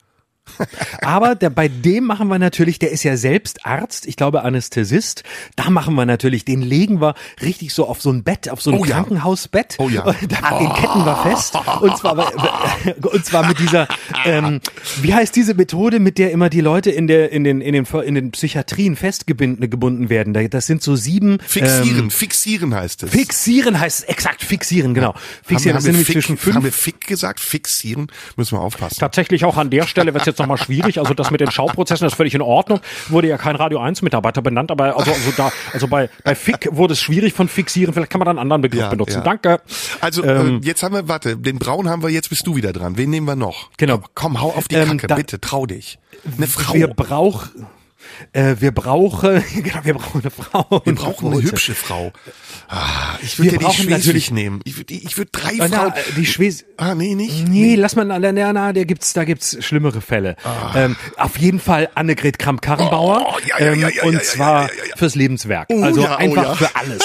Aber 1.01 1.35
der, 1.35 1.49
bei 1.49 1.67
dem 1.67 2.05
machen 2.05 2.27
wir 2.27 2.39
natürlich, 2.39 2.79
der 2.79 2.91
ist 2.91 3.03
ja 3.03 3.17
selbst 3.17 3.65
Arzt, 3.65 4.05
ich 4.07 4.15
glaube 4.15 4.43
Anästhesist. 4.43 5.23
Da 5.55 5.69
machen 5.69 5.95
wir 5.95 6.05
natürlich, 6.05 6.45
den 6.45 6.62
legen 6.62 7.01
wir 7.01 7.15
richtig 7.41 7.73
so 7.73 7.88
auf 7.88 8.01
so 8.01 8.12
ein 8.12 8.23
Bett, 8.23 8.49
auf 8.49 8.62
so 8.62 8.71
ein 8.71 8.79
Oh 8.79 8.85
ja. 8.85 8.95
Krankenhausbett. 8.95 9.75
Oh 9.79 9.89
ja. 9.89 10.03
Da, 10.29 10.59
Den 10.59 10.73
ketten 10.73 11.05
wir 11.05 11.15
fest. 11.23 11.55
Und 11.81 11.97
zwar, 11.97 12.17
und 13.13 13.25
zwar 13.25 13.47
mit 13.47 13.59
dieser, 13.59 13.88
ähm, 14.25 14.59
wie 15.01 15.13
heißt 15.13 15.35
diese 15.35 15.53
Methode, 15.53 15.99
mit 15.99 16.17
der 16.17 16.31
immer 16.31 16.49
die 16.49 16.62
Leute 16.62 16.91
in 16.91 17.07
der, 17.07 17.31
in 17.31 17.43
den, 17.43 17.62
in 17.62 17.73
den, 17.73 17.85
in 17.85 18.15
den 18.15 18.31
Psychiatrien 18.31 18.95
festgebunden 18.95 19.69
gebunden 19.69 20.09
werden. 20.09 20.33
Da- 20.33 20.47
Das 20.47 20.65
sind 20.67 20.81
so 20.83 20.95
sieben. 20.95 21.39
Fixieren, 21.45 21.99
Ähm, 21.99 22.12
fixieren 22.12 22.75
heißt 22.75 23.03
es. 23.03 23.12
Fixieren 23.12 23.79
heißt 23.79 23.99
es, 23.99 24.05
exakt, 24.05 24.43
fixieren, 24.43 24.93
genau. 24.93 25.13
Fixieren, 25.43 25.75
das 25.75 25.83
haben, 25.83 25.83
sind 25.83 25.85
wir 25.85 25.91
nämlich 25.93 26.07
fick, 26.07 26.13
zwischen 26.15 26.38
fünf 26.38 26.55
haben 26.55 26.63
wir 26.63 26.71
Fick 26.71 27.07
gesagt? 27.07 27.39
Fixieren? 27.39 28.07
Müssen 28.35 28.57
wir 28.57 28.62
aufpassen. 28.62 28.97
Tatsächlich 28.99 29.45
auch 29.45 29.57
an 29.57 29.69
der 29.69 29.83
Stelle 29.88 30.13
wird 30.13 30.21
es 30.21 30.25
jetzt 30.39 30.47
nochmal 30.47 30.58
schwierig. 30.58 30.99
Also 30.99 31.13
das 31.13 31.32
mit 31.32 31.41
den 31.41 31.52
Schauprozessen 31.52 32.06
das 32.06 32.13
ist 32.13 32.17
völlig 32.17 32.34
in 32.34 32.41
Ordnung. 32.41 32.80
Wurde 33.10 33.28
ja 33.28 33.38
kein 33.38 33.56
Radio 33.56 33.80
1 33.80 34.02
Mitarbeiter 34.02 34.41
benannt, 34.41 34.71
aber 34.71 34.97
also, 34.97 35.12
also 35.12 35.32
da, 35.36 35.52
also 35.73 35.88
bei, 35.88 36.10
bei 36.23 36.36
Fick 36.36 36.67
wurde 36.71 36.93
es 36.93 37.02
schwierig 37.02 37.34
von 37.34 37.47
fixieren. 37.47 37.93
Vielleicht 37.93 38.12
kann 38.12 38.19
man 38.19 38.25
da 38.25 38.30
einen 38.32 38.39
anderen 38.39 38.62
Begriff 38.62 38.82
Ja, 38.82 38.89
benutzen. 38.89 39.15
ja. 39.17 39.21
Danke. 39.21 39.62
Also 40.02 40.23
Ähm, 40.23 40.62
äh, 40.63 40.65
jetzt 40.65 40.84
haben 40.84 40.95
wir, 40.95 41.08
warte, 41.08 41.38
den 41.38 41.60
Braun 41.60 41.89
haben 41.89 42.02
wir, 42.02 42.10
jetzt 42.10 42.30
bist 42.30 42.47
du 42.47 42.56
wieder 42.56 42.73
dran. 42.73 42.97
Wen 42.97 43.10
nehmen 43.10 43.28
wir 43.28 43.36
noch? 43.36 43.69
Genau. 43.78 44.02
Komm, 44.15 44.41
hau 44.41 44.49
auf 44.52 44.67
die 44.67 44.75
Ähm, 44.75 44.97
Kacke, 44.97 45.15
bitte, 45.15 45.39
trau 45.41 45.65
dich. 45.65 45.99
Eine 46.38 46.47
Frau. 46.47 46.73
Wir 46.73 46.88
brauchen, 46.88 47.67
äh, 48.34 48.55
wir 48.60 48.71
brauchen, 48.71 49.43
genau, 49.55 49.79
wir 49.84 49.93
brauchen 49.95 50.21
eine 50.21 50.32
Frau. 50.32 50.82
Wir 50.84 50.95
brauchen 50.95 51.32
eine 51.34 51.41
hübsche 51.41 51.75
Frau. 51.75 52.12
Ah, 52.67 53.17
ich 53.21 53.39
würde 53.39 53.58
ja 53.62 53.69
die 53.69 53.88
natürlich- 53.88 54.32
nehmen. 54.32 54.62
Ich 54.63 54.77
würde 54.77 54.93
ich 54.93 55.17
würd 55.17 55.29
drei 55.32 55.53
Äh, 55.53 55.69
Frauen. 55.69 55.93
äh, 55.93 56.13
die 56.15 56.25
Schwes 56.25 56.65
Ah, 56.77 56.95
nee, 56.95 57.15
nicht? 57.15 57.47
Nee, 57.47 57.75
lass 57.75 57.95
mal, 57.95 58.05
na, 58.05 58.19
na, 58.19 58.53
na, 58.53 58.73
der 58.73 58.86
gibt's, 58.86 59.13
da 59.13 59.25
gibt's 59.25 59.58
schlimmere 59.63 60.01
Fälle. 60.01 60.36
Ähm, 60.75 60.95
auf 61.17 61.38
jeden 61.38 61.60
Fall 61.60 61.89
Annegret 61.95 62.39
Kramp-Karrenbauer. 62.39 63.25
Oh, 63.34 63.38
ja, 63.47 63.65
ja, 63.65 63.73
ja, 63.73 63.89
ja, 63.89 64.03
und 64.03 64.23
zwar 64.23 64.69
fürs 64.95 65.15
Lebenswerk. 65.15 65.67
Oh, 65.71 65.82
also 65.82 66.03
oh, 66.03 66.05
einfach 66.05 66.43
ja. 66.43 66.55
für 66.55 66.75
alles. 66.75 67.01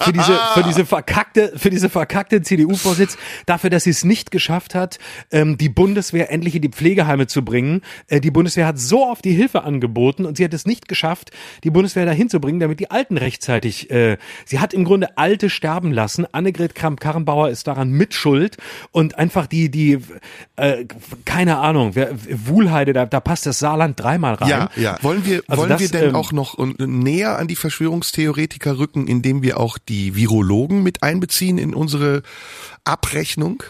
Für 0.00 0.12
diese, 0.12 0.38
für 0.54 0.62
diese 0.62 0.86
verkackte, 0.86 1.52
für 1.56 1.68
diese 1.68 1.90
verkackte 1.90 2.40
CDU-Vorsitz, 2.42 3.18
dafür, 3.46 3.68
dass 3.70 3.84
sie 3.84 3.90
es 3.90 4.04
nicht 4.04 4.30
geschafft 4.30 4.74
hat, 4.74 4.98
ähm, 5.30 5.58
die 5.58 5.68
Bundeswehr 5.68 6.30
endlich 6.30 6.54
in 6.54 6.62
die 6.62 6.70
Pflegeheime 6.70 7.26
zu 7.26 7.44
bringen. 7.44 7.82
Äh, 8.08 8.20
die 8.20 8.30
Bundeswehr 8.30 8.66
hat 8.66 8.78
so 8.78 9.06
oft 9.06 9.24
die 9.24 9.32
Hilfe 9.32 9.64
angeboten 9.64 10.24
und 10.24 10.36
sie 10.38 10.41
hat 10.44 10.54
es 10.54 10.66
nicht 10.66 10.88
geschafft, 10.88 11.30
die 11.64 11.70
Bundeswehr 11.70 12.04
dahin 12.06 12.28
zu 12.28 12.40
bringen, 12.40 12.60
damit 12.60 12.80
die 12.80 12.90
Alten 12.90 13.16
rechtzeitig, 13.16 13.90
äh, 13.90 14.16
sie 14.44 14.58
hat 14.60 14.74
im 14.74 14.84
Grunde 14.84 15.16
Alte 15.18 15.50
sterben 15.50 15.92
lassen. 15.92 16.26
Annegret 16.32 16.74
Kramp-Karrenbauer 16.74 17.48
ist 17.50 17.66
daran 17.66 17.90
mitschuld 17.90 18.56
und 18.90 19.18
einfach 19.18 19.46
die, 19.46 19.70
die, 19.70 19.98
äh, 20.56 20.84
keine 21.24 21.58
Ahnung, 21.58 21.94
wer, 21.94 22.10
Wuhlheide, 22.46 22.92
da, 22.92 23.06
da 23.06 23.20
passt 23.20 23.46
das 23.46 23.58
Saarland 23.58 23.98
dreimal 24.00 24.34
rein. 24.34 24.48
Ja, 24.48 24.70
ja. 24.76 24.98
Wollen 25.02 25.24
wir, 25.24 25.42
Also 25.46 25.62
wollen 25.62 25.70
das, 25.70 25.80
wir 25.80 25.88
denn 25.88 26.10
ähm, 26.10 26.14
auch 26.16 26.32
noch 26.32 26.54
und- 26.54 26.78
näher 26.80 27.38
an 27.38 27.48
die 27.48 27.56
Verschwörungstheoretiker 27.56 28.78
rücken, 28.78 29.06
indem 29.06 29.42
wir 29.42 29.58
auch 29.58 29.78
die 29.78 30.16
Virologen 30.16 30.82
mit 30.82 31.02
einbeziehen 31.02 31.58
in 31.58 31.74
unsere 31.74 32.22
Abrechnung? 32.84 33.62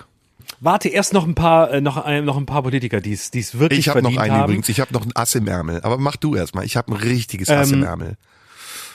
Warte, 0.64 0.88
erst 0.88 1.12
noch 1.12 1.26
ein 1.26 1.34
paar, 1.34 1.72
äh, 1.72 1.80
noch, 1.80 1.96
ein, 1.96 2.24
noch 2.24 2.36
ein 2.36 2.46
paar 2.46 2.62
Politiker, 2.62 3.00
die 3.00 3.12
es 3.12 3.30
die 3.32 3.40
es 3.40 3.58
wirklich 3.58 3.80
Ich 3.80 3.88
habe 3.88 4.00
noch 4.00 4.12
verdient 4.12 4.22
einen 4.32 4.40
haben. 4.42 4.44
übrigens. 4.50 4.68
Ich 4.68 4.80
habe 4.80 4.92
noch 4.94 5.04
ein 5.04 5.10
Ass 5.14 5.34
im 5.34 5.48
Ärmel. 5.48 5.80
Aber 5.82 5.98
mach 5.98 6.16
du 6.16 6.36
erst 6.36 6.54
mal. 6.54 6.64
Ich 6.64 6.76
habe 6.76 6.92
ein 6.92 6.96
richtiges 6.96 7.48
Ass 7.48 7.72
im 7.72 7.82
Ärmel. 7.82 8.16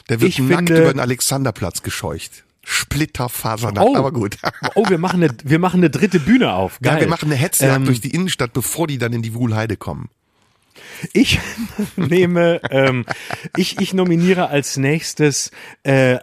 Der 0.10 0.22
wird 0.22 0.40
nackt 0.40 0.58
finde- 0.70 0.82
über 0.82 0.94
den 0.94 1.00
Alexanderplatz 1.02 1.82
gescheucht. 1.84 2.44
Splitterfasernackt, 2.64 3.86
Oh. 3.88 3.96
aber 3.98 4.12
gut. 4.12 4.38
Oh, 4.76 4.90
wir 4.90 4.98
machen 4.98 5.22
eine, 5.24 5.34
wir 5.44 5.60
machen 5.60 5.82
eine 5.82 5.90
dritte 5.90 6.20
Bühne 6.20 6.54
auf. 6.54 6.80
Geil. 6.82 6.96
Ja, 6.96 7.00
wir 7.02 7.08
machen 7.08 7.26
eine 7.30 7.36
Hetzjagd 7.36 7.76
Ähm, 7.76 7.86
durch 7.86 8.02
die 8.02 8.12
Innenstadt, 8.12 8.54
bevor 8.54 8.88
die 8.88 8.98
dann 8.98 9.14
in 9.14 9.22
die 9.22 9.34
Wuhlheide 9.34 9.78
kommen. 9.78 10.10
Ich 11.14 11.40
nehme, 11.96 12.62
ähm, 12.72 13.06
ich, 13.56 13.80
ich 13.82 13.94
nominiere 13.94 14.50
als 14.50 14.78
nächstes 14.78 15.52
äh, 15.84 16.18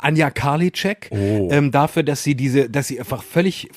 Anja 0.00 0.30
Karliczek 0.30 1.08
Oh. 1.12 1.48
ähm, 1.52 1.70
dafür, 1.70 2.02
dass 2.02 2.24
sie 2.24 2.34
diese, 2.34 2.68
dass 2.68 2.88
sie 2.88 2.98
einfach 2.98 3.22
völlig 3.22 3.68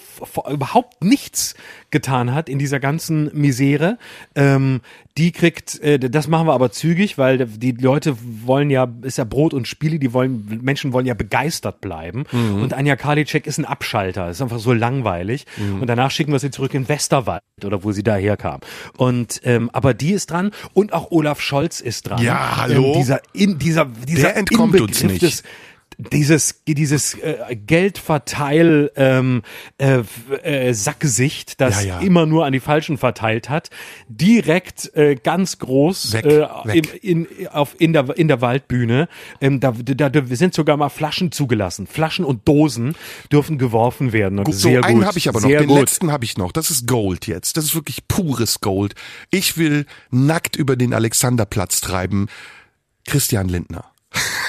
überhaupt 0.49 1.03
nichts 1.03 1.53
getan 1.91 2.33
hat 2.33 2.49
in 2.49 2.59
dieser 2.59 2.79
ganzen 2.79 3.29
Misere. 3.33 3.97
Ähm, 4.35 4.81
die 5.17 5.31
kriegt, 5.31 5.79
äh, 5.81 5.99
das 5.99 6.27
machen 6.27 6.47
wir 6.47 6.53
aber 6.53 6.71
zügig, 6.71 7.17
weil 7.17 7.45
die 7.45 7.71
Leute 7.71 8.15
wollen 8.45 8.69
ja, 8.69 8.87
ist 9.01 9.17
ja 9.17 9.23
Brot 9.23 9.53
und 9.53 9.67
Spiele, 9.67 9.99
die 9.99 10.13
wollen, 10.13 10.59
Menschen 10.61 10.93
wollen 10.93 11.05
ja 11.05 11.13
begeistert 11.13 11.81
bleiben. 11.81 12.25
Und 12.31 12.73
Anja 12.73 12.95
Karliczek 12.95 13.47
ist 13.47 13.57
ein 13.57 13.65
Abschalter, 13.65 14.29
ist 14.29 14.41
einfach 14.41 14.59
so 14.59 14.73
langweilig. 14.73 15.45
Und 15.79 15.87
danach 15.87 16.11
schicken 16.11 16.31
wir 16.31 16.39
sie 16.39 16.51
zurück 16.51 16.73
in 16.73 16.87
Westerwald 16.87 17.41
oder 17.63 17.83
wo 17.83 17.91
sie 17.91 18.03
daher 18.03 18.37
kam. 18.37 18.61
Und 18.97 19.41
ähm, 19.43 19.69
aber 19.73 19.93
die 19.93 20.11
ist 20.11 20.31
dran 20.31 20.51
und 20.73 20.93
auch 20.93 21.11
Olaf 21.11 21.41
Scholz 21.41 21.79
ist 21.79 22.09
dran. 22.09 22.21
Ja, 22.21 22.57
hallo? 22.57 22.87
Ähm, 22.87 22.93
dieser 22.93 23.21
in 23.33 23.59
dieser 23.59 23.85
dieser 23.85 24.29
Der 24.29 24.37
entkommt 24.37 24.79
uns 24.79 25.01
Inbegriff 25.01 25.21
nicht. 25.21 25.21
Des, 25.21 25.43
dieses 25.99 26.63
dieses 26.65 27.13
äh, 27.15 27.55
Geldverteil 27.55 28.91
ähm, 28.95 29.43
äh, 29.77 29.99
äh, 30.43 30.73
Sackgesicht, 30.73 31.59
das 31.59 31.83
Ja, 31.83 31.99
ja. 31.99 31.99
immer 31.99 32.25
nur 32.25 32.45
an 32.45 32.53
die 32.53 32.61
Falschen 32.61 32.97
verteilt 32.97 33.49
hat, 33.49 33.69
direkt 34.07 34.95
äh, 34.95 35.15
ganz 35.15 35.59
groß 35.59 36.13
Weg, 36.13 36.25
äh, 36.25 36.47
weg. 36.63 36.99
In, 37.03 37.25
in, 37.25 37.47
auf, 37.49 37.75
in, 37.79 37.91
der, 37.93 38.17
in 38.17 38.29
der 38.29 38.39
Waldbühne. 38.39 39.09
Ähm, 39.41 39.59
da, 39.59 39.73
da, 39.73 40.09
da 40.09 40.21
sind 40.35 40.53
sogar 40.53 40.77
mal 40.77 40.89
Flaschen 40.89 41.31
zugelassen. 41.33 41.85
Flaschen 41.85 42.23
und 42.23 42.47
Dosen 42.47 42.95
dürfen 43.31 43.57
geworfen 43.57 44.13
werden. 44.13 44.39
Und 44.39 44.45
Gut, 44.45 44.55
so 44.55 44.69
sehr 44.69 44.83
einen 44.85 44.99
gut. 44.99 45.05
habe 45.07 45.17
ich 45.17 45.27
aber 45.27 45.41
noch. 45.41 45.49
Sehr 45.49 45.59
Den 45.59 45.67
gut. 45.67 45.79
letzten 45.79 46.11
habe 46.11 46.23
ich 46.23 46.37
noch. 46.37 46.53
Das 46.53 46.71
ist 46.71 46.87
Gold 46.87 47.27
jetzt. 47.27 47.57
Das 47.57 47.65
ist 47.65 47.75
wirklich 47.75 48.07
pures 48.07 48.61
Gold. 48.61 48.95
Ich 49.31 49.57
will 49.57 49.85
nackt 50.11 50.55
über 50.55 50.75
den 50.77 50.93
Alexanderplatz 50.93 51.81
treiben. 51.81 52.27
Christian 53.05 53.49
Lindner. 53.49 53.85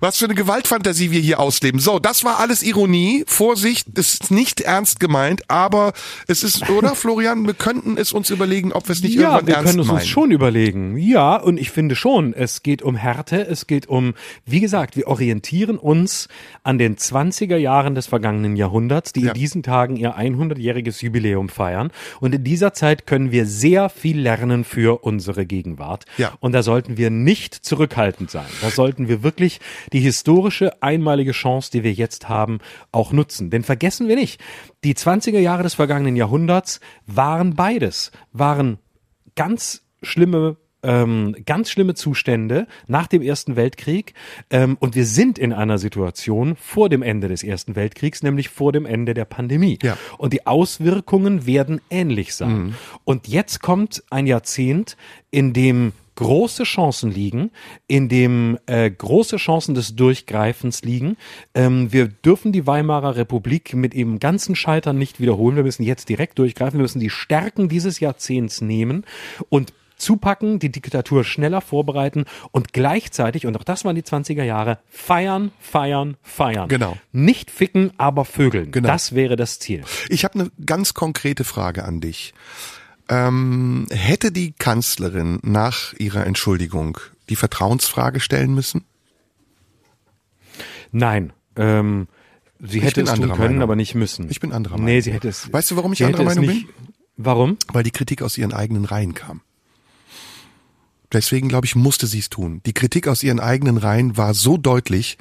Was 0.00 0.18
für 0.18 0.24
eine 0.26 0.34
Gewaltfantasie 0.34 1.10
wir 1.10 1.20
hier 1.20 1.40
ausleben. 1.40 1.80
So, 1.80 1.98
das 1.98 2.24
war 2.24 2.38
alles 2.40 2.62
Ironie. 2.62 3.24
Vorsicht, 3.26 3.88
ist 3.98 4.30
nicht 4.30 4.60
ernst 4.60 5.00
gemeint, 5.00 5.42
aber 5.48 5.92
es 6.26 6.42
ist, 6.42 6.68
oder 6.70 6.94
Florian, 6.94 7.46
wir 7.46 7.54
könnten 7.54 7.96
es 7.96 8.12
uns 8.12 8.30
überlegen, 8.30 8.72
ob 8.72 8.88
wir 8.88 8.92
es 8.92 9.02
nicht 9.02 9.14
ja, 9.14 9.22
irgendwann 9.22 9.46
wir 9.46 9.54
ernst 9.54 9.70
können 9.70 9.80
es 9.80 9.86
meinen. 9.86 9.96
uns 9.98 10.06
schon 10.08 10.30
überlegen. 10.30 10.96
Ja, 10.98 11.36
und 11.36 11.58
ich 11.58 11.70
finde 11.70 11.96
schon, 11.96 12.32
es 12.34 12.62
geht 12.62 12.82
um 12.82 12.96
Härte, 12.96 13.40
es 13.46 13.66
geht 13.66 13.88
um, 13.88 14.14
wie 14.46 14.60
gesagt, 14.60 14.96
wir 14.96 15.06
orientieren 15.08 15.78
uns 15.78 16.28
an 16.62 16.78
den 16.78 16.96
20er 16.96 17.56
Jahren 17.56 17.94
des 17.94 18.06
vergangenen 18.06 18.56
Jahrhunderts, 18.56 19.12
die 19.12 19.22
Ja. 19.22 19.28
in 19.28 19.34
diesen 19.34 19.62
Tagen 19.62 19.96
ihr 19.96 20.16
100-jähriges 20.16 21.02
Jubiläum 21.02 21.48
feiern. 21.48 21.90
Und 22.20 22.34
in 22.34 22.44
dieser 22.44 22.72
Zeit 22.72 23.06
können 23.06 23.32
wir 23.32 23.46
sehr 23.46 23.88
viel 23.88 24.20
lernen 24.20 24.64
für 24.64 25.02
unsere 25.04 25.46
Gegenwart. 25.46 26.04
Ja. 26.18 26.32
Und 26.40 26.52
da 26.52 26.62
sollten 26.62 26.96
wir 26.96 27.10
nicht 27.10 27.54
zurückhaltend 27.54 28.30
sein. 28.30 28.46
Da 28.60 28.70
sollten 28.70 29.08
wir 29.08 29.22
wirklich 29.22 29.60
die 29.92 30.00
historische 30.00 30.82
einmalige 30.82 31.32
Chance, 31.32 31.70
die 31.70 31.82
wir 31.82 31.92
jetzt 31.92 32.28
haben, 32.28 32.58
auch 32.92 33.12
nutzen. 33.12 33.50
Denn 33.50 33.62
vergessen 33.62 34.08
wir 34.08 34.16
nicht, 34.16 34.40
die 34.84 34.94
20er 34.94 35.38
Jahre 35.38 35.62
des 35.62 35.74
vergangenen 35.74 36.16
Jahrhunderts 36.16 36.80
waren 37.06 37.54
beides, 37.54 38.12
waren 38.32 38.78
ganz 39.34 39.82
schlimme 40.02 40.56
ähm, 40.82 41.34
ganz 41.44 41.70
schlimme 41.70 41.94
Zustände 41.94 42.66
nach 42.86 43.08
dem 43.08 43.22
Ersten 43.22 43.56
Weltkrieg 43.56 44.14
ähm, 44.50 44.76
und 44.80 44.94
wir 44.94 45.06
sind 45.06 45.38
in 45.38 45.52
einer 45.52 45.78
Situation 45.78 46.56
vor 46.56 46.88
dem 46.88 47.02
Ende 47.02 47.28
des 47.28 47.42
Ersten 47.42 47.74
Weltkriegs, 47.74 48.22
nämlich 48.22 48.48
vor 48.48 48.72
dem 48.72 48.86
Ende 48.86 49.14
der 49.14 49.24
Pandemie. 49.24 49.78
Ja. 49.82 49.98
Und 50.18 50.32
die 50.32 50.46
Auswirkungen 50.46 51.46
werden 51.46 51.80
ähnlich 51.90 52.34
sein. 52.34 52.76
Und 53.04 53.28
jetzt 53.28 53.60
kommt 53.60 54.04
ein 54.10 54.26
Jahrzehnt, 54.26 54.96
in 55.30 55.52
dem 55.52 55.92
große 56.18 56.64
Chancen 56.64 57.12
liegen, 57.12 57.52
in 57.86 58.08
dem 58.08 58.58
äh, 58.66 58.90
große 58.90 59.36
Chancen 59.36 59.76
des 59.76 59.94
Durchgreifens 59.94 60.82
liegen. 60.82 61.16
Ähm, 61.54 61.92
wir 61.92 62.08
dürfen 62.08 62.50
die 62.50 62.66
Weimarer 62.66 63.14
Republik 63.14 63.72
mit 63.74 63.94
ihrem 63.94 64.18
ganzen 64.18 64.56
Scheitern 64.56 64.98
nicht 64.98 65.20
wiederholen. 65.20 65.54
Wir 65.54 65.62
müssen 65.62 65.84
jetzt 65.84 66.08
direkt 66.08 66.40
durchgreifen. 66.40 66.80
Wir 66.80 66.82
müssen 66.82 66.98
die 66.98 67.08
Stärken 67.08 67.68
dieses 67.68 68.00
Jahrzehnts 68.00 68.60
nehmen 68.60 69.04
und 69.48 69.72
zupacken, 69.96 70.58
die 70.58 70.72
Diktatur 70.72 71.22
schneller 71.22 71.60
vorbereiten 71.60 72.24
und 72.50 72.72
gleichzeitig, 72.72 73.46
und 73.46 73.56
auch 73.56 73.62
das 73.62 73.84
waren 73.84 73.94
die 73.94 74.02
20er 74.02 74.42
Jahre, 74.42 74.78
feiern, 74.88 75.52
feiern, 75.60 76.16
feiern. 76.22 76.68
Genau. 76.68 76.96
Nicht 77.12 77.52
ficken, 77.52 77.92
aber 77.96 78.24
vögeln. 78.24 78.72
Genau. 78.72 78.88
Das 78.88 79.14
wäre 79.14 79.36
das 79.36 79.60
Ziel. 79.60 79.84
Ich 80.08 80.24
habe 80.24 80.40
eine 80.40 80.50
ganz 80.66 80.94
konkrete 80.94 81.44
Frage 81.44 81.84
an 81.84 82.00
dich. 82.00 82.34
Ähm, 83.08 83.86
hätte 83.90 84.30
die 84.32 84.52
Kanzlerin 84.52 85.38
nach 85.42 85.94
ihrer 85.94 86.26
Entschuldigung 86.26 86.98
die 87.28 87.36
Vertrauensfrage 87.36 88.20
stellen 88.20 88.54
müssen? 88.54 88.84
Nein. 90.92 91.32
Ähm, 91.56 92.08
sie 92.60 92.80
hätte 92.80 93.02
bin 93.02 93.12
es 93.12 93.14
tun 93.18 93.28
können, 93.30 93.38
Meinung. 93.38 93.62
aber 93.62 93.76
nicht 93.76 93.94
müssen. 93.94 94.30
Ich 94.30 94.40
bin 94.40 94.52
anderer 94.52 94.76
Nee, 94.76 94.82
Meinung. 94.82 95.02
sie 95.02 95.12
hätte 95.12 95.28
es. 95.28 95.52
Weißt 95.52 95.70
du, 95.70 95.76
warum 95.76 95.92
ich 95.92 96.04
anderer 96.04 96.24
hätte 96.30 96.40
Meinung 96.40 96.54
nicht, 96.54 96.66
Warum? 97.16 97.56
Weil 97.72 97.82
die 97.82 97.90
Kritik 97.90 98.22
aus 98.22 98.38
ihren 98.38 98.52
eigenen 98.52 98.84
Reihen 98.84 99.12
kam. 99.14 99.40
Deswegen 101.10 101.48
glaube 101.48 101.66
ich, 101.66 101.74
musste 101.74 102.06
sie 102.06 102.18
es 102.18 102.28
tun. 102.28 102.60
Die 102.66 102.74
Kritik 102.74 103.08
aus 103.08 103.22
ihren 103.22 103.40
eigenen 103.40 103.78
Reihen 103.78 104.16
war 104.16 104.34
so 104.34 104.56
deutlich. 104.58 105.16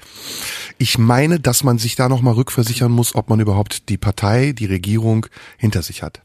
Ich 0.77 0.97
meine, 0.97 1.39
dass 1.39 1.63
man 1.63 1.77
sich 1.77 1.95
da 1.95 2.09
nochmal 2.09 2.33
rückversichern 2.33 2.91
muss, 2.91 3.15
ob 3.15 3.29
man 3.29 3.39
überhaupt 3.39 3.88
die 3.89 3.97
Partei, 3.97 4.51
die 4.51 4.65
Regierung 4.65 5.27
hinter 5.57 5.81
sich 5.81 6.03
hat. 6.03 6.21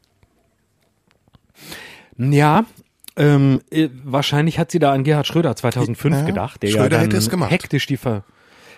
Ja, 2.19 2.65
ähm, 3.17 3.61
äh, 3.71 3.89
wahrscheinlich 4.05 4.59
hat 4.59 4.71
sie 4.71 4.79
da 4.79 4.93
an 4.93 5.05
Gerhard 5.05 5.27
Schröder 5.27 5.55
2005 5.55 6.17
Ja, 6.17 6.25
gedacht, 6.25 6.63
der 6.63 6.69
Schröder 6.69 6.97
ja 6.97 7.03
hätte 7.03 7.17
es 7.17 7.29
gemacht. 7.29 7.51
hektisch 7.51 7.87
die 7.87 7.97
Ver 7.97 8.25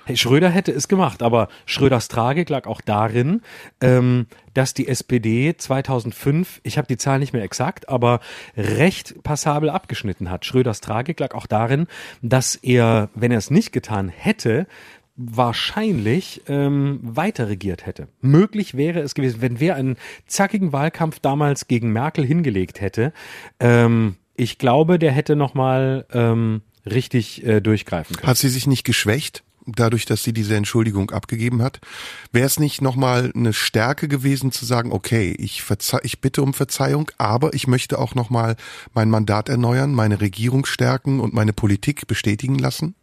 Hey, 0.07 0.19
Schröder 0.19 0.51
hätte 0.51 0.71
es 0.71 0.87
gemacht, 0.89 1.23
aber 1.23 1.49
Schröders 1.65 2.09
Tragik 2.09 2.51
lag 2.51 2.67
auch 2.67 2.83
darin, 2.83 3.41
ähm, 3.81 4.27
dass 4.53 4.75
die 4.75 4.87
SPD 4.87 5.57
2005, 5.57 6.61
ich 6.63 6.77
habe 6.77 6.87
die 6.87 6.99
Zahl 6.99 7.19
nicht 7.21 7.33
mehr 7.33 7.43
exakt, 7.43 7.89
aber 7.89 8.21
recht 8.55 9.23
passabel 9.23 9.71
abgeschnitten 9.71 10.31
hat. 10.31 10.45
Schröders 10.45 10.83
Tragik 10.83 11.21
lag 11.21 11.35
auch 11.35 11.47
darin, 11.47 11.87
dass 12.21 12.55
er, 12.55 13.09
wenn 13.15 13.33
er 13.33 13.39
es 13.39 13.51
nicht 13.51 13.73
getan 13.73 14.11
hätte, 14.11 14.67
wahrscheinlich 15.17 16.43
ähm, 16.49 16.99
weiter 17.03 17.49
regiert 17.49 17.87
hätte. 17.87 18.09
Möglich 18.21 18.77
wäre 18.77 19.01
es 19.01 19.15
gewesen, 19.15 19.41
wenn 19.41 19.61
wer 19.61 19.77
einen 19.77 19.97
zackigen 20.27 20.73
Wahlkampf 20.73 21.21
damals 21.21 21.69
gegen 21.69 21.93
Merkel 21.93 22.25
hingelegt 22.25 22.81
hätte. 22.81 23.13
Ähm, 23.61 24.17
ich 24.35 24.59
glaube, 24.59 24.99
der 24.99 25.13
hätte 25.13 25.37
noch 25.37 25.55
mal 25.55 26.07
ähm, 26.13 26.63
richtig 26.85 27.47
äh, 27.47 27.61
durchgreifen 27.61 28.17
können. 28.17 28.27
Hat 28.27 28.37
sie 28.37 28.49
sich 28.49 28.67
nicht 28.67 28.85
geschwächt? 28.85 29.45
Dadurch, 29.67 30.05
dass 30.05 30.23
sie 30.23 30.35
diese 30.35 30.57
Entschuldigung 30.57 31.11
abgegeben 31.11 31.63
hat, 31.63 31.81
wäre 32.33 32.45
es 32.45 32.61
nicht 32.61 32.83
nochmal 32.83 33.33
eine 33.35 33.55
Stärke 33.55 34.09
gewesen 34.09 34.53
zu 34.53 34.67
sagen, 34.67 34.93
okay, 34.93 35.35
ich, 35.39 35.63
verze 35.63 36.01
ich 36.03 36.21
bitte 36.21 36.43
um 36.43 36.53
Verzeihung, 36.53 37.11
aber 37.17 37.55
ich 37.55 37.67
möchte 37.67 37.99
auch 37.99 38.15
nochmal 38.15 38.57
mein 38.93 39.09
Mandat 39.09 39.49
erneuern, 39.49 39.95
meine 39.95 40.21
Regierung 40.21 40.67
stärken 40.67 41.19
und 41.19 41.33
meine 41.33 41.55
Politik 41.55 42.07
bestätigen 42.07 42.59
lassen? 42.59 42.95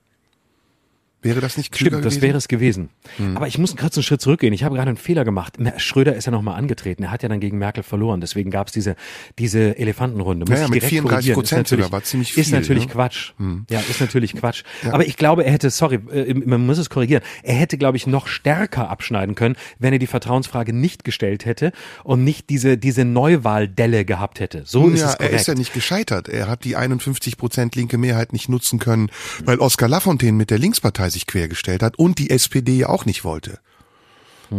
Wäre 1.24 1.40
das 1.40 1.56
nicht 1.58 1.72
klüger 1.72 1.92
Stimmt, 1.98 2.06
das 2.06 2.14
gewesen? 2.16 2.22
wäre 2.28 2.38
es 2.38 2.48
gewesen. 2.48 2.90
Aber 3.36 3.48
ich 3.48 3.58
muss 3.60 3.76
kurz 3.78 3.96
einen 3.96 4.04
Schritt 4.04 4.22
zurückgehen. 4.22 4.54
Ich 4.54 4.64
habe 4.64 4.76
gerade 4.76 4.90
einen 4.90 4.98
Fehler 4.98 5.24
gemacht. 5.24 5.58
Schröder 5.78 6.16
ist 6.16 6.26
ja 6.26 6.32
nochmal 6.32 6.58
angetreten. 6.58 7.04
Er 7.04 7.12
hat 7.12 7.22
ja 7.22 7.30
dann 7.30 7.40
gegen 7.40 7.60
Merkel 7.60 7.84
verloren. 7.84 8.22
Deswegen 8.22 8.50
gab 8.50 8.68
es 8.68 8.74
diese, 8.74 8.96
diese 9.38 9.78
Elefantenrunde. 9.78 10.46
Muss 10.46 10.50
Ja, 10.50 10.62
ja, 10.62 10.64
ich 10.66 10.70
mit 10.72 10.82
direkt 10.82 10.90
34 10.90 11.34
korrigieren. 11.34 11.44
Ist 11.44 11.50
Prozent 11.52 11.68
sogar, 11.68 11.92
war 11.92 12.04
ziemlich 12.04 12.36
Ist 12.38 12.50
viel, 12.50 12.60
natürlich 12.60 12.88
ne? 12.88 12.92
Quatsch. 12.94 13.34
Ja, 13.70 13.80
ist 13.82 14.02
natürlich 14.02 14.34
Quatsch. 14.36 14.64
Aber 14.92 15.06
ich 15.06 15.16
glaube, 15.16 15.44
er 15.46 15.52
hätte, 15.52 15.70
sorry, 15.70 16.00
äh, 16.12 16.34
man 16.34 16.66
muss 16.66 16.80
es 16.80 16.90
korrigieren. 16.90 17.22
Er 17.44 17.54
hätte, 17.56 17.78
glaube 17.78 17.98
ich, 17.98 18.08
noch 18.08 18.26
stärker 18.28 18.90
abschneiden 18.90 19.36
können, 19.36 19.56
wenn 19.78 19.94
er 19.94 20.00
die 20.00 20.08
Vertrauensfrage 20.08 20.74
nicht 20.74 21.04
gestellt 21.04 21.46
hätte 21.46 21.72
und 22.04 22.24
nicht 22.24 22.50
diese, 22.50 22.80
diese 22.80 23.06
Neuwahldelle 23.06 24.06
gehabt 24.06 24.40
hätte. 24.40 24.64
So 24.66 24.88
ist 24.90 25.02
ja, 25.02 25.08
es 25.08 25.12
er 25.14 25.18
korrekt. 25.18 25.36
ist 25.36 25.48
ja 25.48 25.54
nicht 25.54 25.74
gescheitert. 25.74 26.30
Er 26.30 26.48
hat 26.48 26.64
die 26.64 26.76
51 26.76 27.38
Prozent 27.38 27.76
linke 27.76 28.00
Mehrheit 28.00 28.34
nicht 28.34 28.50
nutzen 28.50 28.80
können, 28.80 29.12
weil 29.46 29.60
Oskar 29.60 29.88
Lafontaine 29.88 30.34
mit 30.36 30.50
der 30.50 30.58
Linkspartei 30.58 31.11
sich 31.12 31.28
quergestellt 31.28 31.84
hat 31.84 32.00
und 32.00 32.18
die 32.18 32.30
SPD 32.30 32.78
ja 32.78 32.90
auch 32.90 33.06
nicht 33.06 33.24
wollte. 33.24 33.60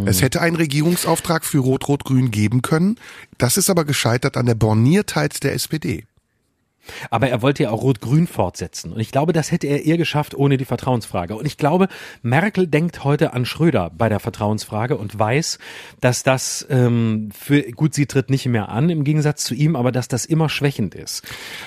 Es 0.06 0.22
hätte 0.22 0.40
einen 0.40 0.56
Regierungsauftrag 0.56 1.44
für 1.44 1.58
Rot-Rot-Grün 1.58 2.30
geben 2.30 2.62
können. 2.62 2.96
Das 3.36 3.58
ist 3.58 3.68
aber 3.68 3.84
gescheitert 3.84 4.38
an 4.38 4.46
der 4.46 4.54
Borniertheit 4.54 5.44
der 5.44 5.52
SPD. 5.52 6.06
Aber 7.10 7.28
er 7.28 7.42
wollte 7.42 7.64
ja 7.64 7.70
auch 7.70 7.82
Rot-Grün 7.82 8.26
fortsetzen. 8.26 8.92
Und 8.92 9.00
ich 9.00 9.10
glaube, 9.10 9.32
das 9.32 9.50
hätte 9.50 9.66
er 9.66 9.84
eher 9.84 9.96
geschafft 9.96 10.34
ohne 10.34 10.56
die 10.56 10.64
Vertrauensfrage. 10.64 11.36
Und 11.36 11.46
ich 11.46 11.56
glaube, 11.56 11.88
Merkel 12.22 12.66
denkt 12.66 13.04
heute 13.04 13.32
an 13.32 13.44
Schröder 13.44 13.90
bei 13.96 14.08
der 14.08 14.20
Vertrauensfrage 14.20 14.96
und 14.96 15.18
weiß, 15.18 15.58
dass 16.00 16.22
das 16.22 16.66
ähm, 16.70 17.30
für 17.32 17.62
gut, 17.62 17.94
sie 17.94 18.06
tritt 18.06 18.30
nicht 18.30 18.46
mehr 18.46 18.68
an 18.68 18.90
im 18.90 19.04
Gegensatz 19.04 19.44
zu 19.44 19.54
ihm, 19.54 19.76
aber 19.76 19.92
dass 19.92 20.08
das 20.08 20.24
immer 20.24 20.48
schwächend 20.48 20.94
ist. 20.94 21.22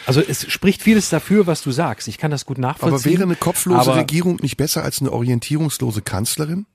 Also 0.05 0.22
es 0.22 0.51
spricht 0.51 0.82
vieles 0.82 1.09
dafür, 1.09 1.47
was 1.47 1.61
du 1.61 1.72
sagst. 1.72 2.07
Ich 2.07 2.18
kann 2.18 2.32
das 2.32 2.45
gut 2.45 2.57
nachvollziehen. 2.57 2.93
Aber 2.93 3.05
wäre 3.05 3.24
eine 3.24 3.36
kopflose 3.36 3.95
Regierung 3.95 4.38
nicht 4.41 4.57
besser 4.57 4.84
als 4.84 5.01
eine 5.01 5.11
orientierungslose 5.11 6.01
Kanzlerin? 6.01 6.66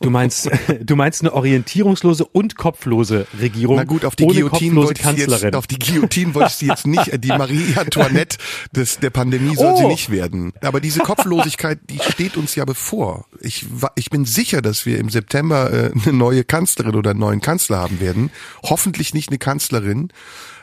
Du 0.00 0.10
meinst, 0.10 0.50
du 0.80 0.96
meinst 0.96 1.22
eine 1.22 1.32
orientierungslose 1.32 2.24
und 2.24 2.56
kopflose 2.56 3.26
Regierung 3.40 3.76
Na 3.76 3.84
gut, 3.84 4.04
auf 4.04 4.16
die 4.16 4.26
Guillotine 4.26 4.76
wollte 4.76 5.00
ich 5.00 5.06
sie 5.26 5.32
jetzt, 5.32 5.54
auf 5.54 5.66
die 5.66 5.78
Guillotine 5.78 6.34
wollte 6.34 6.48
ich 6.50 6.54
sie 6.56 6.66
jetzt 6.66 6.86
nicht, 6.86 7.22
die 7.22 7.28
Marie 7.38 7.74
Antoinette 7.76 8.38
des, 8.74 8.98
der 8.98 9.10
Pandemie 9.10 9.54
soll 9.56 9.76
sie 9.76 9.84
Oh. 9.84 9.88
nicht 9.88 10.10
werden. 10.10 10.52
Aber 10.62 10.80
diese 10.80 11.00
Kopflosigkeit, 11.00 11.78
die 11.88 11.98
steht 11.98 12.36
uns 12.36 12.54
ja 12.54 12.64
bevor. 12.64 13.26
Ich, 13.40 13.66
ich 13.96 14.10
bin 14.10 14.24
sicher, 14.24 14.62
dass 14.62 14.86
wir 14.86 14.98
im 14.98 15.08
September 15.08 15.72
äh, 15.72 15.90
eine 16.04 16.12
neue 16.12 16.44
Kanzlerin 16.44 16.94
oder 16.94 17.10
einen 17.10 17.20
neuen 17.20 17.40
Kanzler 17.40 17.78
haben 17.78 18.00
werden. 18.00 18.30
Hoffentlich 18.62 19.14
nicht 19.14 19.28
eine 19.30 19.38
Kanzlerin. 19.38 20.12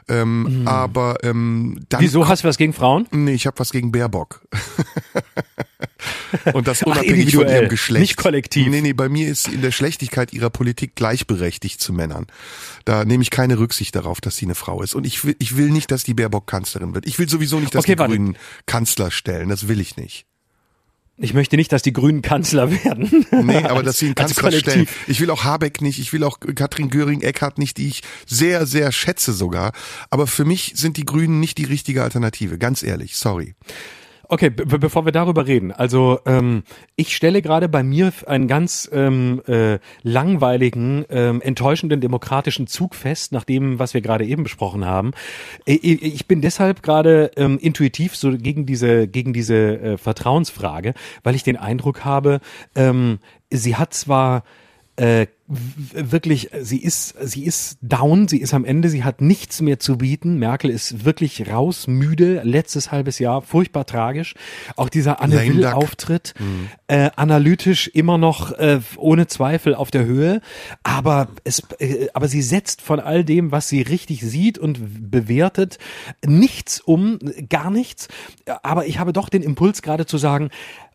Ähm, 0.09 0.63
Aber 0.67 1.17
ähm, 1.23 1.79
dann. 1.89 2.01
Wieso 2.01 2.27
hast 2.27 2.43
du 2.43 2.47
was 2.47 2.57
gegen 2.57 2.73
Frauen? 2.73 3.07
Nee, 3.11 3.33
ich 3.33 3.47
habe 3.47 3.57
was 3.59 3.71
gegen 3.71 3.91
Baerbock. 3.91 4.41
Und 6.53 6.67
das 6.67 6.81
Ach, 6.83 6.87
unabhängig 6.87 7.09
von 7.09 7.19
individuell, 7.19 7.61
ihrem 7.63 7.69
Geschlecht. 7.69 8.01
nicht 8.01 8.17
kollektiv. 8.17 8.67
Nee, 8.67 8.81
nee, 8.81 8.93
bei 8.93 9.09
mir 9.09 9.27
ist 9.27 9.47
in 9.47 9.61
der 9.61 9.71
Schlechtigkeit 9.71 10.33
ihrer 10.33 10.49
Politik 10.49 10.95
gleichberechtigt 10.95 11.81
zu 11.81 11.93
Männern. 11.93 12.27
Da 12.85 13.05
nehme 13.05 13.21
ich 13.23 13.29
keine 13.31 13.59
Rücksicht 13.59 13.95
darauf, 13.95 14.21
dass 14.21 14.37
sie 14.37 14.45
eine 14.45 14.55
Frau 14.55 14.81
ist. 14.81 14.95
Und 14.95 15.05
ich 15.05 15.23
will, 15.25 15.35
ich 15.39 15.57
will 15.57 15.69
nicht, 15.69 15.91
dass 15.91 16.03
die 16.03 16.13
Baerbock 16.13 16.47
Kanzlerin 16.47 16.93
wird. 16.93 17.07
Ich 17.07 17.19
will 17.19 17.29
sowieso 17.29 17.59
nicht, 17.59 17.73
dass 17.75 17.85
Okay, 17.85 17.95
die 17.95 17.99
warte. 17.99 18.15
Grünen 18.15 18.37
Kanzler 18.65 19.11
stellen. 19.11 19.49
Das 19.49 19.67
will 19.67 19.79
ich 19.79 19.97
nicht. 19.97 20.25
Ich 21.21 21.33
möchte 21.33 21.57
nicht, 21.57 21.71
dass 21.71 21.81
die 21.81 21.91
Grünen 21.93 22.21
Kanzler 22.21 22.71
werden. 22.83 23.25
Nee, 23.31 23.57
aber 23.57 23.83
dass 23.83 23.97
sie 23.99 24.07
einen 24.07 24.17
Als 24.17 24.35
Kanzler 24.35 24.59
stellen. 24.59 24.87
Ich 25.07 25.19
will 25.19 25.29
auch 25.29 25.43
Habeck 25.43 25.81
nicht, 25.81 25.99
ich 25.99 26.13
will 26.13 26.23
auch 26.23 26.39
Katrin 26.39 26.89
Göring-Eckardt 26.89 27.57
nicht, 27.57 27.77
die 27.77 27.89
ich 27.89 28.03
sehr, 28.25 28.65
sehr 28.65 28.91
schätze 28.91 29.33
sogar. 29.33 29.73
Aber 30.09 30.27
für 30.27 30.45
mich 30.45 30.73
sind 30.75 30.97
die 30.97 31.05
Grünen 31.05 31.39
nicht 31.39 31.57
die 31.57 31.65
richtige 31.65 32.03
Alternative. 32.03 32.57
Ganz 32.57 32.83
ehrlich, 32.83 33.17
sorry. 33.17 33.55
Okay, 34.31 34.51
be 34.51 34.77
bevor 34.77 35.05
wir 35.05 35.11
darüber 35.11 35.47
reden, 35.47 35.71
also 35.71 36.19
ähm, 36.27 36.61
ich 36.95 37.15
stelle 37.15 37.41
gerade 37.41 37.67
bei 37.67 37.81
mir 37.81 38.13
einen 38.27 38.47
ganz 38.47 38.87
ähm, 38.93 39.41
äh, 39.47 39.79
langweiligen, 40.03 41.03
ähm, 41.09 41.41
enttäuschenden 41.41 41.99
demokratischen 41.99 42.67
Zug 42.67 42.93
fest, 42.93 43.31
nach 43.31 43.43
dem, 43.43 43.79
was 43.79 43.95
wir 43.95 44.01
gerade 44.01 44.25
eben 44.25 44.43
besprochen 44.43 44.85
haben. 44.85 45.13
Ich, 45.65 45.83
ich 45.83 46.27
bin 46.27 46.41
deshalb 46.41 46.83
gerade 46.83 47.31
ähm, 47.37 47.57
intuitiv 47.57 48.15
so 48.15 48.37
gegen 48.37 48.67
diese 48.67 49.07
gegen 49.07 49.33
diese 49.33 49.55
äh, 49.81 49.97
Vertrauensfrage, 49.97 50.93
weil 51.23 51.33
ich 51.33 51.41
den 51.41 51.57
Eindruck 51.57 52.05
habe, 52.05 52.39
ähm, 52.75 53.17
sie 53.49 53.77
hat 53.77 53.95
zwar 53.95 54.43
äh, 54.99 55.27
wirklich, 55.47 56.49
sie 56.59 56.77
ist, 56.77 57.15
sie 57.21 57.45
ist 57.45 57.77
down, 57.81 58.27
sie 58.27 58.39
ist 58.39 58.53
am 58.53 58.65
Ende, 58.65 58.89
sie 58.89 59.05
hat 59.05 59.21
nichts 59.21 59.61
mehr 59.61 59.79
zu 59.79 59.97
bieten. 59.97 60.37
Merkel 60.37 60.69
ist 60.69 61.05
wirklich 61.05 61.49
raus, 61.49 61.87
müde, 61.87 62.41
letztes 62.43 62.91
halbes 62.91 63.17
Jahr, 63.17 63.41
furchtbar 63.41 63.85
tragisch. 63.85 64.35
Auch 64.75 64.89
dieser 64.89 65.21
Anne 65.21 65.41
Will. 65.41 65.65
Auftritt, 65.65 66.33
äh, 66.87 67.09
analytisch 67.15 67.87
immer 67.87 68.17
noch 68.17 68.51
äh, 68.51 68.81
ohne 68.97 69.27
Zweifel 69.27 69.73
auf 69.73 69.89
der 69.89 70.05
Höhe, 70.05 70.41
aber 70.83 71.29
es, 71.45 71.63
äh, 71.79 72.09
aber 72.13 72.27
sie 72.27 72.41
setzt 72.41 72.81
von 72.81 72.99
all 72.99 73.23
dem, 73.23 73.51
was 73.51 73.69
sie 73.69 73.81
richtig 73.81 74.21
sieht 74.21 74.57
und 74.57 75.09
bewertet, 75.09 75.79
nichts 76.25 76.81
um, 76.81 77.19
gar 77.49 77.71
nichts. 77.71 78.09
Aber 78.63 78.85
ich 78.85 78.99
habe 78.99 79.13
doch 79.13 79.29
den 79.29 79.43
Impuls 79.43 79.81
gerade 79.81 80.05
zu 80.05 80.17
sagen, 80.17 80.49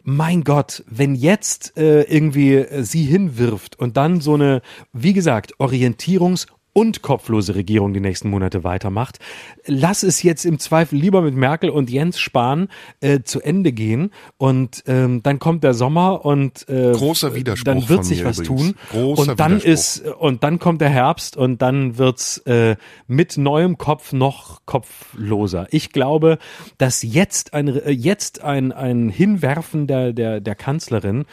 mein 0.04 0.44
Gott, 0.44 0.84
wenn 0.86 1.14
jetzt 1.14 1.76
äh, 1.76 2.02
irgendwie 2.02 2.54
äh, 2.54 2.82
sie 2.84 3.02
hinwirft 3.04 3.78
und 3.78 3.96
dann 3.96 4.20
so 4.20 4.34
eine, 4.34 4.62
wie 4.92 5.14
gesagt, 5.14 5.56
Orientierungs- 5.56 6.46
und 6.74 7.00
kopflose 7.00 7.54
Regierung 7.54 7.94
die 7.94 8.00
nächsten 8.00 8.28
Monate 8.28 8.64
weitermacht, 8.64 9.18
lass 9.64 10.02
es 10.02 10.22
jetzt 10.22 10.44
im 10.44 10.58
Zweifel 10.58 10.98
lieber 10.98 11.22
mit 11.22 11.34
Merkel 11.34 11.70
und 11.70 11.88
Jens 11.88 12.18
Spahn 12.18 12.68
äh, 13.00 13.20
zu 13.22 13.40
Ende 13.40 13.72
gehen 13.72 14.10
und 14.36 14.82
ähm, 14.86 15.22
dann 15.22 15.38
kommt 15.38 15.64
der 15.64 15.72
Sommer 15.72 16.26
und 16.26 16.68
äh, 16.68 16.92
Großer 16.92 17.34
Widerspruch 17.34 17.64
dann 17.64 17.88
wird 17.88 18.04
sich 18.04 18.24
was 18.24 18.40
übrigens. 18.40 18.66
tun 18.66 18.74
Großer 18.90 19.30
und 19.30 19.40
dann 19.40 19.60
ist 19.60 20.04
und 20.04 20.44
dann 20.44 20.58
kommt 20.58 20.80
der 20.80 20.90
Herbst 20.90 21.36
und 21.36 21.62
dann 21.62 21.96
wird's 21.96 22.38
äh, 22.38 22.76
mit 23.06 23.38
neuem 23.38 23.78
Kopf 23.78 24.12
noch 24.12 24.60
kopfloser. 24.66 25.68
Ich 25.70 25.90
glaube, 25.90 26.38
dass 26.76 27.02
jetzt 27.02 27.54
ein 27.54 27.68
äh, 27.68 27.90
jetzt 27.90 28.42
ein 28.42 28.72
ein 28.72 29.08
Hinwerfen 29.08 29.86
der 29.86 30.12
der 30.12 30.40
der 30.40 30.54
Kanzlerin 30.56 31.24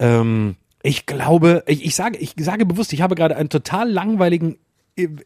ähm, 0.00 0.56
ich 0.82 1.06
glaube, 1.06 1.64
ich, 1.66 1.84
ich 1.84 1.94
sage, 1.96 2.18
ich 2.18 2.34
sage 2.38 2.64
bewusst, 2.64 2.92
ich 2.92 3.02
habe 3.02 3.16
gerade 3.16 3.36
einen 3.36 3.48
total 3.48 3.90
langweiligen 3.90 4.58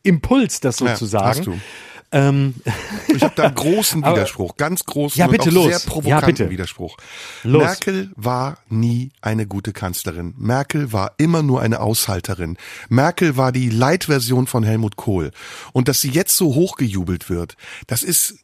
Impuls, 0.02 0.60
das 0.60 0.76
so 0.76 0.86
Ja, 0.86 0.94
zu 0.94 1.06
sagen. 1.06 1.26
hast 1.28 1.46
du. 1.46 1.58
Ähm, 2.14 2.54
Ich 3.08 3.22
habe 3.22 3.32
da 3.34 3.44
einen 3.44 3.54
großen 3.54 4.04
Aber- 4.04 4.16
Widerspruch, 4.16 4.56
ganz 4.58 4.84
großen 4.84 5.18
Ja, 5.18 5.28
bitte 5.28 5.44
und 5.44 5.48
auch 5.48 5.54
los. 5.54 5.64
sehr 5.64 5.78
Ja, 5.78 5.90
provokanten 5.90 6.26
bitte. 6.26 6.50
Widerspruch. 6.50 6.98
Los. 7.42 7.62
Merkel 7.62 8.10
war 8.16 8.58
nie 8.68 9.12
eine 9.22 9.46
gute 9.46 9.72
Kanzlerin. 9.72 10.34
Merkel 10.36 10.92
war 10.92 11.12
immer 11.16 11.42
nur 11.42 11.62
eine 11.62 11.80
Aushalterin. 11.80 12.58
Merkel 12.90 13.38
war 13.38 13.50
die 13.50 13.70
Light-Version 13.70 14.46
von 14.46 14.62
Helmut 14.62 14.96
Kohl. 14.96 15.30
Und 15.72 15.88
dass 15.88 16.02
sie 16.02 16.10
jetzt 16.10 16.36
so 16.36 16.54
hochgejubelt 16.54 17.30
wird, 17.30 17.56
das 17.86 18.02
ist 18.02 18.34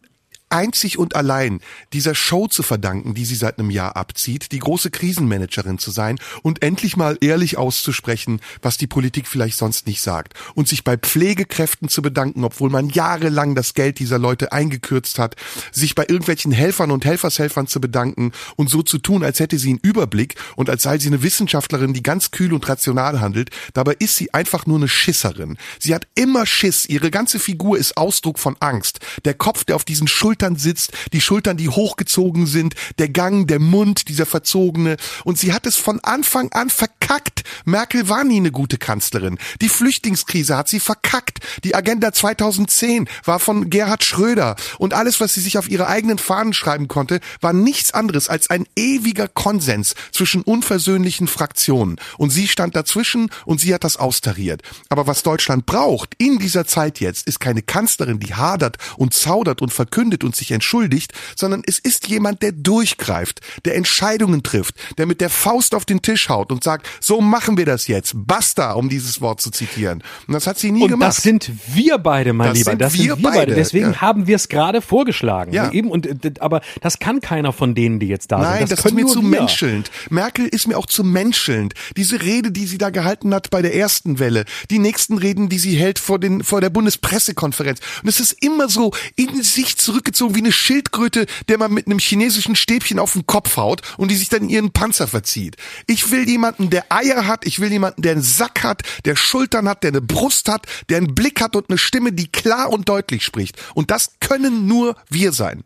einzig 0.51 0.99
und 0.99 1.17
allein 1.17 1.61
dieser 1.93 2.15
Show 2.15 2.47
zu 2.47 2.63
verdanken, 2.63 3.15
die 3.15 3.25
sie 3.25 3.35
seit 3.35 3.59
einem 3.59 3.71
Jahr 3.71 3.97
abzieht, 3.97 4.53
die 4.53 4.59
große 4.59 4.91
Krisenmanagerin 4.91 5.79
zu 5.79 5.91
sein 5.91 6.19
und 6.43 6.63
endlich 6.63 6.97
mal 6.97 7.19
ehrlich 7.21 7.57
auszusprechen, 7.57 8.41
was 8.63 8.79
die 8.79 8.87
Politik 8.87 9.27
vielleicht 9.27 9.57
sonst 9.57 9.87
nicht 9.87 10.03
sagt 10.03 10.35
und 10.55 10.69
sich 10.69 10.85
bei 10.85 10.97
Pflegekräften 10.97 11.89
zu 11.89 12.03
bedanken, 12.03 12.45
obwohl 12.45 12.71
man 12.71 12.89
jahrelang 12.89 13.55
das 13.55 13.75
Geld 13.75 13.99
dieser 13.99 14.19
Leute 14.19 14.53
eingekürzt 14.53 15.19
hat, 15.19 15.37
sich 15.73 15.95
bei 15.95 16.03
irgendwelchen 16.03 16.53
Helfern 16.53 16.91
und 16.91 17.05
Helfershelfern 17.05 17.67
zu 17.67 17.81
bedanken 17.81 18.33
und 18.57 18.71
so 18.71 18.83
zu 18.83 18.99
tun, 18.99 19.23
als 19.23 19.41
hätte 19.41 19.59
sie 19.59 19.71
einen 19.71 19.81
Überblick 19.83 20.37
und 20.57 20.71
als 20.71 20.83
sei 20.83 20.99
sie 20.99 21.09
eine 21.09 21.23
Wissenschaftlerin, 21.23 21.93
die 21.93 22.03
ganz 22.03 22.31
kühl 22.31 22.53
und 22.53 22.69
rational 22.69 23.21
handelt. 23.21 23.51
Dabei 23.75 23.97
ist 23.99 24.17
sie 24.17 24.33
einfach 24.35 24.67
nur 24.67 24.79
eine 24.79 24.89
Schisserin. 24.89 25.59
Sie 25.79 25.95
hat 25.95 26.07
immer 26.15 26.47
Schiss. 26.47 26.87
Ihre 26.87 27.11
ganze 27.11 27.39
Figur 27.39 27.79
ist 27.79 27.97
Ausdruck 27.97 28.39
von 28.39 28.57
Angst. 28.61 29.01
Der 29.25 29.35
Kopf, 29.35 29.65
der 29.65 29.77
auf 29.77 29.85
diesen 29.85 30.09
Schultern 30.09 30.38
sitzt, 30.57 30.93
die 31.12 31.20
Schultern, 31.20 31.57
die 31.57 31.68
hochgezogen 31.68 32.47
sind, 32.47 32.74
der 32.99 33.09
Gang, 33.09 33.47
der 33.47 33.59
Mund, 33.59 34.09
dieser 34.09 34.26
verzogene. 34.26 34.97
Und 35.24 35.39
sie 35.39 35.53
hat 35.53 35.66
es 35.66 35.76
von 35.76 36.01
Anfang 36.01 36.51
an 36.53 36.70
verkackt. 36.70 37.45
Merkel 37.64 38.09
war 38.09 38.24
nie 38.24 38.36
eine 38.36 38.53
gute 38.53 38.78
Kanzlerin. 38.78 39.39
Die 39.61 39.68
Flüchtlingskrise 39.68 40.57
hat 40.57 40.68
sie 40.68 40.80
verkackt. 40.80 41.39
Die 41.64 41.74
Agenda 41.74 42.12
2010 42.12 43.09
war 43.24 43.39
von 43.39 43.70
Gerhard 43.70 44.05
Schröder. 44.05 44.57
Und 44.78 44.95
alles, 44.95 45.20
was 45.20 45.34
sie 45.34 45.41
sich 45.41 45.59
auf 45.59 45.68
ihre 45.68 45.89
eigenen 45.89 46.18
Fahnen 46.18 46.53
schreiben 46.53 46.89
konnte, 46.89 47.20
war 47.41 47.53
nichts 47.53 47.93
anderes 47.93 48.28
als 48.28 48.51
ein 48.51 48.66
ewiger 48.76 49.28
Konsens 49.28 49.95
zwischen 50.12 50.43
unversöhnlichen 50.43 51.28
Fraktionen. 51.28 51.97
Und 52.16 52.30
sie 52.30 52.49
stand 52.49 52.76
dazwischen 52.76 53.30
und 53.45 53.61
sie 53.61 53.74
hat 53.74 53.84
das 53.84 53.97
austariert. 53.97 54.62
Aber 54.89 55.07
was 55.07 55.22
Deutschland 55.22 55.66
braucht 55.66 56.14
in 56.18 56.39
dieser 56.39 56.66
Zeit 56.66 57.01
jetzt, 57.01 57.26
ist 57.26 57.41
keine 57.41 57.62
Kanzlerin, 57.62 58.20
die 58.20 58.34
hadert 58.34 58.76
und 58.97 59.14
zaudert 59.14 59.62
und 59.62 59.72
verkündet 59.72 60.24
und 60.29 60.37
sich 60.37 60.51
entschuldigt, 60.53 61.12
sondern 61.37 61.62
es 61.66 61.79
ist 61.79 62.07
jemand, 62.09 62.43
der 62.43 62.53
durchgreift, 62.53 63.41
der 63.64 63.74
Entscheidungen 63.76 64.43
trifft, 64.43 64.74
der 64.99 65.07
mit 65.07 65.20
der 65.20 65.31
Faust 65.31 65.74
auf 65.74 65.85
den 65.85 66.03
Tisch 66.03 66.29
haut 66.29 66.53
und 66.53 66.62
sagt, 66.62 66.87
so 67.01 67.20
machen 67.20 67.57
wir 67.57 67.64
das 67.66 67.87
jetzt. 67.89 68.12
Basta, 68.14 68.72
um 68.72 68.89
dieses 68.89 69.20
Wort 69.20 69.41
zu 69.41 69.51
zitieren. 69.51 70.03
Und 70.26 70.35
das 70.35 70.47
hat 70.47 70.59
sie 70.59 70.70
nie 70.70 70.83
und 70.83 70.91
gemacht. 70.91 71.09
das 71.16 71.22
sind 71.22 71.51
wir 71.72 71.99
beide, 71.99 72.33
mein 72.35 72.49
Das 72.51 72.59
Lieber. 72.59 72.70
sind 72.72 72.81
das 72.83 72.93
wir 72.93 72.99
sind 73.14 73.22
wir 73.22 73.31
beide. 73.31 73.39
beide, 73.39 73.55
Deswegen 73.55 73.93
ja. 73.93 74.01
haben 74.03 74.26
wir 74.26 74.37
es 74.37 74.49
gerade 74.49 74.83
vorgeschlagen. 74.83 75.53
Ja. 75.53 75.72
Eben 75.72 75.91
und 75.91 76.07
aber 76.43 76.61
das 76.83 76.99
kann 76.99 77.20
keiner 77.22 77.53
von 77.53 77.74
denen, 77.74 77.99
die 78.01 78.09
jetzt 78.09 78.31
da 78.31 78.39
Nein, 78.39 78.59
sind. 78.59 78.72
das, 78.72 78.81
ist 78.81 78.83
können 78.85 78.97
mir 78.97 79.07
zu 79.07 79.22
wir. 79.22 79.29
menschelnd. 79.41 79.91
Merkel 80.11 80.47
ist 80.47 80.68
mir 80.68 80.76
auch 80.76 80.87
zu 80.87 81.03
menschelnd. 81.05 81.72
Diese 81.97 82.20
Rede, 82.20 82.53
die 82.53 82.66
sie 82.66 82.76
da 82.79 82.91
gehalten 82.91 83.35
hat 83.35 83.49
bei 83.51 83.62
der 83.62 83.74
ersten 83.74 84.18
Welle, 84.18 84.45
die 84.70 84.79
nächsten 84.79 85.16
Reden, 85.16 85.49
die 85.49 85.59
sie 85.59 85.76
hält 85.76 85.99
vor, 85.99 86.18
den, 86.18 86.45
vor 86.45 86.61
der 86.61 86.70
Bundespressekonferenz. 86.70 87.81
Und 88.03 88.09
es 88.09 88.20
ist 88.20 88.43
immer 88.43 88.68
so 88.68 88.93
in 89.16 89.43
sich 89.43 89.76
zurückgezogen 89.79 90.18
wie 90.35 90.41
eine 90.41 90.53
Schildkröte, 90.53 91.27
der 91.49 91.59
man 91.59 91.73
mit 91.73 91.87
einem 91.87 91.99
chinesischen 91.99 92.57
Stäbchen 92.57 92.99
auf 92.99 93.12
den 93.12 93.27
Kopf 93.27 93.57
haut 93.57 93.83
und 93.97 94.11
die 94.11 94.16
sich 94.16 94.29
dann 94.29 94.49
ihren 94.49 94.73
Panzer 94.73 95.07
verzieht. 95.07 95.57
Ich 95.87 96.11
will 96.11 96.29
jemanden, 96.29 96.71
der 96.71 96.87
Eier 96.91 97.27
hat, 97.27 97.47
ich 97.47 97.61
will 97.61 97.71
jemanden, 97.71 98.03
der 98.03 98.12
einen 98.12 98.23
Sack 98.23 98.62
hat, 98.62 98.83
der 99.05 99.16
Schultern 99.16 99.69
hat, 99.69 99.83
der 99.83 99.91
eine 99.91 100.03
Brust 100.03 100.49
hat, 100.49 100.66
der 100.89 100.99
einen 100.99 101.14
Blick 101.14 101.41
hat 101.41 101.57
und 101.57 101.71
eine 101.71 101.79
Stimme, 101.79 102.12
die 102.12 102.29
klar 102.29 102.71
und 102.71 102.89
deutlich 102.89 103.25
spricht. 103.25 103.57
Und 103.75 103.91
das 103.91 104.12
können 104.21 104.66
nur 104.66 104.97
wir 105.09 105.33
sein. 105.33 105.64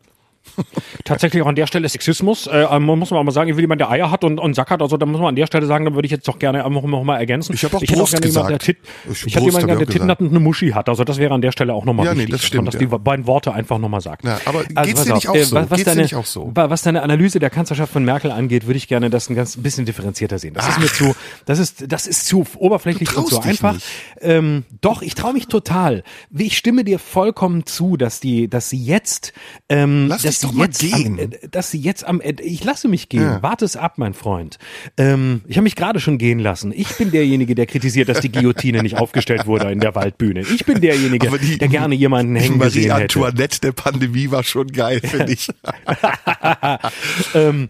Tatsächlich 1.04 1.42
auch 1.42 1.46
an 1.46 1.54
der 1.54 1.66
Stelle 1.66 1.88
Sexismus. 1.88 2.46
Äh, 2.46 2.66
man 2.78 2.98
muss 2.98 3.10
man 3.10 3.20
auch 3.20 3.24
mal 3.24 3.32
sagen, 3.32 3.50
ich 3.50 3.56
will 3.56 3.62
jemand, 3.62 3.80
der 3.80 3.90
Eier 3.90 4.10
hat 4.10 4.24
und, 4.24 4.38
und 4.38 4.54
Sack 4.54 4.70
hat. 4.70 4.82
Also 4.82 4.96
da 4.96 5.06
muss 5.06 5.18
man 5.20 5.28
an 5.30 5.36
der 5.36 5.46
Stelle 5.46 5.66
sagen, 5.66 5.84
da 5.84 5.94
würde 5.94 6.06
ich 6.06 6.12
jetzt 6.12 6.28
doch 6.28 6.38
gerne 6.38 6.64
einfach 6.64 6.82
noch 6.82 7.04
mal 7.04 7.18
ergänzen. 7.18 7.54
Ich 7.54 7.64
hab 7.64 7.74
auch 7.74 7.80
hätte 7.82 7.92
Brust 7.94 8.12
gerne 8.12 8.26
jemanden, 8.26 8.48
der 8.50 8.58
gesagt. 8.58 8.64
Tit, 8.64 8.78
Ich- 9.10 9.26
ich 9.26 9.34
hätte 9.34 9.44
jemanden, 9.46 9.66
der 9.68 9.76
ich 9.80 9.88
auch 9.88 9.92
Titten 9.92 10.10
hat 10.10 10.20
und 10.20 10.28
eine 10.30 10.40
Muschi 10.40 10.70
hat. 10.70 10.88
Also 10.88 11.04
das 11.04 11.18
wäre 11.18 11.34
an 11.34 11.40
der 11.40 11.52
Stelle 11.52 11.74
auch 11.74 11.84
nochmal 11.84 12.06
Ja, 12.06 12.12
nee, 12.14 12.20
wichtig, 12.20 12.32
das 12.32 12.40
dass 12.42 12.46
stimmt, 12.48 12.58
man 12.64 12.64
das 12.66 12.74
ja. 12.74 12.80
die 12.80 12.86
beiden 12.98 13.26
Worte 13.26 13.52
einfach 13.52 13.78
nochmal 13.78 14.00
sagt. 14.00 14.24
Ja, 14.24 14.40
aber 14.44 14.64
Also 14.74 14.88
geht's 14.88 15.04
dir 15.04 15.14
nicht 15.14 15.28
auch 15.28 15.34
äh, 15.34 15.44
so? 15.44 15.56
Was, 15.70 15.84
deine, 15.84 16.02
nicht 16.02 16.14
auch 16.14 16.26
so? 16.26 16.50
wa- 16.54 16.70
Was 16.70 16.82
deine 16.82 17.02
Analyse 17.02 17.38
der 17.40 17.50
Kanzlerschaft 17.50 17.92
von 17.92 18.04
Merkel 18.04 18.30
angeht, 18.30 18.66
würde 18.66 18.76
ich 18.76 18.88
gerne 18.88 19.10
das 19.10 19.28
ein 19.30 19.34
ganz 19.34 19.56
bisschen 19.56 19.84
differenzierter 19.86 20.38
sehen. 20.38 20.54
Das 20.54 20.68
ist 20.68 20.78
mir 20.78 20.86
zu, 20.86 21.14
das 21.46 21.58
ist, 21.58 21.84
das 21.90 22.06
ist 22.06 22.26
zu 22.26 22.46
oberflächlich 22.58 23.16
und 23.16 23.28
zu 23.28 23.40
einfach. 23.40 23.76
Ähm, 24.20 24.64
doch, 24.80 25.02
ich 25.02 25.14
traue 25.14 25.32
mich 25.32 25.46
total. 25.48 26.04
Ich 26.36 26.56
stimme 26.56 26.84
dir 26.84 26.98
vollkommen 26.98 27.66
zu, 27.66 27.96
dass 27.96 28.20
die, 28.20 28.48
dass 28.48 28.68
sie 28.70 28.82
jetzt, 28.82 29.32
ähm, 29.68 30.08
dass 30.08 30.22
sie 30.42 30.46
doch 30.48 30.54
mal 30.54 30.64
jetzt 30.66 30.80
gehen. 30.80 31.18
Am, 31.18 31.30
dass 31.50 31.70
sie 31.70 31.78
jetzt 31.80 32.04
am 32.06 32.20
Ende, 32.20 32.42
ich 32.42 32.62
lasse 32.62 32.88
mich 32.88 33.08
gehen. 33.08 33.22
Ja. 33.22 33.42
Warte 33.42 33.64
es 33.64 33.76
ab, 33.76 33.94
mein 33.96 34.12
Freund. 34.14 34.58
Ähm, 34.98 35.40
ich 35.48 35.56
habe 35.56 35.62
mich 35.64 35.74
gerade 35.76 35.98
schon 36.00 36.18
gehen 36.18 36.38
lassen. 36.38 36.72
Ich 36.76 36.88
bin 36.98 37.10
derjenige, 37.10 37.54
der 37.54 37.66
kritisiert, 37.66 38.08
dass 38.08 38.20
die 38.20 38.30
Guillotine 38.30 38.82
nicht 38.82 38.98
aufgestellt 38.98 39.46
wurde 39.46 39.70
in 39.72 39.80
der 39.80 39.94
Waldbühne. 39.94 40.40
Ich 40.42 40.64
bin 40.66 40.80
derjenige, 40.80 41.30
die- 41.38 41.58
der 41.58 41.68
gerne 41.68 41.94
jemanden 41.94 42.36
hängen 42.36 42.58
Marie 42.58 42.68
gesehen 42.68 42.96
hätte. 42.96 43.18
Antoinette 43.24 43.60
der 43.60 43.72
Pandemie 43.72 44.30
war 44.30 44.42
schon 44.44 44.66
geil, 44.68 45.00
finde 45.00 45.32
ich. 45.32 45.48
ähm, 47.34 47.68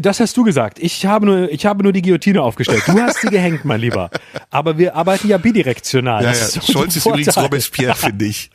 das 0.00 0.20
hast 0.20 0.36
du 0.36 0.44
gesagt. 0.44 0.78
Ich 0.78 1.04
habe 1.06 1.26
nur, 1.26 1.50
ich 1.50 1.66
habe 1.66 1.82
nur 1.82 1.92
die 1.92 2.02
Guillotine 2.02 2.42
aufgestellt. 2.42 2.82
Du 2.86 3.00
hast 3.00 3.20
sie 3.20 3.28
gehängt, 3.28 3.64
mein 3.64 3.80
Lieber. 3.80 4.10
Aber 4.50 4.78
wir 4.78 4.94
arbeiten 4.94 5.28
ja 5.28 5.38
bidirektional. 5.38 6.22
Ja, 6.22 6.30
ja. 6.30 6.36
ist 6.36 6.56
unser 6.56 6.72
Scholz 6.72 6.96
ist 6.96 7.06
übrigens. 7.06 7.36
Robespierre, 7.36 7.94
finde 7.96 8.24
ich. 8.26 8.50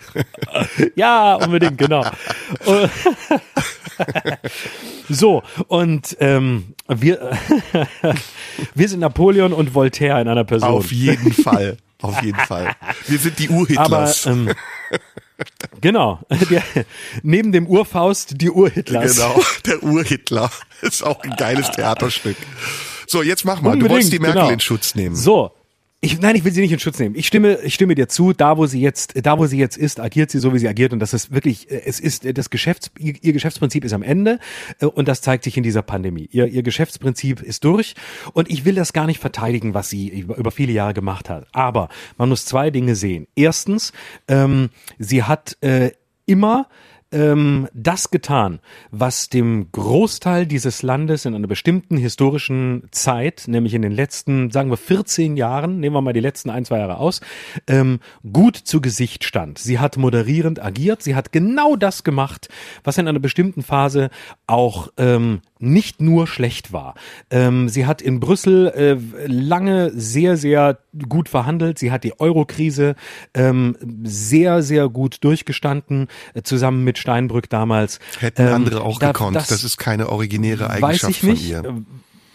Ja, 0.96 1.36
unbedingt, 1.36 1.78
genau. 1.78 2.06
So, 5.10 5.44
und 5.68 6.16
ähm, 6.20 6.74
wir, 6.88 7.32
wir 8.76 8.90
sind 8.90 9.00
Napoleon 9.00 9.54
und 9.54 9.74
Voltaire 9.74 10.22
in 10.22 10.28
einer 10.28 10.44
Person. 10.44 10.70
Auf 10.70 10.92
jeden 10.92 11.34
Fall. 11.34 11.78
Auf 12.02 12.22
jeden 12.22 12.40
Fall. 12.40 12.72
Wir 13.08 13.18
sind 13.18 13.40
die 13.40 13.50
Aber 13.50 13.58
Urhitlers. 13.60 14.26
ähm, 14.28 14.52
genau, 15.82 16.20
der, 16.50 16.64
neben 17.24 17.52
dem 17.52 17.68
Urfaust 17.68 18.42
die 18.42 18.50
Urhitlers. 18.50 19.16
genau. 19.16 19.42
Der 19.66 19.84
Urhitler. 19.84 20.52
Ist 20.82 21.04
auch 21.04 21.22
ein 21.24 21.36
geiles 21.38 21.72
Theaterstück. 21.72 22.38
So, 23.08 23.22
jetzt 23.22 23.44
mach 23.44 23.62
mal. 23.62 23.78
du 23.78 23.90
wolltest 23.90 24.14
die 24.14 24.20
Merkel 24.20 24.42
genau. 24.42 24.54
in 24.54 24.60
Schutz 24.60 24.96
nehmen. 24.96 25.16
So. 25.16 25.52
Ich, 26.02 26.18
nein, 26.22 26.38
ich 26.38 26.46
will 26.46 26.54
sie 26.54 26.62
nicht 26.62 26.72
in 26.72 26.80
Schutz 26.80 26.98
nehmen. 26.98 27.16
Ich 27.16 27.28
stimme, 27.28 27.60
ich 27.62 27.74
stimme 27.74 27.94
dir 27.94 28.08
zu. 28.08 28.32
Da, 28.32 28.58
wo 28.58 28.66
sie 28.68 28.80
jetzt, 28.80 29.14
da, 29.26 29.38
wo 29.38 29.48
sie 29.48 29.58
jetzt 29.58 29.78
ist, 29.78 30.00
agiert 30.00 30.32
sie 30.32 30.40
so, 30.40 30.54
wie 30.54 30.60
sie 30.60 30.70
agiert. 30.70 30.94
Und 30.94 31.00
das 31.00 31.14
ist 31.14 31.34
wirklich, 31.34 31.70
äh, 31.70 31.82
es 31.86 32.00
ist 32.00 32.24
äh, 32.24 32.34
das 32.34 32.50
Geschäfts, 32.50 32.90
ihr, 32.98 33.34
Geschäftsprinzip 33.34 33.84
ist 33.84 33.92
am 33.92 34.02
Ende. 34.02 34.40
äh, 34.80 34.86
Und 34.86 35.10
das 35.10 35.22
zeigt 35.22 35.44
sich 35.44 35.58
in 35.58 35.64
dieser 35.64 35.82
Pandemie. 35.82 36.30
Ihr, 36.32 36.48
ihr 36.48 36.64
Geschäftsprinzip 36.64 37.42
ist 37.42 37.66
durch. 37.66 37.96
Und 38.32 38.50
ich 38.50 38.64
will 38.64 38.76
das 38.76 38.94
gar 38.94 39.08
nicht 39.08 39.20
verteidigen, 39.20 39.74
was 39.74 39.90
sie 39.90 40.08
über, 40.08 40.38
über 40.38 40.52
viele 40.52 40.72
Jahre 40.72 40.94
gemacht 40.94 41.30
hat. 41.30 41.48
Aber 41.52 41.90
man 42.18 42.30
muss 42.30 42.46
zwei 42.46 42.70
Dinge 42.70 42.96
sehen. 42.96 43.28
Erstens, 43.36 43.92
ähm, 44.30 44.70
sie 45.00 45.24
hat 45.24 45.58
äh, 45.60 45.92
immer 46.26 46.70
ähm, 47.12 47.68
das 47.74 48.12
getan, 48.12 48.60
was 48.92 49.30
dem 49.30 49.72
Großteil 49.72 50.46
dieses 50.46 50.84
Landes 50.84 51.26
in 51.26 51.36
einer 51.36 51.48
bestimmten 51.48 51.98
historischen 51.98 52.84
Zeit, 52.92 53.46
nämlich 53.48 53.74
in 53.74 53.82
den 53.82 53.92
letzten, 53.92 54.52
sagen 54.52 54.70
wir 54.70 54.78
14 54.78 55.38
Jahren, 55.38 55.80
nehmen 55.80 55.96
wir 55.96 56.02
mal 56.02 56.14
die 56.14 56.20
letzten 56.20 56.50
ein, 56.50 56.66
zwei 56.66 56.80
Jahre 56.80 56.98
aus, 56.98 57.22
ähm, 57.68 58.00
gut 58.32 58.56
zu 58.56 58.82
Gesicht 58.82 59.24
stand. 59.24 59.58
Sie 59.58 59.80
hat 59.80 59.98
moderierend 59.98 60.64
agiert, 60.64 61.02
sie 61.02 61.16
hat 61.16 61.32
genau 61.32 61.76
das 61.76 62.04
gemacht, 62.04 62.50
was 62.84 62.98
in 62.98 63.08
einer 63.08 63.20
bestimmten 63.20 63.64
Phase 63.64 64.10
auch 64.48 64.90
ähm, 64.98 65.42
nicht 65.60 66.02
nur 66.02 66.26
schlecht 66.26 66.72
war. 66.74 66.96
Ähm, 67.30 67.68
sie 67.70 67.86
hat 67.86 68.02
in 68.02 68.20
Brüssel 68.20 68.68
äh, 68.70 68.98
lange 69.28 69.92
sehr, 69.94 70.38
sehr 70.38 70.80
gut 71.08 71.28
verhandelt. 71.30 71.78
Sie 71.80 71.92
hat 71.92 72.04
die 72.06 72.20
Euro-Krise 72.20 72.96
ähm, 73.34 73.76
sehr, 74.04 74.64
sehr 74.64 74.88
gut 74.90 75.24
durchgestanden, 75.24 76.08
äh, 76.34 76.42
zusammen 76.44 76.84
mit 76.84 76.98
Steinbrück 76.98 77.50
damals. 77.50 78.00
Hätten 78.20 78.42
Ähm, 78.48 78.54
andere 78.54 78.82
auch 78.82 79.00
da- 79.00 79.12
gekonnt. 79.12 79.36
Das, 79.36 79.50
ist 79.64 79.78
keine 79.78 80.10
originäre 80.10 80.64
weiß 80.70 80.84
Eigenschaft 80.84 81.12
ich 81.18 81.24
nicht. 81.24 81.54
von 81.56 81.66
ihr. 81.66 81.84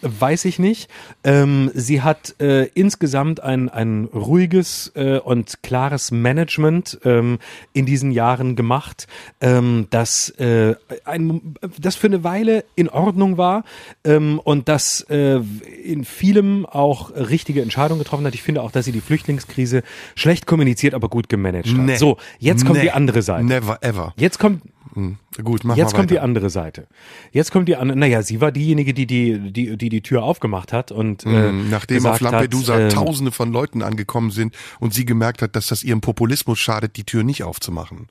Weiß 0.01 0.45
ich 0.45 0.59
nicht. 0.59 0.89
Ähm, 1.23 1.71
sie 1.73 2.01
hat 2.01 2.35
äh, 2.39 2.65
insgesamt 2.73 3.39
ein, 3.41 3.69
ein 3.69 4.05
ruhiges 4.05 4.91
äh, 4.95 5.17
und 5.17 5.63
klares 5.63 6.11
Management 6.11 6.99
ähm, 7.05 7.39
in 7.73 7.85
diesen 7.85 8.11
Jahren 8.11 8.55
gemacht, 8.55 9.07
ähm, 9.41 9.87
das, 9.89 10.29
äh, 10.31 10.75
ein, 11.05 11.55
das 11.79 11.95
für 11.95 12.07
eine 12.07 12.23
Weile 12.23 12.65
in 12.75 12.89
Ordnung 12.89 13.37
war 13.37 13.63
ähm, 14.03 14.39
und 14.43 14.69
das 14.69 15.01
äh, 15.09 15.39
in 15.83 16.05
vielem 16.05 16.65
auch 16.65 17.11
richtige 17.15 17.61
Entscheidungen 17.61 17.99
getroffen 17.99 18.25
hat. 18.25 18.35
Ich 18.35 18.43
finde 18.43 18.61
auch, 18.61 18.71
dass 18.71 18.85
sie 18.85 18.91
die 18.91 19.01
Flüchtlingskrise 19.01 19.81
schlecht 20.15 20.45
kommuniziert, 20.45 20.93
aber 20.93 21.09
gut 21.09 21.29
gemanagt 21.29 21.67
hat. 21.69 21.77
Nee. 21.77 21.95
So, 21.95 22.17
jetzt 22.37 22.63
kommt 22.65 22.77
Nee. 22.77 22.83
die 22.83 22.91
andere 22.91 23.21
Seite. 23.21 23.45
Never 23.45 23.77
ever. 23.81 24.13
Jetzt 24.17 24.37
kommt, 24.39 24.61
Hm. 24.95 25.17
Gut, 25.43 25.65
mach 25.65 25.75
Jetzt 25.75 25.93
kommt 25.93 26.09
die 26.09 26.19
andere 26.19 26.49
Seite. 26.49 26.87
Jetzt 27.31 27.51
kommt 27.51 27.67
die 27.67 27.75
andere. 27.75 27.97
Naja, 27.99 28.23
sie 28.23 28.39
war 28.39 28.51
diejenige, 28.51 28.93
die 28.93 29.05
die 29.05 29.51
die 29.51 29.77
die, 29.77 29.89
die 29.89 30.01
Tür 30.01 30.23
aufgemacht 30.23 30.71
hat 30.73 30.91
und 30.91 31.25
äh, 31.25 31.51
Mhm, 31.51 31.69
Nachdem 31.69 32.05
auf 32.05 32.21
Lampedusa 32.21 32.75
hat, 32.75 32.81
ähm, 32.81 32.89
Tausende 32.89 33.31
von 33.31 33.51
Leuten 33.51 33.81
angekommen 33.81 34.31
sind 34.31 34.55
und 34.79 34.93
sie 34.93 35.05
gemerkt 35.05 35.41
hat, 35.41 35.55
dass 35.55 35.67
das 35.67 35.83
ihrem 35.83 36.01
Populismus 36.01 36.59
schadet, 36.59 36.95
die 36.95 37.03
Tür 37.03 37.23
nicht 37.23 37.43
aufzumachen. 37.43 38.07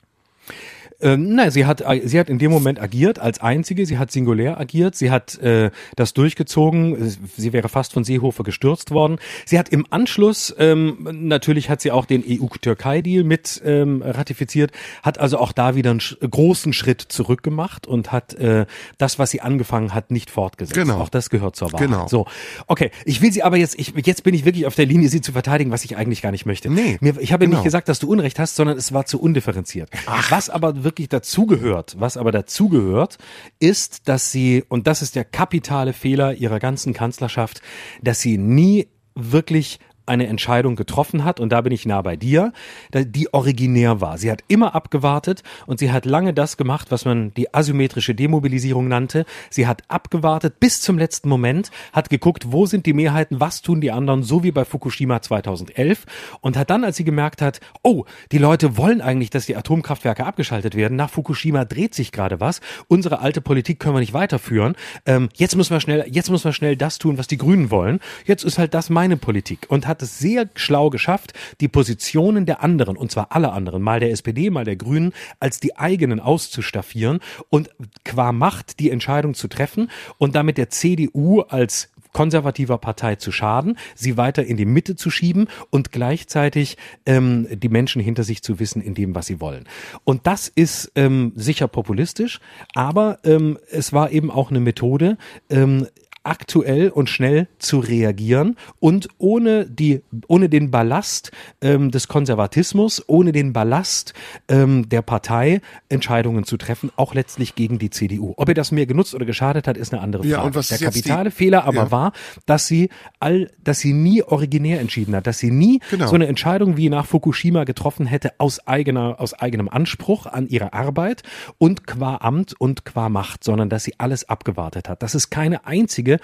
Ähm, 1.01 1.35
nein, 1.35 1.51
sie 1.51 1.65
hat, 1.65 1.83
sie 2.03 2.19
hat 2.19 2.29
in 2.29 2.39
dem 2.39 2.51
Moment 2.51 2.81
agiert 2.81 3.19
als 3.19 3.41
einzige, 3.41 3.85
sie 3.85 3.97
hat 3.97 4.11
singulär 4.11 4.59
agiert, 4.59 4.95
sie 4.95 5.11
hat 5.11 5.37
äh, 5.39 5.71
das 5.95 6.13
durchgezogen, 6.13 7.15
sie 7.35 7.53
wäre 7.53 7.69
fast 7.69 7.93
von 7.93 8.03
Seehofer 8.03 8.43
gestürzt 8.43 8.91
worden. 8.91 9.17
Sie 9.45 9.59
hat 9.59 9.69
im 9.69 9.85
Anschluss, 9.89 10.55
ähm, 10.57 11.07
natürlich 11.11 11.69
hat 11.69 11.81
sie 11.81 11.91
auch 11.91 12.05
den 12.05 12.23
EU-Türkei-Deal 12.27 13.23
mit 13.23 13.61
ähm, 13.65 14.01
ratifiziert, 14.01 14.71
hat 15.03 15.19
also 15.19 15.37
auch 15.37 15.51
da 15.51 15.75
wieder 15.75 15.91
einen 15.91 15.99
großen 15.99 16.73
Schritt 16.73 17.01
zurückgemacht 17.01 17.87
und 17.87 18.11
hat 18.11 18.33
äh, 18.35 18.65
das, 18.97 19.19
was 19.19 19.31
sie 19.31 19.41
angefangen 19.41 19.93
hat, 19.93 20.11
nicht 20.11 20.29
fortgesetzt. 20.31 20.79
Genau. 20.79 20.99
Auch 20.99 21.09
das 21.09 21.29
gehört 21.29 21.55
zur 21.55 21.73
Wahrheit. 21.73 21.87
Genau. 21.87 22.07
So, 22.07 22.25
okay, 22.67 22.91
ich 23.03 23.21
will 23.21 23.31
sie 23.31 23.43
aber 23.43 23.57
jetzt, 23.57 23.77
ich, 23.77 23.93
jetzt 24.05 24.23
bin 24.23 24.33
ich 24.33 24.45
wirklich 24.45 24.65
auf 24.65 24.75
der 24.75 24.85
Linie, 24.85 25.09
sie 25.09 25.21
zu 25.21 25.33
verteidigen, 25.33 25.71
was 25.71 25.83
ich 25.83 25.97
eigentlich 25.97 26.21
gar 26.21 26.31
nicht 26.31 26.45
möchte. 26.45 26.69
Nee, 26.69 26.97
Mir, 27.01 27.15
ich 27.19 27.33
habe 27.33 27.45
genau. 27.45 27.57
nicht 27.57 27.65
gesagt, 27.65 27.89
dass 27.89 27.99
du 27.99 28.09
Unrecht 28.09 28.39
hast, 28.39 28.55
sondern 28.55 28.77
es 28.77 28.93
war 28.93 29.05
zu 29.05 29.19
undifferenziert. 29.19 29.89
Was 30.29 30.49
aber 30.49 30.83
wirklich 30.83 30.94
dazugehört, 31.09 31.95
was 31.99 32.17
aber 32.17 32.31
dazugehört, 32.31 33.17
ist, 33.59 34.07
dass 34.07 34.31
sie, 34.31 34.63
und 34.67 34.87
das 34.87 35.01
ist 35.01 35.15
der 35.15 35.25
kapitale 35.25 35.93
Fehler 35.93 36.33
ihrer 36.33 36.59
ganzen 36.59 36.93
Kanzlerschaft, 36.93 37.61
dass 38.01 38.21
sie 38.21 38.37
nie 38.37 38.87
wirklich 39.15 39.79
eine 40.05 40.27
Entscheidung 40.27 40.75
getroffen 40.75 41.23
hat, 41.23 41.39
und 41.39 41.49
da 41.49 41.61
bin 41.61 41.73
ich 41.73 41.85
nah 41.85 42.01
bei 42.01 42.15
dir, 42.15 42.53
die 42.93 43.33
originär 43.33 44.01
war. 44.01 44.17
Sie 44.17 44.31
hat 44.31 44.43
immer 44.47 44.75
abgewartet 44.75 45.43
und 45.65 45.79
sie 45.79 45.91
hat 45.91 46.05
lange 46.05 46.33
das 46.33 46.57
gemacht, 46.57 46.91
was 46.91 47.05
man 47.05 47.33
die 47.33 47.53
asymmetrische 47.53 48.15
Demobilisierung 48.15 48.87
nannte. 48.87 49.25
Sie 49.49 49.67
hat 49.67 49.83
abgewartet 49.87 50.59
bis 50.59 50.81
zum 50.81 50.97
letzten 50.97 51.29
Moment, 51.29 51.71
hat 51.93 52.09
geguckt, 52.09 52.51
wo 52.51 52.65
sind 52.65 52.85
die 52.85 52.93
Mehrheiten, 52.93 53.39
was 53.39 53.61
tun 53.61 53.81
die 53.81 53.91
anderen, 53.91 54.23
so 54.23 54.43
wie 54.43 54.51
bei 54.51 54.65
Fukushima 54.65 55.21
2011 55.21 56.05
und 56.41 56.57
hat 56.57 56.69
dann, 56.69 56.83
als 56.83 56.97
sie 56.97 57.03
gemerkt 57.03 57.41
hat, 57.41 57.59
oh, 57.83 58.05
die 58.31 58.37
Leute 58.37 58.77
wollen 58.77 59.01
eigentlich, 59.01 59.29
dass 59.29 59.45
die 59.45 59.55
Atomkraftwerke 59.55 60.25
abgeschaltet 60.25 60.75
werden, 60.75 60.95
nach 60.97 61.09
Fukushima 61.09 61.65
dreht 61.65 61.93
sich 61.93 62.11
gerade 62.11 62.39
was, 62.39 62.61
unsere 62.87 63.19
alte 63.19 63.41
Politik 63.41 63.79
können 63.79 63.95
wir 63.95 63.99
nicht 63.99 64.13
weiterführen, 64.13 64.75
ähm, 65.05 65.29
jetzt 65.35 65.55
müssen 65.55 65.71
wir 65.71 65.79
schnell, 65.79 66.05
jetzt 66.09 66.29
müssen 66.29 66.45
wir 66.45 66.53
schnell 66.53 66.75
das 66.75 66.97
tun, 66.97 67.17
was 67.17 67.27
die 67.27 67.37
Grünen 67.37 67.71
wollen, 67.71 67.99
jetzt 68.25 68.43
ist 68.43 68.57
halt 68.57 68.73
das 68.73 68.89
meine 68.89 69.17
Politik 69.17 69.65
und 69.69 69.87
hat 69.87 69.94
hat 69.95 70.01
es 70.01 70.19
sehr 70.19 70.49
schlau 70.55 70.89
geschafft, 70.89 71.31
die 71.61 71.69
Positionen 71.69 72.45
der 72.45 72.61
anderen, 72.61 72.97
und 72.97 73.11
zwar 73.11 73.31
aller 73.31 73.53
anderen, 73.53 73.81
mal 73.81 74.01
der 74.01 74.11
SPD, 74.11 74.49
mal 74.49 74.65
der 74.65 74.75
Grünen, 74.75 75.13
als 75.39 75.61
die 75.61 75.77
eigenen 75.77 76.19
auszustaffieren 76.19 77.21
und 77.49 77.69
qua 78.03 78.33
Macht 78.33 78.79
die 78.79 78.91
Entscheidung 78.91 79.35
zu 79.35 79.47
treffen 79.47 79.89
und 80.17 80.35
damit 80.35 80.57
der 80.57 80.69
CDU 80.69 81.41
als 81.41 81.89
konservativer 82.11 82.77
Partei 82.77 83.15
zu 83.15 83.31
schaden, 83.31 83.77
sie 83.93 84.17
weiter 84.17 84.45
in 84.45 84.57
die 84.57 84.65
Mitte 84.65 84.95
zu 84.95 85.09
schieben 85.09 85.47
und 85.69 85.91
gleichzeitig 85.91 86.77
ähm, 87.05 87.47
die 87.51 87.69
Menschen 87.69 88.01
hinter 88.01 88.23
sich 88.23 88.41
zu 88.41 88.59
wissen 88.59 88.81
in 88.81 88.95
dem, 88.95 89.15
was 89.15 89.27
sie 89.27 89.41
wollen. 89.41 89.65
Und 90.03 90.27
das 90.27 90.47
ist 90.47 90.91
ähm, 90.95 91.33
sicher 91.35 91.67
populistisch, 91.67 92.39
aber 92.73 93.19
ähm, 93.23 93.57
es 93.69 93.91
war 93.91 94.11
eben 94.11 94.31
auch 94.31 94.49
eine 94.49 94.61
Methode, 94.61 95.17
ähm, 95.49 95.87
aktuell 96.25 96.89
und 96.89 97.09
schnell 97.09 97.47
zu 97.59 97.79
reagieren 97.79 98.57
und 98.79 99.07
ohne 99.17 99.65
die 99.65 100.01
ohne 100.27 100.49
den 100.49 100.71
Ballast 100.71 101.31
ähm, 101.61 101.91
des 101.91 102.07
Konservatismus, 102.07 103.03
ohne 103.07 103.31
den 103.31 103.53
Ballast 103.53 104.13
ähm, 104.47 104.89
der 104.89 105.01
Partei 105.01 105.61
Entscheidungen 105.89 106.43
zu 106.43 106.57
treffen, 106.57 106.91
auch 106.95 107.13
letztlich 107.13 107.55
gegen 107.55 107.79
die 107.79 107.89
CDU. 107.89 108.33
Ob 108.37 108.49
ihr 108.49 108.55
das 108.55 108.71
mehr 108.71 108.85
genutzt 108.85 109.13
oder 109.15 109.25
geschadet 109.25 109.67
hat, 109.67 109.77
ist 109.77 109.93
eine 109.93 110.01
andere 110.01 110.23
Frage. 110.23 110.31
Ja, 110.33 110.41
und 110.41 110.55
was 110.55 110.67
der 110.69 110.77
ist 110.79 110.83
kapitale 110.83 111.29
die- 111.29 111.35
Fehler 111.35 111.63
aber 111.65 111.75
Ja. 111.75 111.91
war, 111.91 112.11
dass 112.45 112.67
sie 112.67 112.89
all, 113.19 113.49
dass 113.63 113.79
sie 113.79 113.93
nie 113.93 114.23
originär 114.23 114.79
entschieden 114.79 115.15
hat, 115.15 115.27
dass 115.27 115.39
sie 115.39 115.51
nie 115.51 115.79
Genau. 115.91 116.07
so 116.07 116.15
eine 116.15 116.27
Entscheidung 116.27 116.77
wie 116.77 116.89
nach 116.89 117.05
Fukushima 117.05 117.63
getroffen 117.63 118.05
hätte 118.05 118.33
aus 118.39 118.65
eigener 118.67 119.19
aus 119.19 119.33
eigenem 119.33 119.69
Anspruch 119.69 120.25
an 120.25 120.47
ihre 120.47 120.73
Arbeit 120.73 121.23
und 121.57 121.85
qua 121.87 122.17
Amt 122.17 122.53
und 122.59 122.85
qua 122.85 123.09
Macht, 123.09 123.43
sondern 123.43 123.69
dass 123.69 123.83
sie 123.83 123.93
alles 123.99 124.27
abgewartet 124.27 124.89
hat. 124.89 125.03
Dass 125.03 125.13
es 125.13 125.29
keine 125.29 125.65
einzige 125.65 126.14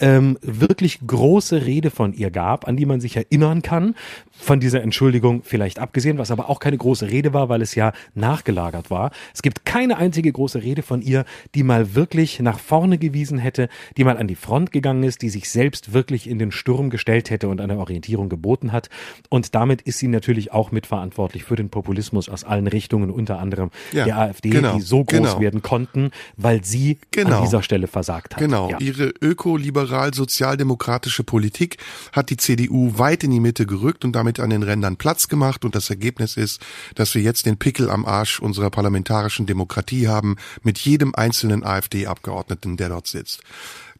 ähm, 0.00 0.38
wirklich 0.42 1.00
große 1.06 1.64
Rede 1.66 1.90
von 1.90 2.12
ihr 2.14 2.30
gab, 2.30 2.66
an 2.68 2.76
die 2.76 2.86
man 2.86 3.00
sich 3.00 3.16
erinnern 3.16 3.62
kann. 3.62 3.94
Von 4.32 4.60
dieser 4.60 4.82
Entschuldigung 4.82 5.42
vielleicht 5.44 5.78
abgesehen, 5.78 6.18
was 6.18 6.30
aber 6.30 6.50
auch 6.50 6.58
keine 6.58 6.76
große 6.76 7.08
Rede 7.10 7.32
war, 7.32 7.48
weil 7.48 7.62
es 7.62 7.74
ja 7.74 7.92
nachgelagert 8.14 8.90
war. 8.90 9.10
Es 9.32 9.42
gibt 9.42 9.64
keine 9.64 9.96
einzige 9.96 10.32
große 10.32 10.62
Rede 10.62 10.82
von 10.82 11.02
ihr, 11.02 11.24
die 11.54 11.62
mal 11.62 11.94
wirklich 11.94 12.40
nach 12.40 12.58
vorne 12.58 12.98
gewiesen 12.98 13.38
hätte, 13.38 13.68
die 13.96 14.04
mal 14.04 14.16
an 14.18 14.26
die 14.28 14.34
Front 14.34 14.72
gegangen 14.72 15.02
ist, 15.04 15.22
die 15.22 15.30
sich 15.30 15.48
selbst 15.50 15.92
wirklich 15.92 16.28
in 16.28 16.38
den 16.38 16.50
Sturm 16.50 16.90
gestellt 16.90 17.30
hätte 17.30 17.48
und 17.48 17.60
eine 17.60 17.78
Orientierung 17.78 18.28
geboten 18.28 18.72
hat. 18.72 18.90
Und 19.28 19.54
damit 19.54 19.82
ist 19.82 19.98
sie 19.98 20.08
natürlich 20.08 20.52
auch 20.52 20.72
mitverantwortlich 20.72 21.44
für 21.44 21.56
den 21.56 21.70
Populismus 21.70 22.28
aus 22.28 22.44
allen 22.44 22.66
Richtungen, 22.66 23.10
unter 23.10 23.38
anderem 23.38 23.70
Ja, 23.92 24.04
der 24.04 24.18
AfD, 24.18 24.50
genau, 24.50 24.74
die 24.76 24.80
so 24.82 25.04
groß 25.04 25.10
genau. 25.18 25.40
werden 25.40 25.62
konnten, 25.62 26.10
weil 26.36 26.64
sie 26.64 26.98
Genau. 27.12 27.36
an 27.38 27.42
dieser 27.44 27.62
Stelle 27.62 27.86
versagt 27.86 28.34
hat. 28.34 28.40
Genau, 28.42 28.70
Ja. 28.70 28.78
ihre 28.80 29.12
öko-liberal-sozialdemokratische 29.34 31.24
Politik 31.24 31.78
hat 32.12 32.30
die 32.30 32.36
CDU 32.36 32.98
weit 32.98 33.24
in 33.24 33.32
die 33.32 33.40
Mitte 33.40 33.66
gerückt 33.66 34.04
und 34.04 34.12
damit 34.12 34.38
an 34.38 34.50
den 34.50 34.62
Rändern 34.62 34.96
Platz 34.96 35.28
gemacht. 35.28 35.64
Und 35.64 35.74
das 35.74 35.90
Ergebnis 35.90 36.36
ist, 36.36 36.60
dass 36.94 37.14
wir 37.14 37.22
jetzt 37.22 37.46
den 37.46 37.58
Pickel 37.58 37.90
am 37.90 38.04
Arsch 38.04 38.40
unserer 38.40 38.70
parlamentarischen 38.70 39.46
Demokratie 39.46 40.08
haben 40.08 40.36
mit 40.62 40.78
jedem 40.78 41.14
einzelnen 41.14 41.64
AfD-Abgeordneten, 41.64 42.76
der 42.76 42.88
dort 42.90 43.08
sitzt. 43.08 43.42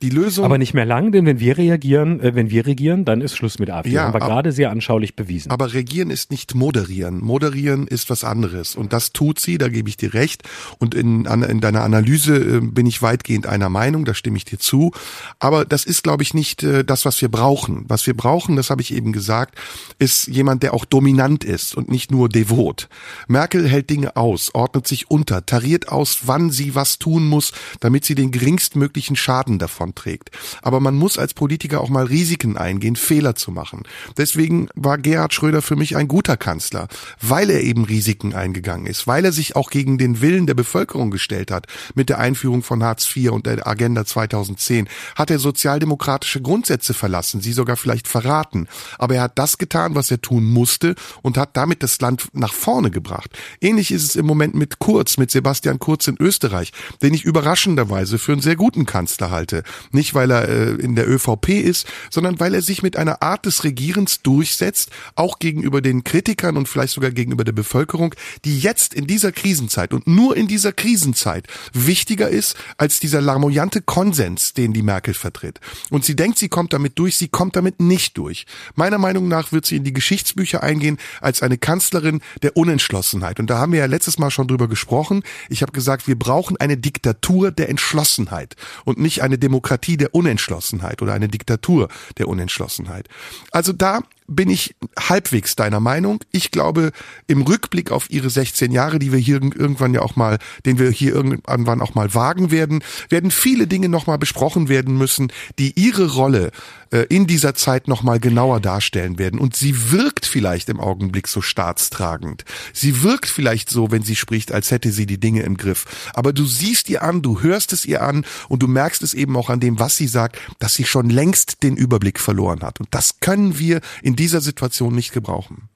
Die 0.02 0.10
Lösung 0.10 0.44
Aber 0.44 0.58
nicht 0.58 0.74
mehr 0.74 0.84
lang, 0.84 1.12
denn 1.12 1.24
wenn 1.24 1.38
wir 1.38 1.56
reagieren, 1.56 2.20
äh, 2.20 2.34
wenn 2.34 2.50
wir 2.50 2.66
regieren, 2.66 3.04
dann 3.04 3.20
ist 3.20 3.36
Schluss 3.36 3.58
mit 3.58 3.70
AfD. 3.70 3.90
Ja, 3.90 4.04
haben 4.04 4.14
wir 4.14 4.20
gerade 4.20 4.50
sehr 4.50 4.70
anschaulich 4.70 5.14
bewiesen. 5.14 5.50
Aber 5.50 5.72
regieren 5.72 6.10
ist 6.10 6.30
nicht 6.30 6.54
moderieren. 6.54 7.20
Moderieren 7.22 7.86
ist 7.86 8.10
was 8.10 8.24
anderes. 8.24 8.74
Und 8.74 8.92
das 8.92 9.12
tut 9.12 9.38
sie, 9.38 9.56
da 9.56 9.68
gebe 9.68 9.88
ich 9.88 9.96
dir 9.96 10.12
recht. 10.14 10.42
Und 10.78 10.94
in, 10.94 11.26
in 11.26 11.60
deiner 11.60 11.82
Analyse 11.82 12.36
äh, 12.36 12.60
bin 12.60 12.86
ich 12.86 13.02
weitgehend 13.02 13.46
einer 13.46 13.68
Meinung, 13.68 14.04
da 14.04 14.14
stimme 14.14 14.36
ich 14.36 14.44
dir 14.44 14.58
zu. 14.58 14.90
Aber 15.38 15.64
das 15.64 15.84
ist, 15.84 16.02
glaube 16.02 16.24
ich, 16.24 16.34
nicht 16.34 16.62
äh, 16.64 16.84
das, 16.84 17.04
was 17.04 17.20
wir 17.22 17.28
brauchen. 17.28 17.84
Was 17.86 18.06
wir 18.06 18.16
brauchen, 18.16 18.56
das 18.56 18.70
habe 18.70 18.82
ich 18.82 18.92
eben 18.92 19.12
gesagt, 19.12 19.56
ist 19.98 20.26
jemand, 20.26 20.64
der 20.64 20.74
auch 20.74 20.84
dominant 20.84 21.44
ist 21.44 21.76
und 21.76 21.88
nicht 21.88 22.10
nur 22.10 22.28
devot. 22.28 22.88
Merkel 23.28 23.68
hält 23.68 23.90
Dinge 23.90 24.16
aus, 24.16 24.54
ordnet 24.54 24.88
sich 24.88 25.10
unter, 25.10 25.46
tariert 25.46 25.88
aus, 25.88 26.22
wann 26.24 26.50
sie 26.50 26.74
was 26.74 26.98
tun 26.98 27.26
muss, 27.26 27.52
damit 27.80 28.04
sie 28.04 28.16
den 28.16 28.32
geringstmöglichen 28.32 29.14
Schaden 29.14 29.58
davon 29.58 29.83
trägt. 29.92 30.30
Aber 30.62 30.78
man 30.78 30.94
muss 30.94 31.18
als 31.18 31.34
Politiker 31.34 31.80
auch 31.80 31.88
mal 31.88 32.04
Risiken 32.04 32.56
eingehen, 32.56 32.94
Fehler 32.96 33.34
zu 33.34 33.50
machen. 33.50 33.82
Deswegen 34.16 34.68
war 34.74 34.98
Gerhard 34.98 35.34
Schröder 35.34 35.62
für 35.62 35.74
mich 35.76 35.96
ein 35.96 36.06
guter 36.08 36.36
Kanzler, 36.36 36.88
weil 37.20 37.50
er 37.50 37.62
eben 37.62 37.84
Risiken 37.84 38.34
eingegangen 38.34 38.86
ist, 38.86 39.06
weil 39.06 39.24
er 39.24 39.32
sich 39.32 39.56
auch 39.56 39.70
gegen 39.70 39.98
den 39.98 40.20
Willen 40.20 40.46
der 40.46 40.54
Bevölkerung 40.54 41.10
gestellt 41.10 41.50
hat 41.50 41.66
mit 41.94 42.08
der 42.08 42.18
Einführung 42.18 42.62
von 42.62 42.84
Hartz 42.84 43.04
IV 43.14 43.32
und 43.32 43.46
der 43.46 43.66
Agenda 43.66 44.04
2010. 44.04 44.88
Hat 45.16 45.30
er 45.30 45.38
sozialdemokratische 45.38 46.40
Grundsätze 46.40 46.94
verlassen, 46.94 47.40
sie 47.40 47.52
sogar 47.52 47.76
vielleicht 47.76 48.06
verraten. 48.06 48.68
Aber 48.98 49.16
er 49.16 49.22
hat 49.22 49.38
das 49.38 49.58
getan, 49.58 49.94
was 49.94 50.10
er 50.10 50.20
tun 50.20 50.44
musste 50.44 50.94
und 51.22 51.36
hat 51.36 51.56
damit 51.56 51.82
das 51.82 52.00
Land 52.00 52.28
nach 52.32 52.52
vorne 52.52 52.90
gebracht. 52.90 53.30
Ähnlich 53.60 53.90
ist 53.90 54.04
es 54.04 54.16
im 54.16 54.26
Moment 54.26 54.54
mit 54.54 54.78
Kurz, 54.78 55.16
mit 55.16 55.30
Sebastian 55.30 55.78
Kurz 55.78 56.06
in 56.06 56.16
Österreich, 56.20 56.72
den 57.02 57.14
ich 57.14 57.24
überraschenderweise 57.24 58.18
für 58.18 58.32
einen 58.32 58.40
sehr 58.40 58.56
guten 58.56 58.86
Kanzler 58.86 59.30
halte. 59.30 59.62
Nicht, 59.92 60.14
weil 60.14 60.30
er 60.30 60.48
äh, 60.48 60.70
in 60.74 60.94
der 60.94 61.08
ÖVP 61.08 61.48
ist, 61.48 61.86
sondern 62.10 62.40
weil 62.40 62.54
er 62.54 62.62
sich 62.62 62.82
mit 62.82 62.96
einer 62.96 63.22
Art 63.22 63.46
des 63.46 63.64
Regierens 63.64 64.22
durchsetzt, 64.22 64.90
auch 65.14 65.38
gegenüber 65.38 65.80
den 65.80 66.04
Kritikern 66.04 66.56
und 66.56 66.68
vielleicht 66.68 66.94
sogar 66.94 67.10
gegenüber 67.10 67.44
der 67.44 67.52
Bevölkerung, 67.52 68.14
die 68.44 68.58
jetzt 68.58 68.94
in 68.94 69.06
dieser 69.06 69.32
Krisenzeit 69.32 69.92
und 69.92 70.06
nur 70.06 70.36
in 70.36 70.48
dieser 70.48 70.72
Krisenzeit 70.72 71.46
wichtiger 71.72 72.28
ist 72.28 72.56
als 72.76 73.00
dieser 73.00 73.20
larmoyante 73.20 73.82
Konsens, 73.82 74.54
den 74.54 74.72
die 74.72 74.82
Merkel 74.82 75.14
vertritt. 75.14 75.60
Und 75.90 76.04
sie 76.04 76.16
denkt, 76.16 76.38
sie 76.38 76.48
kommt 76.48 76.72
damit 76.72 76.98
durch, 76.98 77.16
sie 77.16 77.28
kommt 77.28 77.56
damit 77.56 77.80
nicht 77.80 78.18
durch. 78.18 78.46
Meiner 78.74 78.98
Meinung 78.98 79.28
nach 79.28 79.52
wird 79.52 79.66
sie 79.66 79.76
in 79.76 79.84
die 79.84 79.92
Geschichtsbücher 79.92 80.62
eingehen 80.62 80.98
als 81.20 81.42
eine 81.42 81.58
Kanzlerin 81.58 82.20
der 82.42 82.56
Unentschlossenheit. 82.56 83.40
Und 83.40 83.48
da 83.48 83.58
haben 83.58 83.72
wir 83.72 83.80
ja 83.80 83.86
letztes 83.86 84.18
Mal 84.18 84.30
schon 84.30 84.48
drüber 84.48 84.68
gesprochen. 84.68 85.22
Ich 85.48 85.62
habe 85.62 85.72
gesagt, 85.72 86.06
wir 86.06 86.18
brauchen 86.18 86.56
eine 86.56 86.76
Diktatur 86.76 87.50
der 87.50 87.68
Entschlossenheit 87.68 88.56
und 88.84 88.98
nicht 88.98 89.22
eine 89.22 89.38
Demokratie 89.38 89.63
der 89.96 90.14
Unentschlossenheit 90.14 91.02
oder 91.02 91.14
eine 91.14 91.28
Diktatur 91.28 91.88
der 92.18 92.28
Unentschlossenheit. 92.28 93.08
Also 93.50 93.72
da 93.72 94.00
bin 94.26 94.48
ich 94.48 94.74
halbwegs 94.98 95.56
deiner 95.56 95.80
Meinung. 95.80 96.20
Ich 96.32 96.50
glaube, 96.50 96.92
im 97.26 97.42
Rückblick 97.42 97.90
auf 97.90 98.10
ihre 98.10 98.30
16 98.30 98.72
Jahre, 98.72 98.98
die 98.98 99.12
wir 99.12 99.18
hier 99.18 99.42
irgendwann 99.42 99.94
ja 99.94 100.00
auch 100.00 100.16
mal, 100.16 100.38
den 100.64 100.78
wir 100.78 100.90
hier 100.90 101.14
irgendwann 101.14 101.80
auch 101.80 101.94
mal 101.94 102.14
wagen 102.14 102.50
werden, 102.50 102.82
werden 103.10 103.30
viele 103.30 103.66
Dinge 103.66 103.88
nochmal 103.88 104.18
besprochen 104.18 104.68
werden 104.68 104.96
müssen, 104.96 105.32
die 105.58 105.78
ihre 105.78 106.14
Rolle 106.14 106.50
äh, 106.94 107.06
in 107.08 107.26
dieser 107.26 107.54
Zeit 107.54 107.88
nochmal 107.88 108.20
genauer 108.20 108.60
darstellen 108.60 109.18
werden. 109.18 109.40
Und 109.40 109.56
sie 109.56 109.90
wirkt 109.90 110.26
vielleicht 110.26 110.68
im 110.68 110.80
Augenblick 110.80 111.28
so 111.28 111.42
staatstragend. 111.42 112.44
Sie 112.72 113.02
wirkt 113.02 113.28
vielleicht 113.28 113.68
so, 113.68 113.90
wenn 113.90 114.02
sie 114.02 114.16
spricht, 114.16 114.52
als 114.52 114.70
hätte 114.70 114.92
sie 114.92 115.04
die 115.04 115.18
Dinge 115.18 115.42
im 115.42 115.56
Griff. 115.56 115.84
Aber 116.14 116.32
du 116.32 116.46
siehst 116.46 116.88
ihr 116.88 117.02
an, 117.02 117.20
du 117.20 117.42
hörst 117.42 117.72
es 117.72 117.84
ihr 117.84 118.02
an 118.02 118.24
und 118.48 118.62
du 118.62 118.68
merkst 118.68 119.02
es 119.02 119.12
eben 119.12 119.36
auch 119.36 119.50
an 119.50 119.60
dem, 119.60 119.78
was 119.78 119.96
sie 119.96 120.06
sagt, 120.06 120.38
dass 120.60 120.74
sie 120.74 120.84
schon 120.84 121.10
längst 121.10 121.62
den 121.62 121.76
Überblick 121.76 122.20
verloren 122.20 122.62
hat. 122.62 122.80
Und 122.80 122.88
das 122.92 123.20
können 123.20 123.58
wir 123.58 123.80
in 124.02 124.13
dieser 124.16 124.40
Situation 124.40 124.94
nicht 124.94 125.12
gebrauchen. 125.12 125.68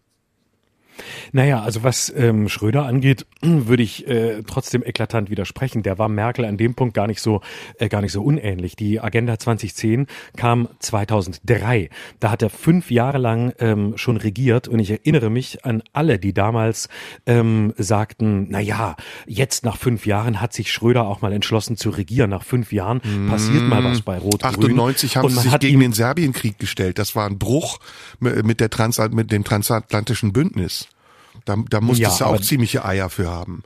Naja, 1.33 1.63
also 1.63 1.83
was 1.83 2.13
ähm, 2.17 2.49
Schröder 2.49 2.85
angeht, 2.85 3.27
würde 3.43 3.83
ich 3.83 4.07
äh, 4.07 4.43
trotzdem 4.47 4.83
eklatant 4.83 5.31
widersprechen. 5.31 5.83
Der 5.83 5.99
war 5.99 6.09
Merkel 6.09 6.45
an 6.45 6.57
dem 6.57 6.75
Punkt 6.75 6.95
gar 6.95 7.07
nicht 7.07 7.21
so 7.21 7.41
äh, 7.79 7.89
gar 7.89 8.03
nicht 8.03 8.13
so 8.13 8.23
unähnlich. 8.23 8.77
Die 8.77 9.01
Agenda 9.01 9.39
2010 9.39 10.07
kam 10.37 10.69
2003. 10.79 11.91
Da 12.21 12.31
hat 12.31 12.43
er 12.43 12.51
fünf 12.51 12.91
Jahre 12.91 13.19
lang 13.19 13.53
ähm, 13.59 13.97
schon 13.97 14.17
regiert 14.17 14.69
und 14.69 14.79
ich 14.79 14.91
erinnere 14.91 15.31
mich 15.31 15.65
an 15.65 15.83
alle, 15.93 16.19
die 16.19 16.33
damals 16.33 16.89
ähm, 17.27 17.73
sagten: 17.77 18.47
Na 18.51 18.61
ja, 18.61 18.97
jetzt 19.27 19.65
nach 19.65 19.77
fünf 19.77 20.07
Jahren 20.07 20.41
hat 20.41 20.53
sich 20.53 20.73
Schröder 20.73 21.07
auch 21.07 21.23
mal 21.23 21.33
entschlossen 21.33 21.77
zu 21.77 21.91
regieren. 21.91 22.31
Nach 22.31 22.43
fünf 22.43 22.73
Jahren 22.73 23.01
passiert 23.29 23.63
mal 23.63 23.83
was 23.85 24.03
bei 24.03 24.19
Rot-Grün. 24.19 24.79
98 24.79 25.17
haben 25.17 25.29
sie 25.29 25.41
sich 25.41 25.59
gegen 25.59 25.81
den 25.81 25.93
Serbienkrieg 25.93 26.59
gestellt. 26.59 26.99
Das 26.99 27.15
war 27.17 27.27
ein 27.27 27.39
Bruch 27.39 27.79
mit, 28.21 28.61
der 28.61 28.71
Trans 28.71 28.99
mit 29.11 29.31
dem 29.33 29.45
transatlantischen 29.45 30.33
Bündnis. 30.33 30.88
Da, 31.49 31.57
da 31.71 31.81
musstest 31.81 32.21
Ja, 32.21 32.27
du 32.29 32.35
auch 32.35 32.41
ziemliche 32.43 32.85
Eier 32.85 33.09
für 33.09 33.31
haben. 33.31 33.63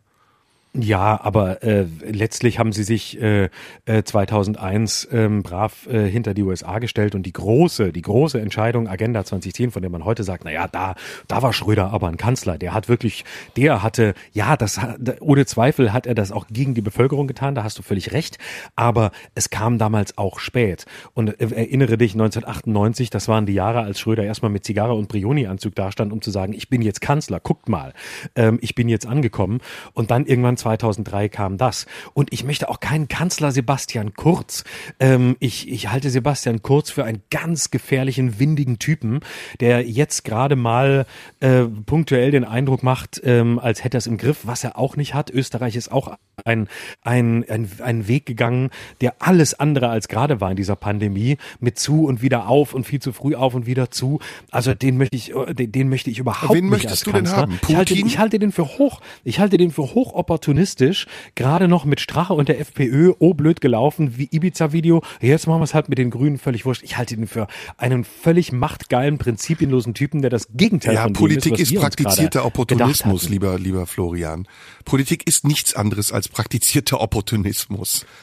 Ja, 0.75 1.21
aber 1.23 1.63
äh, 1.63 1.85
letztlich 2.01 2.59
haben 2.59 2.73
sie 2.73 2.85
sich 2.85 3.21
äh, 3.21 3.51
äh, 3.85 4.05
2001 4.05 5.07
ähm, 5.13 5.43
brav 5.43 5.87
äh, 5.87 6.09
hinter 6.09 6.33
die 6.33 6.43
USA 6.43 6.79
gestellt 6.79 7.15
und 7.15 7.25
die 7.27 7.33
große, 7.35 7.93
die 7.93 8.01
große 8.01 8.41
Entscheidung 8.41 8.89
Agenda 8.89 9.23
2010, 9.23 9.71
von 9.71 9.83
der 9.83 9.91
man 9.91 10.07
heute 10.07 10.25
sagt, 10.25 10.45
na 10.47 10.51
ja, 10.51 10.69
da, 10.69 10.95
da 11.29 11.43
war 11.43 11.53
Schröder 11.53 11.93
aber 11.93 12.09
ein 12.09 12.17
Kanzler. 12.17 12.57
Der 12.57 12.73
hat 12.73 12.89
wirklich, 12.89 13.27
der 13.55 13.83
hatte, 13.83 14.15
ja, 14.33 14.57
das 14.57 14.81
ohne 15.21 15.45
Zweifel 15.45 15.93
hat 15.93 16.07
er 16.07 16.15
das 16.15 16.33
auch 16.33 16.47
gegen 16.49 16.73
die 16.73 16.81
Bevölkerung 16.81 17.27
getan. 17.27 17.55
Da 17.55 17.65
hast 17.65 17.79
du 17.79 17.83
völlig 17.83 18.13
recht. 18.13 18.39
Aber 18.75 19.13
es 19.35 19.51
kam 19.51 19.77
damals 19.77 20.17
auch 20.17 20.39
spät. 20.39 20.87
Und 21.13 21.39
äh, 21.39 21.55
erinnere 21.55 21.99
dich 21.99 22.15
1998, 22.15 23.11
das 23.11 23.29
waren 23.29 23.45
die 23.45 23.53
Jahre, 23.53 23.81
als 23.81 24.01
Schröder 24.01 24.25
erstmal 24.25 24.51
mit 24.51 24.65
Zigarre 24.65 24.95
und 24.95 25.09
Brioni-Anzug 25.09 25.75
dastand, 25.75 26.15
um 26.15 26.23
zu 26.23 26.31
sagen, 26.31 26.55
ich 26.55 26.71
bin 26.71 26.81
jetzt 26.81 27.03
Kanzler. 27.03 27.41
Guckt 27.41 27.69
mal, 27.69 27.93
ähm, 28.37 28.59
ich 28.63 28.75
bin 28.75 28.89
jetzt 28.89 29.07
angekommen. 29.07 29.61
Und 29.93 30.11
dann 30.11 30.25
irgendwann 30.25 30.57
2003 30.63 31.29
kam 31.29 31.59
das. 31.59 31.87
Und 32.15 32.33
ich 32.33 32.45
möchte 32.45 32.69
auch 32.69 32.81
keinen 32.81 33.09
Kanzler 33.09 33.53
Sebastian 33.53 34.15
Kurz. 34.15 34.65
Ähm, 35.01 35.37
ich, 35.41 35.69
ich 35.69 35.91
halte 35.91 36.11
Sebastian 36.11 36.63
Kurz 36.63 36.91
für 36.91 37.05
einen 37.05 37.23
ganz 37.31 37.71
gefährlichen, 37.71 38.39
windigen 38.39 38.79
Typen, 38.79 39.21
der 39.61 39.83
jetzt 39.89 40.25
gerade 40.25 40.57
mal 40.57 41.07
äh, 41.41 41.65
punktuell 41.65 42.31
den 42.31 42.45
Eindruck 42.45 42.83
macht, 42.83 43.21
ähm, 43.25 43.59
als 43.59 43.85
hätte 43.85 43.97
er 43.97 43.99
es 43.99 44.07
im 44.07 44.17
Griff, 44.17 44.41
was 44.45 44.65
er 44.65 44.79
auch 44.79 44.97
nicht 44.97 45.15
hat. 45.15 45.31
Österreich 45.31 45.77
ist 45.77 45.91
auch 45.93 46.17
ein, 46.45 46.69
ein, 47.03 47.45
ein, 47.49 47.69
ein 47.83 48.09
Weg 48.09 48.27
gegangen, 48.27 48.71
der 49.01 49.15
alles 49.19 49.55
andere 49.55 49.89
als 49.89 50.09
gerade 50.09 50.41
war 50.41 50.51
in 50.51 50.57
dieser 50.57 50.77
Pandemie, 50.77 51.39
mit 51.61 51.79
zu 51.79 52.07
und 52.07 52.23
wieder 52.23 52.49
auf 52.49 52.75
und 52.75 52.85
viel 52.85 53.01
zu 53.01 53.13
früh 53.13 53.35
auf 53.35 53.55
und 53.55 53.67
wieder 53.67 53.91
zu. 53.91 54.21
Also 54.51 54.75
den 54.75 54.97
möchte 54.97 55.17
ich, 55.17 55.35
äh, 55.35 55.55
den, 55.55 55.73
den 55.73 55.89
möchte 55.89 56.11
ich 56.11 56.19
überhaupt 56.19 56.55
Wen 56.55 56.65
nicht 56.65 56.71
möchtest 56.71 56.93
als 56.93 57.01
du 57.03 57.13
denn 57.13 57.25
Kanzler. 57.25 57.43
haben? 57.43 57.61
Ich 57.69 57.77
halte, 57.77 57.95
ich 57.95 58.19
halte 58.19 58.39
den 58.39 58.53
für 58.53 58.65
hoch, 58.65 59.01
ich 59.25 59.41
halte 59.41 59.57
den 59.57 59.71
für 59.71 59.83
hoch 59.95 60.15
opportunistisch, 60.53 61.07
gerade 61.35 61.67
noch 61.69 61.85
mit 61.85 62.01
Strache 62.01 62.35
und 62.35 62.49
der 62.49 62.61
FPÖ, 62.61 63.13
oh 63.19 63.35
blöd 63.35 63.61
gelaufen, 63.61 64.19
wie 64.19 64.29
Ibiza-Video, 64.31 65.03
jetzt 65.21 65.47
machen 65.47 65.61
wir 65.61 65.65
es 65.65 65.75
halt 65.75 65.89
mit 65.89 65.99
den 65.99 66.11
Grünen 66.11 66.39
völlig 66.39 66.65
wurscht. 66.67 66.83
Ich 66.83 66.97
halte 66.97 67.17
den 67.17 67.27
für 67.27 67.47
einen 67.79 68.05
völlig 68.05 68.53
machtgeilen, 68.53 69.19
prinzipienlosen 69.19 69.95
Typen, 69.95 70.21
der 70.21 70.31
das 70.31 70.49
Gegenteil 70.53 70.95
Ja, 70.95 71.05
von 71.05 71.15
Politik 71.15 71.59
ist, 71.59 71.73
ist 71.73 71.81
praktizierter 71.81 72.45
Opportunismus, 72.45 73.29
lieber, 73.29 73.59
lieber 73.59 73.87
Florian. 73.87 74.47
Politik 74.85 75.27
ist 75.27 75.47
nichts 75.47 75.75
anderes 75.75 76.13
als 76.13 76.29
praktizierter 76.29 77.01
Opportunismus. 77.01 78.07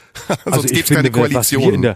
Also 0.46 0.62
Sonst 0.62 0.72
ich 0.72 0.78
gibt's 0.78 0.92
keine 0.92 1.12
Koalition. 1.12 1.96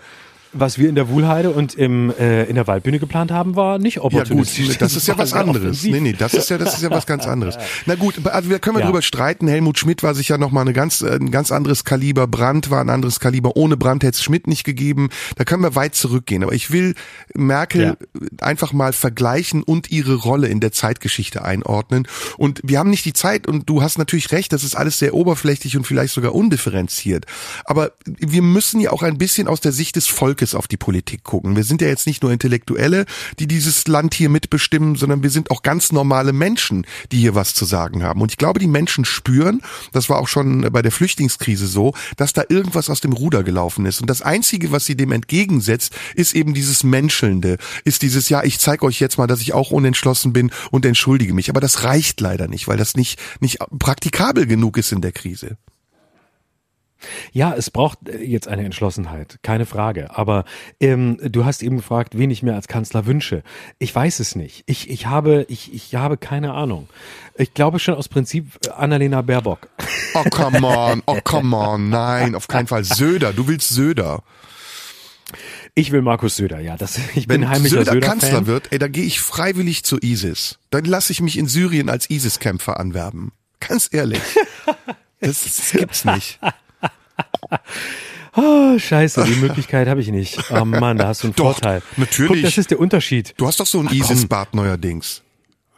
Was 0.53 0.77
wir 0.77 0.89
in 0.89 0.95
der 0.95 1.09
Wuhlheide 1.09 1.49
und 1.51 1.73
im, 1.75 2.11
äh, 2.17 2.43
in 2.45 2.55
der 2.55 2.67
Waldbühne 2.67 2.99
geplant 2.99 3.31
haben, 3.31 3.55
war 3.55 3.79
nicht 3.79 3.95
Ja 3.97 4.03
opportunistisch. 4.03 4.67
gut, 4.67 4.81
das 4.81 4.95
ist 4.95 5.07
ja 5.07 5.17
was 5.17 5.33
anderes. 5.33 5.61
offensiv. 5.61 5.91
Nee, 5.93 5.99
nee, 5.99 6.13
das 6.13 6.33
ist 6.33 6.49
ja, 6.49 6.57
das 6.57 6.75
ist 6.75 6.81
ja 6.83 6.89
was 6.91 7.05
ganz 7.05 7.27
anderes. 7.27 7.57
Na 7.85 7.95
gut, 7.95 8.25
also 8.27 8.49
wir 8.49 8.59
können 8.59 8.75
wir 8.77 8.81
Ja. 8.81 8.85
drüber 8.87 9.01
streiten. 9.01 9.47
Helmut 9.47 9.79
Schmidt 9.79 10.03
war 10.03 10.13
sicher 10.15 10.37
noch 10.37 10.51
mal 10.51 10.61
eine 10.61 10.73
ganz, 10.73 11.01
äh, 11.01 11.15
ein 11.15 11.31
ganz 11.31 11.51
anderes 11.51 11.83
Kaliber. 11.83 12.27
Brandt 12.27 12.69
war 12.69 12.81
ein 12.81 12.89
anderes 12.89 13.19
Kaliber. 13.19 13.55
Ohne 13.55 13.77
Brandt 13.77 14.03
hätte 14.03 14.15
es 14.17 14.23
Schmidt 14.23 14.47
nicht 14.47 14.63
gegeben. 14.63 15.09
Da 15.37 15.43
können 15.43 15.63
wir 15.63 15.75
weit 15.75 15.95
zurückgehen. 15.95 16.43
Aber 16.43 16.53
ich 16.53 16.71
will 16.71 16.95
Merkel 17.33 17.97
einfach 18.41 18.73
mal 18.73 18.93
vergleichen 18.93 19.63
und 19.63 19.91
ihre 19.91 20.15
Rolle 20.15 20.47
in 20.47 20.59
der 20.59 20.71
Zeitgeschichte 20.71 21.43
einordnen. 21.43 22.07
Und 22.37 22.61
wir 22.63 22.79
haben 22.79 22.89
nicht 22.89 23.05
die 23.05 23.13
Zeit 23.13 23.47
und 23.47 23.69
du 23.69 23.81
hast 23.81 23.97
natürlich 23.97 24.31
recht, 24.31 24.53
das 24.53 24.63
ist 24.63 24.75
alles 24.75 24.99
sehr 24.99 25.13
oberflächlich 25.13 25.75
und 25.77 25.87
vielleicht 25.87 26.13
sogar 26.13 26.35
undifferenziert. 26.35 27.25
Aber 27.65 27.91
wir 28.05 28.41
müssen 28.41 28.79
ja 28.79 28.91
auch 28.91 29.03
ein 29.03 29.17
bisschen 29.17 29.47
aus 29.47 29.61
der 29.61 29.71
Sicht 29.71 29.95
des 29.95 30.07
Volkes 30.07 30.42
auf 30.53 30.67
die 30.67 30.77
Politik 30.77 31.23
gucken. 31.23 31.55
Wir 31.55 31.63
sind 31.63 31.81
ja 31.81 31.87
jetzt 31.87 32.05
nicht 32.05 32.21
nur 32.21 32.31
Intellektuelle, 32.31 33.05
die 33.39 33.47
dieses 33.47 33.87
Land 33.87 34.13
hier 34.13 34.29
mitbestimmen, 34.29 34.95
sondern 34.95 35.23
wir 35.23 35.29
sind 35.29 35.49
auch 35.49 35.63
ganz 35.63 35.91
normale 35.91 36.33
Menschen, 36.33 36.85
die 37.11 37.19
hier 37.19 37.35
was 37.35 37.53
zu 37.53 37.65
sagen 37.65 38.03
haben. 38.03 38.21
Und 38.21 38.31
ich 38.31 38.37
glaube, 38.37 38.59
die 38.59 38.67
Menschen 38.67 39.05
spüren, 39.05 39.61
das 39.93 40.09
war 40.09 40.19
auch 40.19 40.27
schon 40.27 40.61
bei 40.71 40.81
der 40.81 40.91
Flüchtlingskrise 40.91 41.67
so, 41.67 41.93
dass 42.17 42.33
da 42.33 42.43
irgendwas 42.49 42.89
aus 42.89 43.01
dem 43.01 43.13
Ruder 43.13 43.43
gelaufen 43.43 43.85
ist. 43.85 44.01
Und 44.01 44.09
das 44.09 44.21
Einzige, 44.21 44.71
was 44.71 44.85
sie 44.85 44.97
dem 44.97 45.11
entgegensetzt, 45.11 45.95
ist 46.15 46.35
eben 46.35 46.53
dieses 46.53 46.83
Menschelnde, 46.83 47.57
ist 47.85 48.01
dieses, 48.01 48.29
ja, 48.29 48.43
ich 48.43 48.59
zeige 48.59 48.85
euch 48.85 48.99
jetzt 48.99 49.17
mal, 49.17 49.27
dass 49.27 49.41
ich 49.41 49.53
auch 49.53 49.71
unentschlossen 49.71 50.33
bin 50.33 50.51
und 50.71 50.85
entschuldige 50.85 51.33
mich. 51.33 51.49
Aber 51.49 51.61
das 51.61 51.83
reicht 51.83 52.19
leider 52.19 52.47
nicht, 52.47 52.67
weil 52.67 52.77
das 52.77 52.95
nicht, 52.95 53.19
nicht 53.39 53.59
praktikabel 53.79 54.45
genug 54.45 54.77
ist 54.77 54.91
in 54.91 55.01
der 55.01 55.11
Krise. 55.11 55.57
Ja, 57.31 57.53
es 57.55 57.69
braucht 57.69 58.07
äh, 58.07 58.23
jetzt 58.23 58.47
eine 58.47 58.65
Entschlossenheit, 58.65 59.39
keine 59.41 59.65
Frage. 59.65 60.15
Aber 60.15 60.45
ähm, 60.79 61.17
du 61.21 61.45
hast 61.45 61.63
eben 61.63 61.77
gefragt, 61.77 62.17
wen 62.17 62.31
ich 62.31 62.43
mir 62.43 62.55
als 62.55 62.67
Kanzler 62.67 63.05
wünsche. 63.05 63.43
Ich 63.79 63.93
weiß 63.93 64.19
es 64.19 64.35
nicht. 64.35 64.63
Ich, 64.65 64.89
ich, 64.89 65.07
habe, 65.07 65.45
ich, 65.49 65.73
ich 65.73 65.95
habe 65.95 66.17
keine 66.17 66.53
Ahnung. 66.53 66.89
Ich 67.35 67.53
glaube 67.53 67.79
schon 67.79 67.95
aus 67.95 68.07
Prinzip 68.07 68.47
äh, 68.65 68.69
Annalena 68.69 69.21
Baerbock. 69.21 69.69
Oh, 70.15 70.23
come 70.29 70.65
on, 70.67 71.01
oh, 71.05 71.19
come 71.23 71.55
on, 71.55 71.89
nein, 71.89 72.35
auf 72.35 72.47
keinen 72.47 72.67
Fall. 72.67 72.83
Söder, 72.83 73.33
du 73.33 73.47
willst 73.47 73.69
Söder. 73.69 74.23
Ich 75.75 75.91
will 75.91 76.03
Markus 76.03 76.35
Söder, 76.35 76.59
ja. 76.59 76.77
Das, 76.77 76.97
ich 77.15 77.27
Wenn 77.27 77.41
bin 77.41 77.49
heimlicher 77.49 77.77
Söder 77.79 77.93
Söder-Fan. 77.93 78.19
Kanzler 78.19 78.45
wird, 78.45 78.71
ey, 78.71 78.79
da 78.79 78.87
gehe 78.87 79.05
ich 79.05 79.19
freiwillig 79.19 79.83
zu 79.83 79.97
ISIS. 79.99 80.59
Dann 80.69 80.85
lasse 80.85 81.11
ich 81.11 81.21
mich 81.21 81.37
in 81.37 81.47
Syrien 81.47 81.89
als 81.89 82.09
ISIS-Kämpfer 82.09 82.79
anwerben. 82.79 83.31
Ganz 83.59 83.89
ehrlich. 83.91 84.21
Das, 85.19 85.41
das 85.41 85.71
gibt's 85.71 86.03
nicht. 86.03 86.37
Oh, 88.35 88.79
scheiße, 88.79 89.25
die 89.25 89.35
Möglichkeit 89.35 89.87
habe 89.87 90.01
ich 90.01 90.07
nicht. 90.07 90.39
Oh 90.51 90.65
Mann, 90.65 90.97
da 90.97 91.09
hast 91.09 91.21
du 91.21 91.27
einen 91.27 91.35
Doch, 91.35 91.53
Vorteil. 91.53 91.83
natürlich. 91.97 92.31
Guck, 92.33 92.41
das 92.41 92.57
ist 92.57 92.71
der 92.71 92.79
Unterschied. 92.79 93.35
Du 93.37 93.45
hast 93.45 93.59
doch 93.59 93.67
so 93.67 93.79
ein 93.79 93.85
Ach, 93.87 93.91
komm. 93.91 93.99
ISIS-Bart 94.01 94.55
neuerdings. 94.55 95.21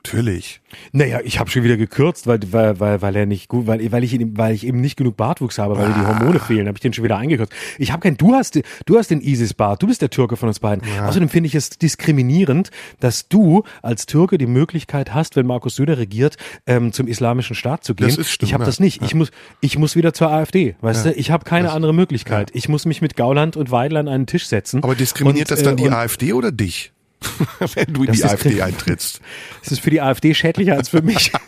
Natürlich. 0.06 0.62
Naja, 0.92 1.20
ich 1.24 1.40
habe 1.40 1.50
schon 1.50 1.64
wieder 1.64 1.78
gekürzt, 1.78 2.28
weil, 2.28 2.40
weil, 2.52 2.80
weil, 2.80 3.02
weil 3.02 3.16
er 3.16 3.26
nicht 3.26 3.48
gut, 3.48 3.66
weil, 3.68 3.92
weil 3.92 4.04
ich 4.04 4.18
weil 4.36 4.54
ich 4.54 4.66
eben 4.66 4.82
nicht 4.82 4.98
genug 4.98 5.18
Bartwuchs 5.18 5.58
habe, 5.58 5.78
weil 5.78 5.88
die 5.88 6.00
Ah. 6.00 6.20
Hormone 6.20 6.40
fehlen, 6.40 6.68
habe 6.68 6.78
ich 6.78 6.82
den 6.82 6.94
schon 6.94 7.04
wieder 7.04 7.18
eingekürzt. 7.18 7.54
Ich 7.78 7.92
habe 7.92 8.02
keinen, 8.02 8.18
du 8.18 8.34
hast, 8.34 8.60
du 8.86 8.98
hast 8.98 9.10
den 9.10 9.22
Isis-Bart, 9.22 9.82
du 9.82 9.88
bist 9.88 10.02
der 10.02 10.10
Türke 10.10 10.38
von 10.38 10.50
uns 10.50 10.60
beiden. 10.60 10.84
Außerdem 11.02 11.30
finde 11.30 11.48
ich 11.48 11.56
es 11.56 11.70
diskriminierend, 11.70 12.70
dass 13.00 13.28
du 13.28 13.64
als 13.82 14.06
Türke 14.06 14.38
die 14.38 14.46
Möglichkeit 14.46 15.14
hast, 15.14 15.36
wenn 15.36 15.46
Markus 15.46 15.76
Söder 15.76 15.98
regiert, 15.98 16.38
ähm, 16.68 16.92
zum 16.94 17.08
islamischen 17.08 17.56
Staat 17.56 17.84
zu 17.84 17.96
gehen. 17.96 18.08
Das 18.08 18.18
ist 18.18 18.32
stimmt, 18.32 18.50
ich 18.50 18.54
habe 18.54 18.64
ja. 18.64 18.68
das 18.68 18.80
nicht. 18.80 19.02
Ich 19.02 19.16
muss, 19.16 19.32
ich 19.62 19.78
muss 19.78 19.96
wieder 19.96 20.14
zur 20.14 20.30
AfD. 20.32 20.76
Weißt 20.82 21.06
du, 21.06 21.14
ich 21.14 21.32
habe 21.32 21.46
keine 21.46 21.72
andere 21.72 21.94
Möglichkeit. 21.94 22.52
Ich 22.54 22.70
muss 22.70 22.86
mich 22.86 23.02
mit 23.02 23.16
Gauland 23.16 23.58
und 23.58 23.72
Weidler 23.72 24.02
an 24.02 24.08
einen 24.08 24.28
Tisch 24.28 24.48
setzen. 24.48 24.84
Aber 24.84 24.96
diskriminiert 24.96 25.50
Und, 25.50 25.58
das 25.58 25.64
dann 25.64 25.78
äh, 25.78 25.82
die 25.82 25.90
AfD 25.90 26.34
oder 26.34 26.52
dich? 26.52 26.92
Wenn 27.74 27.94
du 27.94 28.04
in 28.04 28.08
Das 28.08 28.18
die 28.18 28.24
AfD 28.26 28.62
eintrittst. 28.64 29.22
Es 29.64 29.72
ist 29.72 29.82
für 29.82 29.90
die 29.90 30.02
AfD 30.02 30.34
schädlicher 30.34 30.76
als 30.76 30.90
für 30.90 31.02
mich. 31.02 31.32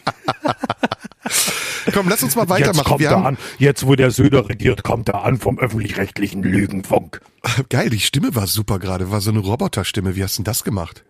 Komm, 1.94 2.10
lass 2.10 2.22
uns 2.24 2.36
mal 2.36 2.42
Jetzt 2.44 2.50
weitermachen. 2.50 2.84
kommt 2.86 3.00
Wir 3.00 3.10
er 3.10 3.26
an, 3.26 3.38
jetzt 3.60 3.86
wo 3.86 3.96
der 3.96 4.12
Söder 4.12 4.50
regiert, 4.50 4.84
kommt 4.84 5.10
er 5.10 5.24
an 5.24 5.38
vom 5.38 5.58
öffentlich-rechtlichen 5.58 6.44
Lügenfunk. 6.44 7.22
geil, 7.70 7.90
die 7.90 8.00
Stimme 8.00 8.36
war 8.36 8.46
super 8.48 8.80
gerade, 8.80 9.10
war 9.10 9.22
so 9.22 9.32
eine 9.32 9.40
Roboterstimme. 9.40 10.16
Wie 10.16 10.24
hast 10.24 10.38
du 10.38 10.42
denn 10.42 10.46
das 10.46 10.64
gemacht? 10.64 11.04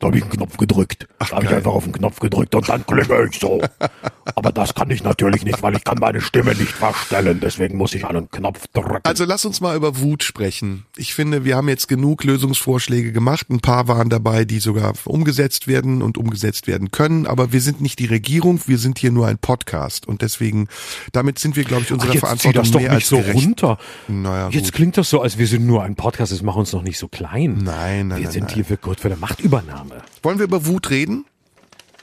Da 0.00 0.08
habe 0.08 0.16
ich 0.18 0.24
einen 0.24 0.32
Knopf 0.32 0.56
gedrückt. 0.56 1.06
Da 1.20 1.30
habe 1.30 1.44
ich 1.44 1.50
einfach 1.52 1.72
auf 1.72 1.84
den 1.84 1.92
Knopf 1.92 2.18
gedrückt 2.18 2.54
und 2.54 2.68
dann 2.68 2.84
klinge 2.84 3.28
ich 3.30 3.38
so. 3.38 3.62
Aber 4.34 4.52
das 4.52 4.74
kann 4.74 4.90
ich 4.90 5.04
natürlich 5.04 5.44
nicht, 5.44 5.62
weil 5.62 5.76
ich 5.76 5.84
kann 5.84 5.98
meine 6.00 6.20
Stimme 6.20 6.54
nicht 6.54 6.72
verstellen. 6.72 7.38
Deswegen 7.40 7.76
muss 7.76 7.94
ich 7.94 8.04
einen 8.06 8.30
Knopf 8.30 8.66
drücken. 8.72 9.00
Also 9.04 9.24
lass 9.24 9.44
uns 9.44 9.60
mal 9.60 9.76
über 9.76 10.00
Wut 10.00 10.22
sprechen. 10.24 10.84
Ich 10.96 11.14
finde, 11.14 11.44
wir 11.44 11.56
haben 11.56 11.68
jetzt 11.68 11.88
genug 11.88 12.24
Lösungsvorschläge 12.24 13.12
gemacht. 13.12 13.48
Ein 13.50 13.60
paar 13.60 13.86
waren 13.86 14.08
dabei, 14.10 14.44
die 14.44 14.58
sogar 14.58 14.94
umgesetzt 15.04 15.68
werden 15.68 16.02
und 16.02 16.18
umgesetzt 16.18 16.66
werden 16.66 16.90
können. 16.90 17.26
Aber 17.26 17.52
wir 17.52 17.60
sind 17.60 17.80
nicht 17.80 17.98
die 17.98 18.06
Regierung, 18.06 18.60
wir 18.66 18.78
sind 18.78 18.98
hier 18.98 19.12
nur 19.12 19.26
ein 19.28 19.38
Podcast. 19.38 20.08
Und 20.08 20.22
deswegen, 20.22 20.68
damit 21.12 21.38
sind 21.38 21.54
wir, 21.54 21.64
glaube 21.64 21.82
ich, 21.82 21.92
unserer 21.92 22.10
Ach, 22.10 22.14
jetzt 22.14 22.20
Verantwortung 22.20 22.62
das 22.62 22.70
doch 22.72 22.80
mehr 22.80 22.88
nicht 22.90 22.96
als 22.96 23.08
so 23.08 23.16
gerecht. 23.18 23.36
runter. 23.46 23.78
Naja, 24.08 24.48
jetzt 24.50 24.64
gut. 24.66 24.72
klingt 24.72 24.96
das 24.96 25.08
so, 25.08 25.20
als 25.20 25.38
wir 25.38 25.46
sind 25.46 25.66
nur 25.66 25.82
ein 25.84 25.94
Podcast. 25.94 26.32
Das 26.32 26.42
macht 26.42 26.56
uns 26.56 26.72
noch 26.72 26.82
nicht 26.82 26.98
so 26.98 27.08
klein. 27.08 27.58
Nein, 27.62 28.08
nein, 28.08 28.18
Wir 28.18 28.24
nein, 28.24 28.32
sind 28.32 28.44
nein. 28.46 28.54
hier 28.54 28.64
für 28.64 28.76
kurz 28.78 29.00
für 29.02 29.08
eine 29.08 29.16
Machtübernahme. 29.16 29.83
Wollen 30.22 30.38
wir 30.38 30.44
über 30.44 30.66
Wut 30.66 30.90
reden? 30.90 31.24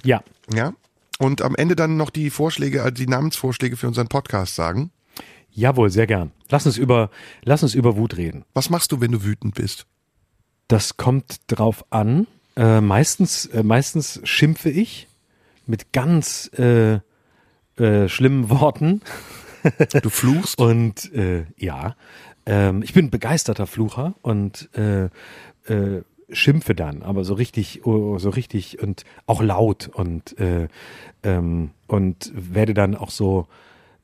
Ja. 0.03 0.23
Ja. 0.53 0.73
Und 1.19 1.41
am 1.41 1.55
Ende 1.55 1.75
dann 1.75 1.97
noch 1.97 2.09
die 2.09 2.29
Vorschläge, 2.29 2.82
also 2.84 2.95
die 2.95 3.07
Namensvorschläge 3.07 3.77
für 3.77 3.88
unseren 3.88 4.07
Podcast 4.07 4.55
sagen. 4.55 4.91
Jawohl, 5.51 5.89
sehr 5.89 6.07
gern. 6.07 6.32
Lass 6.49 6.65
uns 6.65 6.77
über, 6.77 7.09
lass 7.43 7.63
uns 7.63 7.75
über 7.75 7.97
Wut 7.97 8.17
reden. 8.17 8.45
Was 8.53 8.69
machst 8.69 8.91
du, 8.91 9.01
wenn 9.01 9.11
du 9.11 9.23
wütend 9.23 9.55
bist? 9.55 9.86
Das 10.67 10.97
kommt 10.97 11.41
drauf 11.47 11.86
an. 11.89 12.27
Äh, 12.55 12.82
meistens, 12.82 13.45
äh, 13.47 13.63
meistens 13.63 14.21
schimpfe 14.23 14.69
ich. 14.69 15.07
mit 15.67 15.93
ganz 15.93 16.49
äh, 16.57 16.99
äh, 17.77 18.09
schlimmen 18.09 18.49
Worten. 18.49 19.01
Du 20.01 20.09
fluchst? 20.09 20.57
und 20.59 21.13
äh, 21.13 21.45
ja, 21.57 21.95
ähm, 22.45 22.82
ich 22.84 22.93
bin 22.93 23.09
begeisterter 23.09 23.67
Flucher 23.67 24.15
und 24.21 24.69
äh, 24.75 25.05
äh, 25.71 26.03
schimpfe 26.32 26.75
dann, 26.75 27.03
aber 27.03 27.23
so 27.23 27.34
richtig, 27.34 27.86
oh, 27.86 28.17
so 28.17 28.29
richtig 28.29 28.82
und 28.82 29.03
auch 29.25 29.41
laut 29.41 29.89
und 29.93 30.38
äh, 30.39 30.67
ähm, 31.23 31.71
und 31.88 32.32
werde 32.34 32.73
dann 32.73 32.95
auch 32.95 33.09
so 33.09 33.47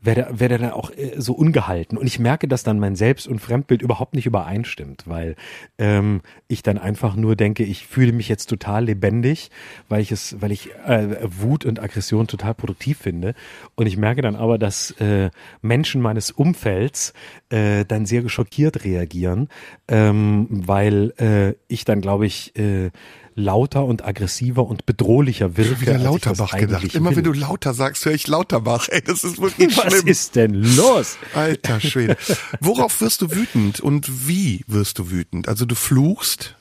werde, 0.01 0.27
werde 0.31 0.57
dann 0.57 0.71
auch 0.71 0.91
äh, 0.91 1.13
so 1.17 1.33
ungehalten. 1.33 1.97
Und 1.97 2.07
ich 2.07 2.19
merke, 2.19 2.47
dass 2.47 2.63
dann 2.63 2.79
mein 2.79 2.95
Selbst- 2.95 3.27
und 3.27 3.39
Fremdbild 3.39 3.81
überhaupt 3.81 4.13
nicht 4.13 4.25
übereinstimmt, 4.25 5.03
weil 5.05 5.35
ähm, 5.77 6.21
ich 6.47 6.63
dann 6.63 6.77
einfach 6.77 7.15
nur 7.15 7.35
denke, 7.35 7.63
ich 7.63 7.87
fühle 7.87 8.11
mich 8.11 8.29
jetzt 8.29 8.47
total 8.47 8.85
lebendig, 8.85 9.49
weil 9.89 10.01
ich 10.01 10.11
es, 10.11 10.39
weil 10.39 10.51
ich 10.51 10.73
äh, 10.85 11.17
Wut 11.23 11.65
und 11.65 11.81
Aggression 11.81 12.27
total 12.27 12.53
produktiv 12.53 12.99
finde. 12.99 13.33
Und 13.75 13.87
ich 13.87 13.97
merke 13.97 14.21
dann 14.21 14.35
aber, 14.35 14.57
dass 14.57 14.91
äh, 14.99 15.29
Menschen 15.61 16.01
meines 16.01 16.31
Umfelds 16.31 17.13
äh, 17.49 17.85
dann 17.85 18.05
sehr 18.05 18.21
geschockiert 18.21 18.83
reagieren, 18.83 19.49
ähm, 19.87 20.47
weil 20.49 21.13
äh, 21.17 21.53
ich 21.67 21.85
dann, 21.85 22.01
glaube 22.01 22.25
ich, 22.25 22.55
äh, 22.57 22.91
lauter 23.37 23.85
und 23.85 24.03
aggressiver 24.03 24.65
und 24.65 24.85
bedrohlicher 24.85 25.55
wirke. 25.57 25.79
Wieder 25.79 25.97
Lauterbach 25.99 26.57
gedacht. 26.57 26.95
Immer 26.95 27.11
will. 27.11 27.17
wenn 27.17 27.23
du 27.23 27.33
lauter 27.33 27.73
sagst, 27.73 28.03
höre 28.03 28.13
ich 28.13 28.27
Lauterbach. 28.27 28.89
Ey, 28.89 29.01
das 29.01 29.23
ist 29.23 29.39
wirklich 29.39 29.77
Was 29.77 29.93
schlimm. 29.93 30.07
ist 30.07 30.35
denn 30.35 30.53
los? 30.75 31.17
Alter 31.35 31.79
Schwede. 31.79 32.17
Worauf 32.59 32.99
wirst 32.99 33.21
du 33.21 33.31
wütend 33.31 33.79
und 33.79 34.27
wie 34.27 34.65
wirst 34.67 34.97
du 34.99 35.11
wütend? 35.11 35.47
Also 35.47 35.65
du 35.65 35.75
fluchst 35.75 36.55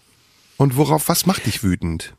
und 0.58 0.76
worauf, 0.76 1.08
was 1.08 1.24
macht 1.26 1.46
dich 1.46 1.62
wütend? 1.62 2.14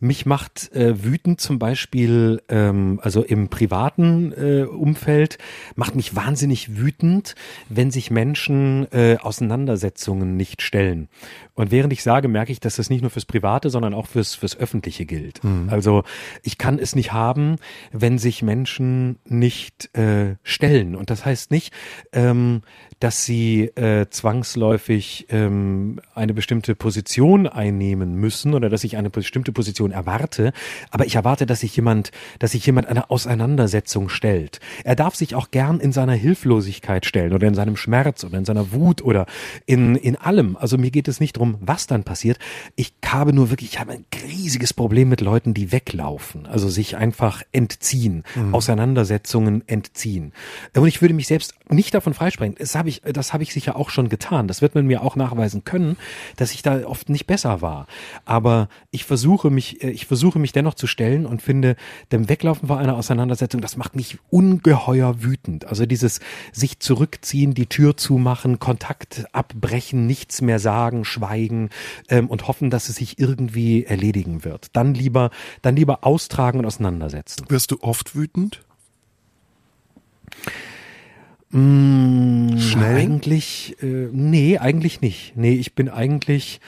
Mich 0.00 0.26
macht 0.26 0.72
äh, 0.72 1.04
wütend 1.04 1.40
zum 1.40 1.58
Beispiel, 1.58 2.42
ähm, 2.48 2.98
also 3.02 3.22
im 3.22 3.48
privaten 3.48 4.32
äh, 4.32 4.62
Umfeld, 4.64 5.38
macht 5.76 5.94
mich 5.94 6.16
wahnsinnig 6.16 6.76
wütend, 6.76 7.34
wenn 7.68 7.90
sich 7.90 8.10
Menschen 8.10 8.90
äh, 8.92 9.18
Auseinandersetzungen 9.20 10.36
nicht 10.36 10.62
stellen. 10.62 11.08
Und 11.54 11.70
während 11.70 11.92
ich 11.92 12.02
sage, 12.02 12.28
merke 12.28 12.52
ich, 12.52 12.60
dass 12.60 12.76
das 12.76 12.88
nicht 12.88 13.02
nur 13.02 13.10
fürs 13.10 13.26
Private, 13.26 13.68
sondern 13.68 13.92
auch 13.92 14.06
fürs, 14.06 14.34
fürs 14.34 14.56
Öffentliche 14.56 15.04
gilt. 15.04 15.40
Also 15.68 16.04
ich 16.42 16.56
kann 16.56 16.78
es 16.78 16.94
nicht 16.94 17.12
haben, 17.12 17.56
wenn 17.92 18.16
sich 18.16 18.42
Menschen 18.42 19.18
nicht 19.26 19.94
äh, 19.96 20.36
stellen. 20.42 20.94
Und 20.96 21.10
das 21.10 21.26
heißt 21.26 21.50
nicht, 21.50 21.74
ähm, 22.12 22.62
dass 23.00 23.24
sie 23.24 23.64
äh, 23.64 24.08
zwangsläufig 24.10 25.26
ähm, 25.30 26.00
eine 26.14 26.34
bestimmte 26.34 26.74
Position 26.74 27.46
einnehmen 27.46 28.14
müssen 28.14 28.54
oder 28.54 28.68
dass 28.68 28.84
ich 28.84 28.96
eine 28.96 29.10
bestimmte 29.10 29.52
Position 29.52 29.89
erwarte, 29.92 30.52
aber 30.90 31.06
ich 31.06 31.14
erwarte, 31.14 31.46
dass 31.46 31.60
sich 31.60 31.74
jemand, 31.76 32.10
dass 32.38 32.52
sich 32.52 32.64
jemand 32.66 32.88
eine 32.88 33.10
Auseinandersetzung 33.10 34.08
stellt. 34.08 34.60
Er 34.84 34.96
darf 34.96 35.14
sich 35.14 35.34
auch 35.34 35.50
gern 35.50 35.80
in 35.80 35.92
seiner 35.92 36.14
Hilflosigkeit 36.14 37.06
stellen 37.06 37.32
oder 37.32 37.46
in 37.46 37.54
seinem 37.54 37.76
Schmerz 37.76 38.24
oder 38.24 38.38
in 38.38 38.44
seiner 38.44 38.72
Wut 38.72 39.02
oder 39.02 39.26
in, 39.66 39.96
in 39.96 40.16
allem. 40.16 40.56
Also 40.56 40.78
mir 40.78 40.90
geht 40.90 41.08
es 41.08 41.20
nicht 41.20 41.36
darum, 41.36 41.56
was 41.60 41.86
dann 41.86 42.04
passiert. 42.04 42.38
Ich 42.76 42.94
habe 43.04 43.32
nur 43.32 43.50
wirklich, 43.50 43.72
ich 43.72 43.80
habe 43.80 43.92
ein 43.92 44.04
riesiges 44.24 44.72
Problem 44.72 45.08
mit 45.08 45.20
Leuten, 45.20 45.54
die 45.54 45.72
weglaufen, 45.72 46.46
also 46.46 46.68
sich 46.68 46.96
einfach 46.96 47.42
entziehen, 47.52 48.24
Auseinandersetzungen 48.52 49.66
entziehen. 49.66 50.32
Und 50.76 50.86
ich 50.86 51.00
würde 51.02 51.14
mich 51.14 51.26
selbst 51.26 51.54
nicht 51.68 51.94
davon 51.94 52.14
freisprechen. 52.14 52.56
Das 52.58 52.74
habe 52.74 52.88
ich, 52.88 53.02
das 53.02 53.32
habe 53.32 53.42
ich 53.42 53.52
sicher 53.52 53.76
auch 53.76 53.90
schon 53.90 54.08
getan. 54.08 54.48
Das 54.48 54.62
wird 54.62 54.74
man 54.74 54.86
mir 54.86 55.02
auch 55.02 55.16
nachweisen 55.16 55.64
können, 55.64 55.96
dass 56.36 56.52
ich 56.52 56.62
da 56.62 56.84
oft 56.84 57.08
nicht 57.08 57.26
besser 57.26 57.62
war. 57.62 57.86
Aber 58.24 58.68
ich 58.90 59.04
versuche 59.04 59.50
mich, 59.50 59.79
ich 59.80 60.06
versuche 60.06 60.38
mich 60.38 60.52
dennoch 60.52 60.74
zu 60.74 60.86
stellen 60.86 61.26
und 61.26 61.42
finde, 61.42 61.76
dem 62.12 62.28
Weglaufen 62.28 62.68
vor 62.68 62.78
einer 62.78 62.96
Auseinandersetzung, 62.96 63.60
das 63.60 63.76
macht 63.76 63.96
mich 63.96 64.18
ungeheuer 64.30 65.22
wütend. 65.22 65.66
Also 65.66 65.86
dieses 65.86 66.20
sich 66.52 66.80
zurückziehen, 66.80 67.54
die 67.54 67.66
Tür 67.66 67.96
zumachen, 67.96 68.58
Kontakt 68.58 69.24
abbrechen, 69.32 70.06
nichts 70.06 70.42
mehr 70.42 70.58
sagen, 70.58 71.04
schweigen 71.04 71.70
ähm, 72.08 72.28
und 72.28 72.48
hoffen, 72.48 72.70
dass 72.70 72.88
es 72.88 72.96
sich 72.96 73.18
irgendwie 73.18 73.84
erledigen 73.84 74.44
wird. 74.44 74.68
Dann 74.74 74.94
lieber, 74.94 75.30
dann 75.62 75.76
lieber 75.76 76.04
austragen 76.04 76.60
und 76.60 76.66
auseinandersetzen. 76.66 77.44
Wirst 77.48 77.70
du 77.70 77.78
oft 77.80 78.14
wütend? 78.14 78.62
Schnell? 81.52 82.60
Schnell? 82.60 82.96
Eigentlich, 82.96 83.76
äh, 83.82 84.08
nee, 84.12 84.58
eigentlich 84.58 85.00
nicht. 85.00 85.36
Nee, 85.36 85.54
ich 85.54 85.74
bin 85.74 85.88
eigentlich, 85.88 86.60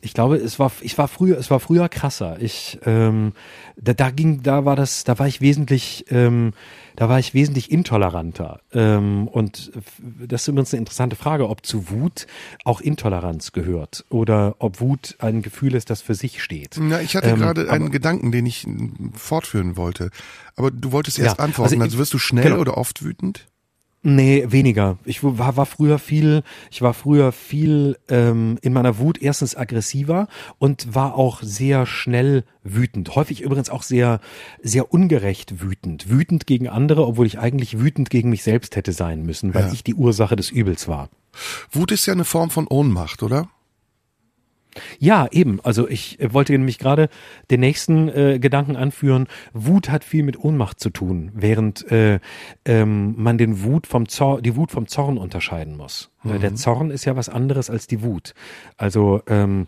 ich 0.00 0.14
glaube, 0.14 0.36
es 0.36 0.58
war, 0.58 0.70
ich 0.80 0.96
war 0.96 1.08
früher, 1.08 1.38
es 1.38 1.50
war 1.50 1.58
früher 1.60 1.88
krasser. 1.88 2.36
Ich, 2.40 2.78
ähm, 2.86 3.32
da, 3.76 3.94
da 3.94 4.10
ging, 4.10 4.42
da 4.42 4.64
war 4.64 4.76
das, 4.76 5.02
da 5.04 5.18
war 5.18 5.26
ich 5.26 5.40
wesentlich, 5.40 6.04
ähm, 6.10 6.52
da 6.94 7.08
war 7.08 7.18
ich 7.18 7.34
wesentlich 7.34 7.70
intoleranter. 7.72 8.60
Ähm, 8.72 9.26
und 9.28 9.72
das 10.20 10.42
ist 10.42 10.48
übrigens 10.48 10.72
eine 10.72 10.78
interessante 10.80 11.16
Frage, 11.16 11.48
ob 11.48 11.66
zu 11.66 11.90
Wut 11.90 12.26
auch 12.64 12.80
Intoleranz 12.80 13.50
gehört 13.52 14.04
oder 14.08 14.54
ob 14.60 14.80
Wut 14.80 15.16
ein 15.18 15.42
Gefühl 15.42 15.74
ist, 15.74 15.90
das 15.90 16.00
für 16.02 16.14
sich 16.14 16.42
steht. 16.42 16.76
Na, 16.80 17.00
ich 17.00 17.16
hatte 17.16 17.30
Ähm, 17.30 17.38
gerade 17.38 17.62
aber- 17.62 17.72
einen 17.72 17.90
Gedanken, 17.90 18.30
den 18.30 18.46
ich 18.46 18.66
fortführen 19.14 19.76
wollte. 19.76 20.10
Aber 20.56 20.70
du 20.70 20.92
wolltest 20.92 21.18
erst 21.18 21.38
Ja, 21.38 21.44
antworten. 21.44 21.74
also 21.74 21.84
Also, 21.84 21.98
wirst 21.98 22.14
du 22.14 22.18
schnell 22.18 22.44
genau. 22.50 22.58
oder 22.60 22.76
oft 22.78 23.02
wütend? 23.04 23.46
Nee, 24.02 24.44
weniger. 24.48 24.96
Ich 25.04 25.24
war, 25.24 25.56
war 25.56 25.66
früher 25.66 25.98
viel, 25.98 26.42
ich 26.70 26.82
war 26.82 26.94
früher 26.94 27.32
viel 27.32 27.98
ähm, 28.08 28.56
in 28.62 28.72
meiner 28.72 28.98
Wut 28.98 29.20
erstens 29.20 29.56
aggressiver 29.56 30.28
und 30.58 30.94
war 30.94 31.16
auch 31.16 31.42
sehr 31.42 31.84
schnell 31.84 32.44
wütend. 32.62 33.16
Häufig 33.16 33.40
übrigens 33.40 33.70
auch 33.70 33.82
sehr, 33.82 34.20
sehr 34.62 34.92
ungerecht 34.94 35.60
wütend. 35.60 36.08
Wütend 36.08 36.46
gegen 36.46 36.68
andere, 36.68 37.06
obwohl 37.06 37.26
ich 37.26 37.40
eigentlich 37.40 37.80
wütend 37.80 38.08
gegen 38.08 38.30
mich 38.30 38.44
selbst 38.44 38.76
hätte 38.76 38.92
sein 38.92 39.22
müssen, 39.22 39.52
weil 39.52 39.66
Ja. 39.66 39.72
ich 39.72 39.82
die 39.82 39.94
Ursache 39.94 40.36
des 40.36 40.50
Übels 40.50 40.86
war. 40.86 41.08
Wut 41.72 41.90
ist 41.90 42.06
ja 42.06 42.12
eine 42.12 42.24
Form 42.24 42.50
von 42.50 42.68
Ohnmacht, 42.68 43.22
oder? 43.24 43.48
Ja, 44.98 45.26
eben. 45.30 45.60
Also 45.62 45.88
ich 45.88 46.20
äh, 46.20 46.32
wollte 46.32 46.52
nämlich 46.52 46.78
gerade 46.78 47.08
den 47.50 47.60
nächsten 47.60 48.08
äh, 48.08 48.38
Gedanken 48.38 48.76
anführen. 48.76 49.26
Wut 49.52 49.90
hat 49.90 50.04
viel 50.04 50.22
mit 50.22 50.42
Ohnmacht 50.42 50.80
zu 50.80 50.90
tun, 50.90 51.30
während 51.34 51.90
äh, 51.90 52.20
ähm, 52.64 53.14
man 53.16 53.38
den 53.38 53.62
Wut 53.62 53.86
vom 53.86 54.08
Zorn, 54.08 54.42
die 54.42 54.56
Wut 54.56 54.70
vom 54.70 54.86
Zorn 54.86 55.18
unterscheiden 55.18 55.76
muss. 55.76 56.10
Äh, 56.24 56.38
Der 56.38 56.54
Zorn 56.54 56.90
ist 56.90 57.04
ja 57.04 57.16
was 57.16 57.28
anderes 57.28 57.70
als 57.70 57.86
die 57.86 58.02
Wut. 58.02 58.34
Also 58.76 59.22
ähm, 59.26 59.66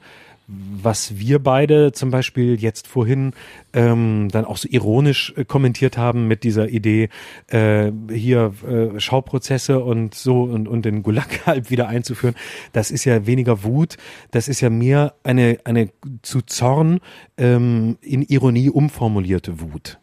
was 0.82 1.18
wir 1.18 1.38
beide 1.38 1.92
zum 1.92 2.11
Beispiel 2.11 2.61
jetzt 2.61 2.86
vorhin 2.88 3.32
ähm, 3.72 4.28
dann 4.30 4.44
auch 4.44 4.57
so 4.57 4.68
ironisch 4.70 5.32
äh, 5.36 5.44
kommentiert 5.44 5.96
haben 5.96 6.26
mit 6.26 6.44
dieser 6.44 6.68
Idee, 6.68 7.09
äh, 7.48 7.92
hier 8.12 8.55
äh, 8.66 8.98
Schauprozesse 8.98 9.80
und 9.80 10.14
so 10.14 10.42
und, 10.42 10.68
und 10.68 10.84
den 10.84 11.03
Gulag 11.03 11.28
halt 11.46 11.70
wieder 11.70 11.88
einzuführen, 11.88 12.34
das 12.72 12.90
ist 12.90 13.05
ja 13.05 13.26
weniger 13.26 13.62
Wut, 13.62 13.96
das 14.30 14.48
ist 14.48 14.61
ja 14.61 14.70
mehr 14.70 15.14
eine, 15.22 15.59
eine 15.64 15.90
zu 16.22 16.42
Zorn 16.42 17.01
ähm, 17.36 17.98
in 18.01 18.22
Ironie 18.22 18.70
umformulierte 18.70 19.61
Wut. 19.61 19.98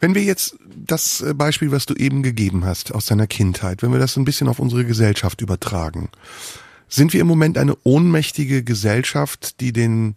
Wenn 0.00 0.14
wir 0.14 0.22
jetzt 0.22 0.56
das 0.76 1.20
äh, 1.20 1.34
Beispiel, 1.34 1.70
was 1.70 1.86
du 1.86 1.94
eben 1.94 2.22
gegeben 2.22 2.64
hast 2.64 2.94
aus 2.94 3.06
deiner 3.06 3.26
Kindheit, 3.26 3.82
wenn 3.82 3.92
wir 3.92 3.98
das 3.98 4.16
ein 4.16 4.24
bisschen 4.24 4.48
auf 4.48 4.58
unsere 4.58 4.84
Gesellschaft 4.84 5.40
übertragen, 5.40 6.10
sind 6.88 7.12
wir 7.12 7.20
im 7.20 7.26
Moment 7.26 7.58
eine 7.58 7.76
ohnmächtige 7.84 8.62
Gesellschaft, 8.62 9.60
die 9.60 9.72
den 9.72 10.16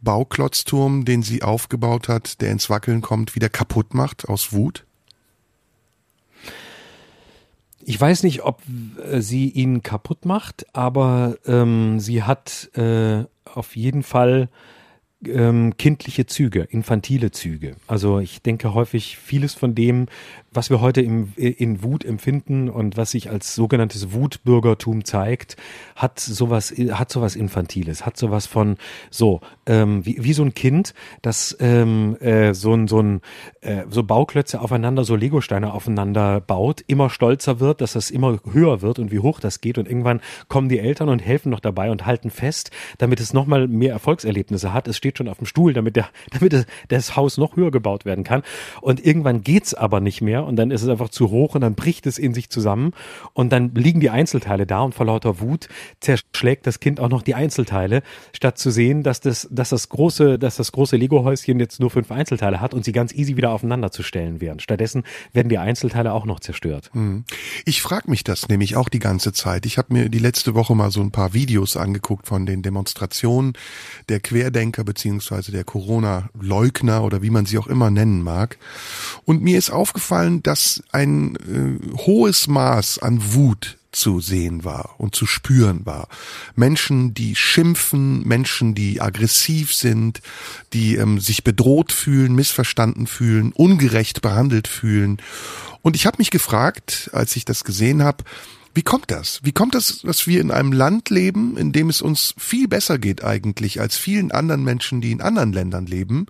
Bauklotzturm, 0.00 1.04
den 1.04 1.22
sie 1.22 1.42
aufgebaut 1.42 2.08
hat, 2.08 2.40
der 2.40 2.50
ins 2.50 2.70
Wackeln 2.70 3.00
kommt, 3.00 3.34
wieder 3.34 3.48
kaputt 3.48 3.94
macht 3.94 4.28
aus 4.28 4.52
Wut? 4.52 4.86
Ich 7.82 8.00
weiß 8.00 8.22
nicht, 8.22 8.42
ob 8.42 8.62
äh, 9.02 9.20
sie 9.20 9.48
ihn 9.48 9.82
kaputt 9.82 10.24
macht, 10.24 10.66
aber 10.74 11.38
ähm, 11.46 11.98
sie 11.98 12.22
hat 12.22 12.70
äh, 12.76 13.24
auf 13.44 13.74
jeden 13.74 14.02
Fall 14.02 14.48
ähm, 15.26 15.76
kindliche 15.76 16.26
Züge, 16.26 16.62
infantile 16.62 17.30
Züge. 17.30 17.76
Also 17.86 18.20
ich 18.20 18.42
denke 18.42 18.74
häufig 18.74 19.18
vieles 19.18 19.54
von 19.54 19.74
dem, 19.74 20.06
was 20.52 20.70
wir 20.70 20.80
heute 20.80 21.00
im, 21.02 21.32
in 21.36 21.82
Wut 21.82 22.04
empfinden 22.04 22.68
und 22.68 22.96
was 22.96 23.12
sich 23.12 23.30
als 23.30 23.54
sogenanntes 23.54 24.12
Wutbürgertum 24.12 25.04
zeigt, 25.04 25.56
hat 25.94 26.18
sowas, 26.18 26.72
hat 26.72 27.10
sowas 27.10 27.36
Infantiles, 27.36 28.04
hat 28.04 28.16
sowas 28.16 28.46
von 28.46 28.76
so 29.10 29.40
ähm, 29.66 30.04
wie, 30.04 30.24
wie 30.24 30.32
so 30.32 30.42
ein 30.42 30.54
Kind, 30.54 30.94
das 31.22 31.56
ähm, 31.60 32.16
äh, 32.20 32.54
so 32.54 32.74
ein 32.74 32.88
so 32.88 33.00
ein 33.00 33.20
äh, 33.60 33.84
so 33.90 34.02
Bauklötze 34.02 34.60
aufeinander, 34.60 35.04
so 35.04 35.14
Legosteine 35.14 35.72
aufeinander 35.72 36.40
baut, 36.40 36.82
immer 36.86 37.10
stolzer 37.10 37.60
wird, 37.60 37.80
dass 37.80 37.92
das 37.92 38.10
immer 38.10 38.40
höher 38.50 38.82
wird 38.82 38.98
und 38.98 39.12
wie 39.12 39.20
hoch 39.20 39.38
das 39.38 39.60
geht 39.60 39.78
und 39.78 39.88
irgendwann 39.88 40.20
kommen 40.48 40.68
die 40.68 40.78
Eltern 40.78 41.10
und 41.10 41.20
helfen 41.20 41.50
noch 41.50 41.60
dabei 41.60 41.90
und 41.90 42.06
halten 42.06 42.30
fest, 42.30 42.70
damit 42.98 43.20
es 43.20 43.32
nochmal 43.32 43.68
mehr 43.68 43.92
Erfolgserlebnisse 43.92 44.72
hat. 44.72 44.88
Es 44.88 44.96
steht 44.96 45.09
steht 45.10 45.18
schon 45.18 45.28
auf 45.28 45.38
dem 45.38 45.46
Stuhl, 45.46 45.72
damit 45.72 45.96
der, 45.96 46.08
damit 46.30 46.52
das, 46.52 46.66
das 46.88 47.16
Haus 47.16 47.36
noch 47.36 47.56
höher 47.56 47.70
gebaut 47.70 48.04
werden 48.04 48.24
kann. 48.24 48.42
Und 48.80 49.04
irgendwann 49.04 49.42
geht's 49.42 49.74
aber 49.74 50.00
nicht 50.00 50.20
mehr 50.20 50.44
und 50.44 50.56
dann 50.56 50.70
ist 50.70 50.82
es 50.82 50.88
einfach 50.88 51.08
zu 51.08 51.30
hoch 51.30 51.54
und 51.54 51.62
dann 51.62 51.74
bricht 51.74 52.06
es 52.06 52.18
in 52.18 52.34
sich 52.34 52.48
zusammen 52.50 52.92
und 53.32 53.50
dann 53.52 53.74
liegen 53.74 54.00
die 54.00 54.10
Einzelteile 54.10 54.66
da 54.66 54.82
und 54.82 54.94
vor 54.94 55.06
lauter 55.06 55.40
Wut 55.40 55.68
zerschlägt 56.00 56.66
das 56.66 56.80
Kind 56.80 57.00
auch 57.00 57.08
noch 57.08 57.22
die 57.22 57.34
Einzelteile, 57.34 58.02
statt 58.32 58.58
zu 58.58 58.70
sehen, 58.70 59.02
dass 59.02 59.20
das, 59.20 59.48
dass 59.50 59.70
das 59.70 59.88
große, 59.88 60.38
das 60.38 60.72
große 60.72 60.96
Lego-Häuschen 60.96 61.58
jetzt 61.58 61.80
nur 61.80 61.90
fünf 61.90 62.10
Einzelteile 62.10 62.60
hat 62.60 62.74
und 62.74 62.84
sie 62.84 62.92
ganz 62.92 63.12
easy 63.12 63.36
wieder 63.36 63.50
aufeinander 63.50 63.90
zu 63.90 64.02
stellen 64.02 64.40
wären. 64.40 64.60
Stattdessen 64.60 65.04
werden 65.32 65.48
die 65.48 65.58
Einzelteile 65.58 66.12
auch 66.12 66.24
noch 66.24 66.40
zerstört. 66.40 66.90
Hm. 66.92 67.24
Ich 67.64 67.82
frage 67.82 68.10
mich 68.10 68.24
das 68.24 68.48
nämlich 68.48 68.76
auch 68.76 68.88
die 68.88 68.98
ganze 68.98 69.32
Zeit. 69.32 69.66
Ich 69.66 69.78
habe 69.78 69.92
mir 69.92 70.08
die 70.08 70.18
letzte 70.18 70.54
Woche 70.54 70.74
mal 70.74 70.90
so 70.90 71.00
ein 71.00 71.10
paar 71.10 71.34
Videos 71.34 71.76
angeguckt 71.76 72.26
von 72.26 72.46
den 72.46 72.62
Demonstrationen 72.62 73.54
der 74.08 74.20
Querdenker 74.20 74.84
beziehungsweise 75.00 75.50
der 75.50 75.64
Corona-Leugner 75.64 77.02
oder 77.02 77.22
wie 77.22 77.30
man 77.30 77.46
sie 77.46 77.56
auch 77.56 77.68
immer 77.68 77.90
nennen 77.90 78.22
mag. 78.22 78.58
Und 79.24 79.40
mir 79.40 79.56
ist 79.56 79.70
aufgefallen, 79.70 80.42
dass 80.42 80.82
ein 80.92 81.36
äh, 81.36 81.96
hohes 81.96 82.48
Maß 82.48 82.98
an 82.98 83.32
Wut 83.32 83.78
zu 83.92 84.20
sehen 84.20 84.62
war 84.62 84.96
und 84.98 85.14
zu 85.14 85.24
spüren 85.24 85.86
war. 85.86 86.08
Menschen, 86.54 87.14
die 87.14 87.34
schimpfen, 87.34 88.28
Menschen, 88.28 88.74
die 88.74 89.00
aggressiv 89.00 89.72
sind, 89.74 90.20
die 90.74 90.96
ähm, 90.96 91.18
sich 91.18 91.44
bedroht 91.44 91.92
fühlen, 91.92 92.34
missverstanden 92.34 93.06
fühlen, 93.06 93.52
ungerecht 93.52 94.20
behandelt 94.20 94.68
fühlen. 94.68 95.16
Und 95.80 95.96
ich 95.96 96.04
habe 96.04 96.18
mich 96.18 96.30
gefragt, 96.30 97.08
als 97.14 97.34
ich 97.36 97.46
das 97.46 97.64
gesehen 97.64 98.02
habe, 98.02 98.22
wie 98.74 98.82
kommt 98.82 99.10
das? 99.10 99.40
Wie 99.42 99.52
kommt 99.52 99.74
das, 99.74 100.02
dass 100.02 100.26
wir 100.26 100.40
in 100.40 100.50
einem 100.50 100.72
Land 100.72 101.10
leben, 101.10 101.56
in 101.56 101.72
dem 101.72 101.88
es 101.88 102.02
uns 102.02 102.34
viel 102.38 102.68
besser 102.68 102.98
geht 102.98 103.24
eigentlich 103.24 103.80
als 103.80 103.96
vielen 103.96 104.30
anderen 104.30 104.62
Menschen, 104.62 105.00
die 105.00 105.10
in 105.10 105.20
anderen 105.20 105.52
Ländern 105.52 105.86
leben? 105.86 106.26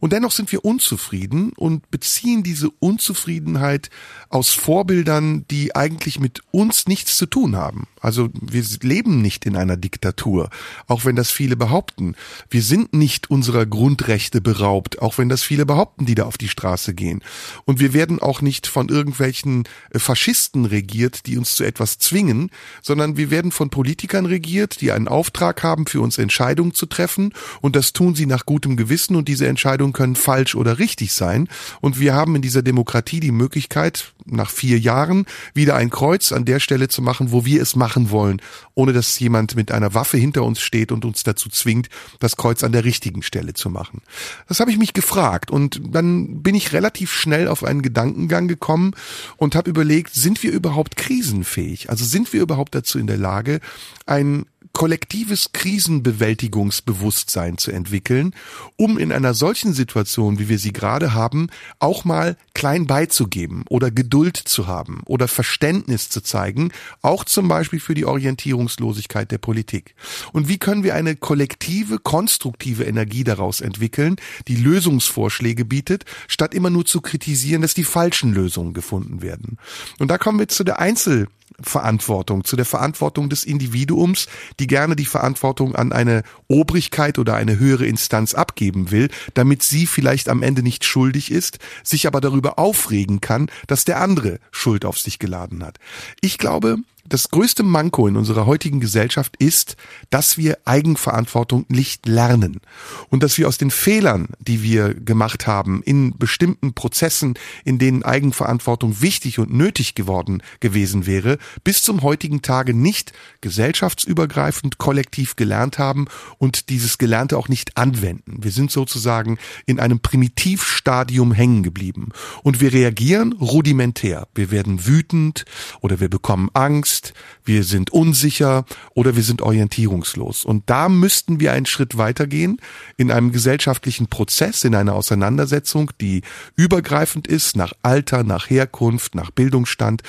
Und 0.00 0.12
dennoch 0.12 0.32
sind 0.32 0.52
wir 0.52 0.64
unzufrieden 0.64 1.52
und 1.56 1.90
beziehen 1.90 2.42
diese 2.42 2.70
Unzufriedenheit 2.70 3.90
aus 4.28 4.50
Vorbildern, 4.50 5.44
die 5.50 5.74
eigentlich 5.74 6.20
mit 6.20 6.42
uns 6.50 6.86
nichts 6.86 7.16
zu 7.16 7.26
tun 7.26 7.56
haben. 7.56 7.86
Also 8.00 8.28
wir 8.40 8.64
leben 8.82 9.22
nicht 9.22 9.44
in 9.46 9.56
einer 9.56 9.76
Diktatur, 9.76 10.50
auch 10.86 11.04
wenn 11.04 11.16
das 11.16 11.30
viele 11.30 11.56
behaupten. 11.56 12.14
Wir 12.50 12.62
sind 12.62 12.94
nicht 12.94 13.30
unserer 13.30 13.66
Grundrechte 13.66 14.40
beraubt, 14.40 15.00
auch 15.00 15.18
wenn 15.18 15.28
das 15.28 15.42
viele 15.42 15.66
behaupten, 15.66 16.06
die 16.06 16.14
da 16.14 16.24
auf 16.24 16.38
die 16.38 16.48
Straße 16.48 16.94
gehen. 16.94 17.22
Und 17.64 17.80
wir 17.80 17.92
werden 17.92 18.20
auch 18.20 18.40
nicht 18.40 18.66
von 18.66 18.88
irgendwelchen 18.88 19.64
äh, 19.90 19.98
Faschisten 19.98 20.64
regiert, 20.64 21.26
die 21.26 21.38
uns 21.38 21.54
zu 21.54 21.64
etwas 21.64 21.98
zwingen, 21.98 22.50
sondern 22.82 23.16
wir 23.16 23.30
werden 23.30 23.50
von 23.50 23.70
Politikern 23.70 24.26
regiert, 24.26 24.80
die 24.80 24.92
einen 24.92 25.08
Auftrag 25.08 25.62
haben, 25.62 25.86
für 25.86 26.00
uns 26.00 26.18
Entscheidungen 26.18 26.74
zu 26.74 26.86
treffen. 26.86 27.32
Und 27.60 27.76
das 27.76 27.92
tun 27.92 28.14
sie 28.14 28.26
nach 28.26 28.46
gutem 28.46 28.76
Gewissen 28.76 29.16
und 29.16 29.28
diese 29.28 29.48
Entscheidungen 29.48 29.87
können 29.92 30.16
falsch 30.16 30.54
oder 30.54 30.78
richtig 30.78 31.12
sein. 31.12 31.48
Und 31.80 32.00
wir 32.00 32.14
haben 32.14 32.36
in 32.36 32.42
dieser 32.42 32.62
Demokratie 32.62 33.20
die 33.20 33.32
Möglichkeit, 33.32 34.12
nach 34.30 34.50
vier 34.50 34.78
Jahren 34.78 35.26
wieder 35.54 35.76
ein 35.76 35.90
Kreuz 35.90 36.32
an 36.32 36.44
der 36.44 36.60
Stelle 36.60 36.88
zu 36.88 37.02
machen, 37.02 37.32
wo 37.32 37.44
wir 37.44 37.62
es 37.62 37.76
machen 37.76 38.10
wollen, 38.10 38.40
ohne 38.74 38.92
dass 38.92 39.18
jemand 39.18 39.56
mit 39.56 39.72
einer 39.72 39.94
Waffe 39.94 40.16
hinter 40.18 40.44
uns 40.44 40.60
steht 40.60 40.92
und 40.92 41.04
uns 41.04 41.22
dazu 41.22 41.48
zwingt, 41.48 41.88
das 42.20 42.36
Kreuz 42.36 42.62
an 42.62 42.72
der 42.72 42.84
richtigen 42.84 43.22
Stelle 43.22 43.54
zu 43.54 43.70
machen. 43.70 44.02
Das 44.46 44.60
habe 44.60 44.70
ich 44.70 44.78
mich 44.78 44.92
gefragt 44.92 45.50
und 45.50 45.80
dann 45.90 46.42
bin 46.42 46.54
ich 46.54 46.72
relativ 46.72 47.12
schnell 47.12 47.48
auf 47.48 47.64
einen 47.64 47.82
Gedankengang 47.82 48.48
gekommen 48.48 48.94
und 49.36 49.54
habe 49.54 49.70
überlegt, 49.70 50.14
sind 50.14 50.42
wir 50.42 50.52
überhaupt 50.52 50.96
krisenfähig? 50.96 51.90
Also 51.90 52.04
sind 52.04 52.32
wir 52.32 52.42
überhaupt 52.42 52.74
dazu 52.74 52.98
in 52.98 53.06
der 53.06 53.18
Lage, 53.18 53.60
ein 54.06 54.46
kollektives 54.78 55.52
Krisenbewältigungsbewusstsein 55.52 57.58
zu 57.58 57.72
entwickeln, 57.72 58.32
um 58.76 58.96
in 58.96 59.10
einer 59.10 59.34
solchen 59.34 59.72
Situation, 59.72 60.38
wie 60.38 60.48
wir 60.48 60.60
sie 60.60 60.72
gerade 60.72 61.14
haben, 61.14 61.48
auch 61.80 62.04
mal 62.04 62.36
klein 62.54 62.86
beizugeben 62.86 63.64
oder 63.68 63.90
Geduld 63.90 64.36
zu 64.36 64.68
haben 64.68 65.02
oder 65.06 65.26
Verständnis 65.26 66.10
zu 66.10 66.20
zeigen, 66.20 66.70
auch 67.02 67.24
zum 67.24 67.48
Beispiel 67.48 67.80
für 67.80 67.94
die 67.94 68.04
Orientierungslosigkeit 68.04 69.32
der 69.32 69.38
Politik. 69.38 69.96
Und 70.32 70.46
wie 70.46 70.58
können 70.58 70.84
wir 70.84 70.94
eine 70.94 71.16
kollektive, 71.16 71.98
konstruktive 71.98 72.84
Energie 72.84 73.24
daraus 73.24 73.60
entwickeln, 73.60 74.14
die 74.46 74.54
Lösungsvorschläge 74.54 75.64
bietet, 75.64 76.04
statt 76.28 76.54
immer 76.54 76.70
nur 76.70 76.86
zu 76.86 77.00
kritisieren, 77.00 77.62
dass 77.62 77.74
die 77.74 77.82
falschen 77.82 78.32
Lösungen 78.32 78.74
gefunden 78.74 79.22
werden. 79.22 79.58
Und 79.98 80.12
da 80.12 80.18
kommen 80.18 80.38
wir 80.38 80.46
zu 80.46 80.62
der 80.62 80.78
Einzel 80.78 81.26
Verantwortung, 81.60 82.44
zu 82.44 82.56
der 82.56 82.64
Verantwortung 82.64 83.28
des 83.28 83.44
Individuums, 83.44 84.26
die 84.60 84.66
gerne 84.66 84.96
die 84.96 85.04
Verantwortung 85.04 85.74
an 85.74 85.92
eine 85.92 86.22
Obrigkeit 86.46 87.18
oder 87.18 87.34
eine 87.34 87.58
höhere 87.58 87.86
Instanz 87.86 88.34
abgeben 88.34 88.90
will, 88.90 89.08
damit 89.34 89.62
sie 89.62 89.86
vielleicht 89.86 90.28
am 90.28 90.42
Ende 90.42 90.62
nicht 90.62 90.84
schuldig 90.84 91.30
ist, 91.30 91.58
sich 91.82 92.06
aber 92.06 92.20
darüber 92.20 92.58
aufregen 92.58 93.20
kann, 93.20 93.50
dass 93.66 93.84
der 93.84 94.00
andere 94.00 94.38
Schuld 94.50 94.84
auf 94.84 94.98
sich 94.98 95.18
geladen 95.18 95.64
hat. 95.64 95.78
Ich 96.20 96.38
glaube, 96.38 96.76
das 97.08 97.30
größte 97.30 97.62
Manko 97.62 98.06
in 98.06 98.16
unserer 98.16 98.46
heutigen 98.46 98.80
Gesellschaft 98.80 99.36
ist, 99.38 99.76
dass 100.10 100.38
wir 100.38 100.58
Eigenverantwortung 100.64 101.64
nicht 101.68 102.06
lernen 102.06 102.60
und 103.08 103.22
dass 103.22 103.38
wir 103.38 103.48
aus 103.48 103.58
den 103.58 103.70
Fehlern, 103.70 104.28
die 104.40 104.62
wir 104.62 104.94
gemacht 104.94 105.46
haben, 105.46 105.82
in 105.82 106.16
bestimmten 106.18 106.74
Prozessen, 106.74 107.34
in 107.64 107.78
denen 107.78 108.02
Eigenverantwortung 108.02 109.00
wichtig 109.00 109.38
und 109.38 109.52
nötig 109.52 109.94
geworden 109.94 110.42
gewesen 110.60 111.06
wäre, 111.06 111.38
bis 111.64 111.82
zum 111.82 112.02
heutigen 112.02 112.42
Tage 112.42 112.74
nicht 112.74 113.12
gesellschaftsübergreifend 113.40 114.78
kollektiv 114.78 115.36
gelernt 115.36 115.78
haben 115.78 116.06
und 116.38 116.68
dieses 116.68 116.98
Gelernte 116.98 117.38
auch 117.38 117.48
nicht 117.48 117.76
anwenden. 117.76 118.42
Wir 118.42 118.50
sind 118.50 118.70
sozusagen 118.70 119.38
in 119.66 119.80
einem 119.80 120.00
Primitivstadium 120.00 121.32
hängen 121.32 121.62
geblieben 121.62 122.10
und 122.42 122.60
wir 122.60 122.72
reagieren 122.72 123.32
rudimentär. 123.32 124.28
Wir 124.34 124.50
werden 124.50 124.86
wütend 124.86 125.44
oder 125.80 126.00
wir 126.00 126.08
bekommen 126.08 126.50
Angst, 126.54 126.97
Angst, 126.98 127.14
wir 127.44 127.64
sind 127.64 127.90
unsicher 127.90 128.64
oder 128.94 129.14
wir 129.16 129.22
sind 129.22 129.42
orientierungslos. 129.42 130.44
Und 130.44 130.68
da 130.68 130.88
müssten 130.88 131.40
wir 131.40 131.52
einen 131.52 131.66
Schritt 131.66 131.96
weitergehen 131.96 132.60
in 132.96 133.10
einem 133.10 133.32
gesellschaftlichen 133.32 134.08
Prozess, 134.08 134.64
in 134.64 134.74
einer 134.74 134.94
Auseinandersetzung, 134.94 135.90
die 136.00 136.22
übergreifend 136.56 137.26
ist 137.26 137.56
nach 137.56 137.72
Alter, 137.82 138.24
nach 138.24 138.50
Herkunft, 138.50 139.14
nach 139.14 139.30
Bildungsstand 139.30 140.02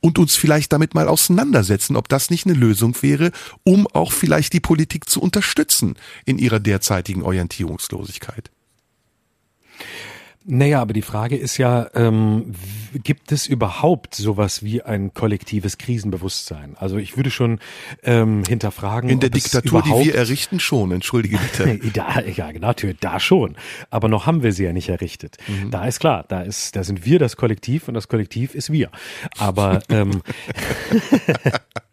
und 0.00 0.18
uns 0.18 0.36
vielleicht 0.36 0.72
damit 0.72 0.94
mal 0.94 1.08
auseinandersetzen, 1.08 1.96
ob 1.96 2.08
das 2.08 2.28
nicht 2.28 2.46
eine 2.46 2.54
Lösung 2.54 2.94
wäre, 3.00 3.32
um 3.62 3.86
auch 3.86 4.12
vielleicht 4.12 4.52
die 4.52 4.60
Politik 4.60 5.08
zu 5.08 5.20
unterstützen 5.20 5.96
in 6.26 6.38
ihrer 6.38 6.60
derzeitigen 6.60 7.22
Orientierungslosigkeit. 7.22 8.50
Naja, 10.46 10.82
aber 10.82 10.92
die 10.92 11.02
Frage 11.02 11.36
ist 11.36 11.56
ja, 11.56 11.88
ähm, 11.94 12.52
gibt 12.92 13.32
es 13.32 13.46
überhaupt 13.46 14.14
sowas 14.14 14.62
wie 14.62 14.82
ein 14.82 15.14
kollektives 15.14 15.78
Krisenbewusstsein? 15.78 16.76
Also 16.78 16.98
ich 16.98 17.16
würde 17.16 17.30
schon 17.30 17.60
ähm, 18.02 18.42
hinterfragen. 18.46 19.08
In 19.08 19.20
der 19.20 19.30
Diktatur, 19.30 19.82
die 19.82 20.04
wir 20.04 20.14
errichten, 20.14 20.60
schon, 20.60 20.92
entschuldige 20.92 21.38
bitte. 21.38 21.78
da, 21.94 22.20
ja, 22.20 22.52
natürlich, 22.52 22.98
da 23.00 23.20
schon. 23.20 23.56
Aber 23.88 24.08
noch 24.08 24.26
haben 24.26 24.42
wir 24.42 24.52
sie 24.52 24.64
ja 24.64 24.74
nicht 24.74 24.90
errichtet. 24.90 25.38
Mhm. 25.48 25.70
Da 25.70 25.86
ist 25.86 25.98
klar, 25.98 26.26
da 26.28 26.42
ist, 26.42 26.76
da 26.76 26.84
sind 26.84 27.06
wir 27.06 27.18
das 27.18 27.36
Kollektiv 27.36 27.88
und 27.88 27.94
das 27.94 28.08
Kollektiv 28.08 28.54
ist 28.54 28.70
wir. 28.70 28.90
Aber 29.38 29.82
ähm, 29.88 30.20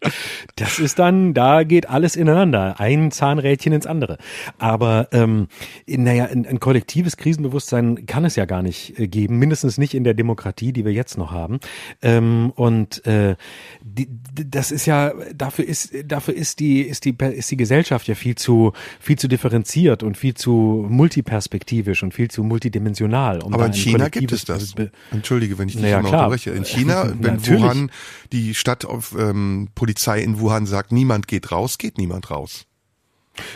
das 0.56 0.80
ist 0.80 1.00
dann, 1.00 1.34
da 1.34 1.64
geht 1.64 1.90
alles 1.90 2.16
ineinander, 2.16 2.80
ein 2.80 3.12
Zahnrädchen 3.12 3.74
ins 3.74 3.86
andere. 3.86 4.18
Aber 4.58 5.08
ähm, 5.12 5.48
naja, 5.88 6.26
ein, 6.26 6.46
ein 6.46 6.60
kollektives 6.60 7.18
Krisenbewusstsein 7.18 8.06
kann 8.06 8.26
es 8.26 8.36
ja 8.36 8.46
gar 8.46 8.62
nicht 8.62 8.98
äh, 9.00 9.08
geben, 9.08 9.38
mindestens 9.38 9.78
nicht 9.78 9.94
in 9.94 10.04
der 10.04 10.14
Demokratie, 10.14 10.74
die 10.74 10.86
wir 10.86 10.92
jetzt 10.92 11.18
noch 11.18 11.32
haben. 11.32 11.60
Ähm, 12.02 12.52
und 12.56 13.06
äh, 13.06 13.36
die, 13.82 14.08
das 14.34 14.72
ist 14.72 14.86
ja 14.86 15.14
dafür 15.34 15.66
ist 15.66 15.94
dafür 16.06 16.34
ist 16.34 16.60
die 16.60 16.82
ist 16.82 17.06
die 17.06 17.16
ist 17.18 17.52
die 17.52 17.58
Gesellschaft 17.58 18.08
ja 18.08 18.16
viel 18.16 18.36
zu 18.36 18.74
viel 19.00 19.18
zu 19.18 19.28
differenziert 19.28 20.04
und 20.04 20.18
viel 20.18 20.34
zu 20.34 20.86
multiperspektivisch 20.90 22.04
und 22.04 22.14
viel 22.14 22.30
zu 22.30 22.44
multidimensional. 22.44 23.42
Um 23.42 23.54
Aber 23.54 23.68
in 23.68 23.74
China 23.74 24.10
gibt 24.10 24.32
es 24.32 24.46
das. 24.46 24.74
Entschuldige, 25.12 25.58
wenn 25.58 25.68
ich 25.68 25.76
dich 25.76 25.84
naja, 25.84 26.00
unterbreche. 26.00 26.52
In 26.52 26.66
China, 26.66 27.14
wenn 27.20 27.46
Wuhan 27.46 27.92
die 28.32 28.56
Stadt 28.56 28.86
auf 28.86 29.16
ähm, 29.18 29.70
Polizei 29.92 30.22
in 30.22 30.40
Wuhan 30.40 30.66
sagt, 30.66 30.94
niemand 30.94 31.28
geht 31.28 31.52
raus, 31.52 31.78
geht 31.78 31.98
niemand 31.98 32.32
raus. 32.32 32.66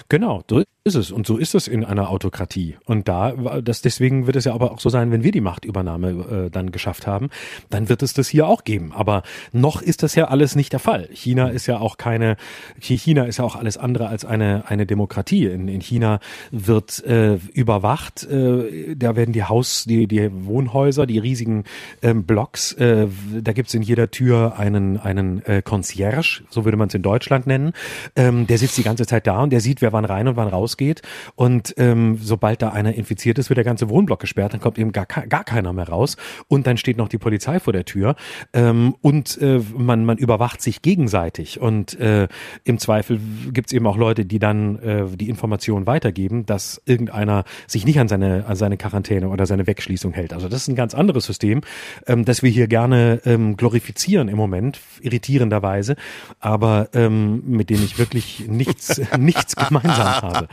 Genau, 0.09 0.43
so 0.49 0.63
ist 0.88 0.95
es. 0.95 1.11
Und 1.11 1.26
so 1.26 1.38
ist 1.38 1.55
es 1.55 1.67
in 1.67 1.84
einer 1.84 2.09
Autokratie. 2.09 2.78
Und 2.86 3.07
da, 3.07 3.32
das, 3.61 3.82
deswegen 3.82 4.28
wird 4.28 4.36
es 4.36 4.45
ja 4.45 4.53
aber 4.53 4.71
auch 4.71 4.80
so 4.80 4.89
sein, 4.89 5.11
wenn 5.11 5.23
wir 5.23 5.32
die 5.32 5.41
Machtübernahme 5.41 6.09
äh, 6.09 6.49
dann 6.51 6.71
geschafft 6.71 7.07
haben, 7.07 7.30
dann 7.69 7.89
wird 7.89 8.03
es 8.03 8.13
das 8.13 8.28
hier 8.28 8.47
auch 8.47 8.63
geben. 8.63 8.93
Aber 8.93 9.23
noch 9.51 9.82
ist 9.82 10.03
das 10.03 10.13
ja 10.13 10.26
alles 10.26 10.55
nicht 10.55 10.73
der 10.73 10.80
Fall. 10.80 11.09
China 11.11 11.47
ist 11.47 11.65
ja 11.65 11.80
auch 11.80 11.97
keine, 11.97 12.38
China 12.80 13.23
ist 13.23 13.38
ja 13.38 13.45
auch 13.45 13.55
alles 13.55 13.78
andere 13.78 14.07
als 14.07 14.26
eine, 14.26 14.65
eine 14.67 14.86
Demokratie. 14.86 15.47
In, 15.47 15.67
in 15.67 15.82
China 15.82 16.19
wird 16.51 17.03
äh, 17.03 17.36
überwacht, 17.53 18.23
äh, 18.23 18.95
da 18.95 19.15
werden 19.15 19.34
die 19.34 19.43
Haus, 19.43 19.86
die, 19.86 20.07
die 20.07 20.30
Wohnhäuser, 20.32 21.07
die 21.07 21.17
riesigen 21.17 21.63
ähm, 22.01 22.26
Blocks, 22.26 22.73
äh, 22.73 23.07
da 23.41 23.53
gibt's 23.53 23.73
in 23.73 23.82
jeder 23.82 24.11
Tür 24.11 24.59
einen, 24.59 24.99
einen 24.99 25.43
äh, 25.45 25.61
Concierge, 25.63 26.43
so 26.49 26.63
würde 26.63 26.78
man 26.78 26.89
es 26.89 26.93
in 26.93 27.01
Deutschland 27.01 27.47
nennen. 27.47 27.73
Ähm, 28.15 28.45
der 28.45 28.59
sitzt 28.59 28.78
die 28.78 28.84
ganze 28.84 29.07
Zeit 29.07 29.26
da 29.26 29.41
und 29.41 29.49
der 29.49 29.61
sieht 29.61 29.74
sieht, 29.76 29.82
wer 29.82 29.93
wann 29.93 30.05
rein 30.05 30.28
und 30.28 30.36
wann 30.38 30.47
rausgeht. 30.47 31.01
Und 31.36 31.73
ähm, 31.78 32.17
sobald 32.21 32.61
da 32.61 32.69
einer 32.69 32.93
infiziert 32.93 33.38
ist, 33.38 33.49
wird 33.49 33.57
der 33.57 33.63
ganze 33.63 33.89
Wohnblock 33.89 34.19
gesperrt, 34.19 34.53
dann 34.53 34.61
kommt 34.61 34.78
eben 34.78 34.91
gar, 34.91 35.05
gar 35.05 35.43
keiner 35.43 35.73
mehr 35.73 35.89
raus. 35.89 36.17
Und 36.47 36.67
dann 36.67 36.78
steht 36.78 36.97
noch 36.97 37.09
die 37.09 37.17
Polizei 37.17 37.59
vor 37.59 37.73
der 37.73 37.86
Tür. 37.86 38.15
Ähm, 38.53 38.95
und 39.01 39.39
äh, 39.41 39.61
man, 39.78 40.05
man 40.05 40.17
überwacht 40.17 40.61
sich 40.61 40.82
gegenseitig. 40.82 41.59
Und 41.59 41.99
äh, 41.99 42.28
im 42.63 42.80
Zweifel 42.80 43.19
gibt's 43.51 43.73
eben 43.73 43.88
auch 43.88 43.97
Leute, 43.97 44.26
die 44.26 44.39
dann 44.39 44.80
äh, 44.80 45.05
die 45.15 45.30
Informationen 45.30 45.88
weitergeben, 45.88 46.45
dass 46.45 46.82
irgendeiner 46.86 47.43
sich 47.67 47.86
nicht 47.86 47.99
an 47.99 48.07
seine, 48.07 48.45
an 48.45 48.55
seine 48.55 48.78
Quarantäne 48.78 49.30
oder 49.30 49.45
seine 49.45 49.67
Wegschließung 49.67 50.13
hält. 50.13 50.34
Also 50.34 50.47
das 50.47 50.61
ist 50.61 50.67
ein 50.69 50.76
ganz 50.76 50.93
anderes 50.93 51.26
System, 51.26 51.61
ähm, 52.07 52.26
das 52.26 52.43
wir 52.43 52.49
hier 52.49 52.67
gerne 52.67 53.21
ähm, 53.26 53.57
glorifizieren 53.57 54.30
im 54.30 54.38
Moment, 54.38 54.80
irritierenderweise, 55.01 55.95
aber 56.39 56.89
ähm, 56.93 57.43
mit 57.45 57.69
dem 57.69 57.84
ich 57.84 57.97
wirklich 57.97 58.45
nichts, 58.47 59.01
nichts 59.17 59.54
gemeinsam 59.67 60.07
habe. 60.07 60.47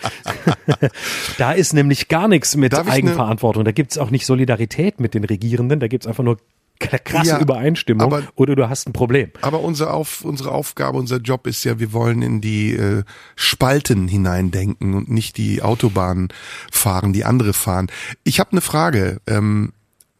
da 1.39 1.53
ist 1.53 1.73
nämlich 1.73 2.09
gar 2.09 2.29
nichts 2.29 2.57
mit 2.57 2.73
ne 2.73 2.87
Eigenverantwortung. 2.87 3.65
Da 3.65 3.73
gibt's 3.73 3.99
auch 3.99 4.11
nicht 4.11 4.27
Solidarität 4.27 5.01
mit 5.01 5.15
den 5.15 5.25
Regierenden, 5.25 5.81
da 5.81 5.89
gibt's 5.89 6.07
einfach 6.07 6.25
nur 6.25 6.39
krasse 6.79 7.31
ja, 7.31 7.39
Übereinstimmung 7.39 8.03
aber, 8.13 8.25
oder 8.35 8.57
du 8.57 8.69
hast 8.69 8.89
ein 8.89 8.93
Problem. 8.93 9.31
Aber 9.43 9.61
unsere, 9.61 9.93
Auf, 9.93 10.25
unsere 10.25 10.51
Aufgabe, 10.51 10.99
unser 10.99 11.19
Job 11.19 11.47
ist 11.47 11.63
ja, 11.65 11.79
wir 11.79 11.93
wollen 11.93 12.23
in 12.23 12.41
die 12.41 12.73
äh, 12.73 13.05
Spalten 13.37 14.09
hineindenken 14.09 14.95
und 14.95 15.09
nicht 15.09 15.37
die 15.37 15.63
Autobahnen 15.63 16.29
fahren, 16.71 17.13
die 17.13 17.25
andere 17.25 17.53
fahren. 17.53 17.87
Ich 18.25 18.41
habe 18.41 18.53
eine 18.53 18.61
Frage. 18.61 19.21
Ähm, 19.29 19.73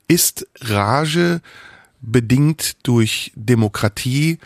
ist 0.09 0.47
Rage 0.61 1.41
bedingt 2.01 2.87
durch 2.87 3.33
Demokratie 3.35 4.39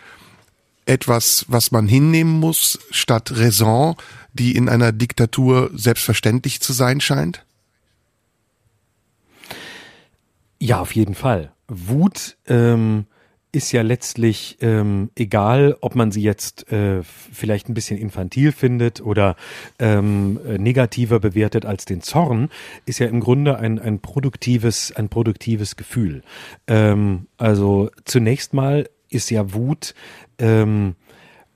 etwas, 0.84 1.45
was 1.49 1.72
man 1.72 1.89
hinnehmen 1.89 2.39
muss, 2.39 2.78
statt 2.91 3.32
Raison, 3.34 3.97
die 4.37 4.55
in 4.55 4.68
einer 4.68 4.93
Diktatur 4.93 5.70
selbstverständlich 5.74 6.61
zu 6.61 6.72
sein 6.72 7.01
scheint? 7.01 7.45
Ja, 10.59 10.80
auf 10.80 10.95
jeden 10.95 11.14
Fall. 11.14 11.53
Wut 11.68 12.37
ähm, 12.47 13.07
ist 13.53 13.72
ja 13.72 13.82
letztlich 13.82 14.59
ähm, 14.61 15.11
egal, 15.16 15.76
ob 15.80 15.95
man 15.95 16.12
sie 16.12 16.22
jetzt 16.22 16.70
äh, 16.70 17.03
vielleicht 17.03 17.68
ein 17.68 17.74
bisschen 17.74 17.99
infantil 17.99 18.53
findet 18.53 19.01
oder 19.01 19.34
ähm, 19.78 20.39
äh, 20.47 20.59
negativer 20.59 21.20
bewertet 21.20 21.64
als 21.64 21.87
den 21.87 22.03
Zorn, 22.03 22.51
ist 22.84 22.99
ja 22.99 23.07
im 23.07 23.20
Grunde 23.20 23.59
ein, 23.59 23.78
ein 23.78 24.01
produktives, 24.01 24.93
ein 24.93 25.09
produktives 25.09 25.76
Gefühl. 25.76 26.22
Ähm, 26.66 27.28
also 27.39 27.91
zunächst 28.05 28.53
mal 28.53 28.89
ist 29.09 29.30
ja 29.30 29.55
Wut 29.55 29.95
ähm, 30.39 30.95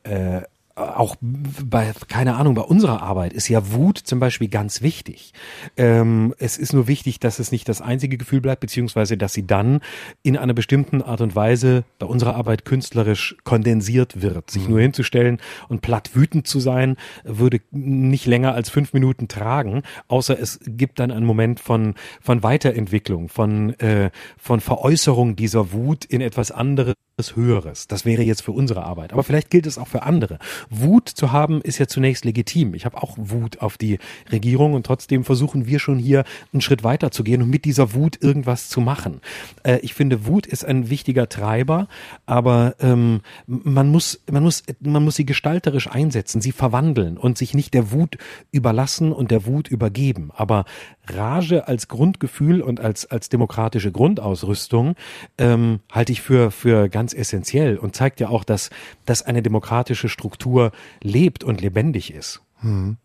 äh, 0.03 0.43
auch 0.77 1.17
bei, 1.21 1.93
keine 2.09 2.37
Ahnung, 2.37 2.55
bei 2.55 2.63
unserer 2.63 3.03
Arbeit 3.03 3.33
ist 3.33 3.49
ja 3.49 3.73
Wut 3.73 3.99
zum 3.99 4.21
Beispiel 4.21 4.49
ganz 4.49 4.83
wichtig. 4.83 5.33
Ähm, 5.77 6.35
es 6.39 6.57
ist 6.59 6.73
nur 6.73 6.87
wichtig, 6.87 7.21
dass 7.21 7.39
es 7.39 7.53
nicht 7.53 7.69
das 7.69 7.81
einzige 7.81 8.17
Gefühl 8.17 8.41
bleibt, 8.41 8.61
beziehungsweise 8.61 9.17
dass 9.17 9.33
sie 9.33 9.47
dann 9.47 9.81
in 10.23 10.37
einer 10.37 10.55
bestimmten 10.55 11.03
Art 11.03 11.21
und 11.21 11.35
Weise 11.35 11.85
bei 11.99 12.07
unserer 12.07 12.37
Arbeit 12.37 12.65
künstlerisch 12.65 13.37
kondensiert 13.45 14.23
wird. 14.23 14.51
Sich 14.51 14.65
mhm. 14.65 14.71
nur 14.71 14.81
hinzustellen 14.81 15.39
und 15.69 15.83
platt 15.83 16.11
wütend 16.15 16.47
zu 16.47 16.61
sein, 16.61 16.97
würde 17.25 17.61
nicht 17.71 18.27
länger 18.27 18.55
als 18.55 18.71
fünf 18.71 18.93
Minuten 18.93 19.29
tragen, 19.29 19.83
außer 20.09 20.39
es 20.39 20.61
gibt 20.65 21.01
dann 21.01 21.11
einen 21.11 21.27
Moment 21.27 21.61
von, 21.61 21.95
von 22.21 22.43
Weiterentwicklung, 22.43 23.29
von, 23.29 23.79
äh, 23.81 24.11
von 24.39 24.61
Veräußerung 24.61 25.37
dieser 25.37 25.73
Wut 25.73 26.05
in 26.05 26.21
etwas 26.21 26.51
anderes 26.51 26.95
Höheres. 27.37 27.87
Das 27.87 28.05
wäre 28.05 28.23
jetzt 28.23 28.43
für 28.43 28.53
unsere 28.53 28.85
Arbeit. 28.85 29.13
Aber 29.13 29.23
vielleicht 29.23 29.51
gilt 29.51 29.67
es 29.67 29.79
auch 29.79 29.89
für 29.89 30.03
andere. 30.03 30.39
Wut 30.69 31.09
zu 31.09 31.33
haben 31.33 31.61
ist 31.63 31.79
ja 31.79 31.87
zunächst 31.87 32.25
legitim. 32.25 32.75
Ich 32.75 32.85
habe 32.85 33.03
auch 33.03 33.17
Wut 33.19 33.61
auf 33.61 33.79
die 33.79 33.99
Regierung 34.31 34.75
und 34.75 34.87
trotzdem 34.87 35.25
versuchen 35.25 35.67
wir 35.67 35.79
schon 35.79 35.99
hier 35.99 36.25
einen 36.53 36.61
Schritt 36.61 36.85
weiter 36.85 37.11
zu 37.11 37.25
gehen 37.25 37.43
und 37.43 37.51
mit 37.51 37.65
dieser 37.65 37.95
Wut 37.95 38.19
irgendwas 38.23 38.69
zu 38.69 38.81
machen. 38.81 39.21
Äh, 39.63 39.79
ich 39.83 39.95
finde, 39.95 40.27
Wut 40.27 40.47
ist 40.47 40.65
ein 40.65 40.91
wichtiger 40.91 41.29
Treiber, 41.29 41.89
aber 42.27 42.75
ähm, 42.81 43.21
man 43.47 43.89
muss, 43.89 44.21
man 44.31 44.43
muss, 44.43 44.63
man 44.81 45.05
muss 45.05 45.17
sie 45.17 45.27
gestalterisch 45.27 45.89
einsetzen, 45.89 46.41
sie 46.41 46.53
verwandeln 46.53 47.17
und 47.17 47.39
sich 47.39 47.55
nicht 47.55 47.75
der 47.75 47.93
Wut 47.93 48.17
überlassen 48.53 49.13
und 49.13 49.31
der 49.31 49.47
Wut 49.47 49.69
übergeben. 49.69 50.31
Aber 50.35 50.65
Rage 51.07 51.67
als 51.67 51.89
Grundgefühl 51.89 52.61
und 52.61 52.81
als, 52.81 53.07
als 53.11 53.29
demokratische 53.29 53.93
Grundausrüstung 53.93 54.95
ähm, 55.39 55.81
halte 55.91 56.13
ich 56.13 56.21
für, 56.21 56.51
für 56.51 56.89
ganz 56.89 57.13
essentiell 57.13 57.79
und 57.79 57.97
zeigt 57.97 58.21
ja 58.21 58.29
auch, 58.29 58.45
dass, 58.45 58.71
dass 59.07 59.23
eine 59.23 59.43
demokratische 59.43 60.09
Struktur 60.09 60.73
lebt 61.03 61.45
und 61.45 61.61
lebendig 61.61 62.13
ist. 62.13 62.43
Hm. 62.61 62.97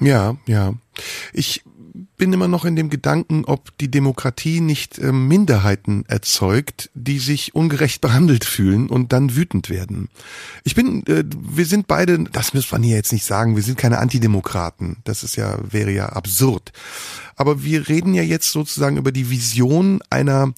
Ja, 0.00 0.36
ja. 0.46 0.74
Ich 1.32 1.62
bin 2.16 2.32
immer 2.32 2.48
noch 2.48 2.64
in 2.64 2.76
dem 2.76 2.90
Gedanken, 2.90 3.44
ob 3.46 3.76
die 3.78 3.90
Demokratie 3.90 4.60
nicht 4.60 4.98
äh, 4.98 5.10
Minderheiten 5.10 6.04
erzeugt, 6.06 6.90
die 6.94 7.18
sich 7.18 7.54
ungerecht 7.54 8.00
behandelt 8.00 8.44
fühlen 8.44 8.88
und 8.88 9.12
dann 9.12 9.36
wütend 9.36 9.70
werden. 9.70 10.08
Ich 10.62 10.74
bin, 10.74 11.04
äh, 11.06 11.24
wir 11.26 11.64
sind 11.64 11.86
beide, 11.86 12.22
das 12.24 12.52
muss 12.52 12.70
man 12.70 12.82
hier 12.82 12.96
jetzt 12.96 13.12
nicht 13.12 13.24
sagen, 13.24 13.56
wir 13.56 13.62
sind 13.62 13.78
keine 13.78 13.98
Antidemokraten. 13.98 14.98
Das 15.04 15.22
ist 15.22 15.36
ja, 15.36 15.58
wäre 15.62 15.92
ja 15.92 16.10
absurd. 16.10 16.72
Aber 17.36 17.64
wir 17.64 17.88
reden 17.88 18.12
ja 18.12 18.22
jetzt 18.22 18.52
sozusagen 18.52 18.98
über 18.98 19.12
die 19.12 19.30
Vision 19.30 20.00
einer 20.10 20.52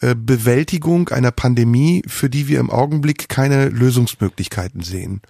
äh, 0.00 0.14
Bewältigung 0.14 1.10
einer 1.10 1.30
Pandemie, 1.30 2.02
für 2.06 2.30
die 2.30 2.48
wir 2.48 2.58
im 2.60 2.70
Augenblick 2.70 3.28
keine 3.28 3.68
Lösungsmöglichkeiten 3.68 4.82
sehen. 4.82 5.20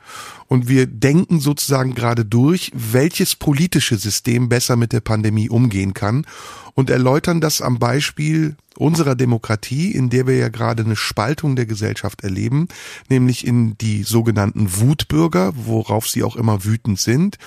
Und 0.47 0.69
wir 0.69 0.87
denken 0.87 1.41
sozusagen 1.41 1.95
gerade 1.95 2.25
durch, 2.25 2.71
welches 2.75 3.35
politische 3.35 3.97
System 3.97 4.49
besser 4.49 4.77
mit 4.77 4.93
der 4.93 5.01
Pandemie 5.01 5.49
umgehen 5.49 5.93
kann 5.93 6.25
und 6.75 6.89
erläutern 6.89 7.41
das 7.41 7.61
am 7.63 7.79
Beispiel 7.79 8.57
unserer 8.77 9.15
Demokratie, 9.15 9.91
in 9.91 10.09
der 10.09 10.27
wir 10.27 10.37
ja 10.37 10.49
gerade 10.49 10.85
eine 10.85 10.97
Spaltung 10.97 11.57
der 11.57 11.67
Gesellschaft 11.67 12.23
erleben, 12.23 12.69
nämlich 13.09 13.47
in 13.47 13.77
die 13.79 14.05
sogenannten 14.05 14.81
Wutbürger, 14.81 15.53
worauf 15.55 16.09
sie 16.09 16.23
auch 16.23 16.37
immer 16.37 16.65
wütend 16.65 16.99
sind, 16.99 17.39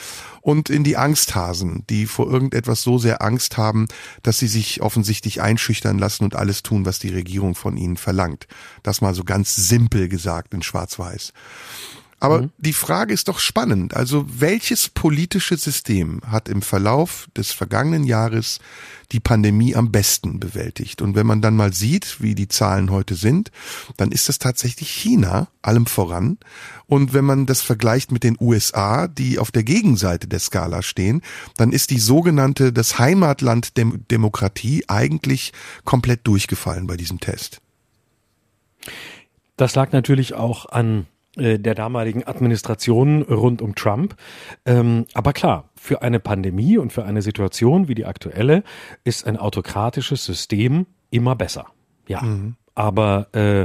und 0.44 0.70
in 0.70 0.84
die 0.84 0.98
Angsthasen, 0.98 1.86
die 1.90 2.06
vor 2.06 2.30
irgendetwas 2.30 2.82
so 2.82 2.98
sehr 2.98 3.22
Angst 3.22 3.58
haben, 3.58 3.88
dass 4.24 4.40
sie 4.40 4.48
sich 4.48 4.82
offensichtlich 4.82 5.42
einschüchtern 5.42 5.98
lassen 5.98 6.26
und 6.26 6.36
alles 6.36 6.64
tun, 6.64 6.86
was 6.86 7.00
die 7.00 7.10
Regierung 7.10 7.56
von 7.56 7.78
ihnen 7.78 7.96
verlangt. 7.96 8.48
Das 8.84 9.00
mal 9.00 9.16
so 9.16 9.24
ganz 9.24 9.56
simpel 9.56 10.10
gesagt 10.10 10.54
in 10.54 10.62
Schwarz-Weiß. 10.62 11.32
Aber 12.24 12.44
mhm. 12.44 12.52
die 12.58 12.72
Frage 12.72 13.14
ist 13.14 13.28
doch 13.28 13.40
spannend. 13.40 13.98
Also 13.98 14.26
welches 14.30 14.88
politische 14.88 15.58
System 15.58 16.22
hat 16.26 16.48
im 16.48 16.62
Verlauf 16.62 17.28
des 17.36 17.52
vergangenen 17.52 18.06
Jahres 18.06 18.60
die 19.12 19.20
Pandemie 19.20 19.76
am 19.76 19.92
besten 19.92 20.40
bewältigt? 20.40 21.02
Und 21.02 21.16
wenn 21.16 21.28
man 21.28 21.42
dann 21.42 21.58
mal 21.58 21.74
sieht, 21.74 22.22
wie 22.22 22.34
die 22.34 22.48
Zahlen 22.48 22.92
heute 22.92 23.16
sind, 23.16 23.52
dann 23.98 24.14
ist 24.14 24.30
das 24.30 24.40
tatsächlich 24.40 24.90
China, 24.90 25.50
allem 25.62 25.86
voran. 25.86 26.38
Und 26.86 27.14
wenn 27.14 27.26
man 27.26 27.46
das 27.46 27.62
vergleicht 27.62 28.14
mit 28.14 28.24
den 28.24 28.38
USA, 28.40 29.10
die 29.10 29.38
auf 29.38 29.52
der 29.52 29.64
Gegenseite 29.64 30.26
der 30.26 30.40
Skala 30.40 30.82
stehen, 30.82 31.24
dann 31.58 31.74
ist 31.74 31.90
die 31.90 32.00
sogenannte, 32.00 32.72
das 32.72 33.00
Heimatland 33.00 33.76
der 33.76 33.88
Demokratie 34.10 34.86
eigentlich 34.88 35.52
komplett 35.84 36.26
durchgefallen 36.26 36.88
bei 36.88 36.96
diesem 36.96 37.20
Test. 37.20 37.60
Das 39.58 39.76
lag 39.76 39.92
natürlich 39.92 40.36
auch 40.36 40.68
an 40.68 41.06
der 41.36 41.76
damaligen 41.76 42.26
Administration 42.26 43.24
rund 43.24 43.62
um 43.62 43.76
Trump. 43.76 44.16
Ähm, 44.66 45.06
aber 45.14 45.34
klar, 45.34 45.70
für 45.76 46.02
eine 46.02 46.20
Pandemie 46.20 46.78
und 46.78 46.94
für 46.94 47.06
eine 47.06 47.22
Situation 47.22 47.88
wie 47.88 47.96
die 47.96 48.06
aktuelle 48.06 48.64
ist 49.04 49.26
ein 49.26 49.38
autokratisches 49.38 50.24
System 50.26 50.86
immer 51.10 51.36
besser. 51.36 51.68
Ja. 52.08 52.22
Mhm. 52.22 52.56
Aber 52.76 53.28
äh, 53.34 53.64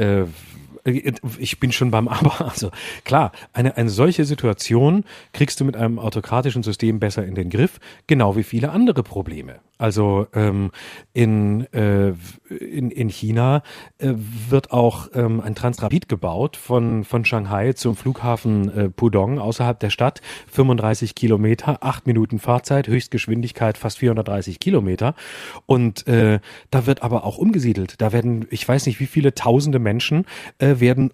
äh, 0.00 0.26
ich 0.84 1.60
bin 1.60 1.72
schon 1.72 1.90
beim 1.90 2.08
Aber. 2.20 2.48
Also 2.50 2.70
klar, 3.04 3.32
eine, 3.52 3.76
eine 3.76 3.90
solche 3.90 4.24
Situation 4.24 5.04
kriegst 5.32 5.60
du 5.60 5.64
mit 5.64 5.76
einem 5.76 5.98
autokratischen 5.98 6.62
System 6.62 7.00
besser 7.00 7.24
in 7.24 7.34
den 7.34 7.50
Griff, 7.50 7.78
genau 8.06 8.36
wie 8.36 8.44
viele 8.44 8.70
andere 8.70 9.02
Probleme. 9.02 9.60
Also 9.80 10.26
ähm, 10.34 10.72
in, 11.14 11.66
äh, 11.72 12.12
in, 12.50 12.90
in 12.90 13.08
China 13.08 13.62
äh, 13.96 14.12
wird 14.14 14.72
auch 14.72 15.08
ähm, 15.14 15.40
ein 15.40 15.54
Transrapid 15.54 16.06
gebaut 16.06 16.58
von, 16.58 17.02
von 17.02 17.24
Shanghai 17.24 17.72
zum 17.72 17.96
Flughafen 17.96 18.70
äh, 18.76 18.90
Pudong 18.90 19.38
außerhalb 19.38 19.80
der 19.80 19.88
Stadt. 19.88 20.20
35 20.48 21.14
Kilometer, 21.14 21.78
acht 21.82 22.06
Minuten 22.06 22.38
Fahrzeit, 22.38 22.88
Höchstgeschwindigkeit 22.88 23.78
fast 23.78 23.98
430 23.98 24.60
Kilometer. 24.60 25.14
Und 25.64 26.06
äh, 26.06 26.40
da 26.70 26.84
wird 26.84 27.02
aber 27.02 27.24
auch 27.24 27.38
umgesiedelt. 27.38 28.02
Da 28.02 28.12
werden, 28.12 28.46
ich 28.50 28.68
weiß 28.68 28.84
nicht, 28.84 29.00
wie 29.00 29.06
viele 29.06 29.34
tausende 29.34 29.78
Menschen 29.78 30.26
äh, 30.58 30.69
äh, 30.70 30.80
werden 30.80 31.10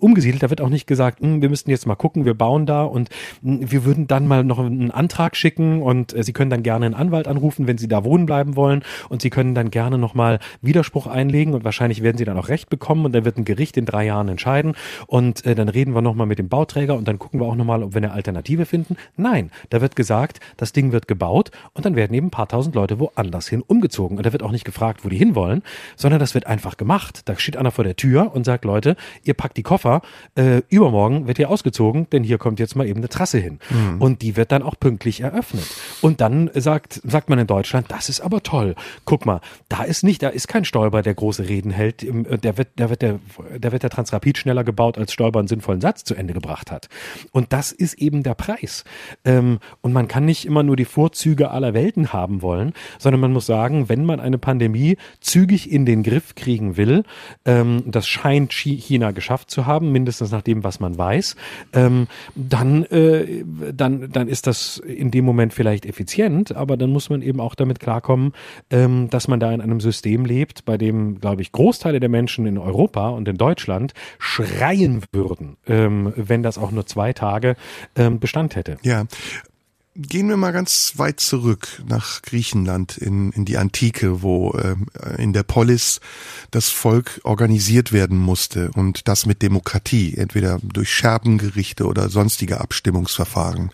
umgesiedelt. 0.00 0.42
Da 0.42 0.50
wird 0.50 0.60
auch 0.60 0.68
nicht 0.68 0.86
gesagt, 0.86 1.20
hm, 1.20 1.42
wir 1.42 1.48
müssten 1.48 1.70
jetzt 1.70 1.86
mal 1.86 1.94
gucken, 1.94 2.24
wir 2.24 2.34
bauen 2.34 2.66
da 2.66 2.82
und 2.82 3.08
hm, 3.42 3.70
wir 3.70 3.84
würden 3.84 4.06
dann 4.06 4.26
mal 4.26 4.44
noch 4.44 4.58
einen 4.58 4.90
Antrag 4.90 5.36
schicken 5.36 5.82
und 5.82 6.14
äh, 6.14 6.22
Sie 6.22 6.32
können 6.32 6.50
dann 6.50 6.62
gerne 6.62 6.86
einen 6.86 6.94
Anwalt 6.94 7.28
anrufen, 7.28 7.66
wenn 7.66 7.78
Sie 7.78 7.88
da 7.88 8.04
wohnen 8.04 8.26
bleiben 8.26 8.56
wollen 8.56 8.82
und 9.08 9.22
Sie 9.22 9.30
können 9.30 9.54
dann 9.54 9.70
gerne 9.70 9.98
nochmal 9.98 10.38
Widerspruch 10.62 11.06
einlegen 11.06 11.54
und 11.54 11.64
wahrscheinlich 11.64 12.02
werden 12.02 12.18
Sie 12.18 12.24
dann 12.24 12.38
auch 12.38 12.48
Recht 12.48 12.70
bekommen 12.70 13.04
und 13.04 13.12
dann 13.12 13.24
wird 13.24 13.38
ein 13.38 13.44
Gericht 13.44 13.76
in 13.76 13.86
drei 13.86 14.06
Jahren 14.06 14.28
entscheiden 14.28 14.74
und 15.06 15.44
äh, 15.46 15.54
dann 15.54 15.68
reden 15.68 15.94
wir 15.94 16.02
nochmal 16.02 16.26
mit 16.26 16.38
dem 16.38 16.48
Bauträger 16.48 16.96
und 16.96 17.06
dann 17.06 17.18
gucken 17.18 17.40
wir 17.40 17.46
auch 17.46 17.56
nochmal, 17.56 17.82
ob 17.82 17.94
wir 17.94 17.98
eine 17.98 18.12
Alternative 18.12 18.66
finden. 18.66 18.96
Nein, 19.16 19.50
da 19.70 19.80
wird 19.80 19.96
gesagt, 19.96 20.40
das 20.56 20.72
Ding 20.72 20.92
wird 20.92 21.08
gebaut 21.08 21.50
und 21.74 21.84
dann 21.84 21.96
werden 21.96 22.14
eben 22.14 22.28
ein 22.28 22.30
paar 22.30 22.48
tausend 22.48 22.74
Leute 22.74 22.98
woanders 22.98 23.48
hin 23.48 23.62
umgezogen 23.66 24.16
und 24.16 24.26
da 24.26 24.32
wird 24.32 24.42
auch 24.42 24.52
nicht 24.52 24.64
gefragt, 24.64 25.04
wo 25.04 25.08
die 25.08 25.16
hinwollen, 25.16 25.62
sondern 25.96 26.20
das 26.20 26.34
wird 26.34 26.46
einfach 26.46 26.76
gemacht. 26.76 27.22
Da 27.26 27.36
steht 27.38 27.56
einer 27.56 27.70
vor 27.70 27.84
der 27.84 27.96
Tür 27.96 28.34
und 28.34 28.44
sagt, 28.44 28.64
Leute, 28.64 28.79
ihr 29.24 29.34
packt 29.34 29.56
die 29.56 29.62
Koffer, 29.62 30.02
äh, 30.36 30.62
übermorgen 30.68 31.26
wird 31.26 31.36
hier 31.36 31.50
ausgezogen, 31.50 32.06
denn 32.10 32.24
hier 32.24 32.38
kommt 32.38 32.60
jetzt 32.60 32.76
mal 32.76 32.86
eben 32.86 33.00
eine 33.00 33.08
Trasse 33.08 33.38
hin. 33.38 33.58
Mhm. 33.70 34.00
Und 34.00 34.22
die 34.22 34.36
wird 34.36 34.52
dann 34.52 34.62
auch 34.62 34.74
pünktlich 34.78 35.20
eröffnet. 35.20 35.66
Und 36.00 36.20
dann 36.20 36.50
sagt, 36.54 37.00
sagt 37.04 37.30
man 37.30 37.38
in 37.38 37.46
Deutschland, 37.46 37.86
das 37.90 38.08
ist 38.08 38.20
aber 38.20 38.42
toll. 38.42 38.74
Guck 39.04 39.26
mal, 39.26 39.40
da 39.68 39.82
ist 39.82 40.02
nicht, 40.02 40.22
da 40.22 40.28
ist 40.28 40.48
kein 40.48 40.64
Stoiber, 40.64 41.02
der 41.02 41.14
große 41.14 41.48
Reden 41.48 41.70
hält. 41.70 42.02
Der 42.02 42.56
wird, 42.58 42.68
der 42.78 42.90
wird 42.90 43.02
der, 43.02 43.18
der 43.56 43.72
wird 43.72 43.82
der 43.82 43.90
Transrapid 43.90 44.38
schneller 44.38 44.64
gebaut, 44.64 44.98
als 44.98 45.12
Stoiber 45.12 45.38
einen 45.38 45.48
sinnvollen 45.48 45.80
Satz 45.80 46.04
zu 46.04 46.14
Ende 46.14 46.34
gebracht 46.34 46.70
hat. 46.70 46.88
Und 47.32 47.52
das 47.52 47.72
ist 47.72 47.94
eben 47.94 48.22
der 48.22 48.34
Preis. 48.34 48.84
Ähm, 49.24 49.58
und 49.80 49.92
man 49.92 50.08
kann 50.08 50.24
nicht 50.24 50.44
immer 50.46 50.62
nur 50.62 50.76
die 50.76 50.84
Vorzüge 50.84 51.50
aller 51.50 51.74
Welten 51.74 52.12
haben 52.12 52.42
wollen, 52.42 52.72
sondern 52.98 53.20
man 53.20 53.32
muss 53.32 53.46
sagen, 53.46 53.88
wenn 53.88 54.04
man 54.04 54.20
eine 54.20 54.38
Pandemie 54.38 54.96
zügig 55.20 55.70
in 55.70 55.86
den 55.86 56.02
Griff 56.02 56.34
kriegen 56.34 56.76
will, 56.76 57.04
ähm, 57.44 57.82
das 57.86 58.06
scheint 58.08 58.52
China 58.76 59.10
geschafft 59.12 59.50
zu 59.50 59.66
haben, 59.66 59.92
mindestens 59.92 60.30
nach 60.30 60.42
dem, 60.42 60.64
was 60.64 60.80
man 60.80 60.96
weiß, 60.96 61.36
ähm, 61.72 62.06
dann, 62.34 62.84
äh, 62.84 63.44
dann, 63.72 64.10
dann 64.10 64.28
ist 64.28 64.46
das 64.46 64.78
in 64.78 65.10
dem 65.10 65.24
Moment 65.24 65.52
vielleicht 65.54 65.86
effizient, 65.86 66.54
aber 66.54 66.76
dann 66.76 66.90
muss 66.90 67.10
man 67.10 67.22
eben 67.22 67.40
auch 67.40 67.54
damit 67.54 67.80
klarkommen, 67.80 68.32
ähm, 68.70 69.08
dass 69.10 69.28
man 69.28 69.40
da 69.40 69.52
in 69.52 69.60
einem 69.60 69.80
System 69.80 70.24
lebt, 70.24 70.64
bei 70.64 70.76
dem, 70.76 71.20
glaube 71.20 71.42
ich, 71.42 71.52
Großteile 71.52 72.00
der 72.00 72.08
Menschen 72.08 72.46
in 72.46 72.58
Europa 72.58 73.10
und 73.10 73.28
in 73.28 73.36
Deutschland 73.36 73.92
schreien 74.18 75.02
würden, 75.12 75.56
ähm, 75.66 76.12
wenn 76.16 76.42
das 76.42 76.58
auch 76.58 76.70
nur 76.70 76.86
zwei 76.86 77.12
Tage 77.12 77.56
ähm, 77.96 78.20
Bestand 78.20 78.56
hätte. 78.56 78.76
Ja, 78.82 79.04
Gehen 80.02 80.30
wir 80.30 80.38
mal 80.38 80.52
ganz 80.52 80.94
weit 80.96 81.20
zurück 81.20 81.82
nach 81.86 82.22
Griechenland 82.22 82.96
in, 82.96 83.32
in 83.32 83.44
die 83.44 83.58
Antike, 83.58 84.22
wo 84.22 84.52
äh, 84.52 84.76
in 85.22 85.34
der 85.34 85.42
Polis 85.42 86.00
das 86.50 86.70
Volk 86.70 87.20
organisiert 87.24 87.92
werden 87.92 88.16
musste 88.16 88.70
und 88.74 89.08
das 89.08 89.26
mit 89.26 89.42
Demokratie, 89.42 90.14
entweder 90.16 90.58
durch 90.62 90.90
Scherbengerichte 90.94 91.84
oder 91.84 92.08
sonstige 92.08 92.62
Abstimmungsverfahren. 92.62 93.72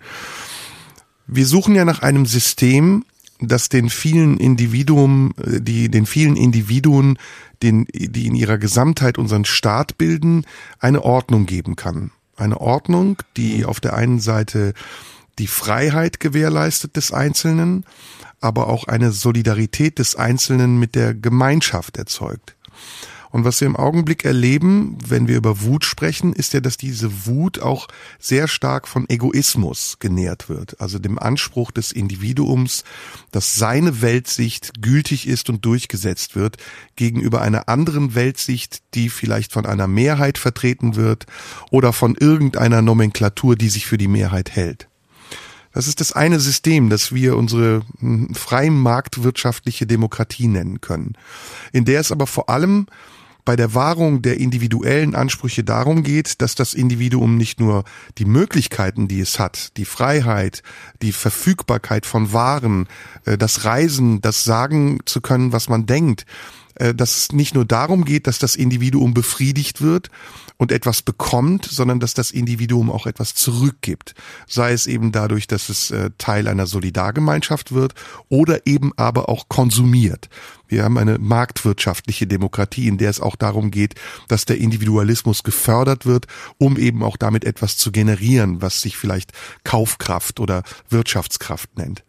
Wir 1.29 1.47
suchen 1.47 1.77
ja 1.77 1.85
nach 1.85 2.03
einem 2.03 2.27
System, 2.27 3.05
das 3.41 3.69
den 3.69 3.89
vielen 3.89 4.39
Individuen, 4.39 5.33
äh, 5.37 5.61
die 5.61 5.89
den 5.91 6.07
vielen 6.07 6.35
Individuen, 6.35 7.21
den, 7.63 7.87
die 7.93 8.27
in 8.27 8.35
ihrer 8.35 8.59
Gesamtheit 8.59 9.17
unseren 9.17 9.45
Staat 9.45 9.97
bilden, 9.97 10.45
eine 10.81 11.05
Ordnung 11.05 11.47
geben 11.47 11.77
kann. 11.77 12.11
Eine 12.37 12.61
Ordnung, 12.61 13.23
die 13.37 13.65
auf 13.65 13.79
der 13.79 13.95
einen 13.95 14.19
Seite 14.19 14.75
die 15.39 15.47
Freiheit 15.47 16.21
gewährleistet 16.21 16.97
des 16.97 17.13
Einzelnen, 17.13 17.85
aber 18.41 18.69
auch 18.69 18.85
eine 18.85 19.13
Solidarität 19.13 19.99
des 19.99 20.17
Einzelnen 20.17 20.79
mit 20.79 20.95
der 20.95 21.15
Gemeinschaft 21.15 21.97
erzeugt. 21.97 22.57
Und 23.31 23.45
was 23.45 23.61
wir 23.61 23.67
im 23.67 23.77
Augenblick 23.77 24.25
erleben, 24.25 24.97
wenn 25.07 25.29
wir 25.29 25.37
über 25.37 25.61
Wut 25.61 25.85
sprechen, 25.85 26.33
ist 26.33 26.55
ja, 26.55 26.61
dass 26.61 26.79
diese 26.79 27.27
Wut 27.27 27.59
auch 27.59 27.89
sehr 28.19 28.49
stark 28.49 28.89
von 28.89 29.07
Egoismus 29.11 29.99
genährt 29.99 30.49
wird. 30.49 30.81
Also 30.81 30.99
dem 30.99 31.19
Anspruch 31.19 31.71
des 31.71 31.93
Individuums, 31.93 32.85
dass 33.33 33.55
seine 33.55 34.01
Weltsicht 34.01 34.81
gültig 34.81 35.27
ist 35.29 35.51
und 35.51 35.67
durchgesetzt 35.67 36.35
wird 36.35 36.57
gegenüber 36.95 37.43
einer 37.43 37.69
anderen 37.69 38.15
Weltsicht, 38.15 38.81
die 38.95 39.11
vielleicht 39.11 39.53
von 39.53 39.67
einer 39.67 39.87
Mehrheit 39.87 40.39
vertreten 40.39 40.97
wird 40.97 41.27
oder 41.71 41.93
von 41.93 42.15
irgendeiner 42.15 42.81
Nomenklatur, 42.81 43.57
die 43.57 43.69
sich 43.69 43.87
für 43.87 43.99
die 43.99 44.09
Mehrheit 44.09 44.53
hält. 44.53 44.89
Das 45.77 45.89
ist 45.89 46.01
das 46.01 46.15
eine 46.15 46.41
System, 46.41 46.89
das 46.89 47.13
wir 47.13 47.37
unsere 47.37 47.83
hm, 47.99 48.35
freie 48.35 48.71
marktwirtschaftliche 48.71 49.87
Demokratie 49.87 50.49
nennen 50.49 50.81
können, 50.81 51.19
in 51.71 51.85
der 51.85 52.01
es 52.01 52.11
aber 52.11 52.27
vor 52.27 52.49
allem 52.49 52.87
bei 53.45 53.57
der 53.57 53.75
Wahrung 53.75 54.23
der 54.23 54.41
individuellen 54.41 55.15
Ansprüche 55.15 55.65
darum 55.65 56.03
geht, 56.03 56.41
dass 56.41 56.55
das 56.55 56.73
Individuum 56.73 57.37
nicht 57.37 57.61
nur 57.61 57.85
die 58.17 58.25
Möglichkeiten, 58.25 59.07
die 59.07 59.21
es 59.21 59.39
hat, 59.39 59.77
die 59.77 59.85
Freiheit, 59.85 60.63
die 61.03 61.13
Verfügbarkeit 61.13 62.07
von 62.07 62.33
Waren, 62.33 62.89
äh, 63.27 63.37
das 63.37 63.67
Reisen, 63.67 64.23
das 64.23 64.45
sagen 64.45 65.01
zu 65.05 65.21
können, 65.21 65.53
was 65.53 65.69
man 65.69 65.85
denkt, 65.85 66.25
dass 66.95 67.17
es 67.17 67.33
nicht 67.33 67.55
nur 67.55 67.65
darum 67.65 68.05
geht, 68.05 68.27
dass 68.27 68.39
das 68.39 68.57
Individuum 68.57 69.15
befriedigt 69.15 69.81
wird, 69.81 70.11
und 70.59 70.73
etwas 70.73 71.03
bekommt, 71.03 71.67
sondern 71.67 72.01
dass 72.01 72.15
das 72.15 72.31
Individuum 72.31 72.91
auch 72.91 73.07
etwas 73.07 73.35
zurückgibt. 73.35 74.15
Sei 74.47 74.73
es 74.73 74.87
eben 74.87 75.13
dadurch, 75.13 75.47
dass 75.47 75.69
es 75.69 75.91
äh, 75.91 76.11
Teil 76.19 76.49
einer 76.49 76.67
Solidargemeinschaft 76.67 77.73
wird 77.73 77.95
oder 78.29 78.67
eben 78.67 78.93
aber 78.97 79.29
auch 79.29 79.49
konsumiert. 79.49 80.29
Wir 80.69 80.83
haben 80.83 80.99
eine 80.99 81.19
marktwirtschaftliche 81.19 82.27
Demokratie, 82.27 82.89
in 82.89 82.99
der 82.99 83.11
es 83.11 83.21
auch 83.21 83.37
darum 83.37 83.71
geht, 83.71 83.95
dass 84.29 84.47
der 84.47 84.59
Individualismus 84.59 85.43
gefördert 85.43 86.07
wird, 86.07 86.27
um 86.59 86.77
eben 86.77 87.03
auch 87.03 87.17
damit 87.17 87.45
etwas 87.45 87.77
zu 87.77 87.93
generieren, 87.93 88.63
was 88.63 88.81
sich 88.81 88.97
vielleicht 88.97 89.33
Kaufkraft 89.63 90.41
oder 90.41 90.63
Wirtschaftskraft 90.89 91.77
nennt. 91.77 92.03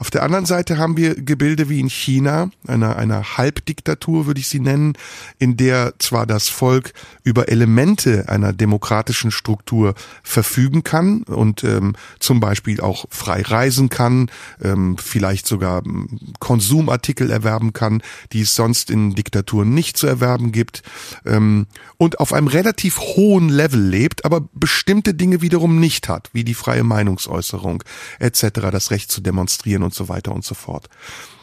Auf 0.00 0.10
der 0.10 0.22
anderen 0.22 0.46
Seite 0.46 0.78
haben 0.78 0.96
wir 0.96 1.14
Gebilde 1.14 1.68
wie 1.68 1.78
in 1.78 1.90
China, 1.90 2.50
einer, 2.66 2.96
einer 2.96 3.36
Halbdiktatur 3.36 4.24
würde 4.24 4.40
ich 4.40 4.48
sie 4.48 4.58
nennen, 4.58 4.94
in 5.38 5.58
der 5.58 5.92
zwar 5.98 6.24
das 6.26 6.48
Volk 6.48 6.94
über 7.22 7.50
Elemente 7.50 8.26
einer 8.26 8.54
demokratischen 8.54 9.30
Struktur 9.30 9.94
verfügen 10.22 10.84
kann 10.84 11.24
und 11.24 11.64
ähm, 11.64 11.96
zum 12.18 12.40
Beispiel 12.40 12.80
auch 12.80 13.04
frei 13.10 13.42
reisen 13.42 13.90
kann, 13.90 14.30
ähm, 14.62 14.96
vielleicht 14.96 15.46
sogar 15.46 15.84
ähm, 15.84 16.08
Konsumartikel 16.38 17.30
erwerben 17.30 17.74
kann, 17.74 18.02
die 18.32 18.40
es 18.40 18.54
sonst 18.54 18.88
in 18.88 19.14
Diktaturen 19.14 19.74
nicht 19.74 19.98
zu 19.98 20.06
erwerben 20.06 20.50
gibt 20.50 20.82
ähm, 21.26 21.66
und 21.98 22.20
auf 22.20 22.32
einem 22.32 22.46
relativ 22.46 23.00
hohen 23.00 23.50
Level 23.50 23.82
lebt, 23.82 24.24
aber 24.24 24.48
bestimmte 24.54 25.12
Dinge 25.12 25.42
wiederum 25.42 25.78
nicht 25.78 26.08
hat, 26.08 26.30
wie 26.32 26.42
die 26.42 26.54
freie 26.54 26.84
Meinungsäußerung 26.84 27.84
etc., 28.18 28.48
das 28.72 28.90
Recht 28.90 29.12
zu 29.12 29.20
demonstrieren 29.20 29.89
und 29.90 29.94
so 29.94 30.08
weiter 30.08 30.32
und 30.32 30.44
so 30.44 30.54
fort. 30.54 30.88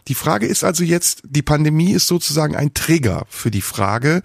Die 0.07 0.15
Frage 0.15 0.47
ist 0.47 0.63
also 0.63 0.85
jetzt, 0.85 1.21
die 1.25 1.41
Pandemie 1.41 1.91
ist 1.91 2.07
sozusagen 2.07 2.55
ein 2.55 2.73
Trigger 2.73 3.25
für 3.29 3.51
die 3.51 3.61
Frage, 3.61 4.23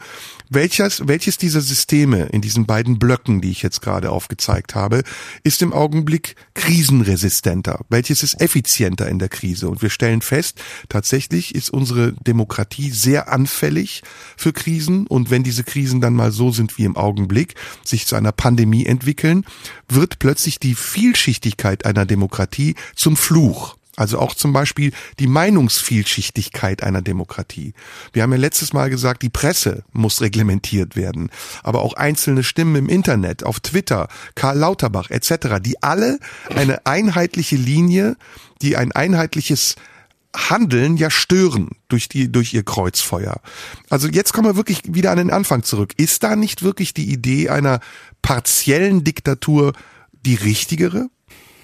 welches, 0.49 1.09
welches 1.09 1.39
dieser 1.39 1.61
Systeme 1.61 2.27
in 2.27 2.41
diesen 2.41 2.67
beiden 2.67 3.01
Blöcken, 3.01 3.41
die 3.41 3.51
ich 3.51 3.63
jetzt 3.63 3.81
gerade 3.81 4.13
aufgezeigt 4.13 4.77
habe, 4.77 5.03
ist 5.43 5.61
im 5.61 5.73
Augenblick 5.73 6.37
krisenresistenter? 6.55 7.81
Welches 7.89 8.23
ist 8.23 8.41
effizienter 8.41 9.09
in 9.09 9.19
der 9.19 9.29
Krise? 9.29 9.69
Und 9.69 9.83
wir 9.83 9.91
stellen 9.91 10.23
fest, 10.23 10.63
tatsächlich 10.89 11.53
ist 11.53 11.71
unsere 11.71 12.13
Demokratie 12.13 12.91
sehr 12.91 13.33
anfällig 13.33 14.03
für 14.37 14.53
Krisen. 14.53 15.09
Und 15.09 15.31
wenn 15.31 15.43
diese 15.43 15.65
Krisen 15.65 16.01
dann 16.01 16.15
mal 16.15 16.31
so 16.31 16.53
sind 16.53 16.79
wie 16.79 16.85
im 16.85 16.97
Augenblick, 16.97 17.57
sich 17.83 18.07
zu 18.07 18.15
einer 18.15 18.33
Pandemie 18.33 18.87
entwickeln, 18.87 19.45
wird 19.89 20.21
plötzlich 20.21 20.61
die 20.61 20.77
Vielschichtigkeit 20.77 21.87
einer 21.87 22.07
Demokratie 22.07 22.77
zum 22.95 23.17
Fluch. 23.17 23.77
Also 23.97 24.19
auch 24.19 24.35
zum 24.35 24.55
Beispiel 24.55 24.93
die 25.19 25.27
Meinungsvielschichtigkeit 25.27 26.83
einer 26.83 27.03
Demokratie. 27.03 27.75
Wir 28.13 28.23
haben 28.23 28.33
ja 28.33 28.39
letztes 28.39 28.73
Mal 28.73 28.89
gesagt, 28.89 29.23
die 29.23 29.29
Presse 29.29 29.85
muss 29.93 30.23
reglementiert 30.23 30.97
werden, 30.97 31.31
aber 31.63 31.83
auch 31.83 31.93
einzelne 31.93 32.43
Stimmen 32.43 32.77
im 32.77 32.89
Internet, 32.89 33.45
auf 33.45 33.61
Twitter, 33.61 34.09
Karl 34.35 34.59
Lauterbach 34.59 35.11
etc., 35.11 35.61
die 35.61 35.83
alle 35.83 36.19
eine 36.55 36.87
einheitliche 36.87 37.57
Linie, 37.57 38.17
die 38.63 38.79
ein 38.79 38.93
einheitliches 38.93 39.77
Handeln 40.35 40.97
ja 40.97 41.11
stören 41.11 41.73
durch 41.89 42.09
die 42.09 42.33
durch 42.33 42.55
ihr 42.55 42.63
Kreuzfeuer. 42.63 43.41
Also 43.91 44.09
jetzt 44.09 44.33
kommen 44.33 44.49
wir 44.49 44.57
wirklich 44.57 44.81
wieder 44.87 45.11
an 45.11 45.19
den 45.19 45.31
Anfang 45.31 45.63
zurück. 45.63 45.93
Ist 45.99 46.23
da 46.23 46.37
nicht 46.37 46.63
wirklich 46.63 46.95
die 46.95 47.13
Idee 47.13 47.51
einer 47.51 47.81
partiellen 48.23 49.05
Diktatur 49.05 49.75
die 50.25 50.37
richtigere? 50.37 51.11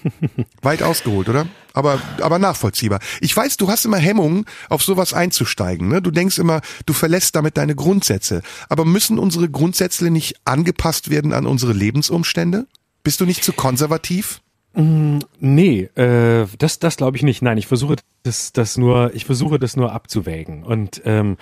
Weit 0.63 0.83
ausgeholt, 0.83 1.29
oder? 1.29 1.47
Aber, 1.73 2.01
aber 2.21 2.39
nachvollziehbar. 2.39 3.01
Ich 3.21 3.37
weiß, 3.37 3.57
du 3.57 3.69
hast 3.69 3.85
immer 3.85 3.99
Hemmungen, 3.99 4.45
auf 4.69 4.83
sowas 4.83 5.15
einzusteigen. 5.15 5.89
Ne? 5.89 6.03
Du 6.03 6.11
denkst 6.11 6.39
immer, 6.39 6.61
du 6.87 6.93
verlässt 6.93 7.37
damit 7.37 7.57
deine 7.57 7.75
Grundsätze. 7.75 8.43
Aber 8.69 8.85
müssen 8.85 9.19
unsere 9.19 9.49
Grundsätze 9.49 10.11
nicht 10.11 10.37
angepasst 10.45 11.11
werden 11.11 11.33
an 11.33 11.47
unsere 11.47 11.73
Lebensumstände? 11.73 12.67
Bist 13.03 13.21
du 13.21 13.27
nicht 13.27 13.45
zu 13.45 13.53
konservativ? 13.53 14.41
Mm, 14.75 15.19
nee, 15.41 15.83
äh, 15.95 16.47
das, 16.59 16.79
das 16.79 16.97
glaube 16.97 17.17
ich 17.17 17.23
nicht. 17.23 17.43
Nein, 17.43 17.59
ich 17.59 17.67
versuche 17.67 17.97
das, 18.23 18.53
das 18.53 18.77
nur, 18.77 19.15
ich 19.15 19.25
versuche 19.25 19.59
das 19.59 19.77
nur 19.77 19.93
abzuwägen. 19.93 20.63
Und 20.63 21.03
ähm, 21.05 21.37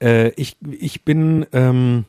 äh, 0.00 0.30
ich, 0.30 0.56
ich 0.70 1.04
bin, 1.04 1.46
ähm, 1.52 2.04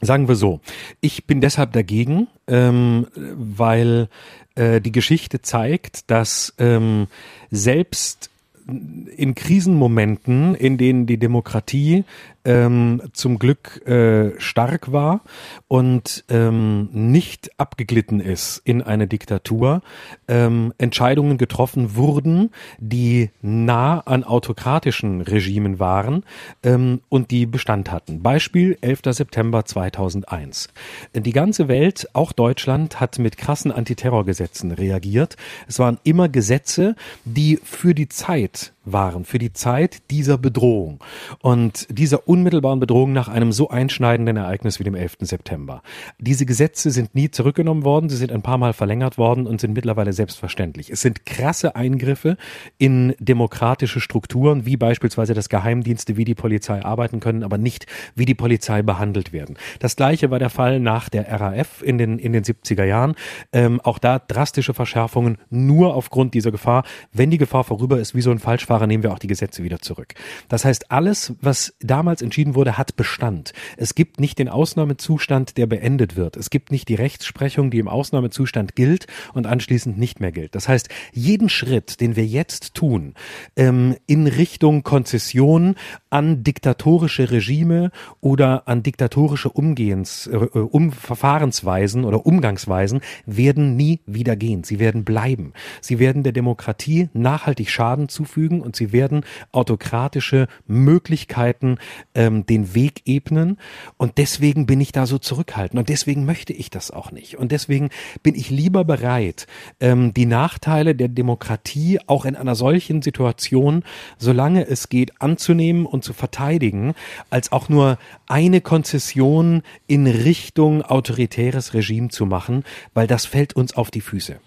Sagen 0.00 0.28
wir 0.28 0.34
so, 0.34 0.60
ich 1.00 1.24
bin 1.24 1.40
deshalb 1.40 1.72
dagegen, 1.72 2.26
ähm, 2.46 3.06
weil 3.14 4.08
äh, 4.54 4.80
die 4.80 4.92
Geschichte 4.92 5.40
zeigt, 5.40 6.10
dass 6.10 6.52
ähm, 6.58 7.06
selbst 7.50 8.30
in 8.66 9.34
Krisenmomenten, 9.34 10.54
in 10.54 10.78
denen 10.78 11.06
die 11.06 11.18
Demokratie 11.18 12.04
ähm, 12.44 13.02
zum 13.12 13.38
Glück 13.38 13.86
äh, 13.86 14.38
stark 14.38 14.92
war 14.92 15.22
und 15.68 16.24
ähm, 16.28 16.88
nicht 16.92 17.50
abgeglitten 17.58 18.20
ist 18.20 18.60
in 18.64 18.82
eine 18.82 19.06
Diktatur, 19.06 19.82
ähm, 20.28 20.72
Entscheidungen 20.78 21.38
getroffen 21.38 21.96
wurden, 21.96 22.50
die 22.78 23.30
nah 23.40 24.00
an 24.00 24.24
autokratischen 24.24 25.22
Regimen 25.22 25.78
waren 25.78 26.24
ähm, 26.62 27.00
und 27.08 27.30
die 27.30 27.46
Bestand 27.46 27.90
hatten. 27.90 28.22
Beispiel 28.22 28.76
11. 28.80 29.00
September 29.10 29.64
2001. 29.64 30.68
Die 31.14 31.32
ganze 31.32 31.68
Welt, 31.68 32.08
auch 32.12 32.32
Deutschland, 32.32 33.00
hat 33.00 33.18
mit 33.18 33.38
krassen 33.38 33.72
Antiterrorgesetzen 33.72 34.72
reagiert. 34.72 35.36
Es 35.66 35.78
waren 35.78 35.98
immer 36.04 36.28
Gesetze, 36.28 36.96
die 37.24 37.58
für 37.62 37.94
die 37.94 38.08
Zeit 38.08 38.73
waren, 38.84 39.24
für 39.24 39.38
die 39.38 39.52
Zeit 39.52 40.10
dieser 40.10 40.38
Bedrohung 40.38 41.02
und 41.40 41.86
dieser 41.90 42.28
unmittelbaren 42.28 42.80
Bedrohung 42.80 43.12
nach 43.12 43.28
einem 43.28 43.52
so 43.52 43.68
einschneidenden 43.68 44.36
Ereignis 44.36 44.78
wie 44.78 44.84
dem 44.84 44.94
11. 44.94 45.16
September. 45.20 45.82
Diese 46.18 46.46
Gesetze 46.46 46.90
sind 46.90 47.14
nie 47.14 47.30
zurückgenommen 47.30 47.84
worden, 47.84 48.08
sie 48.08 48.16
sind 48.16 48.32
ein 48.32 48.42
paar 48.42 48.58
Mal 48.58 48.72
verlängert 48.72 49.18
worden 49.18 49.46
und 49.46 49.60
sind 49.60 49.74
mittlerweile 49.74 50.12
selbstverständlich. 50.12 50.90
Es 50.90 51.00
sind 51.00 51.26
krasse 51.26 51.76
Eingriffe 51.76 52.36
in 52.78 53.14
demokratische 53.18 54.00
Strukturen, 54.00 54.66
wie 54.66 54.76
beispielsweise 54.76 55.34
das 55.34 55.48
Geheimdienste, 55.48 56.16
wie 56.16 56.24
die 56.24 56.34
Polizei 56.34 56.84
arbeiten 56.84 57.20
können, 57.20 57.42
aber 57.42 57.58
nicht, 57.58 57.86
wie 58.14 58.26
die 58.26 58.34
Polizei 58.34 58.82
behandelt 58.82 59.32
werden. 59.32 59.56
Das 59.78 59.96
gleiche 59.96 60.30
war 60.30 60.38
der 60.38 60.50
Fall 60.50 60.80
nach 60.80 61.08
der 61.08 61.30
RAF 61.30 61.82
in 61.82 61.98
den, 61.98 62.18
in 62.18 62.32
den 62.32 62.44
70er 62.44 62.84
Jahren. 62.84 63.14
Ähm, 63.52 63.80
auch 63.82 63.98
da 63.98 64.18
drastische 64.18 64.74
Verschärfungen 64.74 65.38
nur 65.50 65.94
aufgrund 65.94 66.34
dieser 66.34 66.50
Gefahr. 66.50 66.84
Wenn 67.12 67.30
die 67.30 67.38
Gefahr 67.38 67.64
vorüber 67.64 67.98
ist, 67.98 68.14
wie 68.14 68.20
so 68.20 68.30
ein 68.30 68.38
Falschfahrer 68.38 68.73
Autofahrer 68.74 68.86
nehmen 68.86 69.02
wir 69.04 69.12
auch 69.12 69.18
die 69.18 69.28
Gesetze 69.28 69.62
wieder 69.62 69.78
zurück. 69.78 70.14
Das 70.48 70.64
heißt, 70.64 70.90
alles, 70.90 71.34
was 71.40 71.74
damals 71.80 72.22
entschieden 72.22 72.54
wurde, 72.54 72.76
hat 72.76 72.96
Bestand. 72.96 73.52
Es 73.76 73.94
gibt 73.94 74.20
nicht 74.20 74.38
den 74.38 74.48
Ausnahmezustand, 74.48 75.56
der 75.56 75.66
beendet 75.66 76.16
wird. 76.16 76.36
Es 76.36 76.50
gibt 76.50 76.72
nicht 76.72 76.88
die 76.88 76.96
Rechtsprechung, 76.96 77.70
die 77.70 77.78
im 77.78 77.88
Ausnahmezustand 77.88 78.74
gilt 78.74 79.06
und 79.32 79.46
anschließend 79.46 79.96
nicht 79.96 80.20
mehr 80.20 80.32
gilt. 80.32 80.54
Das 80.54 80.68
heißt, 80.68 80.88
jeden 81.12 81.48
Schritt, 81.48 82.00
den 82.00 82.16
wir 82.16 82.26
jetzt 82.26 82.74
tun, 82.74 83.14
ähm, 83.56 83.96
in 84.06 84.26
Richtung 84.26 84.82
Konzession 84.82 85.76
an 86.10 86.42
diktatorische 86.42 87.30
Regime 87.30 87.90
oder 88.20 88.66
an 88.66 88.82
diktatorische 88.82 89.50
Umgehens, 89.50 90.26
äh, 90.26 90.36
um 90.36 90.90
Verfahrensweisen 90.90 92.04
oder 92.04 92.26
Umgangsweisen, 92.26 93.00
werden 93.26 93.76
nie 93.76 94.00
wieder 94.06 94.34
gehen. 94.36 94.64
Sie 94.64 94.80
werden 94.80 95.04
bleiben. 95.04 95.52
Sie 95.80 95.98
werden 95.98 96.24
der 96.24 96.32
Demokratie 96.32 97.08
nachhaltig 97.12 97.70
Schaden 97.70 98.08
zufügen 98.08 98.63
und 98.64 98.76
sie 98.76 98.92
werden 98.92 99.24
autokratische 99.52 100.48
Möglichkeiten 100.66 101.78
ähm, 102.14 102.46
den 102.46 102.74
Weg 102.74 103.02
ebnen. 103.04 103.58
Und 103.96 104.18
deswegen 104.18 104.66
bin 104.66 104.80
ich 104.80 104.92
da 104.92 105.06
so 105.06 105.18
zurückhaltend 105.18 105.78
und 105.78 105.88
deswegen 105.88 106.24
möchte 106.24 106.52
ich 106.52 106.70
das 106.70 106.90
auch 106.90 107.12
nicht. 107.12 107.36
Und 107.36 107.52
deswegen 107.52 107.90
bin 108.22 108.34
ich 108.34 108.50
lieber 108.50 108.84
bereit, 108.84 109.46
ähm, 109.80 110.14
die 110.14 110.26
Nachteile 110.26 110.94
der 110.94 111.08
Demokratie 111.08 112.00
auch 112.06 112.24
in 112.24 112.36
einer 112.36 112.54
solchen 112.54 113.02
Situation, 113.02 113.84
solange 114.18 114.66
es 114.66 114.88
geht, 114.88 115.20
anzunehmen 115.20 115.86
und 115.86 116.04
zu 116.04 116.12
verteidigen, 116.12 116.94
als 117.30 117.52
auch 117.52 117.68
nur 117.68 117.98
eine 118.26 118.60
Konzession 118.60 119.62
in 119.86 120.06
Richtung 120.06 120.82
autoritäres 120.82 121.74
Regime 121.74 122.08
zu 122.08 122.26
machen, 122.26 122.64
weil 122.94 123.06
das 123.06 123.26
fällt 123.26 123.54
uns 123.54 123.76
auf 123.76 123.90
die 123.90 124.00
Füße. 124.00 124.40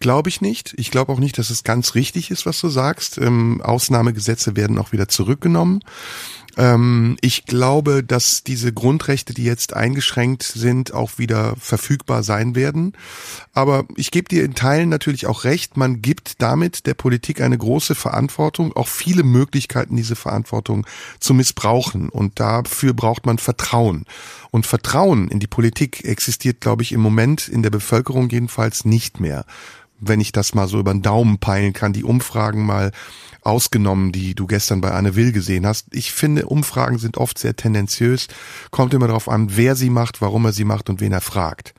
Glaube 0.00 0.28
ich 0.28 0.40
nicht. 0.40 0.74
Ich 0.76 0.90
glaube 0.90 1.12
auch 1.12 1.18
nicht, 1.18 1.38
dass 1.38 1.50
es 1.50 1.64
ganz 1.64 1.94
richtig 1.94 2.30
ist, 2.30 2.46
was 2.46 2.60
du 2.60 2.68
sagst. 2.68 3.18
Ähm, 3.18 3.60
Ausnahmegesetze 3.62 4.54
werden 4.54 4.78
auch 4.78 4.92
wieder 4.92 5.08
zurückgenommen. 5.08 5.80
Ähm, 6.58 7.16
ich 7.20 7.46
glaube, 7.46 8.02
dass 8.02 8.42
diese 8.42 8.72
Grundrechte, 8.72 9.32
die 9.32 9.44
jetzt 9.44 9.74
eingeschränkt 9.74 10.42
sind, 10.42 10.92
auch 10.92 11.18
wieder 11.18 11.54
verfügbar 11.56 12.22
sein 12.22 12.54
werden. 12.54 12.92
Aber 13.52 13.84
ich 13.96 14.10
gebe 14.10 14.28
dir 14.28 14.44
in 14.44 14.54
Teilen 14.54 14.88
natürlich 14.88 15.26
auch 15.26 15.44
recht. 15.44 15.76
Man 15.76 16.02
gibt 16.02 16.42
damit 16.42 16.86
der 16.86 16.94
Politik 16.94 17.40
eine 17.40 17.56
große 17.56 17.94
Verantwortung, 17.94 18.74
auch 18.74 18.88
viele 18.88 19.22
Möglichkeiten, 19.22 19.96
diese 19.96 20.16
Verantwortung 20.16 20.86
zu 21.20 21.32
missbrauchen. 21.32 22.08
Und 22.08 22.40
dafür 22.40 22.92
braucht 22.92 23.24
man 23.24 23.38
Vertrauen. 23.38 24.04
Und 24.50 24.66
Vertrauen 24.66 25.28
in 25.28 25.38
die 25.38 25.46
Politik 25.46 26.04
existiert, 26.04 26.60
glaube 26.60 26.82
ich, 26.82 26.92
im 26.92 27.00
Moment 27.00 27.48
in 27.48 27.62
der 27.62 27.70
Bevölkerung 27.70 28.28
jedenfalls 28.30 28.84
nicht 28.84 29.20
mehr 29.20 29.44
wenn 30.00 30.20
ich 30.20 30.32
das 30.32 30.54
mal 30.54 30.68
so 30.68 30.78
über 30.78 30.92
den 30.92 31.02
Daumen 31.02 31.38
peilen 31.38 31.72
kann, 31.72 31.92
die 31.92 32.04
Umfragen 32.04 32.64
mal 32.64 32.92
ausgenommen, 33.42 34.12
die 34.12 34.34
du 34.34 34.46
gestern 34.46 34.80
bei 34.80 34.90
Anne 34.90 35.16
Will 35.16 35.32
gesehen 35.32 35.66
hast. 35.66 35.86
Ich 35.90 36.12
finde, 36.12 36.46
Umfragen 36.46 36.98
sind 36.98 37.16
oft 37.16 37.38
sehr 37.38 37.56
tendenziös, 37.56 38.28
kommt 38.70 38.94
immer 38.94 39.06
darauf 39.06 39.28
an, 39.28 39.56
wer 39.56 39.74
sie 39.74 39.90
macht, 39.90 40.20
warum 40.20 40.44
er 40.44 40.52
sie 40.52 40.64
macht 40.64 40.90
und 40.90 41.00
wen 41.00 41.12
er 41.12 41.20
fragt. 41.20 41.74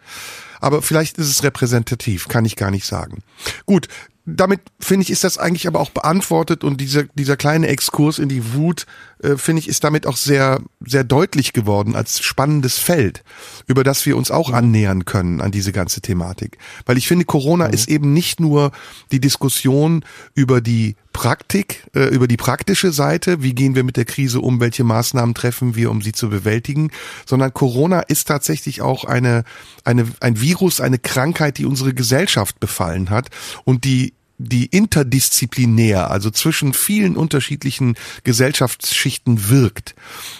Aber 0.59 0.81
vielleicht 0.81 1.17
ist 1.17 1.29
es 1.29 1.43
repräsentativ, 1.43 2.27
kann 2.27 2.45
ich 2.45 2.55
gar 2.55 2.71
nicht 2.71 2.85
sagen. 2.85 3.23
Gut, 3.65 3.87
damit 4.25 4.61
finde 4.79 5.03
ich, 5.03 5.09
ist 5.09 5.23
das 5.23 5.37
eigentlich 5.37 5.67
aber 5.67 5.79
auch 5.79 5.89
beantwortet 5.89 6.63
und 6.63 6.81
dieser, 6.81 7.03
dieser 7.15 7.37
kleine 7.37 7.67
Exkurs 7.67 8.19
in 8.19 8.29
die 8.29 8.53
Wut, 8.53 8.85
äh, 9.23 9.37
finde 9.37 9.61
ich, 9.61 9.67
ist 9.67 9.83
damit 9.83 10.07
auch 10.07 10.17
sehr, 10.17 10.61
sehr 10.85 11.03
deutlich 11.03 11.53
geworden 11.53 11.95
als 11.95 12.21
spannendes 12.21 12.77
Feld, 12.77 13.23
über 13.67 13.83
das 13.83 14.05
wir 14.05 14.15
uns 14.15 14.31
auch 14.31 14.51
annähern 14.51 15.05
können 15.05 15.41
an 15.41 15.51
diese 15.51 15.71
ganze 15.71 16.01
Thematik. 16.01 16.57
Weil 16.85 16.97
ich 16.97 17.07
finde, 17.07 17.25
Corona 17.25 17.67
mhm. 17.67 17.73
ist 17.73 17.89
eben 17.89 18.13
nicht 18.13 18.39
nur 18.39 18.71
die 19.11 19.19
Diskussion 19.19 20.05
über 20.35 20.61
die 20.61 20.95
Praktik, 21.11 21.87
äh, 21.95 22.05
über 22.05 22.27
die 22.27 22.37
praktische 22.37 22.91
Seite, 22.91 23.41
wie 23.43 23.53
gehen 23.53 23.75
wir 23.75 23.83
mit 23.83 23.97
der 23.97 24.05
Krise 24.05 24.39
um, 24.39 24.59
welche 24.59 24.83
Maßnahmen 24.83 25.35
treffen 25.35 25.75
wir, 25.75 25.91
um 25.91 26.01
sie 26.01 26.11
zu 26.11 26.29
bewältigen, 26.29 26.91
sondern 27.25 27.53
Corona 27.53 28.01
ist 28.01 28.27
tatsächlich 28.27 28.81
auch 28.81 29.03
eine, 29.03 29.43
eine, 29.83 30.07
ein 30.21 30.39
Virus, 30.39 30.79
eine 30.79 30.99
Krankheit, 30.99 31.57
die 31.57 31.65
unsere 31.65 31.93
Gesellschaft 31.93 32.59
befallen 32.59 33.09
hat 33.09 33.29
und 33.65 33.83
die 33.83 34.13
die 34.39 34.67
interdisziplinär, 34.67 36.09
also 36.09 36.31
zwischen 36.31 36.73
vielen 36.73 37.17
unterschiedlichen 37.17 37.95
Gesellschaftsschichten 38.23 39.49
wirkt. 39.49 39.95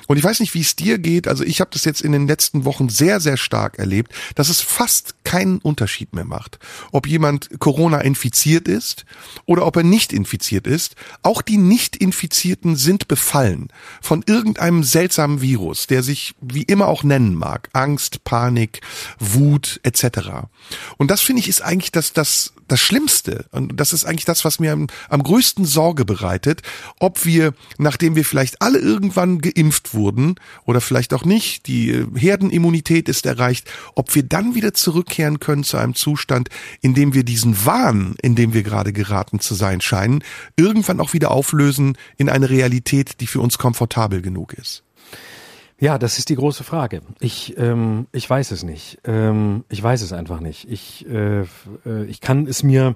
Und 0.07 0.17
ich 0.17 0.23
weiß 0.23 0.39
nicht, 0.39 0.53
wie 0.53 0.61
es 0.61 0.77
dir 0.77 0.97
geht, 0.97 1.27
also 1.27 1.43
ich 1.43 1.59
habe 1.59 1.69
das 1.73 1.84
jetzt 1.84 2.01
in 2.01 2.13
den 2.13 2.26
letzten 2.26 2.63
Wochen 2.63 2.88
sehr, 2.88 3.19
sehr 3.19 3.35
stark 3.35 3.77
erlebt, 3.77 4.13
dass 4.35 4.47
es 4.47 4.61
fast 4.61 5.15
keinen 5.26 5.59
Unterschied 5.59 6.13
mehr 6.15 6.23
macht, 6.23 6.59
ob 6.93 7.07
jemand 7.07 7.49
Corona 7.59 7.99
infiziert 7.99 8.69
ist 8.69 9.05
oder 9.45 9.65
ob 9.65 9.76
er 9.76 9.84
nicht 9.84 10.13
infiziert 10.13 10.65
ist. 10.65 10.95
Auch 11.21 11.41
die 11.41 11.57
Nicht-Infizierten 11.57 12.77
sind 12.77 13.09
befallen 13.09 13.67
von 14.01 14.23
irgendeinem 14.26 14.84
seltsamen 14.84 15.41
Virus, 15.41 15.88
der 15.88 16.03
sich 16.03 16.35
wie 16.39 16.63
immer 16.63 16.88
auch 16.88 17.03
nennen 17.03 17.35
mag. 17.35 17.69
Angst, 17.73 18.23
Panik, 18.23 18.80
Wut 19.19 19.81
etc. 19.84 20.47
Und 20.97 21.11
das 21.11 21.19
finde 21.19 21.41
ich 21.41 21.49
ist 21.49 21.61
eigentlich 21.61 21.91
das, 21.91 22.13
das, 22.13 22.53
das 22.72 22.80
Schlimmste. 22.80 23.46
Und 23.52 23.80
das 23.80 23.94
ist 23.94 24.06
eigentlich 24.06 24.26
das, 24.26 24.46
was 24.46 24.60
mir 24.60 24.74
am, 24.74 24.88
am 25.10 25.24
größten 25.24 25.66
Sorge 25.66 26.06
bereitet, 26.06 26.62
ob 27.00 27.26
wir, 27.26 27.54
nachdem 27.78 28.16
wir 28.16 28.26
vielleicht 28.26 28.62
alle 28.62 28.80
irgendwann 28.80 29.40
geimpft 29.40 29.94
wurden 29.94 30.36
oder 30.66 30.82
vielleicht 30.82 31.14
auch 31.14 31.26
nicht, 31.26 31.68
die 31.68 31.91
äh, 31.91 32.08
Herdenimmunität 32.16 33.10
ist 33.10 33.26
erreicht, 33.26 33.70
ob 33.96 34.14
wir 34.16 34.24
dann 34.24 34.56
wieder 34.56 34.74
zurückkehren 34.74 35.40
können 35.40 35.64
zu 35.64 35.78
einem 35.78 35.96
Zustand, 35.96 36.50
in 36.82 36.94
dem 36.94 37.14
wir 37.14 37.24
diesen 37.24 37.66
Wahn, 37.66 38.16
in 38.22 38.36
dem 38.36 38.54
wir 38.54 38.64
gerade 38.64 38.94
geraten 38.94 39.40
zu 39.40 39.54
sein 39.56 39.82
scheinen, 39.82 40.24
irgendwann 40.56 41.00
auch 41.00 41.14
wieder 41.14 41.32
auflösen 41.32 41.98
in 42.18 42.30
eine 42.30 42.50
Realität, 42.50 43.20
die 43.20 43.28
für 43.28 43.41
uns 43.41 43.58
komfortabel 43.58 44.22
genug 44.22 44.54
ist. 44.54 44.84
Ja, 45.80 45.97
das 45.97 46.18
ist 46.18 46.30
die 46.30 46.35
große 46.35 46.65
Frage. 46.65 47.01
Ich, 47.22 47.57
ähm, 47.57 48.07
ich 48.11 48.30
weiß 48.30 48.51
es 48.51 48.64
nicht. 48.64 48.99
Ähm, 49.06 49.64
ich 49.69 49.81
weiß 49.81 50.01
es 50.01 50.11
einfach 50.11 50.41
nicht. 50.41 50.69
Ich, 50.69 51.07
äh, 51.07 51.41
äh, 51.85 52.06
ich 52.07 52.19
kann 52.19 52.47
es 52.47 52.64
mir 52.64 52.95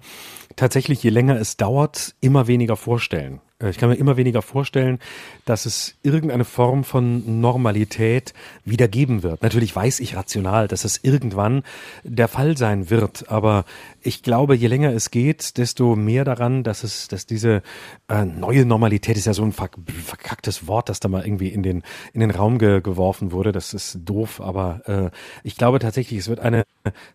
tatsächlich, 0.57 1.01
je 1.01 1.09
länger 1.09 1.37
es 1.39 1.55
dauert, 1.55 2.13
immer 2.19 2.47
weniger 2.47 2.75
vorstellen. 2.75 3.39
Äh, 3.63 3.69
ich 3.69 3.77
kann 3.77 3.89
mir 3.89 3.95
immer 3.95 4.17
weniger 4.17 4.41
vorstellen, 4.41 4.99
dass 5.45 5.65
es 5.65 5.95
irgendeine 6.03 6.45
Form 6.45 6.83
von 6.83 7.41
Normalität 7.41 8.33
wieder 8.65 8.87
geben 8.87 9.23
wird. 9.23 9.41
Natürlich 9.41 9.75
weiß 9.75 9.99
ich 10.01 10.15
rational, 10.15 10.67
dass 10.67 10.83
es 10.85 10.99
irgendwann 11.03 11.63
der 12.03 12.27
Fall 12.27 12.57
sein 12.57 12.89
wird, 12.89 13.29
aber 13.29 13.65
ich 14.01 14.21
glaube, 14.21 14.55
je 14.55 14.67
länger 14.67 14.91
es 14.93 15.11
geht, 15.11 15.57
desto 15.57 15.95
mehr 15.95 16.25
daran, 16.25 16.63
dass 16.63 16.83
es, 16.83 17.07
dass 17.07 17.25
diese 17.25 17.61
äh, 18.09 18.25
neue 18.25 18.65
Normalität 18.65 19.17
ist 19.17 19.25
ja 19.25 19.33
so 19.33 19.43
ein 19.43 19.53
verkacktes 19.53 20.67
Wort, 20.67 20.89
das 20.89 20.99
da 20.99 21.07
mal 21.07 21.25
irgendwie 21.25 21.47
in 21.47 21.63
den 21.63 21.83
in 22.11 22.19
den 22.19 22.31
Raum 22.31 22.57
ge 22.57 22.81
geworfen 22.81 23.31
wurde. 23.31 23.51
Das 23.51 23.73
ist 23.73 23.99
doof, 24.03 24.41
aber 24.41 24.81
äh, 24.87 25.09
ich 25.43 25.55
glaube 25.55 25.79
tatsächlich, 25.79 26.19
es 26.19 26.27
wird 26.27 26.39
eine 26.39 26.65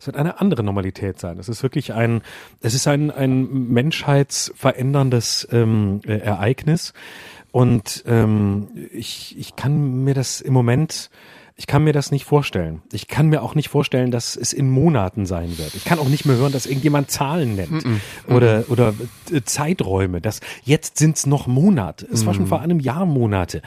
es 0.00 0.06
wird 0.06 0.16
eine 0.16 0.40
andere 0.40 0.62
Normalität 0.62 1.20
sein. 1.20 1.38
Es 1.38 1.48
ist 1.48 1.62
wirklich 1.62 1.92
ein 1.92 2.22
es 2.62 2.74
ist 2.74 2.86
ein 2.88 3.10
ein 3.10 3.68
menschheitsveränderndes 3.68 5.48
ähm, 5.52 6.00
Ereignis 6.06 6.37
und 7.50 8.04
ähm, 8.06 8.68
ich 8.92 9.36
ich 9.38 9.56
kann 9.56 10.04
mir 10.04 10.14
das 10.14 10.40
im 10.40 10.52
Moment 10.52 11.10
Ich 11.60 11.66
kann 11.66 11.82
mir 11.82 11.92
das 11.92 12.12
nicht 12.12 12.24
vorstellen. 12.24 12.82
Ich 12.92 13.08
kann 13.08 13.26
mir 13.30 13.42
auch 13.42 13.56
nicht 13.56 13.68
vorstellen, 13.68 14.12
dass 14.12 14.36
es 14.36 14.52
in 14.52 14.70
Monaten 14.70 15.26
sein 15.26 15.58
wird. 15.58 15.74
Ich 15.74 15.84
kann 15.84 15.98
auch 15.98 16.08
nicht 16.08 16.24
mehr 16.24 16.36
hören, 16.36 16.52
dass 16.52 16.66
irgendjemand 16.66 17.10
Zahlen 17.10 17.56
nennt 17.56 17.84
mm 17.84 17.96
-mm. 18.28 18.32
oder 18.32 18.64
oder 18.68 18.94
äh, 19.32 19.42
Zeiträume. 19.42 20.20
Das 20.20 20.38
jetzt 20.62 20.98
sind's 20.98 21.26
noch 21.26 21.48
Monate. 21.48 22.06
Es 22.12 22.22
mm. 22.22 22.26
war 22.26 22.34
schon 22.34 22.46
vor 22.46 22.60
einem 22.60 22.78
Jahr 22.78 23.06
Monate. 23.06 23.62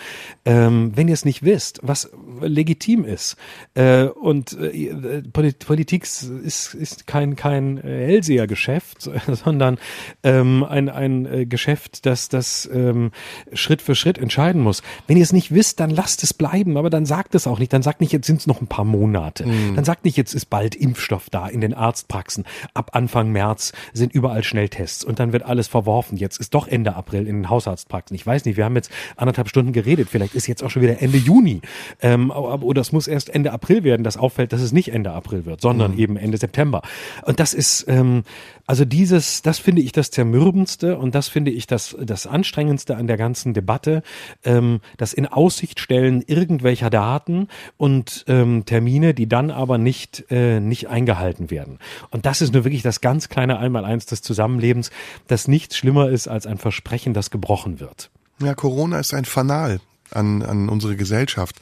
Ähm, 0.45 0.93
wenn 0.95 1.09
ihr 1.09 1.13
es 1.13 1.25
nicht 1.25 1.43
wisst, 1.43 1.81
was 1.83 2.09
legitim 2.39 3.03
ist 3.03 3.35
äh, 3.73 4.05
und 4.05 4.57
äh, 4.57 5.21
Politik 5.33 6.03
ist 6.03 6.73
ist 6.73 7.07
kein 7.07 7.35
kein 7.35 7.77
Hellsehergeschäft, 7.77 9.09
sondern 9.27 9.77
ähm, 10.23 10.63
ein 10.63 10.87
ein 10.87 11.25
äh, 11.25 11.45
Geschäft, 11.45 12.05
das 12.05 12.29
das 12.29 12.69
ähm, 12.73 13.11
Schritt 13.51 13.81
für 13.81 13.95
Schritt 13.95 14.17
entscheiden 14.17 14.61
muss. 14.61 14.81
Wenn 15.07 15.17
ihr 15.17 15.23
es 15.23 15.33
nicht 15.33 15.53
wisst, 15.53 15.81
dann 15.81 15.89
lasst 15.89 16.23
es 16.23 16.33
bleiben, 16.33 16.77
aber 16.77 16.89
dann 16.89 17.05
sagt 17.05 17.35
es 17.35 17.47
auch 17.47 17.59
nicht. 17.59 17.73
Dann 17.73 17.80
sagt 17.83 18.01
nicht, 18.01 18.11
jetzt 18.11 18.27
sind 18.27 18.39
es 18.39 18.47
noch 18.47 18.61
ein 18.61 18.67
paar 18.67 18.85
Monate. 18.85 19.45
Mhm. 19.45 19.75
Dann 19.75 19.85
sagt 19.85 20.05
nicht, 20.05 20.17
jetzt 20.17 20.33
ist 20.33 20.49
bald 20.49 20.75
Impfstoff 20.75 21.29
da 21.29 21.47
in 21.47 21.61
den 21.61 21.73
Arztpraxen. 21.73 22.45
Ab 22.73 22.91
Anfang 22.93 23.31
März 23.31 23.73
sind 23.93 24.13
überall 24.13 24.43
Schnelltests 24.43 25.03
und 25.03 25.19
dann 25.19 25.33
wird 25.33 25.43
alles 25.43 25.67
verworfen. 25.67 26.17
Jetzt 26.17 26.39
ist 26.39 26.53
doch 26.53 26.67
Ende 26.67 26.95
April 26.95 27.27
in 27.27 27.37
den 27.37 27.49
Hausarztpraxen. 27.49 28.15
Ich 28.15 28.25
weiß 28.25 28.45
nicht, 28.45 28.57
wir 28.57 28.65
haben 28.65 28.75
jetzt 28.75 28.91
anderthalb 29.15 29.49
Stunden 29.49 29.73
geredet. 29.73 30.09
Vielleicht 30.09 30.35
ist 30.35 30.47
jetzt 30.47 30.63
auch 30.63 30.69
schon 30.69 30.81
wieder 30.81 31.01
Ende 31.01 31.17
Juni. 31.17 31.61
Ähm, 32.01 32.31
oder 32.31 32.81
es 32.81 32.91
muss 32.91 33.07
erst 33.07 33.29
Ende 33.29 33.51
April 33.51 33.83
werden, 33.83 34.03
das 34.03 34.17
auffällt, 34.17 34.53
dass 34.53 34.61
es 34.61 34.71
nicht 34.71 34.93
Ende 34.93 35.11
April 35.11 35.45
wird, 35.45 35.61
sondern 35.61 35.93
mhm. 35.93 35.99
eben 35.99 36.17
Ende 36.17 36.37
September. 36.37 36.81
Und 37.23 37.39
das 37.39 37.53
ist, 37.53 37.85
ähm, 37.87 38.23
also 38.65 38.85
dieses, 38.85 39.41
das 39.41 39.59
finde 39.59 39.81
ich 39.81 39.91
das 39.91 40.11
Zermürbendste 40.11 40.97
und 40.97 41.15
das 41.15 41.27
finde 41.27 41.51
ich 41.51 41.67
das, 41.67 41.95
das 42.01 42.27
Anstrengendste 42.27 42.95
an 42.95 43.07
der 43.07 43.17
ganzen 43.17 43.53
Debatte, 43.53 44.03
ähm, 44.43 44.79
das 44.97 45.13
in 45.13 45.25
Aussicht 45.25 45.79
stellen 45.79 46.23
irgendwelcher 46.25 46.89
Daten 46.89 47.47
und 47.77 48.25
ähm, 48.27 48.65
Termine, 48.65 49.13
die 49.13 49.27
dann 49.27 49.51
aber 49.51 49.77
nicht, 49.77 50.25
äh, 50.29 50.59
nicht 50.59 50.87
eingehalten 50.87 51.49
werden. 51.49 51.79
Und 52.09 52.25
das 52.25 52.41
ist 52.41 52.53
nur 52.53 52.63
wirklich 52.63 52.83
das 52.83 53.01
ganz 53.01 53.29
kleine 53.29 53.59
Einmaleins 53.59 54.05
des 54.05 54.21
Zusammenlebens, 54.21 54.91
das 55.27 55.47
nichts 55.47 55.77
schlimmer 55.77 56.09
ist 56.09 56.27
als 56.27 56.45
ein 56.45 56.57
Versprechen, 56.57 57.13
das 57.13 57.31
gebrochen 57.31 57.79
wird. 57.79 58.09
Ja, 58.39 58.53
Corona 58.53 58.99
ist 58.99 59.13
ein 59.13 59.25
Fanal 59.25 59.79
an, 60.11 60.41
an 60.41 60.69
unsere 60.69 60.95
Gesellschaft. 60.95 61.55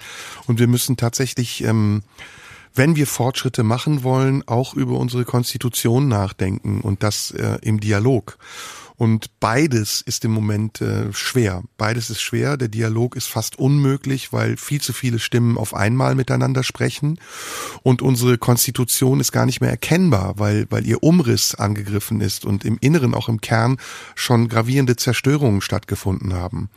Und 0.47 0.59
wir 0.59 0.67
müssen 0.67 0.97
tatsächlich 0.97 1.63
ähm, 1.63 2.03
wenn 2.75 2.95
wir 2.95 3.07
Fortschritte 3.07 3.63
machen 3.63 4.03
wollen, 4.03 4.47
auch 4.47 4.73
über 4.73 4.97
unsere 4.97 5.25
Konstitution 5.25 6.07
nachdenken 6.07 6.81
und 6.81 7.03
das 7.03 7.31
äh, 7.31 7.57
im 7.61 7.79
Dialog. 7.79 8.37
Und 8.99 9.39
beides 9.39 10.01
ist 10.01 10.25
im 10.25 10.31
Moment 10.31 10.81
äh, 10.81 11.13
schwer. 11.13 11.63
Beides 11.77 12.09
ist 12.09 12.21
schwer. 12.21 12.57
Der 12.57 12.67
Dialog 12.67 13.15
ist 13.15 13.27
fast 13.27 13.57
unmöglich, 13.57 14.33
weil 14.33 14.57
viel 14.57 14.81
zu 14.81 14.91
viele 14.91 15.19
Stimmen 15.19 15.57
auf 15.57 15.73
einmal 15.73 16.15
miteinander 16.15 16.63
sprechen. 16.63 17.17
Und 17.81 18.01
unsere 18.01 18.37
Konstitution 18.37 19.21
ist 19.21 19.31
gar 19.31 19.45
nicht 19.45 19.61
mehr 19.61 19.69
erkennbar, 19.69 20.33
weil, 20.35 20.67
weil 20.69 20.85
ihr 20.85 21.01
Umriss 21.01 21.55
angegriffen 21.55 22.19
ist 22.19 22.43
und 22.43 22.65
im 22.65 22.77
Inneren, 22.81 23.13
auch 23.13 23.29
im 23.29 23.39
Kern, 23.39 23.77
schon 24.15 24.49
gravierende 24.49 24.97
Zerstörungen 24.97 25.61
stattgefunden 25.61 26.33
haben. 26.33 26.69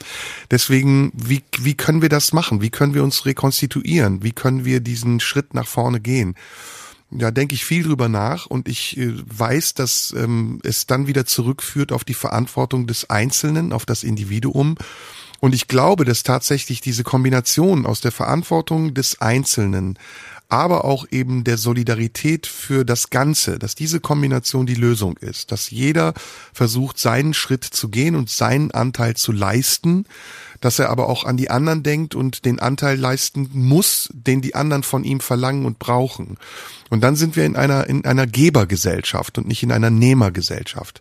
Deswegen, 0.48 1.10
wie, 1.16 1.42
wie 1.58 1.74
können 1.74 2.02
wir 2.02 2.08
das 2.08 2.32
machen? 2.32 2.62
Wie 2.62 2.70
können 2.70 2.94
wir 2.94 3.02
uns 3.02 3.26
rekonstituieren? 3.26 4.22
Wie 4.22 4.32
können 4.32 4.64
wir 4.64 4.78
diesen 4.78 5.18
Schritt 5.18 5.54
nach 5.54 5.66
vorne 5.66 5.98
gehen? 5.98 6.36
Da 7.12 7.30
denke 7.30 7.54
ich 7.54 7.64
viel 7.64 7.82
drüber 7.84 8.08
nach 8.08 8.46
und 8.46 8.68
ich 8.68 8.96
äh, 8.96 9.12
weiß, 9.14 9.74
dass 9.74 10.14
ähm, 10.16 10.60
es 10.64 10.86
dann 10.86 11.06
wieder 11.06 11.26
zurückführt 11.26 11.92
auf 11.92 12.04
die 12.04 12.14
Verantwortung 12.14 12.86
des 12.86 13.10
Einzelnen, 13.10 13.72
auf 13.72 13.86
das 13.86 14.02
Individuum. 14.02 14.76
Und 15.40 15.54
ich 15.54 15.66
glaube, 15.66 16.04
dass 16.04 16.22
tatsächlich 16.22 16.80
diese 16.80 17.02
Kombination 17.02 17.84
aus 17.84 18.00
der 18.00 18.12
Verantwortung 18.12 18.94
des 18.94 19.20
Einzelnen, 19.20 19.98
aber 20.48 20.84
auch 20.84 21.06
eben 21.10 21.44
der 21.44 21.56
Solidarität 21.56 22.46
für 22.46 22.84
das 22.84 23.08
Ganze, 23.08 23.58
dass 23.58 23.74
diese 23.74 24.00
Kombination 24.00 24.66
die 24.66 24.74
Lösung 24.74 25.16
ist, 25.16 25.50
dass 25.50 25.70
jeder 25.70 26.12
versucht, 26.52 26.98
seinen 26.98 27.32
Schritt 27.34 27.64
zu 27.64 27.88
gehen 27.88 28.14
und 28.14 28.28
seinen 28.28 28.70
Anteil 28.70 29.16
zu 29.16 29.32
leisten, 29.32 30.04
dass 30.60 30.78
er 30.78 30.90
aber 30.90 31.08
auch 31.08 31.24
an 31.24 31.38
die 31.38 31.50
anderen 31.50 31.82
denkt 31.82 32.14
und 32.14 32.44
den 32.44 32.60
Anteil 32.60 32.98
leisten 32.98 33.48
muss, 33.52 34.10
den 34.12 34.42
die 34.42 34.54
anderen 34.54 34.82
von 34.82 35.04
ihm 35.04 35.20
verlangen 35.20 35.64
und 35.64 35.78
brauchen. 35.78 36.36
Und 36.92 37.00
dann 37.00 37.16
sind 37.16 37.36
wir 37.36 37.46
in 37.46 37.56
einer, 37.56 37.86
in 37.86 38.04
einer 38.04 38.26
Gebergesellschaft 38.26 39.38
und 39.38 39.48
nicht 39.48 39.62
in 39.62 39.72
einer 39.72 39.88
Nehmergesellschaft. 39.88 41.00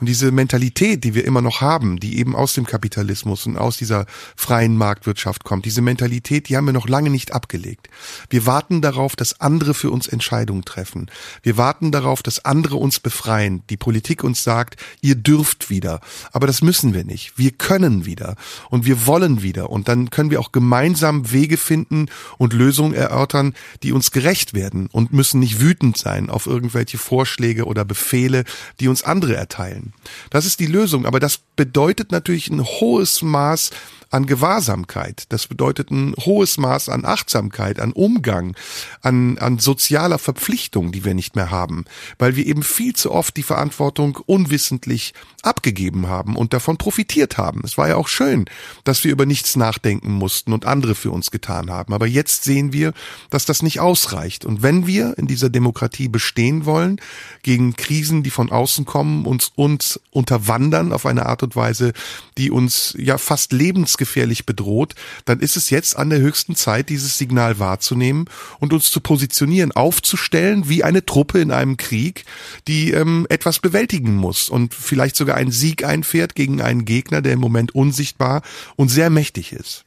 Und 0.00 0.08
diese 0.08 0.32
Mentalität, 0.32 1.04
die 1.04 1.14
wir 1.14 1.26
immer 1.26 1.42
noch 1.42 1.60
haben, 1.60 2.00
die 2.00 2.18
eben 2.18 2.34
aus 2.34 2.54
dem 2.54 2.64
Kapitalismus 2.64 3.44
und 3.44 3.58
aus 3.58 3.76
dieser 3.76 4.06
freien 4.34 4.78
Marktwirtschaft 4.78 5.44
kommt, 5.44 5.66
diese 5.66 5.82
Mentalität, 5.82 6.48
die 6.48 6.56
haben 6.56 6.64
wir 6.64 6.72
noch 6.72 6.88
lange 6.88 7.10
nicht 7.10 7.34
abgelegt. 7.34 7.90
Wir 8.30 8.46
warten 8.46 8.80
darauf, 8.80 9.14
dass 9.14 9.38
andere 9.38 9.74
für 9.74 9.90
uns 9.90 10.08
Entscheidungen 10.08 10.64
treffen. 10.64 11.10
Wir 11.42 11.58
warten 11.58 11.92
darauf, 11.92 12.22
dass 12.22 12.42
andere 12.46 12.76
uns 12.76 12.98
befreien. 12.98 13.62
Die 13.68 13.76
Politik 13.76 14.24
uns 14.24 14.42
sagt, 14.42 14.76
ihr 15.02 15.16
dürft 15.16 15.68
wieder. 15.68 16.00
Aber 16.32 16.46
das 16.46 16.62
müssen 16.62 16.94
wir 16.94 17.04
nicht. 17.04 17.36
Wir 17.36 17.50
können 17.50 18.06
wieder. 18.06 18.36
Und 18.70 18.86
wir 18.86 19.06
wollen 19.06 19.42
wieder. 19.42 19.68
Und 19.68 19.88
dann 19.88 20.08
können 20.08 20.30
wir 20.30 20.40
auch 20.40 20.50
gemeinsam 20.50 21.30
Wege 21.30 21.58
finden 21.58 22.06
und 22.38 22.54
Lösungen 22.54 22.94
erörtern, 22.94 23.52
die 23.82 23.92
uns 23.92 24.12
gerecht 24.12 24.54
werden 24.54 24.86
und 24.90 25.12
müssen 25.12 25.25
müssen 25.26 25.40
nicht 25.40 25.60
wütend 25.60 25.98
sein 25.98 26.30
auf 26.30 26.46
irgendwelche 26.46 26.98
Vorschläge 26.98 27.64
oder 27.64 27.84
Befehle, 27.84 28.44
die 28.78 28.86
uns 28.86 29.02
andere 29.02 29.34
erteilen. 29.34 29.92
Das 30.30 30.46
ist 30.46 30.60
die 30.60 30.66
Lösung, 30.66 31.04
aber 31.04 31.18
das 31.18 31.40
bedeutet 31.56 32.12
natürlich 32.12 32.48
ein 32.48 32.62
hohes 32.62 33.22
Maß 33.22 33.70
an 34.10 34.26
Gewahrsamkeit. 34.26 35.24
Das 35.30 35.46
bedeutet 35.46 35.90
ein 35.90 36.14
hohes 36.18 36.58
Maß 36.58 36.88
an 36.88 37.04
Achtsamkeit, 37.04 37.80
an 37.80 37.92
Umgang, 37.92 38.56
an, 39.02 39.38
an 39.38 39.58
sozialer 39.58 40.18
Verpflichtung, 40.18 40.92
die 40.92 41.04
wir 41.04 41.14
nicht 41.14 41.34
mehr 41.34 41.50
haben, 41.50 41.84
weil 42.18 42.36
wir 42.36 42.46
eben 42.46 42.62
viel 42.62 42.94
zu 42.94 43.10
oft 43.10 43.36
die 43.36 43.42
Verantwortung 43.42 44.18
unwissentlich 44.26 45.12
abgegeben 45.42 46.08
haben 46.08 46.36
und 46.36 46.52
davon 46.52 46.76
profitiert 46.76 47.36
haben. 47.36 47.62
Es 47.64 47.76
war 47.78 47.88
ja 47.88 47.96
auch 47.96 48.08
schön, 48.08 48.46
dass 48.84 49.02
wir 49.04 49.12
über 49.12 49.26
nichts 49.26 49.56
nachdenken 49.56 50.12
mussten 50.12 50.52
und 50.52 50.66
andere 50.66 50.94
für 50.94 51.10
uns 51.10 51.30
getan 51.30 51.70
haben. 51.70 51.92
Aber 51.92 52.06
jetzt 52.06 52.44
sehen 52.44 52.72
wir, 52.72 52.92
dass 53.30 53.44
das 53.44 53.62
nicht 53.62 53.80
ausreicht. 53.80 54.44
Und 54.44 54.62
wenn 54.62 54.86
wir 54.86 55.15
in 55.16 55.26
dieser 55.26 55.50
Demokratie 55.50 56.08
bestehen 56.08 56.66
wollen, 56.66 57.00
gegen 57.42 57.76
Krisen, 57.76 58.22
die 58.22 58.30
von 58.30 58.50
außen 58.50 58.84
kommen, 58.84 59.26
uns, 59.26 59.52
uns 59.54 60.00
unterwandern 60.10 60.92
auf 60.92 61.06
eine 61.06 61.26
Art 61.26 61.42
und 61.42 61.56
Weise, 61.56 61.92
die 62.36 62.50
uns 62.50 62.94
ja 62.98 63.18
fast 63.18 63.52
lebens 63.52 63.96
lebensgefährlich 63.96 64.46
bedroht, 64.46 64.94
dann 65.24 65.40
ist 65.40 65.56
es 65.56 65.70
jetzt 65.70 65.96
an 65.96 66.10
der 66.10 66.18
höchsten 66.18 66.54
Zeit, 66.54 66.88
dieses 66.88 67.18
Signal 67.18 67.58
wahrzunehmen 67.58 68.26
und 68.58 68.72
uns 68.72 68.90
zu 68.90 69.00
positionieren, 69.00 69.72
aufzustellen 69.72 70.68
wie 70.68 70.84
eine 70.84 71.04
Truppe 71.06 71.40
in 71.40 71.50
einem 71.50 71.76
Krieg, 71.76 72.24
die 72.68 72.90
ähm, 72.90 73.26
etwas 73.28 73.60
bewältigen 73.60 74.16
muss 74.16 74.48
und 74.48 74.74
vielleicht 74.74 75.16
sogar 75.16 75.36
einen 75.36 75.52
Sieg 75.52 75.84
einfährt 75.84 76.34
gegen 76.34 76.60
einen 76.60 76.84
Gegner, 76.84 77.22
der 77.22 77.32
im 77.32 77.40
Moment 77.40 77.74
unsichtbar 77.74 78.42
und 78.76 78.88
sehr 78.88 79.10
mächtig 79.10 79.52
ist. 79.52 79.85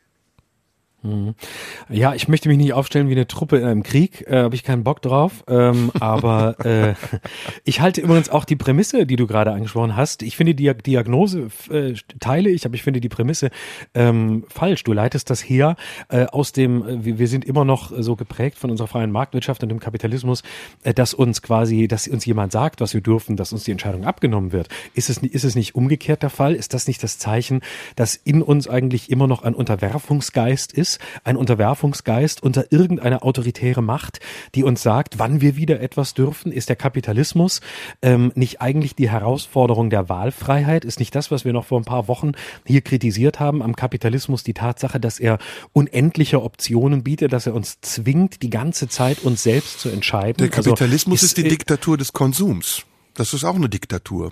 Ja, 1.87 2.13
ich 2.13 2.27
möchte 2.27 2.49
mich 2.49 2.57
nicht 2.57 2.73
aufstellen 2.73 3.07
wie 3.07 3.13
eine 3.13 3.25
Truppe 3.25 3.57
in 3.57 3.63
einem 3.63 3.83
Krieg, 3.83 4.27
äh, 4.27 4.43
habe 4.43 4.55
ich 4.55 4.63
keinen 4.63 4.83
Bock 4.83 5.01
drauf. 5.01 5.45
Ähm, 5.47 5.91
aber 5.99 6.59
äh, 6.65 6.95
ich 7.63 7.79
halte 7.79 8.01
übrigens 8.01 8.27
auch 8.29 8.43
die 8.43 8.57
Prämisse, 8.57 9.05
die 9.05 9.15
du 9.15 9.25
gerade 9.25 9.53
angesprochen 9.53 9.95
hast. 9.95 10.23
Ich 10.23 10.35
finde 10.35 10.55
die 10.55 10.73
Diagnose 10.73 11.47
äh, 11.71 11.93
teile 12.19 12.49
ich, 12.49 12.65
aber 12.65 12.75
ich 12.75 12.83
finde 12.83 12.99
die 12.99 13.07
Prämisse 13.07 13.49
ähm, 13.93 14.43
falsch. 14.49 14.83
Du 14.83 14.91
leitest 14.91 15.29
das 15.29 15.41
her 15.41 15.77
äh, 16.09 16.25
aus 16.25 16.51
dem, 16.51 16.85
äh, 16.85 17.17
wir 17.17 17.27
sind 17.29 17.45
immer 17.45 17.63
noch 17.63 17.93
so 17.97 18.17
geprägt 18.17 18.57
von 18.57 18.69
unserer 18.69 18.87
freien 18.87 19.11
Marktwirtschaft 19.11 19.63
und 19.63 19.69
dem 19.69 19.79
Kapitalismus, 19.79 20.43
äh, 20.83 20.93
dass 20.93 21.13
uns 21.13 21.41
quasi, 21.41 21.87
dass 21.87 22.09
uns 22.09 22.25
jemand 22.25 22.51
sagt, 22.51 22.81
was 22.81 22.93
wir 22.93 23.01
dürfen, 23.01 23.37
dass 23.37 23.53
uns 23.53 23.63
die 23.63 23.71
Entscheidung 23.71 24.03
abgenommen 24.03 24.51
wird. 24.51 24.67
Ist 24.95 25.09
es, 25.09 25.19
ist 25.19 25.45
es 25.45 25.55
nicht 25.55 25.75
umgekehrt 25.75 26.23
der 26.23 26.29
Fall? 26.29 26.55
Ist 26.55 26.73
das 26.73 26.87
nicht 26.87 27.01
das 27.03 27.17
Zeichen, 27.19 27.61
dass 27.95 28.15
in 28.15 28.41
uns 28.41 28.67
eigentlich 28.67 29.09
immer 29.09 29.27
noch 29.27 29.43
ein 29.43 29.55
Unterwerfungsgeist 29.55 30.73
ist? 30.73 30.88
Ist 30.89 30.99
ein 31.23 31.37
Unterwerfungsgeist 31.37 32.41
unter 32.41 32.71
irgendeine 32.71 33.21
autoritäre 33.21 33.81
Macht, 33.81 34.19
die 34.55 34.63
uns 34.63 34.81
sagt, 34.81 35.19
wann 35.19 35.41
wir 35.41 35.55
wieder 35.55 35.79
etwas 35.81 36.13
dürfen. 36.13 36.51
Ist 36.51 36.69
der 36.69 36.75
Kapitalismus 36.75 37.61
ähm, 38.01 38.31
nicht 38.35 38.61
eigentlich 38.61 38.95
die 38.95 39.09
Herausforderung 39.09 39.89
der 39.89 40.09
Wahlfreiheit? 40.09 40.85
Ist 40.85 40.99
nicht 40.99 41.13
das, 41.13 41.29
was 41.29 41.45
wir 41.45 41.53
noch 41.53 41.65
vor 41.65 41.79
ein 41.79 41.85
paar 41.85 42.07
Wochen 42.07 42.31
hier 42.65 42.81
kritisiert 42.81 43.39
haben 43.39 43.61
am 43.61 43.75
Kapitalismus, 43.75 44.43
die 44.43 44.53
Tatsache, 44.53 44.99
dass 44.99 45.19
er 45.19 45.37
unendliche 45.73 46.41
Optionen 46.41 47.03
bietet, 47.03 47.33
dass 47.33 47.45
er 47.45 47.53
uns 47.53 47.79
zwingt, 47.81 48.41
die 48.41 48.49
ganze 48.49 48.87
Zeit 48.87 49.19
uns 49.19 49.43
selbst 49.43 49.79
zu 49.79 49.89
entscheiden? 49.89 50.37
Der 50.37 50.57
also 50.57 50.71
Kapitalismus 50.71 51.19
also, 51.19 51.25
ist, 51.25 51.37
ist 51.37 51.45
die 51.45 51.49
Diktatur 51.49 51.97
des 51.97 52.13
Konsums. 52.13 52.85
Das 53.13 53.33
ist 53.33 53.43
auch 53.43 53.55
eine 53.55 53.69
Diktatur. 53.69 54.31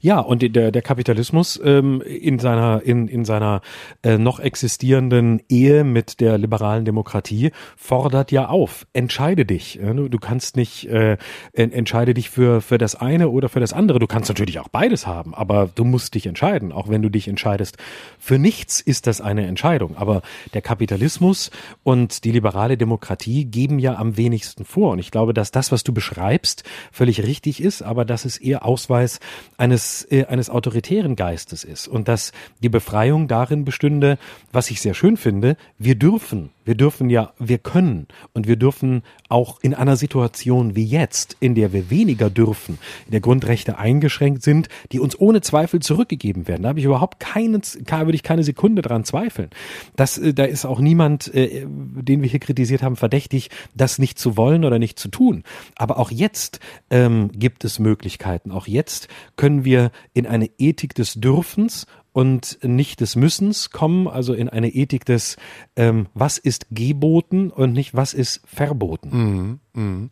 Ja, 0.00 0.20
und 0.20 0.42
der, 0.42 0.70
der 0.70 0.82
Kapitalismus 0.82 1.60
ähm, 1.64 2.00
in 2.02 2.38
seiner, 2.38 2.82
in, 2.82 3.08
in 3.08 3.24
seiner 3.24 3.62
äh, 4.02 4.18
noch 4.18 4.38
existierenden 4.38 5.42
Ehe 5.48 5.84
mit 5.84 6.20
der 6.20 6.38
liberalen 6.38 6.84
Demokratie 6.84 7.50
fordert 7.76 8.32
ja 8.32 8.48
auf, 8.48 8.86
entscheide 8.92 9.44
dich. 9.44 9.80
Du, 9.82 10.08
du 10.08 10.18
kannst 10.18 10.56
nicht, 10.56 10.88
äh, 10.88 11.16
entscheide 11.52 12.14
dich 12.14 12.30
für, 12.30 12.60
für 12.60 12.78
das 12.78 12.94
eine 12.94 13.28
oder 13.28 13.48
für 13.48 13.60
das 13.60 13.72
andere. 13.72 13.98
Du 13.98 14.06
kannst 14.06 14.28
natürlich 14.28 14.60
auch 14.60 14.68
beides 14.68 15.06
haben, 15.06 15.34
aber 15.34 15.68
du 15.74 15.84
musst 15.84 16.14
dich 16.14 16.26
entscheiden. 16.26 16.72
Auch 16.72 16.88
wenn 16.88 17.02
du 17.02 17.08
dich 17.08 17.28
entscheidest 17.28 17.76
für 18.18 18.38
nichts, 18.38 18.80
ist 18.80 19.06
das 19.06 19.20
eine 19.20 19.46
Entscheidung. 19.46 19.96
Aber 19.96 20.22
der 20.54 20.62
Kapitalismus 20.62 21.50
und 21.82 22.24
die 22.24 22.32
liberale 22.32 22.76
Demokratie 22.76 23.44
geben 23.44 23.78
ja 23.78 23.96
am 23.96 24.16
wenigsten 24.16 24.64
vor. 24.64 24.92
Und 24.92 24.98
ich 24.98 25.10
glaube, 25.10 25.34
dass 25.34 25.50
das, 25.50 25.72
was 25.72 25.82
du 25.84 25.92
beschreibst, 25.92 26.64
völlig 26.92 27.22
richtig 27.22 27.62
ist, 27.62 27.82
aber 27.82 28.04
das 28.04 28.24
ist 28.24 28.38
eher 28.38 28.64
Ausweis 28.64 29.20
eines, 29.62 30.04
äh, 30.10 30.24
eines 30.24 30.50
autoritären 30.50 31.14
Geistes 31.14 31.62
ist 31.62 31.86
und 31.86 32.08
dass 32.08 32.32
die 32.64 32.68
Befreiung 32.68 33.28
darin 33.28 33.64
bestünde, 33.64 34.18
was 34.50 34.72
ich 34.72 34.80
sehr 34.80 34.92
schön 34.92 35.16
finde, 35.16 35.56
wir 35.78 35.94
dürfen 35.94 36.50
wir 36.64 36.74
dürfen 36.74 37.10
ja, 37.10 37.32
wir 37.38 37.58
können 37.58 38.06
und 38.32 38.46
wir 38.46 38.56
dürfen 38.56 39.02
auch 39.28 39.58
in 39.62 39.74
einer 39.74 39.96
Situation 39.96 40.76
wie 40.76 40.84
jetzt, 40.84 41.36
in 41.40 41.54
der 41.54 41.72
wir 41.72 41.90
weniger 41.90 42.30
dürfen, 42.30 42.78
in 43.06 43.12
der 43.12 43.20
Grundrechte 43.20 43.78
eingeschränkt 43.78 44.42
sind, 44.42 44.68
die 44.92 45.00
uns 45.00 45.18
ohne 45.18 45.40
Zweifel 45.40 45.80
zurückgegeben 45.80 46.48
werden. 46.48 46.62
Da 46.62 46.70
habe 46.70 46.78
ich 46.78 46.84
überhaupt 46.84 47.20
keine, 47.20 47.60
würde 47.60 48.14
ich 48.14 48.22
keine 48.22 48.44
Sekunde 48.44 48.82
dran 48.82 49.04
zweifeln. 49.04 49.50
Das, 49.96 50.18
äh, 50.18 50.34
da 50.34 50.44
ist 50.44 50.64
auch 50.64 50.80
niemand, 50.80 51.32
äh, 51.34 51.66
den 51.66 52.22
wir 52.22 52.28
hier 52.28 52.40
kritisiert 52.40 52.82
haben, 52.82 52.96
verdächtig, 52.96 53.50
das 53.74 53.98
nicht 53.98 54.18
zu 54.18 54.36
wollen 54.36 54.64
oder 54.64 54.78
nicht 54.78 54.98
zu 54.98 55.08
tun. 55.08 55.42
Aber 55.76 55.98
auch 55.98 56.10
jetzt 56.10 56.60
ähm, 56.90 57.30
gibt 57.32 57.64
es 57.64 57.78
Möglichkeiten. 57.78 58.50
Auch 58.50 58.66
jetzt 58.66 59.08
können 59.36 59.64
wir 59.64 59.90
in 60.12 60.26
eine 60.26 60.50
Ethik 60.58 60.94
des 60.94 61.14
Dürfens 61.14 61.86
und 62.12 62.58
nicht 62.62 63.00
des 63.00 63.16
Müssens 63.16 63.70
kommen, 63.70 64.06
also 64.06 64.34
in 64.34 64.48
eine 64.48 64.68
Ethik 64.68 65.04
des, 65.04 65.36
ähm, 65.76 66.06
was 66.14 66.38
ist 66.38 66.66
geboten 66.70 67.50
und 67.50 67.72
nicht 67.72 67.94
was 67.94 68.14
ist 68.14 68.42
verboten. 68.44 69.60
Mhm, 69.74 69.82
mh. 69.82 70.08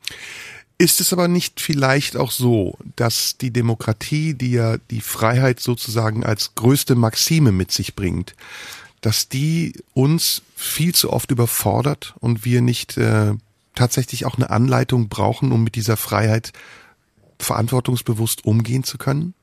Ist 0.79 1.01
es 1.03 1.13
aber 1.13 1.29
nicht 1.29 1.61
vielleicht 1.61 2.17
auch 2.17 2.31
so, 2.31 2.79
dass 2.97 3.37
die 3.37 3.51
Demokratie, 3.51 4.33
die 4.33 4.53
ja 4.53 4.79
die 4.79 5.03
Freiheit 5.03 5.61
sozusagen 5.61 6.25
als 6.25 6.55
größte 6.55 6.95
Maxime 6.95 7.53
mit 7.53 7.71
sich 7.71 7.95
bringt, 7.95 8.35
dass 9.03 9.29
die 9.29 9.75
uns 9.93 10.41
viel 10.57 10.95
zu 10.95 11.13
oft 11.13 11.31
überfordert 11.31 12.15
und 12.21 12.47
wir 12.47 12.63
nicht 12.63 12.97
äh, 12.97 13.35
tatsächlich 13.75 14.25
auch 14.25 14.37
eine 14.37 14.49
Anleitung 14.49 15.11
brauchen, 15.11 15.53
um 15.53 15.65
mit 15.65 15.75
dieser 15.75 15.99
Freiheit 15.99 16.53
verantwortungsbewusst 17.39 18.47
umgehen 18.47 18.85
zu 18.85 18.97
können? 18.97 19.35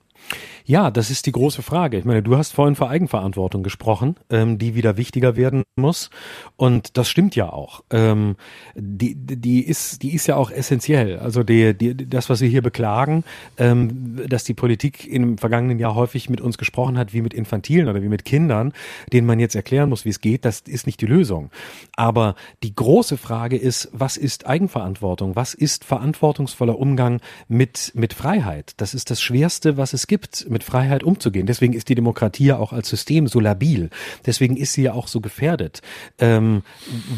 Ja, 0.69 0.91
das 0.91 1.09
ist 1.09 1.25
die 1.27 1.31
große 1.31 1.61
Frage. 1.61 1.97
Ich 1.97 2.03
meine, 2.03 2.21
du 2.21 2.35
hast 2.35 2.51
vorhin 2.51 2.75
vor 2.75 2.89
Eigenverantwortung 2.89 3.63
gesprochen, 3.63 4.17
ähm, 4.29 4.57
die 4.57 4.75
wieder 4.75 4.97
wichtiger 4.97 5.37
werden 5.37 5.63
muss. 5.77 6.09
Und 6.57 6.97
das 6.97 7.07
stimmt 7.07 7.37
ja 7.37 7.53
auch. 7.53 7.85
Ähm, 7.89 8.35
die, 8.75 9.15
die, 9.15 9.65
ist, 9.65 10.03
die 10.03 10.13
ist 10.13 10.27
ja 10.27 10.35
auch 10.35 10.51
essentiell. 10.51 11.19
Also 11.19 11.43
die, 11.43 11.73
die, 11.73 11.95
das, 11.95 12.29
was 12.29 12.41
wir 12.41 12.49
hier 12.49 12.61
beklagen, 12.61 13.23
ähm, 13.57 14.19
dass 14.27 14.43
die 14.43 14.53
Politik 14.53 15.07
im 15.07 15.37
vergangenen 15.37 15.79
Jahr 15.79 15.95
häufig 15.95 16.29
mit 16.29 16.41
uns 16.41 16.57
gesprochen 16.57 16.97
hat, 16.97 17.13
wie 17.13 17.21
mit 17.21 17.33
Infantilen 17.33 17.87
oder 17.87 18.03
wie 18.03 18.09
mit 18.09 18.25
Kindern, 18.25 18.73
denen 19.13 19.25
man 19.25 19.39
jetzt 19.39 19.55
erklären 19.55 19.87
muss, 19.87 20.03
wie 20.03 20.09
es 20.09 20.19
geht, 20.19 20.43
das 20.43 20.59
ist 20.59 20.85
nicht 20.85 20.99
die 20.99 21.05
Lösung. 21.05 21.49
Aber 21.95 22.35
die 22.63 22.75
große 22.75 23.15
Frage 23.15 23.55
ist, 23.55 23.87
was 23.93 24.17
ist 24.17 24.45
Eigenverantwortung? 24.45 25.37
Was 25.37 25.53
ist 25.53 25.85
verantwortungsvoller 25.85 26.77
Umgang 26.77 27.21
mit, 27.47 27.93
mit 27.95 28.13
Freiheit? 28.13 28.73
Das 28.75 28.93
ist 28.93 29.11
das 29.11 29.21
Schwerste, 29.21 29.77
was 29.77 29.93
es 29.93 30.07
gibt 30.07 30.45
mit 30.57 30.63
Freiheit 30.63 31.03
umzugehen. 31.03 31.45
Deswegen 31.45 31.73
ist 31.73 31.87
die 31.87 31.93
Demokratie 31.93 32.45
ja 32.45 32.57
auch 32.57 32.73
als 32.73 32.89
System 32.89 33.27
so 33.27 33.39
labil. 33.39 33.91
Deswegen 34.25 34.57
ist 34.57 34.73
sie 34.73 34.81
ja 34.81 34.93
auch 34.93 35.07
so 35.07 35.21
gefährdet, 35.21 35.81
ähm, 36.17 36.63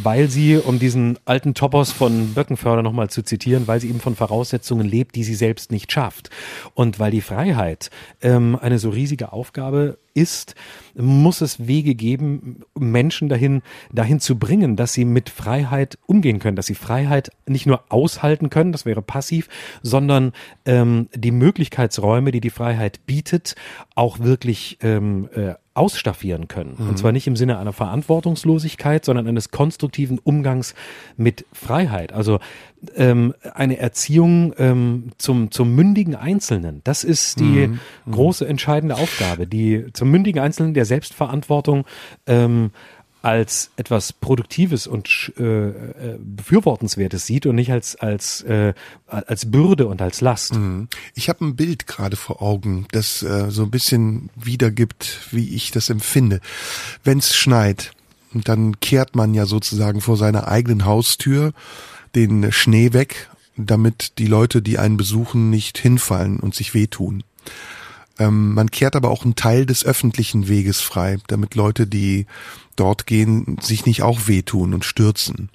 weil 0.04 0.28
sie, 0.28 0.58
um 0.58 0.78
diesen 0.78 1.18
alten 1.24 1.54
Topos 1.54 1.94
von 1.94 2.34
Böckenförder 2.34 2.84
nochmal 2.84 3.10
zu 3.10 3.24
zitieren, 3.24 3.66
weil 3.66 3.80
sie 3.80 3.88
eben 3.88 4.02
von 4.02 4.18
Voraussetzungen 4.18 4.86
lebt, 4.86 5.16
die 5.16 5.24
sie 5.24 5.36
selbst 5.36 5.72
nicht 5.72 5.90
schafft. 5.90 6.30
Und 6.74 7.00
weil 7.00 7.12
die 7.12 7.22
Freiheit 7.22 7.92
ähm, 8.22 8.58
eine 8.62 8.78
so 8.78 8.90
riesige 8.90 9.32
Aufgabe 9.32 9.98
ist, 10.20 10.56
muss 10.96 11.42
es 11.42 11.68
Wege 11.68 11.96
geben, 11.96 12.64
Menschen 12.78 13.30
dahin, 13.30 13.62
dahin 13.92 14.20
zu 14.20 14.38
bringen, 14.38 14.76
dass 14.76 14.94
sie 14.94 15.06
mit 15.06 15.30
Freiheit 15.30 15.98
umgehen 16.06 16.40
können, 16.40 16.56
dass 16.56 16.66
sie 16.66 16.76
Freiheit 16.76 17.32
nicht 17.48 17.66
nur 17.66 17.84
aushalten 17.90 18.50
können, 18.50 18.72
das 18.72 18.86
wäre 18.86 19.02
passiv, 19.02 19.48
sondern 19.82 20.34
ähm, 20.66 21.08
die 21.16 21.32
Möglichkeitsräume, 21.32 22.32
die 22.32 22.42
die 22.42 22.50
Freiheit 22.50 23.06
bietet, 23.06 23.56
auch 23.96 24.20
wirklich 24.20 24.78
ähm, 24.82 25.30
äh, 25.34 25.56
ausstaffieren 25.80 26.50
können. 26.50 26.76
Mhm. 26.78 26.90
Und 26.90 26.98
zwar 26.98 27.14
nicht 27.14 27.26
im 27.26 27.38
Sinne 27.38 27.58
einer 27.58 27.72
Verantwortungslosigkeit, 27.72 29.06
sondern 29.06 29.28
eines 29.28 29.50
konstruktiven 29.50 30.20
Umgangs 30.20 30.76
mit 31.16 31.46
Freiheit. 31.54 32.12
Also 32.12 32.40
ähm, 32.96 33.34
eine 33.54 33.78
Erziehung 33.78 34.54
ähm, 34.58 35.12
zum, 35.18 35.52
zum 35.52 35.74
mündigen 35.74 36.16
Einzelnen. 36.16 36.82
Das 36.84 37.04
ist 37.04 37.40
die 37.40 37.68
mhm. 37.68 37.80
große 38.12 38.46
entscheidende 38.46 38.96
Aufgabe, 38.96 39.48
die 39.48 39.86
zum 39.94 40.12
mündigen 40.12 40.42
Einzelnen 40.42 40.74
der 40.74 40.86
Selbstverantwortung 40.86 41.86
ähm, 42.28 42.72
als 43.22 43.72
etwas 43.76 44.14
Produktives 44.14 44.88
und 44.88 45.34
äh, 45.38 45.44
äh, 45.44 46.18
Befürwortenswertes 46.20 47.26
sieht 47.26 47.46
und 47.46 47.56
nicht 47.56 47.72
als 47.72 47.96
als 47.98 48.42
äh, 48.44 48.74
als 49.08 49.52
Bürde 49.52 49.88
und 49.88 50.02
als 50.02 50.22
Last. 50.22 50.56
Mhm. 50.56 50.88
Ich 51.16 51.28
habe 51.28 51.44
ein 51.46 51.56
Bild 51.56 51.86
gerade 51.86 52.16
vor 52.16 52.42
Augen, 52.42 52.88
das 52.92 53.22
äh, 53.22 53.50
so 53.50 53.64
ein 53.64 53.72
bisschen 53.72 54.30
wiedergibt, 54.36 55.28
wie 55.32 55.54
ich 55.56 55.72
das 55.72 55.90
empfinde. 55.90 56.40
Wenn 57.04 57.18
es 57.18 57.36
schneit, 57.36 57.92
dann 58.34 58.80
kehrt 58.80 59.16
man 59.16 59.34
ja 59.34 59.46
sozusagen 59.46 60.02
vor 60.02 60.16
seiner 60.16 60.48
eigenen 60.48 60.86
Haustür 60.86 61.54
den 62.16 62.52
Schnee 62.52 62.94
weg, 62.94 63.30
damit 63.58 64.18
die 64.18 64.28
Leute, 64.28 64.62
die 64.62 64.80
einen 64.80 64.98
besuchen, 64.98 65.50
nicht 65.50 65.78
hinfallen 65.78 66.40
und 66.40 66.56
sich 66.56 66.74
wehtun. 66.74 67.24
Ähm, 68.20 68.54
man 68.54 68.70
kehrt 68.70 68.96
aber 68.96 69.10
auch 69.10 69.24
einen 69.24 69.36
Teil 69.36 69.66
des 69.66 69.86
öffentlichen 69.86 70.48
Weges 70.48 70.82
frei, 70.82 71.18
damit 71.28 71.56
Leute, 71.56 71.88
die 71.88 72.28
dort 72.76 73.08
gehen, 73.08 73.58
sich 73.62 73.86
nicht 73.86 74.04
auch 74.04 74.28
wehtun 74.28 74.74
und 74.74 74.86
stürzen. 74.86 75.50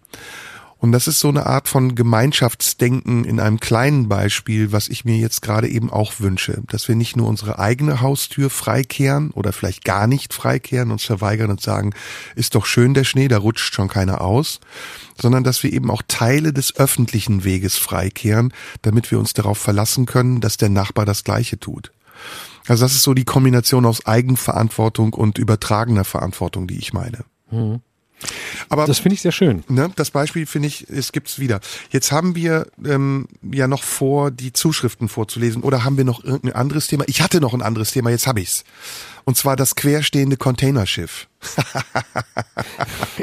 Und 0.85 0.93
das 0.93 1.09
ist 1.09 1.19
so 1.19 1.31
eine 1.31 1.47
Art 1.47 1.67
von 1.67 1.95
Gemeinschaftsdenken 1.95 3.25
in 3.25 3.41
einem 3.41 3.59
kleinen 3.59 4.07
Beispiel, 4.07 4.71
was 4.71 4.89
ich 4.89 5.07
mir 5.07 5.17
jetzt 5.17 5.41
gerade 5.41 5.67
eben 5.67 5.91
auch 5.91 6.21
wünsche, 6.21 6.61
dass 6.69 6.89
wir 6.89 6.95
nicht 6.95 7.17
nur 7.17 7.27
unsere 7.27 7.59
eigene 7.59 8.03
Haustür 8.03 8.51
freikehren 8.51 9.31
oder 9.31 9.55
vielleicht 9.55 9.87
gar 9.87 10.07
nicht 10.07 10.35
freikehren, 10.35 10.91
uns 10.91 11.05
verweigern 11.05 11.51
und 11.51 11.63
sagen, 11.63 11.95
ist 12.35 12.55
doch 12.55 12.67
schön 12.67 12.93
der 12.93 13.05
Schnee, 13.05 13.29
da 13.29 13.39
rutscht 13.39 13.73
schon 13.73 13.89
keiner 13.89 14.21
aus, 14.21 14.61
sondern 15.19 15.43
dass 15.43 15.63
wir 15.63 15.73
eben 15.73 15.91
auch 15.91 16.03
Teile 16.07 16.53
des 16.53 16.77
öffentlichen 16.77 17.45
Weges 17.45 17.79
freikehren, 17.79 18.53
damit 18.83 19.11
wir 19.11 19.19
uns 19.19 19.33
darauf 19.33 19.57
verlassen 19.57 20.05
können, 20.05 20.43
dass 20.43 20.59
der 20.59 20.69
Nachbar 20.69 21.07
das 21.07 21.25
Gleiche 21.25 21.59
tut. 21.59 21.93
Also 22.67 22.85
das 22.85 22.95
ist 22.95 23.03
so 23.03 23.15
die 23.15 23.25
Kombination 23.25 23.87
aus 23.87 24.07
Eigenverantwortung 24.07 25.13
und 25.13 25.39
übertragener 25.39 26.05
Verantwortung, 26.05 26.67
die 26.67 26.79
ich 26.79 26.93
meine. 26.93 27.25
Mhm. 27.51 27.81
Aber 28.69 28.87
das 28.87 28.99
finde 28.99 29.15
ich 29.15 29.23
sehr 29.23 29.33
schön. 29.33 29.65
Ne, 29.69 29.91
das 29.97 30.11
Beispiel 30.11 30.47
finde 30.47 30.69
ich, 30.69 30.89
es 30.89 31.13
gibt's 31.13 31.39
wieder. 31.39 31.61
Jetzt 31.91 32.13
haben 32.13 32.35
wir 32.35 32.67
ähm, 32.85 33.29
ja 33.43 33.69
noch 33.69 33.83
vor, 33.83 34.31
die 34.31 34.53
Zuschriften 34.53 35.09
vorzulesen. 35.09 35.63
Oder 35.63 35.85
haben 35.85 35.97
wir 35.97 36.05
noch 36.05 36.25
irgendein 36.25 36.55
anderes 36.55 36.87
Thema? 36.87 37.05
Ich 37.07 37.21
hatte 37.21 37.41
noch 37.41 37.55
ein 37.55 37.63
anderes 37.63 37.93
Thema, 37.93 38.11
jetzt 38.11 38.27
habe 38.27 38.41
ich's. 38.41 38.65
Und 39.25 39.37
zwar 39.37 39.57
das 39.57 39.75
querstehende 39.75 40.37
Containerschiff. 40.37 41.29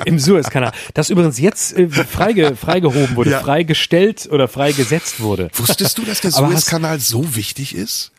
Im 0.06 0.20
Suezkanal. 0.20 0.72
Das 0.94 1.10
übrigens 1.10 1.40
jetzt 1.40 1.78
äh, 1.78 1.90
freige, 1.90 2.56
freigehoben 2.56 3.16
wurde, 3.16 3.32
ja. 3.32 3.42
freigestellt 3.42 4.30
oder 4.32 4.48
freigesetzt 4.48 5.20
wurde. 5.20 5.50
Wusstest 5.54 5.98
du, 5.98 6.04
dass 6.04 6.22
der 6.22 6.32
Suezkanal 6.32 7.00
so 7.00 7.36
wichtig 7.36 7.76
ist? 7.76 8.12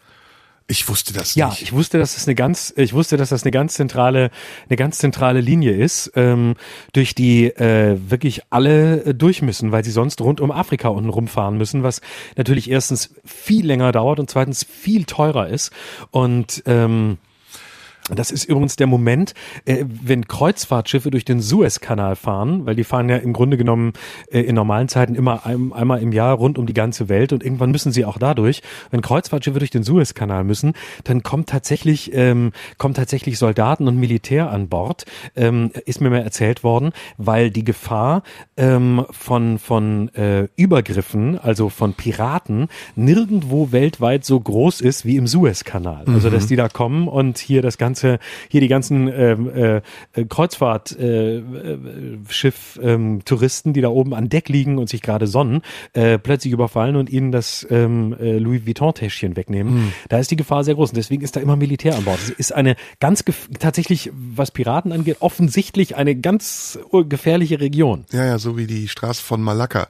Ich 0.73 0.89
wusste 0.89 1.13
das 1.13 1.35
ja, 1.35 1.51
nicht. 1.51 1.61
Ja, 1.61 1.63
ich 1.65 1.73
wusste, 1.75 1.99
dass 1.99 2.15
das 2.15 2.27
eine 2.27 2.35
ganz, 2.35 2.73
ich 2.79 2.95
wusste, 2.95 3.19
dass 3.19 3.29
das 3.29 3.43
eine 3.43 3.51
ganz 3.51 3.75
zentrale, 3.75 4.31
eine 4.71 4.77
ganz 4.77 4.97
zentrale 4.97 5.43
Linie 5.43 5.73
ist, 5.73 6.11
ähm, 6.17 6.55
durch 6.95 7.15
die 7.15 7.45
äh, 7.45 7.99
wirklich 8.09 8.41
alle 8.49 9.05
äh, 9.05 9.15
durch 9.15 9.43
müssen, 9.43 9.71
weil 9.71 9.85
sie 9.85 9.91
sonst 9.91 10.23
rund 10.23 10.41
um 10.41 10.51
Afrika 10.51 10.89
unten 10.89 11.11
rumfahren 11.11 11.59
müssen, 11.59 11.83
was 11.83 12.01
natürlich 12.37 12.71
erstens 12.71 13.15
viel 13.23 13.67
länger 13.67 13.93
dauert 13.93 14.19
und 14.19 14.31
zweitens 14.31 14.65
viel 14.65 15.05
teurer 15.05 15.47
ist 15.49 15.73
und 16.11 16.63
ähm, 16.65 17.19
Das 18.11 18.33
ist 18.33 18.45
übrigens 18.45 18.75
der 18.75 18.89
Moment, 18.89 19.33
äh, 19.65 19.85
wenn 19.87 20.27
Kreuzfahrtschiffe 20.27 21.11
durch 21.11 21.25
den 21.25 21.41
Suezkanal 21.41 22.17
fahren, 22.17 22.67
weil 22.67 22.75
die 22.75 22.83
fahren 22.83 23.09
ja 23.09 23.17
im 23.17 23.33
Grunde 23.33 23.57
genommen 23.57 23.93
äh, 24.31 24.41
in 24.41 24.57
normalen 24.57 24.89
Zeiten 24.89 25.15
immer 25.15 25.47
ein, 25.47 25.73
einmal 25.73 26.03
im 26.03 26.11
Jahr 26.11 26.35
rund 26.35 26.59
um 26.59 26.67
die 26.67 26.75
ganze 26.75 27.09
Welt 27.09 27.33
und 27.33 27.45
irgendwann 27.45 27.71
müssen 27.71 27.93
sie 27.93 28.05
auch 28.05 28.19
dadurch. 28.19 28.63
Wenn 28.91 29.03
Kreuzfahrtschiffe 29.03 29.61
durch 29.61 29.71
den 29.71 29.85
Suezkanal 29.85 30.43
müssen, 30.43 30.73
dann 31.05 31.23
kommt 31.23 31.49
tatsächlich 31.49 32.11
ähm, 32.13 32.51
kommen 32.77 32.95
tatsächlich 32.95 33.39
Soldaten 33.39 33.87
und 33.87 33.97
Militär 33.99 34.51
an 34.51 34.69
Bord. 34.69 35.05
Ähm, 35.37 35.71
ist 35.87 36.01
mir 36.01 36.11
mal 36.11 36.23
erzählt 36.23 36.65
worden, 36.65 36.91
weil 37.19 37.51
die 37.51 37.65
Gefahr 37.65 38.25
ähm, 38.57 39.07
von 39.13 39.59
von 39.59 40.09
äh, 40.15 40.49
Übergriffen, 40.57 41.39
also 41.39 41.69
von 41.69 41.95
Piraten, 41.95 42.67
nirgendwo 42.97 43.71
weltweit 43.71 44.25
so 44.25 44.41
groß 44.41 44.81
ist 44.81 45.07
wie 45.07 45.17
im 45.17 45.29
Suezkanal. 45.29 46.05
Also 46.07 46.31
dass 46.31 46.49
die 46.49 46.57
da 46.57 46.69
kommen 46.69 47.07
und 47.07 47.39
hier 47.39 47.63
das 47.63 47.79
ganze 47.79 47.92
ganze, 47.93 48.19
hier 48.49 48.61
die 48.61 48.69
ganzen 48.69 49.09
ähm, 49.09 49.51
äh, 49.55 49.83
äh, 50.15 50.25
äh, 50.93 51.43
Schiff, 52.29 52.81
ähm, 52.83 53.21
die 53.65 53.81
da 53.81 53.89
oben 53.89 54.15
an 54.15 54.29
Deck 54.29 54.49
liegen 54.49 54.79
und 54.79 54.89
sich 54.89 55.03
gerade 55.03 55.27
sonnen, 55.27 55.61
äh, 55.93 56.19
plötzlich 56.19 56.53
überfallen 56.53 56.97
und 56.97 57.11
ihnen 57.11 57.33
das 57.33 57.67
ähm, 57.71 58.17
äh, 58.19 58.39
Louis 58.39 58.67
Vuitton-Täschchen 58.67 59.37
wegnehmen. 59.37 59.75
Hm. 59.75 59.93
Da 60.09 60.19
ist 60.19 60.31
die 60.31 60.37
Gefahr 60.37 60.65
sehr 60.65 60.75
groß 60.75 60.91
und 60.91 60.97
deswegen 60.97 61.23
ist 61.23 61.37
da 61.37 61.41
immer 61.41 61.57
Militär 61.57 61.95
an 61.97 62.05
Bord. 62.05 62.19
Es 62.19 62.31
ist 62.31 62.53
eine 62.53 62.77
ganz 63.01 63.25
tatsächlich, 63.59 64.11
was 64.15 64.51
Piraten 64.51 64.93
angeht, 64.93 65.19
offensichtlich 65.21 65.97
eine 65.97 66.17
ganz 66.17 66.79
gefährliche 67.09 67.61
Region. 67.61 68.05
Ja, 68.13 68.25
ja, 68.25 68.39
so 68.39 68.57
wie 68.57 68.67
die 68.67 68.89
Straße 68.89 69.23
von 69.23 69.43
Malakka. 69.43 69.89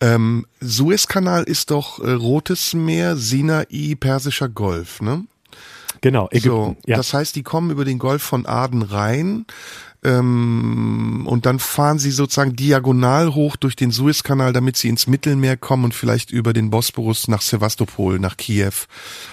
Ähm, 0.00 0.46
Suezkanal 0.60 1.44
ist 1.44 1.70
doch 1.70 2.00
äh, 2.00 2.10
Rotes 2.10 2.74
Meer, 2.74 3.16
Sinai, 3.16 3.94
Persischer 3.98 4.48
Golf, 4.48 5.00
ne? 5.00 5.24
Genau, 6.04 6.28
Ägypten. 6.30 6.50
So, 6.50 6.76
ja. 6.84 6.98
das 6.98 7.14
heißt, 7.14 7.34
die 7.34 7.42
kommen 7.42 7.70
über 7.70 7.86
den 7.86 7.98
Golf 7.98 8.22
von 8.22 8.44
Aden 8.44 8.82
rein 8.82 9.46
ähm, 10.04 11.26
und 11.26 11.46
dann 11.46 11.58
fahren 11.58 11.98
sie 11.98 12.10
sozusagen 12.10 12.54
diagonal 12.54 13.34
hoch 13.34 13.56
durch 13.56 13.74
den 13.74 13.90
Suezkanal, 13.90 14.52
damit 14.52 14.76
sie 14.76 14.90
ins 14.90 15.06
Mittelmeer 15.06 15.56
kommen 15.56 15.84
und 15.84 15.94
vielleicht 15.94 16.30
über 16.30 16.52
den 16.52 16.68
Bosporus 16.68 17.26
nach 17.26 17.40
Sevastopol, 17.40 18.18
nach 18.18 18.36
Kiew 18.36 18.74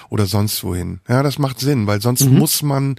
oder 0.08 0.24
sonst 0.24 0.64
wohin. 0.64 1.00
Ja, 1.06 1.22
das 1.22 1.38
macht 1.38 1.60
Sinn, 1.60 1.86
weil 1.86 2.00
sonst 2.00 2.24
Mhm. 2.24 2.38
muss 2.38 2.62
man 2.62 2.96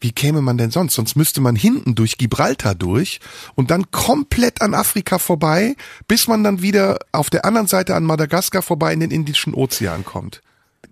wie 0.00 0.12
käme 0.12 0.42
man 0.42 0.58
denn 0.58 0.70
sonst? 0.70 0.96
Sonst 0.96 1.16
müsste 1.16 1.40
man 1.40 1.56
hinten 1.56 1.94
durch 1.94 2.18
Gibraltar 2.18 2.74
durch 2.74 3.20
und 3.54 3.70
dann 3.70 3.90
komplett 3.90 4.60
an 4.60 4.74
Afrika 4.74 5.18
vorbei, 5.18 5.76
bis 6.08 6.28
man 6.28 6.44
dann 6.44 6.60
wieder 6.60 6.98
auf 7.12 7.30
der 7.30 7.46
anderen 7.46 7.68
Seite 7.68 7.94
an 7.94 8.04
Madagaskar 8.04 8.60
vorbei 8.60 8.92
in 8.92 9.00
den 9.00 9.10
Indischen 9.10 9.54
Ozean 9.54 10.04
kommt. 10.04 10.42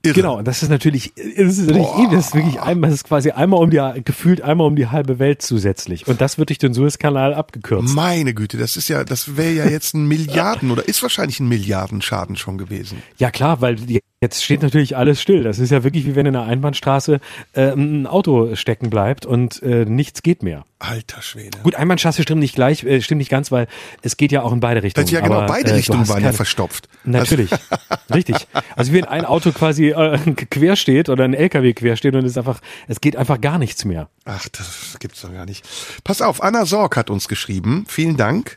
Irre. 0.04 0.14
Genau, 0.14 0.38
und 0.38 0.48
das 0.48 0.62
ist 0.62 0.68
natürlich, 0.68 1.12
das 1.14 1.58
ist 1.58 1.66
natürlich 1.66 1.86
Boah. 1.86 2.00
ewig, 2.00 2.10
das 2.10 2.26
ist 2.26 2.34
wirklich 2.34 2.60
einmal, 2.60 2.90
das 2.90 3.00
ist 3.00 3.04
quasi 3.04 3.30
einmal 3.30 3.62
um 3.62 3.70
die, 3.70 4.02
gefühlt 4.04 4.42
einmal 4.42 4.66
um 4.66 4.74
die 4.74 4.88
halbe 4.88 5.18
Welt 5.18 5.42
zusätzlich. 5.42 6.08
Und 6.08 6.20
das 6.20 6.38
wird 6.38 6.48
durch 6.48 6.58
den 6.58 6.74
Suezkanal 6.74 7.34
abgekürzt. 7.34 7.94
Meine 7.94 8.34
Güte, 8.34 8.58
das 8.58 8.76
ist 8.76 8.88
ja, 8.88 9.04
das 9.04 9.36
wäre 9.36 9.52
ja 9.52 9.66
jetzt 9.66 9.94
ein 9.94 10.06
Milliarden 10.08 10.70
oder 10.70 10.86
ist 10.88 11.02
wahrscheinlich 11.02 11.38
ein 11.40 11.48
Milliardenschaden 11.48 12.36
schon 12.36 12.58
gewesen. 12.58 13.02
Ja 13.18 13.30
klar, 13.30 13.60
weil 13.60 13.76
die, 13.76 14.00
jetzt 14.22 14.42
steht 14.42 14.62
natürlich 14.62 14.96
alles 14.96 15.20
still. 15.20 15.42
Das 15.42 15.58
ist 15.58 15.70
ja 15.70 15.84
wirklich 15.84 16.06
wie 16.06 16.14
wenn 16.14 16.24
in 16.26 16.36
einer 16.36 16.46
Einbahnstraße 16.46 17.20
äh, 17.52 17.72
ein 17.72 18.06
Auto 18.06 18.54
stecken 18.54 18.88
bleibt 18.88 19.26
und 19.26 19.62
äh, 19.62 19.84
nichts 19.84 20.22
geht 20.22 20.42
mehr. 20.42 20.64
Alter 20.78 21.22
Schwede. 21.22 21.58
Gut, 21.62 21.74
Einbahnstraße 21.74 22.22
stimmt 22.22 22.40
nicht 22.40 22.54
gleich, 22.54 22.84
äh, 22.84 23.02
stimmt 23.02 23.18
nicht 23.18 23.30
ganz, 23.30 23.52
weil 23.52 23.66
es 24.02 24.16
geht 24.16 24.32
ja 24.32 24.42
auch 24.42 24.52
in 24.52 24.60
beide 24.60 24.82
Richtungen. 24.82 25.08
ja 25.08 25.20
genau, 25.20 25.38
aber, 25.38 25.46
beide 25.46 25.70
äh, 25.70 25.74
Richtungen 25.74 26.08
waren 26.08 26.22
ja 26.22 26.32
verstopft. 26.32 26.88
Natürlich, 27.04 27.50
richtig. 28.14 28.46
Also 28.76 28.92
wenn 28.92 29.04
ein 29.04 29.24
Auto 29.24 29.50
quasi 29.50 29.90
äh, 29.90 30.18
quer 30.50 30.76
steht 30.76 31.08
oder 31.08 31.24
ein 31.24 31.34
LKW 31.34 31.72
quer 31.74 31.96
steht 31.96 32.14
und 32.14 32.24
es 32.24 32.38
einfach, 32.38 32.60
es 32.86 33.00
geht 33.00 33.16
einfach 33.16 33.40
gar 33.40 33.58
nichts 33.58 33.84
mehr. 33.84 34.08
Ach, 34.24 34.48
das 34.48 34.96
gibt's 35.00 35.20
doch 35.20 35.32
gar 35.32 35.46
nicht. 35.46 35.68
Pass 36.04 36.22
auf, 36.22 36.42
Anna 36.42 36.64
Sorg 36.64 36.96
hat 36.96 37.10
uns 37.10 37.26
geschrieben. 37.26 37.84
Vielen 37.88 38.16
Dank. 38.16 38.56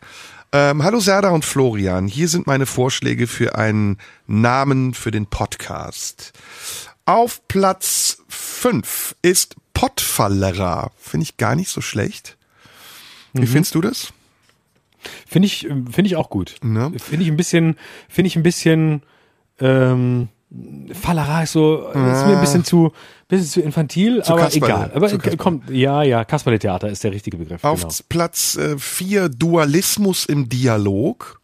Ähm, 0.57 0.85
hallo 0.85 1.01
Serda 1.01 1.31
und 1.31 1.43
Florian. 1.43 2.07
Hier 2.07 2.29
sind 2.29 2.47
meine 2.47 2.65
Vorschläge 2.65 3.27
für 3.27 3.57
einen 3.57 3.97
Namen 4.25 4.93
für 4.93 5.11
den 5.11 5.25
Podcast. 5.25 6.31
Auf 7.03 7.45
Platz 7.49 8.19
fünf 8.29 9.17
ist 9.21 9.57
Pottfallera. 9.73 10.91
Finde 10.95 11.25
ich 11.25 11.35
gar 11.35 11.55
nicht 11.55 11.67
so 11.67 11.81
schlecht. 11.81 12.37
Wie 13.33 13.47
findest 13.47 13.75
du 13.75 13.81
das? 13.81 14.13
Finde 15.27 15.47
ich, 15.47 15.65
äh, 15.65 15.75
finde 15.91 16.05
ich 16.05 16.15
auch 16.15 16.29
gut. 16.29 16.55
Ne? 16.63 16.93
Finde 16.99 17.25
ich 17.25 17.31
ein 17.31 17.35
bisschen, 17.35 17.75
finde 18.07 18.27
ich 18.27 18.37
ein 18.37 18.43
bisschen, 18.43 19.03
ähm, 19.59 20.29
Fallerei 20.93 21.43
ist 21.43 21.51
so, 21.51 21.89
ist 21.89 21.95
mir 21.95 22.35
ein 22.35 22.39
bisschen 22.39 22.63
zu, 22.63 22.93
bisschen 23.27 23.47
zu 23.47 23.61
infantil, 23.61 24.21
aber 24.23 24.41
Kasperle, 24.41 24.65
egal. 24.73 24.91
Aber 24.93 25.07
zu 25.07 25.17
Kasperle. 25.17 25.37
kommt, 25.37 25.69
ja, 25.69 26.03
ja, 26.03 26.23
Kasperle-Theater 26.25 26.89
ist 26.89 27.03
der 27.03 27.11
richtige 27.11 27.37
Begriff. 27.37 27.63
Auf 27.63 27.81
genau. 27.81 27.93
Platz 28.09 28.55
äh, 28.55 28.77
vier 28.77 29.29
Dualismus 29.29 30.25
im 30.25 30.47
Dialog. 30.49 31.41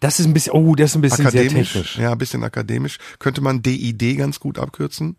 Das 0.00 0.20
ist 0.20 0.26
ein 0.26 0.34
bisschen, 0.34 0.52
oh, 0.52 0.74
das 0.74 0.90
ist 0.90 0.96
ein 0.96 1.00
bisschen 1.00 1.30
sehr 1.30 1.42
Akademisch. 1.42 1.72
technisch. 1.72 1.98
Ja, 1.98 2.12
ein 2.12 2.18
bisschen 2.18 2.44
akademisch. 2.44 2.98
Könnte 3.18 3.40
man 3.40 3.62
DID 3.62 4.18
ganz 4.18 4.38
gut 4.38 4.58
abkürzen. 4.58 5.16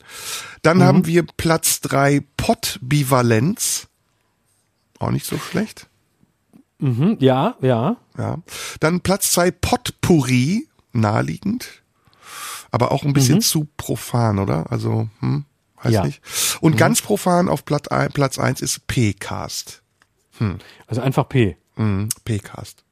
Dann 0.62 0.78
Mhm. 0.78 0.84
haben 0.84 1.06
wir 1.08 1.24
Platz 1.38 1.82
drei 1.82 2.22
Pottbivalenz. 2.38 3.88
Auch 5.00 5.12
nicht 5.12 5.26
so 5.26 5.38
schlecht. 5.40 5.88
Mhm, 6.80 7.18
ja, 7.20 7.56
ja. 7.62 7.98
Ja. 8.18 8.38
Dann 8.80 9.02
Platz 9.02 9.32
zwei 9.32 9.50
Potpourri. 9.52 10.68
Naheliegend. 10.94 11.82
Aber 12.76 12.92
auch 12.92 13.04
ein 13.04 13.14
bisschen 13.14 13.42
zu 13.42 13.68
profan, 13.78 14.38
oder? 14.40 14.72
Also, 14.72 15.10
hm, 15.22 15.46
weiß 15.78 15.86
Mhm. 15.88 15.92
Ja. 15.94 16.06
nicht. 16.06 16.22
Und 16.62 16.78
ganz 16.78 17.02
profan 17.02 17.50
auf 17.50 17.66
Platz, 17.66 17.88
ein- 17.88 18.12
Platz 18.12 18.38
eins 18.38 18.62
ist 18.62 18.86
P-Cast. 18.88 19.82
Also 20.88 21.02
einfach 21.02 21.28
P. 21.30 21.58
Mhm, 21.78 22.10
P-Cast. 22.26 22.84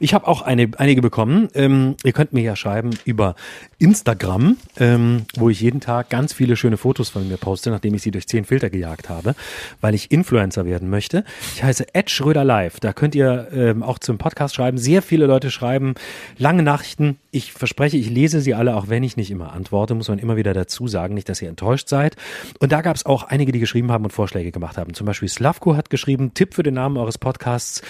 Ich 0.00 0.14
habe 0.14 0.26
auch 0.26 0.42
eine, 0.42 0.70
einige 0.76 1.02
bekommen. 1.02 1.48
Ähm, 1.54 1.96
ihr 2.04 2.12
könnt 2.12 2.32
mir 2.32 2.42
ja 2.42 2.56
schreiben 2.56 2.90
über 3.04 3.34
Instagram, 3.78 4.56
ähm, 4.78 5.22
wo 5.36 5.50
ich 5.50 5.60
jeden 5.60 5.80
Tag 5.80 6.10
ganz 6.10 6.32
viele 6.32 6.56
schöne 6.56 6.76
Fotos 6.76 7.08
von 7.08 7.28
mir 7.28 7.36
poste, 7.36 7.70
nachdem 7.70 7.94
ich 7.94 8.02
sie 8.02 8.10
durch 8.10 8.26
zehn 8.26 8.44
Filter 8.44 8.70
gejagt 8.70 9.08
habe, 9.08 9.34
weil 9.80 9.94
ich 9.94 10.10
Influencer 10.10 10.66
werden 10.66 10.90
möchte. 10.90 11.24
Ich 11.54 11.62
heiße 11.62 11.94
Ed 11.94 12.10
Schröder 12.10 12.44
Live. 12.44 12.80
Da 12.80 12.92
könnt 12.92 13.14
ihr 13.14 13.48
ähm, 13.52 13.82
auch 13.82 13.98
zum 13.98 14.18
Podcast 14.18 14.54
schreiben. 14.54 14.78
Sehr 14.78 15.02
viele 15.02 15.26
Leute 15.26 15.50
schreiben 15.50 15.94
lange 16.36 16.62
Nachrichten. 16.62 17.18
Ich 17.30 17.52
verspreche, 17.52 17.96
ich 17.96 18.10
lese 18.10 18.40
sie 18.40 18.54
alle, 18.54 18.76
auch 18.76 18.88
wenn 18.88 19.02
ich 19.02 19.16
nicht 19.16 19.30
immer 19.30 19.52
antworte, 19.52 19.94
muss 19.94 20.08
man 20.08 20.18
immer 20.18 20.36
wieder 20.36 20.54
dazu 20.54 20.88
sagen, 20.88 21.14
nicht, 21.14 21.28
dass 21.28 21.40
ihr 21.40 21.48
enttäuscht 21.48 21.88
seid. 21.88 22.16
Und 22.58 22.72
da 22.72 22.82
gab 22.82 22.96
es 22.96 23.06
auch 23.06 23.24
einige, 23.24 23.52
die 23.52 23.60
geschrieben 23.60 23.92
haben 23.92 24.04
und 24.04 24.12
Vorschläge 24.12 24.50
gemacht 24.50 24.76
haben. 24.76 24.94
Zum 24.94 25.06
Beispiel 25.06 25.28
Slavko 25.28 25.76
hat 25.76 25.90
geschrieben, 25.90 26.34
Tipp 26.34 26.54
für 26.54 26.62
den 26.62 26.74
Namen 26.74 26.96
eures 26.96 27.18
Podcasts. 27.18 27.82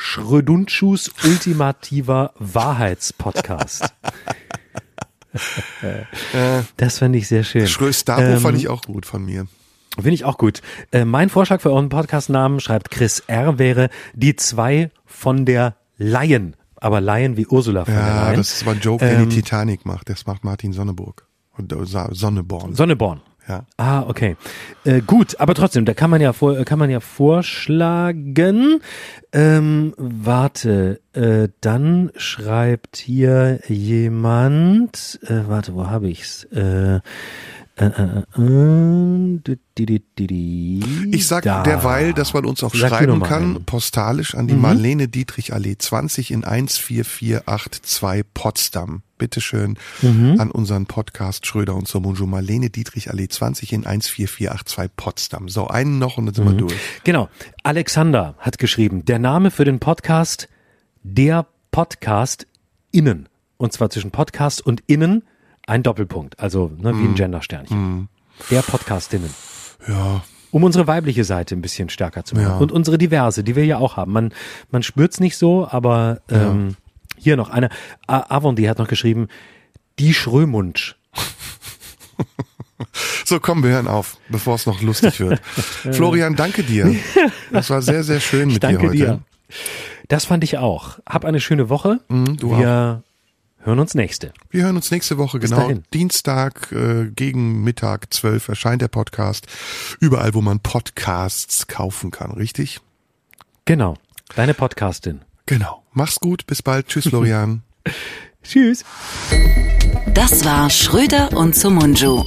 Schrödunschus 0.00 1.10
ultimativer 1.24 2.32
Wahrheitspodcast. 2.38 3.92
das 6.76 6.98
fand 6.98 7.16
ich 7.16 7.26
sehr 7.28 7.42
schön. 7.44 7.66
Schröstabo 7.66 8.22
Ähm, 8.22 8.38
fand 8.40 8.56
ich 8.58 8.68
auch 8.68 8.82
gut 8.82 9.06
von 9.06 9.24
mir. 9.24 9.46
Finde 9.96 10.12
ich 10.12 10.24
auch 10.24 10.38
gut. 10.38 10.62
Äh, 10.92 11.04
mein 11.04 11.28
Vorschlag 11.30 11.60
für 11.60 11.72
euren 11.72 11.88
Podcastnamen, 11.88 12.60
schreibt 12.60 12.90
Chris 12.90 13.20
R., 13.26 13.58
wäre 13.58 13.90
die 14.14 14.36
zwei 14.36 14.90
von 15.04 15.44
der 15.44 15.74
Laien. 15.96 16.54
Aber 16.76 17.00
Laien 17.00 17.36
wie 17.36 17.48
Ursula 17.48 17.84
von 17.84 17.94
der 17.94 18.02
Ja, 18.06 18.24
Leyen. 18.26 18.36
das 18.36 18.52
ist 18.52 18.62
aber 18.62 18.72
ein 18.72 18.80
Joke, 18.80 19.04
Ähm, 19.04 19.28
die 19.28 19.36
Titanic 19.42 19.84
macht. 19.84 20.08
Das 20.08 20.26
macht 20.26 20.44
Martin 20.44 20.72
Sonneburg. 20.72 21.26
Und 21.56 21.72
äh, 21.72 21.76
Sonneborn. 21.84 22.74
Sonneborn. 22.76 23.20
Ja. 23.48 23.64
Ah, 23.76 24.02
okay. 24.02 24.36
Äh, 24.84 25.00
gut, 25.00 25.40
aber 25.40 25.54
trotzdem, 25.54 25.84
da 25.84 25.94
kann 25.94 26.10
man 26.10 26.20
ja 26.20 26.32
vor, 26.32 26.64
kann 26.64 26.78
man 26.78 26.90
ja 26.90 27.00
vorschlagen. 27.00 28.80
Ähm, 29.32 29.94
warte, 29.96 31.00
äh, 31.14 31.48
dann 31.60 32.10
schreibt 32.16 32.96
hier 32.96 33.60
jemand. 33.68 35.18
Äh, 35.22 35.48
warte, 35.48 35.74
wo 35.74 35.86
habe 35.86 36.08
ich's? 36.08 36.44
Äh, 36.44 37.00
Ich 41.10 41.26
sag 41.26 41.44
Da. 41.44 41.62
derweil, 41.62 42.12
dass 42.12 42.34
man 42.34 42.44
uns 42.44 42.62
auch 42.64 42.74
Sag 42.74 42.90
schreiben 42.90 43.20
kann, 43.22 43.42
einen. 43.56 43.64
postalisch 43.64 44.34
an 44.34 44.46
die 44.48 44.54
Marlene 44.54 45.08
Dietrich 45.08 45.52
Allee 45.52 45.76
20 45.78 46.30
in 46.32 46.42
14482 46.44 48.24
Potsdam. 48.34 49.02
Bitteschön 49.18 49.76
Mhm. 50.02 50.36
an 50.38 50.50
unseren 50.50 50.86
Podcast 50.86 51.44
Schröder 51.46 51.74
und 51.74 51.88
Somunju. 51.88 52.26
Marlene 52.26 52.70
Dietrich 52.70 53.10
Allee 53.10 53.28
20 53.28 53.72
in 53.72 53.82
14482 53.84 54.90
Potsdam. 54.96 55.48
So, 55.48 55.66
einen 55.68 55.98
noch 55.98 56.18
und 56.18 56.26
dann 56.26 56.34
sind 56.34 56.44
Mhm. 56.44 56.50
wir 56.50 56.56
durch. 56.58 56.74
Genau. 57.04 57.28
Alexander 57.64 58.34
hat 58.38 58.58
geschrieben, 58.58 59.04
der 59.04 59.18
Name 59.18 59.50
für 59.50 59.64
den 59.64 59.80
Podcast, 59.80 60.48
der 61.02 61.46
Podcast 61.72 62.46
innen. 62.92 63.28
Und 63.56 63.72
zwar 63.72 63.90
zwischen 63.90 64.10
Podcast 64.12 64.64
und 64.64 64.82
innen 64.86 65.24
ein 65.68 65.82
Doppelpunkt. 65.82 66.38
Also 66.40 66.70
ne, 66.78 66.92
wie 66.98 67.04
ein 67.04 67.14
Gendersternchen. 67.14 68.08
Der 68.50 68.62
Podcast 68.62 69.12
innen. 69.14 69.32
Ja, 69.86 70.22
Um 70.50 70.64
unsere 70.64 70.86
weibliche 70.86 71.24
Seite 71.24 71.54
ein 71.54 71.60
bisschen 71.60 71.88
stärker 71.88 72.24
zu 72.24 72.34
machen. 72.34 72.46
Ja. 72.46 72.56
Und 72.56 72.72
unsere 72.72 72.98
diverse, 72.98 73.44
die 73.44 73.54
wir 73.56 73.64
ja 73.64 73.78
auch 73.78 73.96
haben. 73.96 74.12
Man, 74.12 74.32
man 74.70 74.82
spürt's 74.82 75.20
nicht 75.20 75.36
so, 75.36 75.68
aber 75.68 76.20
ähm, 76.30 76.76
hier 77.16 77.36
noch 77.36 77.50
eine. 77.50 77.68
A- 78.06 78.34
Avondi 78.36 78.64
hat 78.64 78.78
noch 78.78 78.88
geschrieben, 78.88 79.28
die 79.98 80.14
Schrömunsch. 80.14 80.96
So, 83.24 83.40
komm, 83.40 83.62
wir 83.64 83.70
hören 83.70 83.88
auf, 83.88 84.16
bevor 84.28 84.54
es 84.54 84.64
noch 84.64 84.80
lustig 84.80 85.18
wird. 85.20 85.40
Florian, 85.92 86.36
danke 86.36 86.62
dir. 86.62 86.94
Das 87.50 87.68
war 87.70 87.82
sehr, 87.82 88.04
sehr 88.04 88.20
schön 88.20 88.52
mit 88.52 88.62
Danke 88.62 88.88
dir 88.90 89.08
heute. 89.08 89.22
dir. 89.48 89.56
Das 90.06 90.24
fand 90.26 90.44
ich 90.44 90.58
auch. 90.58 90.98
Hab 91.06 91.24
eine 91.24 91.40
schöne 91.40 91.68
Woche. 91.68 92.00
Mhm, 92.08 92.36
du 92.36 92.56
Wir 92.56 93.02
hören 93.68 93.78
uns 93.78 93.94
nächste. 93.94 94.32
Wir 94.50 94.64
hören 94.64 94.76
uns 94.76 94.90
nächste 94.90 95.18
Woche, 95.18 95.38
Bis 95.38 95.50
genau. 95.50 95.62
dahin. 95.62 95.84
Dienstag 95.92 96.72
äh, 96.72 97.10
gegen 97.14 97.62
Mittag 97.62 98.12
12 98.12 98.48
erscheint 98.48 98.82
der 98.82 98.88
Podcast. 98.88 99.46
Überall, 100.00 100.34
wo 100.34 100.40
man 100.40 100.60
Podcasts 100.60 101.66
kaufen 101.66 102.10
kann, 102.10 102.32
richtig? 102.32 102.80
Genau. 103.66 103.94
Deine 104.34 104.54
Podcastin. 104.54 105.20
Genau. 105.46 105.82
Mach's 105.92 106.18
gut, 106.18 106.46
bis 106.46 106.62
bald. 106.62 106.88
Tschüss, 106.88 107.04
Florian. 107.08 107.62
Tschüss. 108.42 108.84
Das 110.14 110.44
war 110.44 110.70
Schröder 110.70 111.36
und 111.36 111.54
Sumunju. 111.54 112.24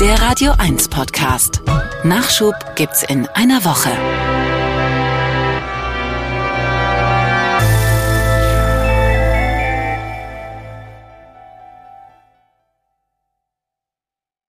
Der 0.00 0.20
Radio 0.20 0.52
1 0.58 0.88
Podcast. 0.88 1.62
Nachschub 2.04 2.54
gibt's 2.76 3.02
in 3.02 3.26
einer 3.28 3.64
Woche. 3.64 4.43